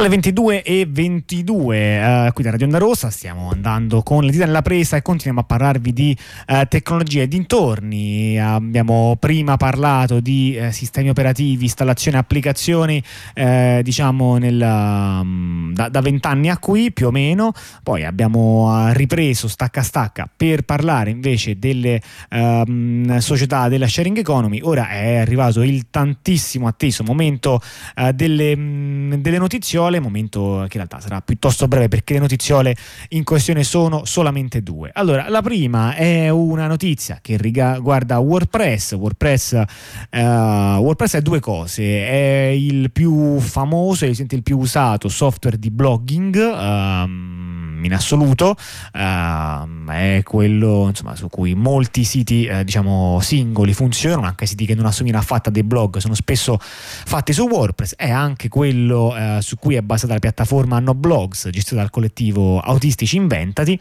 Alle 0.00 0.08
22 0.08 0.62
e 0.62 0.86
22 0.88 2.26
uh, 2.28 2.32
qui 2.32 2.42
da 2.42 2.52
Radio 2.52 2.64
Onda 2.64 2.78
Rossa 2.78 3.10
stiamo 3.10 3.50
andando 3.50 4.02
con 4.02 4.24
le 4.24 4.30
dita 4.30 4.46
nella 4.46 4.62
presa 4.62 4.96
e 4.96 5.02
continuiamo 5.02 5.40
a 5.40 5.44
parlarvi 5.44 5.92
di 5.92 6.16
uh, 6.48 6.62
tecnologia 6.66 7.20
e 7.20 7.28
dintorni. 7.28 8.40
Abbiamo 8.40 9.18
prima 9.20 9.58
parlato 9.58 10.20
di 10.20 10.58
uh, 10.58 10.70
sistemi 10.70 11.10
operativi, 11.10 11.64
installazione 11.64 12.16
applicazioni, 12.16 13.02
diciamo 13.82 14.38
nel, 14.38 14.58
um, 14.58 15.74
da 15.74 16.00
vent'anni 16.00 16.48
a 16.48 16.56
qui 16.56 16.92
più 16.92 17.08
o 17.08 17.10
meno. 17.10 17.52
Poi 17.82 18.06
abbiamo 18.06 18.90
ripreso 18.92 19.48
stacca 19.48 19.82
stacca 19.82 20.26
per 20.34 20.62
parlare 20.62 21.10
invece 21.10 21.58
delle 21.58 22.00
um, 22.30 23.18
società 23.18 23.68
della 23.68 23.86
sharing 23.86 24.16
economy. 24.16 24.60
Ora 24.62 24.88
è 24.88 25.16
arrivato 25.16 25.60
il 25.60 25.88
tantissimo 25.90 26.66
atteso 26.66 27.04
momento 27.04 27.60
delle, 28.14 28.54
um, 28.54 29.16
delle 29.16 29.36
notizie 29.36 29.88
notiziole, 29.90 30.00
momento 30.00 30.40
che 30.68 30.78
in 30.78 30.86
realtà 30.86 31.00
sarà 31.00 31.20
piuttosto 31.20 31.66
breve 31.66 31.88
perché 31.88 32.14
le 32.14 32.20
notiziole 32.20 32.76
in 33.10 33.24
questione 33.24 33.64
sono 33.64 34.04
solamente 34.04 34.62
due. 34.62 34.90
Allora, 34.94 35.28
la 35.28 35.42
prima 35.42 35.94
è 35.94 36.28
una 36.28 36.66
notizia 36.66 37.18
che 37.20 37.36
riguarda 37.36 38.18
WordPress. 38.18 38.94
WordPress, 38.94 39.52
uh, 40.10 40.18
WordPress 40.18 41.16
è 41.16 41.22
due 41.22 41.40
cose, 41.40 41.82
è 41.82 42.52
il 42.54 42.90
più 42.92 43.38
famoso, 43.40 44.04
è 44.04 44.08
il 44.08 44.42
più 44.42 44.58
usato 44.58 45.08
software 45.08 45.58
di 45.58 45.70
blogging. 45.70 46.36
Um, 46.36 47.39
in 47.84 47.94
assoluto 47.94 48.56
uh, 48.92 49.90
è 49.90 50.20
quello 50.24 50.88
insomma, 50.88 51.16
su 51.16 51.28
cui 51.28 51.54
molti 51.54 52.04
siti 52.04 52.48
uh, 52.50 52.62
diciamo 52.62 53.18
singoli 53.20 53.72
funzionano 53.74 54.26
anche 54.26 54.46
siti 54.46 54.66
che 54.66 54.74
non 54.74 54.86
assomigliano 54.86 55.22
affatto 55.22 55.48
a 55.48 55.52
dei 55.52 55.64
blog 55.64 55.98
sono 55.98 56.14
spesso 56.14 56.58
fatti 56.60 57.32
su 57.32 57.46
WordPress 57.46 57.94
è 57.96 58.10
anche 58.10 58.48
quello 58.48 59.14
uh, 59.14 59.40
su 59.40 59.56
cui 59.56 59.74
è 59.74 59.82
basata 59.82 60.14
la 60.14 60.18
piattaforma 60.18 60.78
No 60.78 60.94
Blogs 60.94 61.48
gestita 61.50 61.76
dal 61.76 61.90
collettivo 61.90 62.60
Autistici 62.60 63.16
Inventati. 63.16 63.80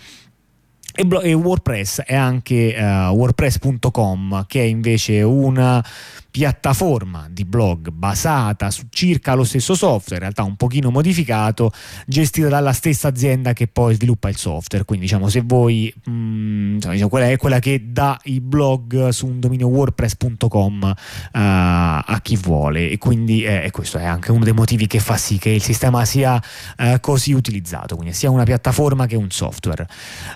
E, 0.91 1.33
WordPress 1.33 2.01
è 2.01 2.15
anche 2.15 2.75
uh, 2.75 3.13
WordPress.com 3.13 4.45
che 4.47 4.61
è 4.61 4.65
invece 4.65 5.21
una 5.21 5.83
piattaforma 6.31 7.27
di 7.29 7.43
blog 7.43 7.89
basata 7.89 8.69
su 8.69 8.87
circa 8.89 9.33
lo 9.33 9.43
stesso 9.43 9.73
software, 9.73 10.15
in 10.15 10.21
realtà 10.21 10.43
un 10.43 10.55
pochino 10.55 10.91
modificato, 10.91 11.71
gestita 12.05 12.47
dalla 12.47 12.73
stessa 12.73 13.07
azienda 13.07 13.53
che 13.53 13.67
poi 13.67 13.95
sviluppa 13.95 14.29
il 14.29 14.37
software. 14.37 14.85
Quindi 14.85 15.05
diciamo 15.05 15.27
se 15.27 15.41
voi 15.43 15.93
mh, 16.05 16.11
mm, 16.11 16.77
diciamo, 16.77 17.09
quella 17.09 17.29
è 17.29 17.37
quella 17.37 17.59
che 17.59 17.91
dà 17.91 18.17
i 18.25 18.39
blog 18.39 19.09
su 19.09 19.25
un 19.25 19.39
dominio 19.39 19.67
wordpress.com 19.67 20.81
uh, 20.83 20.95
a 21.31 22.19
chi 22.21 22.35
vuole 22.35 22.89
e 22.89 22.97
quindi 22.97 23.43
eh, 23.43 23.69
questo 23.71 23.97
è 23.97 24.05
anche 24.05 24.31
uno 24.31 24.43
dei 24.43 24.53
motivi 24.53 24.87
che 24.87 24.99
fa 24.99 25.17
sì 25.17 25.37
che 25.37 25.49
il 25.49 25.61
sistema 25.61 26.05
sia 26.05 26.41
uh, 26.77 26.99
così 26.99 27.33
utilizzato, 27.33 27.95
quindi 27.95 28.13
sia 28.13 28.29
una 28.29 28.43
piattaforma 28.43 29.07
che 29.07 29.15
un 29.15 29.31
software. 29.31 29.87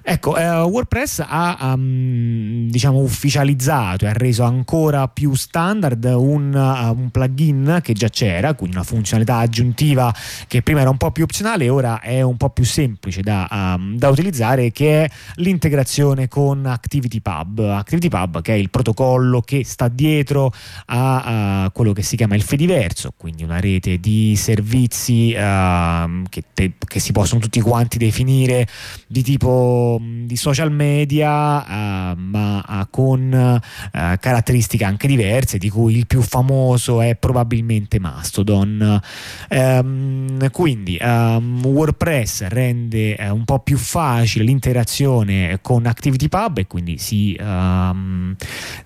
Ecco, 0.02 0.32
uh, 0.32 0.68
WordPress 0.68 1.24
ha 1.26 1.74
um, 1.74 2.70
diciamo 2.70 2.99
ufficializzato 2.99 4.06
e 4.06 4.10
ha 4.10 4.14
reso 4.14 4.44
ancora 4.44 5.07
più 5.07 5.34
standard 5.36 5.82
standard 5.84 6.03
un, 6.05 6.53
uh, 6.53 6.97
un, 6.97 7.10
plugin 7.11 7.80
che 7.81 7.93
già 7.93 8.07
c'era, 8.07 8.53
quindi 8.53 8.77
una 8.77 8.85
funzionalità 8.85 9.38
aggiuntiva 9.38 10.14
che 10.47 10.61
prima 10.61 10.81
era 10.81 10.89
un 10.89 10.97
po' 10.97 11.11
più 11.11 11.23
opzionale 11.23 11.65
e 11.65 11.69
ora 11.69 11.99
è 11.99 12.22
un 12.22 12.38
po' 12.38 12.49
più 12.49 12.64
semplice 12.64 13.22
da, 13.22 13.47
um, 13.51 13.97
da 13.97 14.10
utilizzare, 14.10 14.72
che 14.72 15.03
è 15.03 15.10
l'integrazione 15.35 16.27
con 16.27 16.65
ActivityPub. 16.65 17.60
ActivityPub 17.60 18.41
che 18.41 18.53
è 18.53 18.55
il 18.55 18.69
protocollo 18.69 19.41
che 19.41 19.65
sta 19.65 19.89
dietro 19.89 20.53
a, 20.85 21.64
a 21.64 21.72
quello 21.72 21.91
che 21.91 22.01
si 22.01 22.15
chiama 22.15 22.35
il 22.35 22.43
Fediverso, 22.43 23.14
quindi 23.18 23.43
una 23.43 23.60
rete 23.60 23.99
di 23.99 24.35
servizi 24.38 25.34
uh, 25.35 26.23
che, 26.30 26.43
te, 26.53 26.73
che, 26.85 26.99
si 26.99 27.11
possono 27.11 27.41
tutti 27.41 27.60
quanti 27.60 27.97
definire 27.97 28.68
di 29.07 29.22
tipo 29.22 29.99
di 30.01 30.35
social 30.35 30.72
media, 30.72 32.11
uh, 32.11 32.18
ma 32.18 32.88
con 32.89 33.31
uh, 33.34 33.99
caratteristiche 34.19 34.84
anche 34.84 35.07
diverse, 35.07 35.57
di 35.57 35.69
cui 35.74 35.98
il 35.98 36.08
più 36.08 36.22
famoso 36.22 37.02
è 37.02 37.16
probabilmente 37.16 38.00
Mastodon. 38.00 39.02
Um, 39.50 40.50
quindi 40.52 40.98
um, 41.02 41.66
WordPress 41.66 42.48
rende 42.48 43.18
uh, 43.20 43.34
un 43.34 43.44
po' 43.44 43.60
più 43.60 43.78
facile 43.78 44.45
l'interazione 44.45 45.60
con 45.62 45.86
ActivityPub 45.86 46.60
e 46.60 46.68
quindi 46.68 46.98
si 46.98 47.36
um, 47.40 48.36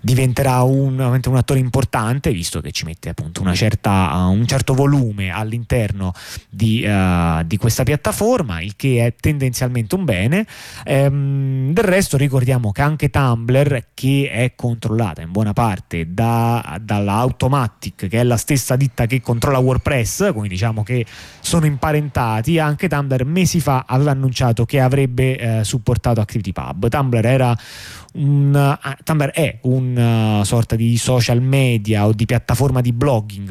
diventerà 0.00 0.62
un, 0.62 0.98
un, 0.98 1.36
attore 1.36 1.60
importante 1.60 2.32
visto 2.32 2.60
che 2.60 2.72
ci 2.72 2.84
mette 2.84 3.10
appunto 3.10 3.44
certa, 3.54 4.14
uh, 4.14 4.32
un 4.32 4.46
certo 4.46 4.72
volume 4.74 5.30
all'interno 5.30 6.12
di, 6.48 6.84
uh, 6.86 7.42
di, 7.44 7.56
questa 7.58 7.82
piattaforma, 7.82 8.60
il 8.60 8.74
che 8.76 9.04
è 9.04 9.14
tendenzialmente 9.14 9.94
un 9.94 10.04
bene. 10.04 10.46
Del 10.84 11.84
resto 11.84 12.16
ricordiamo 12.16 12.72
che 12.72 12.82
anche 12.82 13.10
Tumblr, 13.10 13.88
che 13.94 14.30
è 14.32 14.54
controllata 14.54 15.20
in 15.20 15.30
buona 15.30 15.52
parte 15.52 16.12
da 16.12 16.77
dalla 16.80 17.14
Automatic, 17.14 18.08
che 18.08 18.20
è 18.20 18.22
la 18.22 18.36
stessa 18.36 18.76
ditta 18.76 19.06
che 19.06 19.20
controlla 19.20 19.58
WordPress, 19.58 20.30
quindi 20.32 20.48
diciamo 20.48 20.82
che 20.82 21.04
sono 21.40 21.66
imparentati. 21.66 22.58
Anche 22.58 22.88
Tumblr 22.88 23.24
mesi 23.24 23.60
fa 23.60 23.84
aveva 23.86 24.10
annunciato 24.10 24.64
che 24.64 24.80
avrebbe 24.80 25.38
eh, 25.38 25.64
supportato 25.64 26.20
ActivityPub. 26.20 26.88
Tumblr 26.88 27.26
era 27.26 27.56
un, 28.14 28.54
uh, 28.54 29.02
Tumblr 29.02 29.30
è 29.30 29.58
una 29.62 30.40
uh, 30.40 30.44
sorta 30.44 30.76
di 30.76 30.96
social 30.96 31.40
media 31.42 32.06
o 32.06 32.12
di 32.12 32.24
piattaforma 32.24 32.80
di 32.80 32.92
blogging 32.92 33.46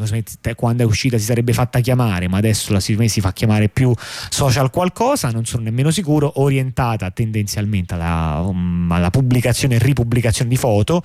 quando 0.56 0.84
è 0.84 0.86
uscita 0.86 1.18
si 1.18 1.26
sarebbe 1.26 1.54
fatta 1.54 1.80
chiamare 1.80 2.28
ma 2.28 2.38
adesso 2.38 2.74
la 2.74 2.80
si, 2.80 2.98
si 3.08 3.22
fa 3.22 3.34
chiamare 3.34 3.70
più 3.70 3.94
social 4.30 4.70
qualcosa 4.70 5.30
non 5.30 5.46
sono 5.46 5.64
nemmeno 5.64 5.92
sicuro 5.92 6.42
orientata 6.42 7.12
tendenzialmente 7.12 7.94
alla, 7.94 8.42
um, 8.42 8.92
alla 8.92 9.10
pubblicazione 9.10 9.76
e 9.76 9.80
ripubblicazione 9.80 10.50
di 10.50 10.58
foto 10.58 11.04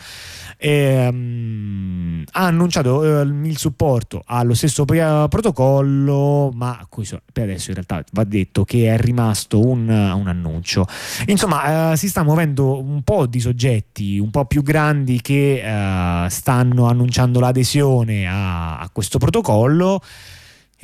e, 0.57 1.09
um, 1.09 2.23
ha 2.33 2.47
annunciato 2.47 2.99
uh, 2.99 3.45
il 3.45 3.59
supporto 3.59 4.23
allo 4.24 4.55
stesso 4.55 4.85
protocollo, 4.85 6.51
ma 6.55 6.87
questo 6.89 7.20
per 7.33 7.45
adesso 7.45 7.70
in 7.70 7.74
realtà 7.74 8.05
va 8.12 8.24
detto 8.24 8.65
che 8.65 8.93
è 8.93 8.97
rimasto 8.97 9.61
un, 9.61 9.89
un 9.89 10.29
annuncio. 10.29 10.87
Insomma, 11.27 11.91
uh, 11.91 11.97
si 11.97 12.09
sta 12.09 12.23
muovendo 12.23 12.81
un 12.81 13.03
po' 13.03 13.27
di 13.27 13.41
soggetti 13.43 14.19
un 14.19 14.31
po' 14.31 14.47
più 14.47 14.62
grandi 14.62 15.20
che 15.20 15.60
uh, 15.62 16.28
stanno 16.31 16.86
annunciando 16.86 17.40
l'adesione 17.40 18.27
a, 18.27 18.78
a 18.78 18.89
questo 18.90 19.19
protocollo. 19.19 20.01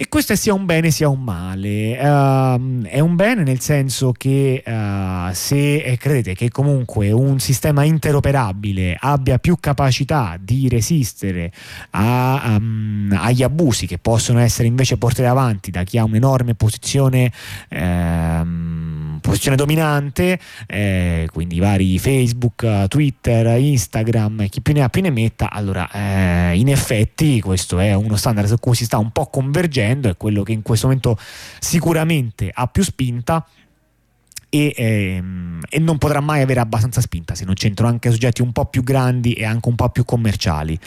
E 0.00 0.06
questo 0.08 0.36
sia 0.36 0.54
un 0.54 0.64
bene 0.64 0.92
sia 0.92 1.08
un 1.08 1.24
male. 1.24 1.98
Uh, 1.98 2.84
è 2.84 3.00
un 3.00 3.16
bene 3.16 3.42
nel 3.42 3.58
senso 3.58 4.12
che 4.12 4.62
uh, 4.64 5.32
se 5.32 5.78
eh, 5.78 5.96
credete 5.96 6.34
che 6.34 6.50
comunque 6.50 7.10
un 7.10 7.40
sistema 7.40 7.82
interoperabile 7.82 8.96
abbia 8.96 9.38
più 9.38 9.56
capacità 9.58 10.36
di 10.40 10.68
resistere 10.68 11.50
a, 11.90 12.54
um, 12.56 13.12
agli 13.18 13.42
abusi 13.42 13.88
che 13.88 13.98
possono 13.98 14.38
essere 14.38 14.68
invece 14.68 14.98
portati 14.98 15.26
avanti 15.26 15.72
da 15.72 15.82
chi 15.82 15.98
ha 15.98 16.04
un'enorme 16.04 16.54
posizione, 16.54 17.32
um, 17.70 18.87
posizione 19.28 19.56
dominante, 19.56 20.38
eh, 20.66 21.28
quindi 21.32 21.58
vari 21.60 21.98
Facebook, 21.98 22.86
Twitter, 22.88 23.58
Instagram, 23.58 24.48
chi 24.48 24.62
più 24.62 24.72
ne 24.72 24.82
ha 24.82 24.88
più 24.88 25.02
ne 25.02 25.10
metta, 25.10 25.50
allora 25.50 25.88
eh, 25.90 26.56
in 26.58 26.68
effetti 26.68 27.40
questo 27.40 27.78
è 27.78 27.92
uno 27.92 28.16
standard 28.16 28.48
su 28.48 28.58
cui 28.58 28.74
si 28.74 28.84
sta 28.84 28.96
un 28.96 29.10
po' 29.10 29.26
convergendo 29.26 30.08
è 30.08 30.16
quello 30.16 30.42
che 30.42 30.52
in 30.52 30.62
questo 30.62 30.86
momento 30.86 31.18
sicuramente 31.58 32.50
ha 32.52 32.66
più 32.66 32.82
spinta 32.82 33.46
e, 34.50 34.72
ehm, 34.76 35.60
e, 35.68 35.78
non 35.78 35.98
potrà 35.98 36.20
mai 36.20 36.40
avere 36.42 36.60
abbastanza 36.60 37.00
spinta 37.00 37.34
se 37.34 37.44
non 37.44 37.54
c'entrano 37.54 37.90
anche 37.90 38.10
soggetti 38.10 38.42
un 38.42 38.52
po' 38.52 38.66
più 38.66 38.82
grandi 38.82 39.32
e 39.32 39.44
anche 39.44 39.68
un 39.68 39.74
po' 39.74 39.88
più 39.90 40.04
commerciali. 40.04 40.78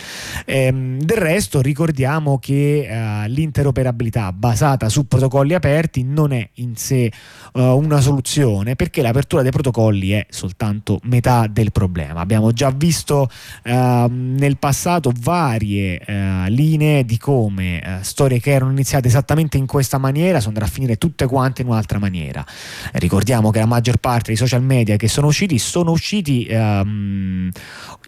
Ehm, 0.46 1.00
del 1.00 1.18
resto 1.18 1.62
ricordiamo 1.62 2.40
che 2.40 2.88
eh, 2.88 3.28
l'interoperabilità 3.28 4.32
basata 4.32 4.90
su 4.90 5.08
protocolli 5.08 5.54
aperti 5.54 6.04
non 6.04 6.32
è 6.32 6.48
in 6.56 6.76
sé 6.76 7.12
uh, 7.54 7.62
una 7.62 8.00
soluzione 8.02 8.76
perché 8.76 9.02
l'apertura 9.02 9.42
dei 9.42 9.52
protocolli 9.52 10.12
è 10.12 10.26
soltanto 10.30 11.00
metà 11.04 11.48
del 11.48 11.72
problema. 11.72 12.22
Abbiamo 12.22 12.52
già 12.52 12.72
visto 12.72 13.30
uh, 13.64 13.70
nel 14.10 14.58
passato 14.58 15.12
varie 15.20 16.02
uh, 16.08 16.50
linee 16.50 17.06
di 17.06 17.18
come 17.18 17.82
eh, 17.82 18.04
storie 18.04 18.40
che 18.40 18.52
erano 18.52 18.72
iniziate 18.72 19.08
esattamente 19.08 19.58
in 19.58 19.66
questa 19.66 19.98
maniera 19.98 20.40
sono 20.40 20.54
andate 20.54 20.70
a 20.70 20.74
finire 20.74 20.98
tutte 20.98 21.26
quante 21.28 21.62
in 21.62 21.68
un'altra 21.68 22.00
maniera. 22.00 22.44
Ricordiamo 22.94 23.51
che 23.52 23.60
la 23.60 23.66
maggior 23.66 23.98
parte 23.98 24.28
dei 24.28 24.36
social 24.36 24.64
media 24.64 24.96
che 24.96 25.08
sono 25.08 25.28
usciti 25.28 25.60
sono 25.60 25.92
usciti 25.92 26.48
um, 26.50 27.50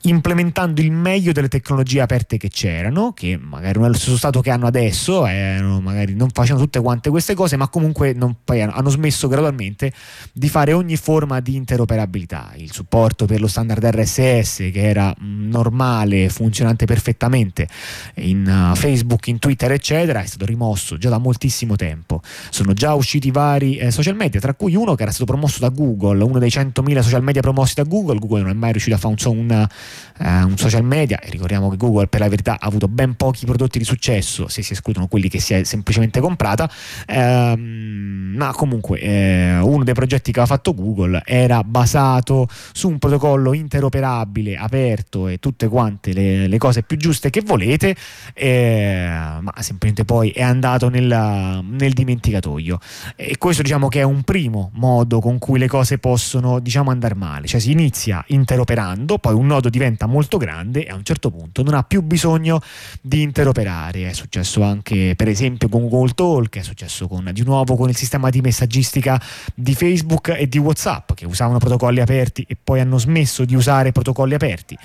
implementando 0.03 0.81
il 0.81 0.91
meglio 0.91 1.31
delle 1.31 1.47
tecnologie 1.47 2.01
aperte 2.01 2.37
che 2.37 2.49
c'erano, 2.49 3.13
che 3.13 3.37
magari 3.37 3.77
non 3.77 3.85
è 3.85 3.91
lo 3.91 3.95
stesso 3.95 4.17
stato 4.17 4.41
che 4.41 4.49
hanno 4.49 4.67
adesso, 4.67 5.25
eh, 5.27 5.61
magari 5.81 6.13
non 6.13 6.29
facevano 6.29 6.63
tutte 6.63 6.81
quante 6.81 7.09
queste 7.09 7.33
cose, 7.35 7.55
ma 7.55 7.67
comunque 7.69 8.13
non, 8.13 8.35
hanno 8.45 8.89
smesso 8.89 9.27
gradualmente 9.27 9.93
di 10.33 10.49
fare 10.49 10.73
ogni 10.73 10.97
forma 10.97 11.39
di 11.39 11.55
interoperabilità. 11.55 12.51
Il 12.55 12.71
supporto 12.71 13.25
per 13.25 13.39
lo 13.39 13.47
standard 13.47 13.83
RSS, 13.83 14.69
che 14.71 14.81
era 14.81 15.13
normale, 15.19 16.29
funzionante 16.29 16.85
perfettamente 16.85 17.67
in 18.15 18.71
uh, 18.71 18.75
Facebook, 18.75 19.27
in 19.27 19.39
Twitter, 19.39 19.71
eccetera, 19.71 20.21
è 20.21 20.25
stato 20.25 20.45
rimosso 20.45 20.97
già 20.97 21.09
da 21.09 21.17
moltissimo 21.17 21.75
tempo. 21.75 22.21
Sono 22.49 22.73
già 22.73 22.93
usciti 22.93 23.31
vari 23.31 23.77
eh, 23.77 23.91
social 23.91 24.15
media, 24.15 24.39
tra 24.41 24.53
cui 24.53 24.75
uno 24.75 24.95
che 24.95 25.03
era 25.03 25.11
stato 25.11 25.31
promosso 25.33 25.59
da 25.59 25.69
Google, 25.69 26.23
uno 26.23 26.37
dei 26.37 26.49
100.000 26.49 26.99
social 26.99 27.23
media 27.23 27.41
promossi 27.41 27.73
da 27.73 27.83
Google. 27.83 28.19
Google 28.19 28.41
non 28.41 28.49
è 28.51 28.53
mai 28.53 28.71
riuscito 28.71 28.95
a 28.95 28.99
fare 28.99 29.15
un, 29.25 29.37
un 29.37 29.67
eh, 30.19 30.43
un 30.43 30.57
social 30.57 30.83
media 30.83 31.19
e 31.19 31.29
ricordiamo 31.29 31.69
che 31.69 31.77
Google 31.77 32.07
per 32.07 32.19
la 32.19 32.29
verità 32.29 32.53
ha 32.53 32.67
avuto 32.67 32.87
ben 32.87 33.15
pochi 33.15 33.45
prodotti 33.45 33.79
di 33.79 33.83
successo 33.83 34.47
se 34.47 34.61
si 34.61 34.73
escludono 34.73 35.07
quelli 35.07 35.27
che 35.27 35.39
si 35.39 35.53
è 35.53 35.63
semplicemente 35.63 36.19
comprata 36.19 36.69
ehm, 37.07 38.33
ma 38.35 38.51
comunque 38.51 38.99
eh, 38.99 39.57
uno 39.59 39.83
dei 39.83 39.93
progetti 39.93 40.31
che 40.31 40.39
aveva 40.39 40.55
fatto 40.55 40.73
Google 40.73 41.21
era 41.25 41.63
basato 41.63 42.47
su 42.71 42.89
un 42.89 42.99
protocollo 42.99 43.53
interoperabile 43.53 44.55
aperto 44.55 45.27
e 45.27 45.39
tutte 45.39 45.67
quante 45.67 46.13
le, 46.13 46.47
le 46.47 46.57
cose 46.57 46.83
più 46.83 46.97
giuste 46.97 47.29
che 47.29 47.41
volete 47.41 47.95
eh, 48.33 49.07
ma 49.41 49.53
semplicemente 49.59 50.05
poi 50.05 50.29
è 50.29 50.41
andato 50.41 50.89
nel, 50.89 51.61
nel 51.63 51.93
dimenticatoio 51.93 52.79
e 53.15 53.37
questo 53.37 53.63
diciamo 53.63 53.87
che 53.87 53.99
è 53.99 54.03
un 54.03 54.21
primo 54.21 54.69
modo 54.73 55.19
con 55.23 55.39
cui 55.39 55.57
le 55.57 55.67
cose 55.67 55.99
possono 55.99 56.59
diciamo 56.59 56.91
andare 56.91 57.15
male 57.15 57.47
cioè 57.47 57.61
si 57.61 57.71
inizia 57.71 58.21
interoperando 58.27 59.17
poi 59.19 59.33
un 59.33 59.45
nodo 59.45 59.69
diventa 59.69 60.05
molto 60.05 60.35
grande 60.37 60.85
e 60.85 60.89
a 60.89 60.95
un 60.95 61.03
certo 61.03 61.31
punto 61.31 61.63
non 61.63 61.75
ha 61.75 61.83
più 61.83 62.01
bisogno 62.01 62.59
di 63.01 63.21
interoperare. 63.21 64.09
È 64.09 64.13
successo 64.13 64.63
anche 64.63 65.13
per 65.15 65.27
esempio 65.29 65.69
con 65.69 65.87
Google 65.87 66.13
Talk, 66.13 66.57
è 66.57 66.61
successo 66.61 67.07
con, 67.07 67.29
di 67.31 67.43
nuovo 67.43 67.75
con 67.75 67.89
il 67.89 67.95
sistema 67.95 68.29
di 68.29 68.41
messaggistica 68.41 69.21
di 69.55 69.73
Facebook 69.73 70.35
e 70.37 70.47
di 70.47 70.57
WhatsApp 70.57 71.13
che 71.13 71.25
usavano 71.25 71.57
protocolli 71.57 72.01
aperti 72.01 72.45
e 72.47 72.57
poi 72.61 72.79
hanno 72.79 72.97
smesso 72.97 73.45
di 73.45 73.55
usare 73.55 73.91
protocolli 73.91 74.33
aperti. 74.33 74.77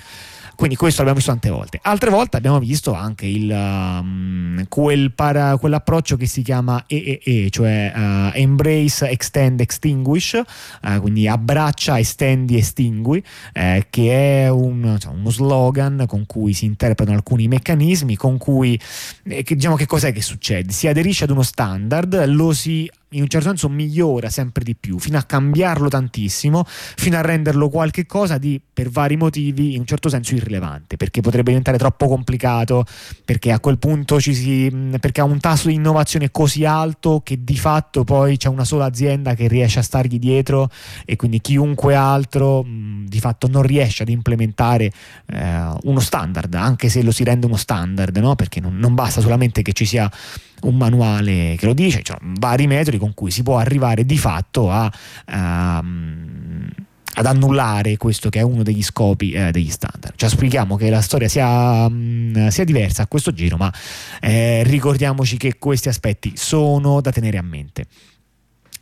Quindi 0.59 0.75
questo 0.75 1.03
l'abbiamo 1.03 1.19
visto 1.19 1.31
tante 1.31 1.49
volte. 1.49 1.79
Altre 1.83 2.09
volte 2.09 2.35
abbiamo 2.35 2.59
visto 2.59 2.91
anche 2.93 3.25
il, 3.25 3.49
um, 3.49 4.65
quel 4.67 5.13
para, 5.13 5.55
quell'approccio 5.55 6.17
che 6.17 6.25
si 6.25 6.41
chiama 6.41 6.83
EEE, 6.85 7.49
cioè 7.49 7.93
uh, 7.95 8.37
Embrace, 8.37 9.07
Extend, 9.07 9.61
Extinguish, 9.61 10.33
uh, 10.81 10.99
quindi 10.99 11.29
abbraccia, 11.29 11.97
estendi, 11.97 12.57
estingui, 12.57 13.23
eh, 13.53 13.87
che 13.89 14.43
è 14.43 14.49
un, 14.49 14.97
cioè, 14.99 15.13
uno 15.13 15.29
slogan 15.29 16.03
con 16.05 16.25
cui 16.25 16.51
si 16.51 16.65
interpretano 16.65 17.15
alcuni 17.15 17.47
meccanismi, 17.47 18.17
con 18.17 18.37
cui 18.37 18.77
eh, 19.23 19.43
che, 19.43 19.55
diciamo 19.55 19.77
che 19.77 19.85
cos'è 19.85 20.11
che 20.11 20.21
succede? 20.21 20.73
Si 20.73 20.89
aderisce 20.89 21.23
ad 21.23 21.29
uno 21.29 21.41
standard, 21.41 22.25
lo 22.25 22.51
si 22.51 22.85
in 23.11 23.21
un 23.21 23.27
certo 23.27 23.47
senso 23.47 23.69
migliora 23.69 24.29
sempre 24.29 24.63
di 24.63 24.75
più, 24.75 24.99
fino 24.99 25.17
a 25.17 25.23
cambiarlo 25.23 25.89
tantissimo, 25.89 26.63
fino 26.65 27.17
a 27.17 27.21
renderlo 27.21 27.69
qualche 27.69 28.05
cosa 28.05 28.37
di, 28.37 28.61
per 28.71 28.89
vari 28.89 29.17
motivi, 29.17 29.73
in 29.73 29.79
un 29.79 29.85
certo 29.85 30.09
senso 30.09 30.35
irrilevante, 30.35 30.97
perché 30.97 31.21
potrebbe 31.21 31.49
diventare 31.49 31.77
troppo 31.77 32.07
complicato, 32.07 32.85
perché 33.25 33.51
a 33.51 33.59
quel 33.59 33.79
punto 33.79 34.19
ci 34.19 34.33
si, 34.33 34.71
perché 34.99 35.21
ha 35.21 35.23
un 35.23 35.39
tasso 35.39 35.69
di 35.69 35.75
innovazione 35.75 36.29
così 36.29 36.65
alto 36.65 37.21
che 37.23 37.43
di 37.43 37.57
fatto 37.57 38.03
poi 38.03 38.37
c'è 38.37 38.47
una 38.47 38.65
sola 38.65 38.85
azienda 38.85 39.33
che 39.33 39.47
riesce 39.47 39.79
a 39.79 39.83
stargli 39.83 40.19
dietro 40.19 40.69
e 41.05 41.15
quindi 41.15 41.41
chiunque 41.41 41.95
altro 41.95 42.65
di 42.65 43.19
fatto 43.19 43.47
non 43.47 43.63
riesce 43.63 44.03
ad 44.03 44.09
implementare 44.09 44.91
eh, 45.27 45.73
uno 45.83 45.99
standard, 45.99 46.53
anche 46.53 46.89
se 46.89 47.01
lo 47.01 47.11
si 47.11 47.23
rende 47.23 47.47
uno 47.47 47.57
standard, 47.57 48.15
no? 48.17 48.35
perché 48.35 48.59
non, 48.59 48.77
non 48.77 48.93
basta 48.93 49.21
solamente 49.21 49.61
che 49.61 49.73
ci 49.73 49.85
sia 49.85 50.09
un 50.63 50.75
manuale 50.75 51.55
che 51.57 51.65
lo 51.65 51.73
dice, 51.73 52.01
cioè 52.03 52.17
vari 52.21 52.67
metodi 52.67 52.97
con 52.97 53.13
cui 53.13 53.31
si 53.31 53.43
può 53.43 53.57
arrivare 53.57 54.05
di 54.05 54.17
fatto 54.17 54.71
a, 54.71 54.91
um, 55.31 56.67
ad 57.13 57.25
annullare 57.25 57.97
questo 57.97 58.29
che 58.29 58.39
è 58.39 58.43
uno 58.43 58.63
degli 58.63 58.83
scopi 58.83 59.31
eh, 59.31 59.51
degli 59.51 59.69
standard. 59.69 60.13
Cioè 60.15 60.29
spieghiamo 60.29 60.75
che 60.75 60.89
la 60.89 61.01
storia 61.01 61.27
sia, 61.27 61.85
um, 61.85 62.47
sia 62.49 62.63
diversa 62.63 63.03
a 63.03 63.07
questo 63.07 63.33
giro, 63.33 63.57
ma 63.57 63.73
eh, 64.21 64.63
ricordiamoci 64.63 65.37
che 65.37 65.57
questi 65.57 65.89
aspetti 65.89 66.33
sono 66.35 67.01
da 67.01 67.11
tenere 67.11 67.37
a 67.37 67.43
mente. 67.43 67.85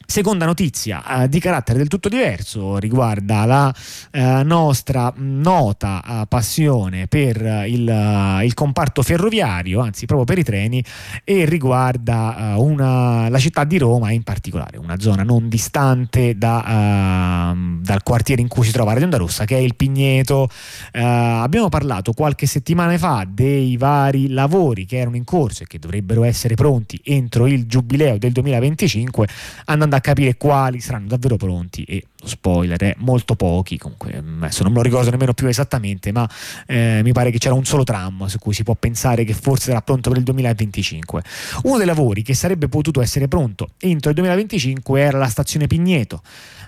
Seconda 0.09 0.45
notizia 0.45 1.23
eh, 1.23 1.27
di 1.27 1.37
carattere 1.41 1.79
del 1.79 1.89
tutto 1.89 2.07
diverso 2.07 2.77
riguarda 2.77 3.43
la 3.43 3.75
eh, 4.11 4.41
nostra 4.41 5.11
nota 5.17 6.01
eh, 6.01 6.25
passione 6.29 7.07
per 7.07 7.35
il, 7.67 7.89
eh, 7.89 8.45
il, 8.45 8.53
comparto 8.53 9.03
ferroviario, 9.03 9.81
anzi 9.81 10.05
proprio 10.05 10.25
per 10.25 10.37
i 10.37 10.45
treni, 10.45 10.81
e 11.25 11.43
riguarda 11.43 12.53
eh, 12.53 12.53
una, 12.57 13.27
la 13.27 13.37
città 13.37 13.65
di 13.65 13.77
Roma 13.77 14.11
in 14.11 14.23
particolare, 14.23 14.77
una 14.77 14.97
zona 14.97 15.23
non 15.23 15.49
distante 15.49 16.37
da, 16.37 17.51
ehm, 17.51 17.81
dal 17.81 18.01
quartiere 18.01 18.41
in 18.41 18.47
cui 18.47 18.63
si 18.63 18.71
trova 18.71 18.91
Radio 18.93 19.07
Onda 19.07 19.17
Rossa, 19.17 19.43
che 19.43 19.57
è 19.57 19.59
il 19.59 19.75
Pigneto. 19.75 20.47
Eh, 20.93 21.03
abbiamo 21.03 21.67
parlato 21.67 22.13
qualche 22.13 22.45
settimana 22.45 22.97
fa 22.97 23.27
dei 23.27 23.75
vari 23.75 24.29
lavori 24.29 24.85
che 24.85 24.99
erano 24.99 25.17
in 25.17 25.25
corso 25.25 25.63
e 25.63 25.67
che 25.67 25.79
dovrebbero 25.79 26.23
essere 26.23 26.55
pronti 26.55 26.97
entro 27.03 27.45
il 27.45 27.67
giubileo 27.67 28.17
del 28.17 28.31
2025, 28.31 29.27
andando 29.65 29.95
a 29.97 30.01
capire 30.01 30.37
quali 30.37 30.79
saranno 30.79 31.07
davvero 31.07 31.37
pronti 31.37 31.83
e 31.83 32.03
spoiler 32.23 32.79
è 32.79 32.95
molto 32.97 33.35
pochi 33.35 33.77
comunque 33.77 34.21
mm, 34.21 34.43
adesso 34.43 34.63
non 34.63 34.71
me 34.71 34.77
lo 34.77 34.83
ricordo 34.83 35.09
nemmeno 35.09 35.33
più 35.33 35.47
esattamente 35.47 36.11
ma 36.11 36.29
eh, 36.65 37.01
mi 37.03 37.11
pare 37.11 37.31
che 37.31 37.37
c'era 37.37 37.53
un 37.53 37.65
solo 37.65 37.83
tram 37.83 38.25
su 38.25 38.39
cui 38.39 38.53
si 38.53 38.63
può 38.63 38.75
pensare 38.75 39.23
che 39.23 39.33
forse 39.33 39.65
sarà 39.65 39.81
pronto 39.81 40.09
per 40.09 40.19
il 40.19 40.23
2025 40.25 41.23
uno 41.63 41.77
dei 41.77 41.85
lavori 41.85 42.21
che 42.21 42.33
sarebbe 42.33 42.67
potuto 42.67 43.01
essere 43.01 43.27
pronto 43.27 43.69
entro 43.79 44.09
il 44.09 44.15
2025 44.15 45.01
era 45.01 45.17
la 45.17 45.27
stazione 45.27 45.67
Pigneto 45.67 46.21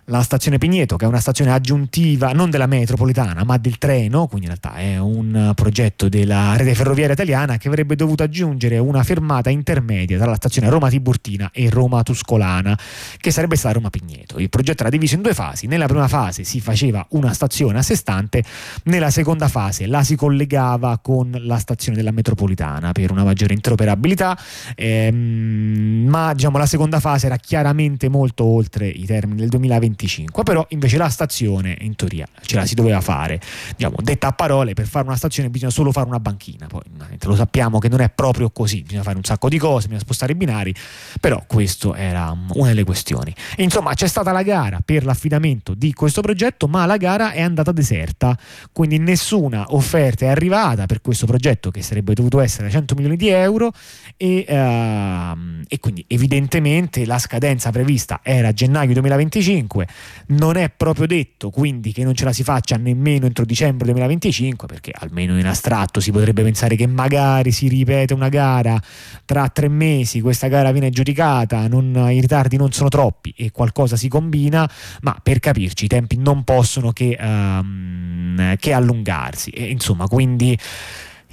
la 0.10 0.22
stazione 0.22 0.58
Pigneto, 0.58 0.96
che 0.98 1.06
è 1.06 1.08
una 1.08 1.20
stazione 1.20 1.52
aggiuntiva 1.52 2.32
non 2.32 2.50
della 2.50 2.66
metropolitana 2.66 3.44
ma 3.44 3.58
del 3.58 3.78
treno, 3.78 4.28
quindi 4.28 4.48
in 4.48 4.58
realtà 4.60 4.80
è 4.80 4.98
un 4.98 5.52
progetto 5.56 6.10
della 6.10 6.56
rete 6.58 6.74
ferroviaria 6.74 7.14
italiana 7.14 7.58
che 7.58 7.68
avrebbe 7.68 7.96
dovuto 7.96 8.24
aggiungere 8.24 8.78
una 8.80 9.04
fermata 9.04 9.50
intermedia 9.50 10.18
tra 10.18 10.28
la 10.28 10.36
stazione 10.36 10.70
Roma 10.70 10.90
Tiburtina 10.90 11.52
e 11.54 11.70
Roma 11.70 12.02
Tuscolana, 12.04 12.78
che 13.18 13.32
sarebbe 13.32 13.56
stata 13.56 13.76
Roma 13.76 13.90
Pigneto. 13.90 14.40
Il 14.40 14.50
progetto 14.50 14.82
era 14.82 14.90
diviso 14.90 15.16
in 15.16 15.22
due 15.22 15.34
fasi, 15.34 15.68
nella 15.68 15.86
prima 15.86 16.08
fase 16.08 16.44
si 16.44 16.60
faceva 16.60 17.06
una 17.12 17.32
stazione 17.34 17.78
a 17.78 17.82
sé 17.84 17.96
stante, 17.96 18.44
nella 18.86 19.12
seconda 19.12 19.48
fase 19.48 19.86
la 19.86 20.04
si 20.04 20.16
collegava 20.16 21.00
con 21.02 21.38
la 21.40 21.58
stazione 21.60 21.98
della 21.98 22.12
metropolitana 22.12 22.92
per 22.94 23.12
una 23.12 23.24
maggiore 23.24 23.54
interoperabilità, 23.54 24.38
ehm, 24.76 26.08
ma 26.08 26.34
diciamo 26.34 26.58
la 26.58 26.66
seconda 26.66 27.00
fase 27.00 27.28
era 27.28 27.38
chiaramente 27.38 28.10
molto 28.10 28.44
oltre 28.44 28.88
i 28.88 29.06
termini 29.06 29.42
del 29.42 29.50
2020 29.50 29.99
25, 30.00 30.44
però 30.44 30.66
invece 30.70 30.98
la 30.98 31.10
stazione 31.10 31.76
in 31.82 31.96
teoria 31.96 32.26
ce 32.42 32.56
la 32.56 32.66
si 32.66 32.74
doveva 32.74 33.02
fare, 33.02 33.42
diciamo, 33.76 33.98
detta 34.00 34.28
a 34.28 34.32
parole, 34.32 34.74
per 34.74 34.88
fare 34.88 35.06
una 35.06 35.18
stazione 35.18 35.50
bisogna 35.50 35.72
solo 35.72 35.92
fare 35.92 36.08
una 36.08 36.20
banchina, 36.20 36.68
poi 36.68 36.82
lo 37.22 37.36
sappiamo 37.36 37.80
che 37.80 37.90
non 37.90 38.00
è 38.00 38.10
proprio 38.10 38.50
così, 38.50 38.82
bisogna 38.84 39.04
fare 39.04 39.18
un 39.18 39.24
sacco 39.24 39.50
di 39.50 39.58
cose, 39.58 39.88
bisogna 39.88 40.00
spostare 40.00 40.32
i 40.32 40.36
binari, 40.36 40.74
però 41.20 41.44
questo 41.46 41.94
era 41.96 42.36
una 42.54 42.68
delle 42.70 42.86
questioni. 42.86 43.36
Insomma 43.58 43.94
c'è 43.94 44.08
stata 44.08 44.32
la 44.32 44.44
gara 44.44 44.80
per 44.84 45.04
l'affidamento 45.04 45.74
di 45.74 45.92
questo 45.94 46.22
progetto, 46.22 46.68
ma 46.68 46.86
la 46.86 46.98
gara 46.98 47.32
è 47.32 47.42
andata 47.42 47.72
deserta, 47.72 48.38
quindi 48.72 49.00
nessuna 49.00 49.66
offerta 49.70 50.26
è 50.26 50.30
arrivata 50.30 50.86
per 50.86 51.02
questo 51.02 51.26
progetto 51.26 51.72
che 51.72 51.82
sarebbe 51.82 52.14
dovuto 52.14 52.40
essere 52.40 52.70
100 52.70 52.96
milioni 52.96 53.18
di 53.18 53.30
euro 53.30 53.72
e, 54.16 54.46
uh, 54.48 55.64
e 55.68 55.80
quindi 55.80 56.06
evidentemente 56.08 57.06
la 57.06 57.20
scadenza 57.20 57.72
prevista 57.72 58.22
era 58.24 58.54
gennaio 58.54 58.94
2025 58.94 59.88
non 60.28 60.58
è 60.58 60.70
proprio 60.70 61.08
detto 61.08 61.50
quindi 61.50 61.92
che 61.92 62.04
non 62.04 62.14
ce 62.16 62.26
la 62.26 62.34
si 62.34 62.44
faccia 62.44 62.78
nemmeno 62.78 63.26
entro 63.26 63.46
dicembre 63.46 63.86
2025, 63.86 64.68
perché 64.68 64.92
almeno 64.94 65.38
in 65.38 65.48
astratto 65.48 66.00
si 66.00 66.12
potrebbe 66.12 66.44
pensare 66.44 66.76
che 66.76 66.88
magari 66.88 67.52
si 67.52 67.68
ripete 67.68 68.14
una 68.14 68.30
gara 68.30 68.82
tra 69.26 69.50
tre 69.50 69.68
mesi, 69.68 70.22
questa 70.22 70.48
gara 70.48 70.72
viene 70.72 70.90
giudicata, 70.90 71.68
non, 71.68 72.08
i 72.12 72.20
ritardi 72.22 72.58
non 72.58 72.72
sono 72.72 72.90
troppi 72.90 73.34
e 73.38 73.52
qualcosa 73.52 73.96
si 73.96 74.08
combina, 74.08 74.70
ma 75.02 75.18
per 75.22 75.40
capirci 75.40 75.86
i 75.86 75.88
tempi 75.88 76.18
non 76.18 76.44
possono 76.44 76.92
che, 76.92 77.18
um, 77.20 78.56
che 78.58 78.74
allungarsi. 78.74 79.50
E, 79.52 79.70
insomma, 79.70 80.08
quindi 80.08 80.58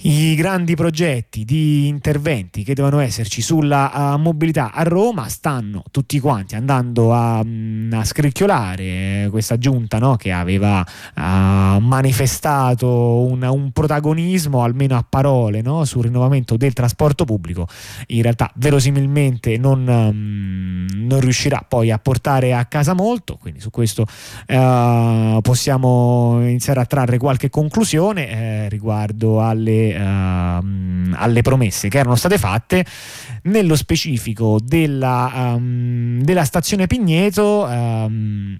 i 0.00 0.34
grandi 0.34 0.74
progetti 0.74 1.46
di 1.46 1.86
interventi 1.86 2.62
che 2.62 2.74
devono 2.74 2.98
esserci 2.98 3.40
sulla 3.40 4.14
uh, 4.14 4.18
mobilità 4.18 4.70
a 4.72 4.82
Roma 4.82 5.26
stanno 5.28 5.82
tutti 5.90 6.20
quanti 6.20 6.54
andando 6.54 7.14
a, 7.14 7.42
mm, 7.42 7.92
a 7.94 8.04
scricchiolare 8.04 9.28
questa 9.30 9.56
giunta 9.56 9.98
no, 9.98 10.16
che 10.16 10.32
aveva 10.32 10.80
uh, 10.80 11.78
manifestato 11.78 12.86
un, 13.24 13.42
un, 13.42 13.70
protagonismo 13.72 14.62
almeno 14.62 14.96
a 14.96 15.06
parole 15.08 15.62
no, 15.62 15.86
sul 15.86 16.02
rinnovamento 16.02 16.58
del 16.58 16.74
trasporto 16.74 17.24
pubblico 17.24 17.66
in 18.08 18.20
realtà 18.20 18.50
verosimilmente 18.56 19.56
non, 19.56 19.86
um, 19.88 20.86
non, 21.06 21.20
riuscirà 21.20 21.64
poi 21.66 21.90
a 21.90 21.98
portare 21.98 22.52
a 22.52 22.66
casa 22.66 22.92
molto 22.92 23.36
quindi 23.36 23.60
su 23.60 23.70
questo 23.70 24.02
uh, 24.02 25.40
possiamo 25.40 26.38
iniziare 26.42 26.80
a 26.80 26.84
trarre 26.84 27.16
qualche 27.16 27.48
conclusione 27.48 28.28
eh, 28.28 28.68
riguardo 28.68 29.40
alle 29.40 29.85
uh, 29.94 31.14
alle 31.14 31.42
promesse 31.42 31.88
che 31.88 31.98
erano 31.98 32.16
state 32.16 32.38
fatte, 32.38 32.84
nello 33.42 33.76
specifico 33.76 34.58
della, 34.62 35.54
um, 35.54 36.20
della 36.22 36.44
stazione 36.44 36.86
Pigneto. 36.86 37.64
Um, 37.64 38.58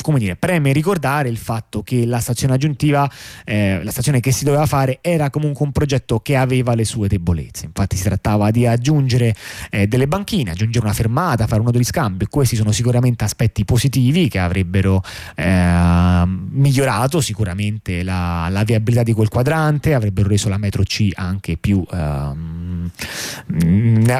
come 0.00 0.18
dire, 0.18 0.36
preme 0.36 0.72
ricordare 0.72 1.28
il 1.28 1.36
fatto 1.36 1.82
che 1.82 2.04
la 2.06 2.20
stazione 2.20 2.54
aggiuntiva, 2.54 3.10
eh, 3.44 3.82
la 3.82 3.90
stazione 3.90 4.20
che 4.20 4.32
si 4.32 4.44
doveva 4.44 4.66
fare, 4.66 4.98
era 5.00 5.30
comunque 5.30 5.64
un 5.64 5.72
progetto 5.72 6.20
che 6.20 6.36
aveva 6.36 6.74
le 6.74 6.84
sue 6.84 7.08
debolezze. 7.08 7.66
Infatti, 7.66 7.96
si 7.96 8.02
trattava 8.02 8.50
di 8.50 8.66
aggiungere 8.66 9.34
eh, 9.70 9.86
delle 9.86 10.06
banchine, 10.06 10.50
aggiungere 10.50 10.84
una 10.84 10.94
fermata, 10.94 11.46
fare 11.46 11.60
un 11.60 11.66
nodo 11.66 11.78
di 11.78 11.84
scambio. 11.84 12.26
Questi 12.28 12.56
sono 12.56 12.72
sicuramente 12.72 13.24
aspetti 13.24 13.64
positivi 13.64 14.28
che 14.28 14.38
avrebbero 14.38 15.02
eh, 15.34 16.24
migliorato 16.26 17.20
sicuramente 17.20 18.02
la, 18.02 18.48
la, 18.50 18.62
viabilità 18.64 19.02
di 19.02 19.12
quel 19.12 19.28
quadrante, 19.28 19.94
avrebbero 19.94 20.28
reso 20.28 20.48
la 20.48 20.58
metro 20.58 20.82
C 20.82 21.10
anche 21.14 21.56
più. 21.56 21.84
Ehm, 21.92 22.61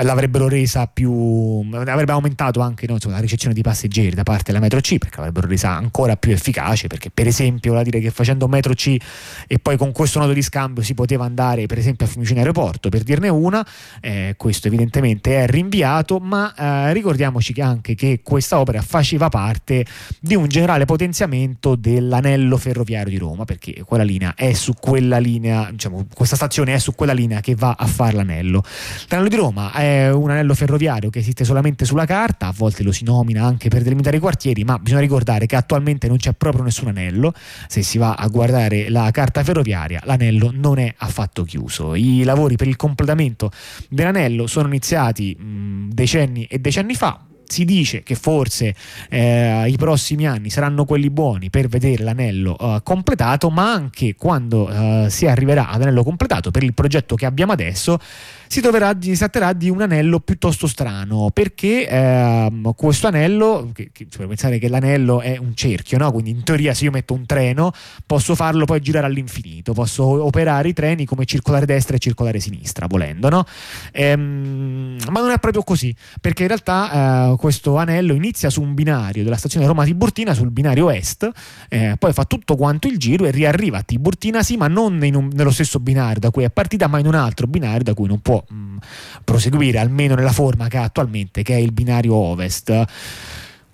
l'avrebbero 0.03 0.49
resa 0.49 0.87
più. 0.87 1.67
avrebbe 1.73 2.13
aumentato 2.13 2.61
anche 2.61 2.87
no, 2.87 2.97
la 3.07 3.19
ricezione 3.19 3.55
di 3.55 3.63
passeggeri 3.63 4.15
da 4.15 4.23
parte 4.23 4.45
della 4.47 4.61
metro 4.61 4.81
C 4.81 4.99
perché 4.99 5.19
avrebbe 5.19 5.33
avrebbero 5.33 5.49
resa 5.49 5.71
ancora 5.71 6.17
più 6.17 6.33
efficace 6.33 6.87
perché 6.87 7.11
per 7.11 7.27
esempio 7.27 7.73
vuol 7.73 7.85
dire 7.85 7.99
che 7.99 8.11
facendo 8.11 8.47
metro 8.47 8.75
C 8.75 8.97
e 9.47 9.59
poi 9.59 9.77
con 9.77 9.91
questo 9.93 10.19
nodo 10.19 10.33
di 10.33 10.43
scambio 10.43 10.83
si 10.83 10.95
poteva 10.95 11.25
andare 11.25 11.67
per 11.67 11.79
esempio 11.79 12.07
a 12.07 12.09
Fiumicino 12.09 12.41
Aeroporto 12.41 12.89
per 12.89 13.03
dirne 13.03 13.29
una 13.29 13.67
eh, 14.01 14.35
questo 14.37 14.69
evidentemente 14.69 15.43
è 15.43 15.47
rinviato 15.47 16.19
ma 16.19 16.55
eh, 16.55 16.93
ricordiamoci 16.93 17.59
anche 17.61 17.95
che 17.95 18.21
questa 18.23 18.61
opera 18.61 18.83
faceva 18.83 19.29
parte 19.29 19.85
di 20.21 20.35
un 20.35 20.49
generale 20.49 20.85
potenziamento 20.85 21.75
dell'anello 21.75 22.57
ferroviario 22.57 23.11
di 23.11 23.19
Roma 23.19 23.45
perché 23.45 23.83
quella 23.85 24.05
linea 24.05 24.35
è 24.35 24.53
su 24.53 24.75
quella 24.75 25.19
linea 25.19 25.71
diciamo 25.71 26.07
questa 26.13 26.37
stazione 26.37 26.75
è 26.75 26.79
su 26.79 26.95
quella 26.95 27.13
linea 27.13 27.41
che 27.41 27.55
va 27.55 27.75
a 27.79 27.87
fare 27.87 28.17
l'anello 28.17 28.42
l'anello 28.51 29.29
di 29.29 29.37
Roma 29.37 29.73
è 29.73 30.11
un 30.11 30.31
anello 30.31 30.55
ferroviario 30.55 31.11
che 31.11 31.21
esiste 31.21 31.45
solamente 31.45 31.85
sulla 31.85 32.07
carta 32.07 32.49
a 32.49 32.55
volte 32.57 32.83
lo 32.83 32.93
si 32.93 33.05
nomina 33.05 33.45
anche 33.45 33.69
per 33.69 33.83
delimitare 33.83 34.17
i 34.17 34.21
quartieri 34.21 34.65
ma 34.65 34.79
bisogna 34.79 35.01
ricordare 35.01 35.47
che 35.47 35.57
attualmente 35.57 36.09
non 36.09 36.17
c'è 36.17 36.33
proprio 36.33 36.65
nessun 36.65 36.89
anello, 36.89 37.33
se 37.69 37.83
si 37.83 37.99
va 37.99 38.15
a 38.15 38.27
guardare 38.29 38.89
la 38.89 39.11
carta 39.11 39.43
ferroviaria 39.43 40.01
l'anello 40.05 40.51
non 40.53 40.79
è 40.79 40.93
affatto 40.97 41.45
chiuso. 41.45 41.95
I 41.95 42.25
lavori 42.25 42.57
per 42.57 42.69
il 42.69 42.77
completamento 42.77 43.51
dell'anello 43.89 44.47
sono 44.47 44.69
iniziati 44.69 45.35
mh, 45.35 45.91
decenni 45.93 46.45
e 46.45 46.59
decenni 46.59 46.95
fa, 46.95 47.21
si 47.53 47.67
dice 47.67 48.03
che 48.03 48.15
forse 48.15 48.75
eh, 49.11 49.69
i 49.69 49.77
prossimi 49.77 50.27
anni 50.27 50.49
saranno 50.49 50.87
quelli 50.87 51.11
buoni 51.11 51.51
per 51.51 51.69
vedere 51.69 52.03
l'anello 52.03 52.57
eh, 52.59 52.81
completato, 52.83 53.51
ma 53.51 53.71
anche 53.73 54.15
quando 54.15 54.69
eh, 54.69 55.11
si 55.11 55.27
arriverà 55.27 55.69
ad 55.69 55.83
anello 55.83 56.03
completato 56.03 56.51
per 56.51 56.63
il 56.63 56.73
progetto 56.73 57.15
che 57.15 57.27
abbiamo 57.27 57.53
adesso 57.53 58.01
si, 58.53 58.61
troverà, 58.61 58.95
si 59.01 59.17
tratterà 59.17 59.55
di 59.55 59.71
un 59.71 59.81
anello 59.81 60.21
piuttosto 60.21 60.67
strano 60.67 61.31
perché 61.33 61.89
ehm, 61.89 62.75
questo 62.75 63.07
anello, 63.07 63.71
che, 63.73 63.89
che, 63.91 64.09
cioè 64.11 64.27
pensare 64.27 64.59
che 64.59 64.69
l'anello 64.69 65.23
è 65.23 65.39
un 65.39 65.55
cerchio, 65.55 65.97
no? 65.97 66.13
quindi 66.13 66.33
in 66.33 66.43
teoria 66.43 66.75
se 66.75 66.85
io 66.85 66.91
metto 66.91 67.15
un 67.15 67.25
treno 67.25 67.73
posso 68.05 68.35
farlo 68.35 68.67
poi 68.67 68.81
girare 68.81 69.07
all'infinito, 69.07 69.73
posso 69.73 70.05
operare 70.05 70.69
i 70.69 70.75
treni 70.75 71.07
come 71.07 71.25
circolare 71.25 71.65
destra 71.65 71.97
e 71.97 71.99
circolare 71.99 72.41
sinistra 72.41 72.87
volendo, 72.89 73.31
no? 73.31 73.47
ehm, 73.91 74.99
ma 75.09 75.21
non 75.21 75.31
è 75.31 75.39
proprio 75.39 75.63
così 75.63 75.95
perché 76.21 76.43
in 76.43 76.49
realtà 76.49 77.31
eh, 77.33 77.37
questo 77.39 77.79
anello 77.79 78.13
inizia 78.13 78.51
su 78.51 78.61
un 78.61 78.75
binario 78.75 79.25
della 79.25 79.39
stazione 79.39 79.65
Roma 79.65 79.87
Tiburtina 79.87 80.35
sul 80.35 80.51
binario 80.51 80.91
est, 80.91 81.27
eh, 81.71 81.97
poi 81.99 82.13
fa 82.13 82.27
tutto 82.27 82.57
quanto 82.57 82.87
il 82.87 82.99
giro 82.99 83.25
e 83.25 83.31
riarriva 83.31 83.79
a 83.79 83.83
Tiburtina, 83.83 84.43
sì, 84.43 84.59
ma 84.59 84.69
non 84.69 85.01
un, 85.01 85.31
nello 85.33 85.51
stesso 85.51 85.81
binario 85.81 86.21
da 86.21 86.31
cui 86.31 86.45
è 86.45 86.51
partita, 86.51 86.87
ma 86.87 86.99
in 86.99 87.07
un 87.07 87.15
altro 87.15 87.47
binario 87.47 87.83
da 87.83 87.95
cui 87.95 88.09
non 88.09 88.21
può 88.21 88.41
mh, 88.49 88.77
proseguire 89.25 89.79
almeno 89.79 90.15
nella 90.15 90.33
forma 90.33 90.69
che 90.69 90.79
ha 90.79 90.85
attualmente, 90.85 91.43
che 91.43 91.55
è 91.55 91.59
il 91.59 91.73
binario 91.73 92.15
ovest. 92.15 92.85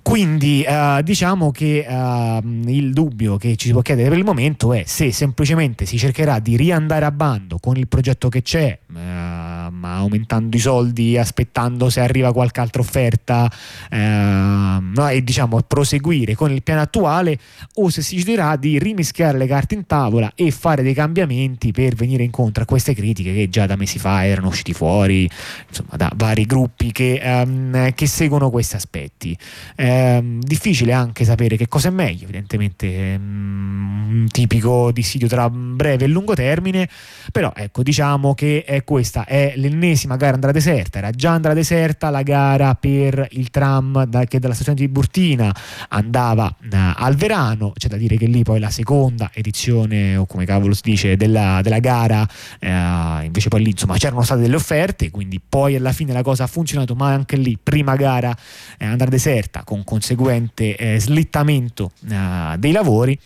Quindi 0.00 0.64
uh, 0.66 1.02
diciamo 1.02 1.50
che 1.50 1.84
uh, 1.86 2.40
il 2.66 2.94
dubbio 2.94 3.36
che 3.36 3.56
ci 3.56 3.66
si 3.66 3.72
può 3.72 3.82
chiedere 3.82 4.08
per 4.08 4.16
il 4.16 4.24
momento 4.24 4.72
è 4.72 4.84
se 4.86 5.12
semplicemente 5.12 5.84
si 5.84 5.98
cercherà 5.98 6.38
di 6.38 6.56
riandare 6.56 7.04
a 7.04 7.10
bando 7.10 7.58
con 7.58 7.76
il 7.76 7.88
progetto 7.88 8.30
che 8.30 8.40
c'è, 8.40 8.78
ma 8.90 9.96
aumentando 9.96 10.56
i 10.56 10.60
soldi, 10.60 11.18
aspettando 11.18 11.90
se 11.90 12.00
arriva 12.00 12.32
qualche 12.32 12.60
altra 12.60 12.80
offerta 12.80 13.50
no? 13.90 15.08
e 15.08 15.22
diciamo 15.22 15.60
proseguire 15.62 16.34
con 16.34 16.50
il 16.50 16.62
piano 16.62 16.80
attuale 16.80 17.38
o 17.74 17.90
se 17.90 18.02
si 18.02 18.16
deciderà 18.16 18.56
di 18.56 18.78
rimischiare 18.78 19.36
le 19.36 19.46
carte 19.46 19.74
in 19.74 19.86
tavola 19.86 20.32
e 20.34 20.50
fare 20.50 20.82
dei 20.82 20.94
cambiamenti 20.94 21.70
per 21.72 21.94
venire 21.94 22.22
incontro 22.22 22.62
a 22.62 22.66
queste 22.66 22.94
critiche 22.94 23.34
che 23.34 23.48
già 23.48 23.66
da 23.66 23.76
mesi 23.76 23.98
fa 23.98 24.24
erano 24.24 24.48
usciti 24.48 24.72
fuori 24.72 25.28
insomma, 25.68 25.96
da 25.96 26.10
vari 26.16 26.46
gruppi 26.46 26.92
che, 26.92 27.20
um, 27.22 27.92
che 27.92 28.06
seguono 28.06 28.50
questi 28.50 28.76
aspetti. 28.76 29.36
Eh, 29.76 29.88
Ehm, 29.88 30.40
difficile 30.40 30.92
anche 30.92 31.24
sapere 31.24 31.56
che 31.56 31.66
cosa 31.68 31.88
è 31.88 31.90
meglio, 31.90 32.24
evidentemente 32.24 33.16
um, 33.18 34.06
un 34.08 34.26
tipico 34.30 34.90
dissidio 34.92 35.28
tra 35.28 35.48
breve 35.50 36.04
e 36.04 36.08
lungo 36.08 36.34
termine, 36.34 36.88
però 37.32 37.52
ecco 37.54 37.82
diciamo 37.82 38.34
che 38.34 38.64
è 38.64 38.77
questa 38.84 39.24
è 39.24 39.52
l'ennesima 39.56 40.16
gara 40.16 40.34
andrà 40.34 40.52
deserta, 40.52 40.98
era 40.98 41.10
già 41.10 41.32
andrà 41.32 41.54
deserta 41.54 42.10
la 42.10 42.22
gara 42.22 42.74
per 42.74 43.26
il 43.32 43.50
tram 43.50 44.04
da, 44.04 44.24
che 44.24 44.38
dalla 44.38 44.54
stazione 44.54 44.78
di 44.78 44.88
Burtina 44.88 45.54
andava 45.88 46.46
uh, 46.46 46.66
al 46.70 47.14
Verano, 47.14 47.72
c'è 47.76 47.88
da 47.88 47.96
dire 47.96 48.16
che 48.16 48.26
lì 48.26 48.42
poi 48.42 48.60
la 48.60 48.70
seconda 48.70 49.30
edizione 49.32 50.16
o 50.16 50.26
come 50.26 50.44
cavolo 50.44 50.74
si 50.74 50.82
dice 50.84 51.16
della, 51.16 51.60
della 51.62 51.78
gara, 51.78 52.22
uh, 52.22 53.24
invece 53.24 53.48
poi 53.48 53.62
lì 53.62 53.70
insomma 53.70 53.96
c'erano 53.96 54.22
state 54.22 54.40
delle 54.40 54.56
offerte, 54.56 55.10
quindi 55.10 55.40
poi 55.46 55.76
alla 55.76 55.92
fine 55.92 56.12
la 56.12 56.22
cosa 56.22 56.44
ha 56.44 56.46
funzionato, 56.46 56.94
ma 56.94 57.08
anche 57.12 57.36
lì 57.36 57.58
prima 57.62 57.96
gara 57.96 58.36
eh, 58.78 58.84
andrà 58.84 59.08
deserta 59.08 59.62
con 59.64 59.84
conseguente 59.84 60.76
eh, 60.76 61.00
slittamento 61.00 61.92
eh, 62.08 62.56
dei 62.58 62.72
lavori 62.72 63.18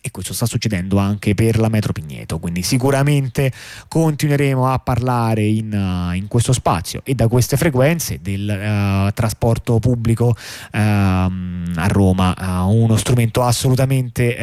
e 0.00 0.10
questo 0.10 0.32
sta 0.32 0.46
succedendo 0.46 0.98
anche 0.98 1.34
per 1.34 1.58
la 1.58 1.68
metro 1.68 1.92
Pigneto 1.92 2.38
quindi 2.38 2.62
sicuramente 2.62 3.52
continueremo 3.88 4.70
a 4.70 4.78
parlare 4.78 5.44
in, 5.44 5.72
uh, 5.72 6.14
in 6.14 6.28
questo 6.28 6.52
spazio 6.52 7.02
e 7.04 7.14
da 7.14 7.28
queste 7.28 7.56
frequenze 7.56 8.20
del 8.20 8.48
uh, 8.48 9.12
trasporto 9.12 9.78
pubblico 9.78 10.28
uh, 10.28 10.76
a 10.76 11.86
Roma 11.88 12.64
uno 12.64 12.96
strumento 12.96 13.42
assolutamente 13.42 14.36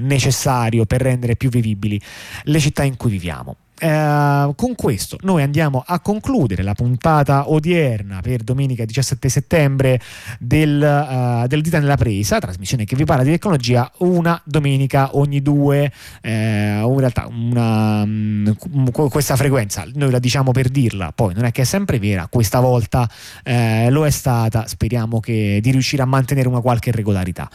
necessario 0.00 0.84
per 0.84 1.00
rendere 1.00 1.36
più 1.36 1.48
vivibili 1.48 2.00
le 2.44 2.60
città 2.60 2.82
in 2.82 2.96
cui 2.96 3.10
viviamo 3.10 3.56
eh, 3.78 4.52
con 4.56 4.74
questo 4.74 5.18
noi 5.20 5.42
andiamo 5.42 5.82
a 5.86 6.00
concludere 6.00 6.62
la 6.62 6.72
puntata 6.72 7.50
odierna 7.50 8.20
per 8.22 8.42
domenica 8.42 8.86
17 8.86 9.28
settembre 9.28 10.00
del, 10.38 10.80
uh, 10.80 11.46
del 11.46 11.60
Dita 11.60 11.78
nella 11.78 11.96
Presa, 11.96 12.38
trasmissione 12.38 12.86
che 12.86 12.96
vi 12.96 13.04
parla 13.04 13.22
di 13.22 13.30
tecnologia 13.30 13.90
una 13.98 14.40
domenica 14.44 15.16
ogni 15.16 15.42
due, 15.42 15.92
eh, 16.22 16.80
in 16.82 16.98
realtà 16.98 17.26
una, 17.28 18.02
um, 18.02 18.54
questa 18.90 19.36
frequenza 19.36 19.84
noi 19.94 20.10
la 20.10 20.18
diciamo 20.18 20.52
per 20.52 20.68
dirla, 20.68 21.12
poi 21.14 21.34
non 21.34 21.44
è 21.44 21.52
che 21.52 21.62
è 21.62 21.64
sempre 21.64 21.98
vera, 21.98 22.28
questa 22.28 22.60
volta 22.60 23.08
eh, 23.44 23.90
lo 23.90 24.06
è 24.06 24.10
stata, 24.10 24.66
speriamo 24.66 25.20
che, 25.20 25.58
di 25.60 25.70
riuscire 25.70 26.02
a 26.02 26.06
mantenere 26.06 26.48
una 26.48 26.60
qualche 26.60 26.92
regolarità. 26.92 27.48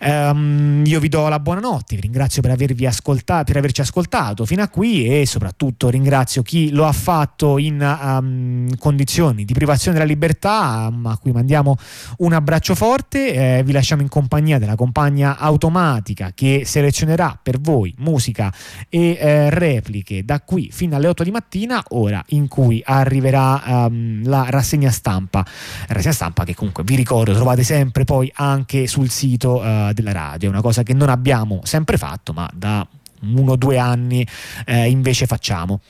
Um, 0.00 0.84
io 0.86 1.00
vi 1.00 1.08
do 1.08 1.26
la 1.28 1.40
buonanotte, 1.40 1.96
vi 1.96 2.02
ringrazio 2.02 2.40
per, 2.40 2.54
ascoltato, 2.86 3.44
per 3.44 3.56
averci 3.56 3.80
ascoltato 3.80 4.46
fino 4.46 4.62
a 4.62 4.68
qui 4.68 5.06
e 5.06 5.26
soprattutto 5.26 5.55
soprattutto 5.56 5.88
ringrazio 5.88 6.42
chi 6.42 6.70
lo 6.70 6.84
ha 6.84 6.92
fatto 6.92 7.56
in 7.56 7.80
um, 7.80 8.68
condizioni 8.76 9.46
di 9.46 9.54
privazione 9.54 9.96
della 9.96 10.08
libertà, 10.08 10.88
um, 10.90 11.06
a 11.06 11.16
cui 11.16 11.32
mandiamo 11.32 11.76
un 12.18 12.34
abbraccio 12.34 12.74
forte. 12.74 13.32
Eh, 13.32 13.62
vi 13.64 13.72
lasciamo 13.72 14.02
in 14.02 14.08
compagnia 14.08 14.58
della 14.58 14.76
compagna 14.76 15.38
automatica 15.38 16.32
che 16.34 16.64
selezionerà 16.66 17.38
per 17.42 17.58
voi 17.58 17.94
musica 17.98 18.52
e 18.90 19.16
eh, 19.18 19.50
repliche 19.50 20.24
da 20.24 20.40
qui 20.42 20.68
fino 20.70 20.94
alle 20.94 21.08
8 21.08 21.24
di 21.24 21.30
mattina, 21.30 21.82
ora 21.90 22.22
in 22.28 22.48
cui 22.48 22.82
arriverà 22.84 23.86
um, 23.86 24.28
la 24.28 24.46
rassegna 24.50 24.90
stampa. 24.90 25.44
Rassegna 25.88 26.12
stampa 26.12 26.44
che 26.44 26.54
comunque 26.54 26.84
vi 26.84 26.96
ricordo 26.96 27.32
trovate 27.32 27.62
sempre 27.62 28.04
poi 28.04 28.30
anche 28.34 28.86
sul 28.86 29.08
sito 29.08 29.62
uh, 29.62 29.92
della 29.92 30.12
radio, 30.12 30.50
una 30.50 30.60
cosa 30.60 30.82
che 30.82 30.92
non 30.92 31.08
abbiamo 31.08 31.60
sempre 31.64 31.96
fatto, 31.96 32.34
ma 32.34 32.48
da 32.52 32.86
uno 33.20 33.52
o 33.52 33.56
due 33.56 33.78
anni 33.78 34.26
eh, 34.64 34.88
invece 34.88 35.26
facciamo. 35.26 35.80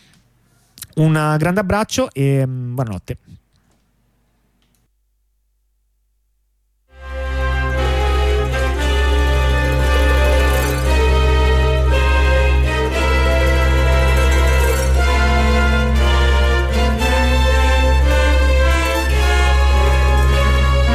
Un 0.96 1.36
grande 1.38 1.60
abbraccio 1.60 2.10
e 2.12 2.46
mm, 2.46 2.74
buonanotte. 2.74 3.16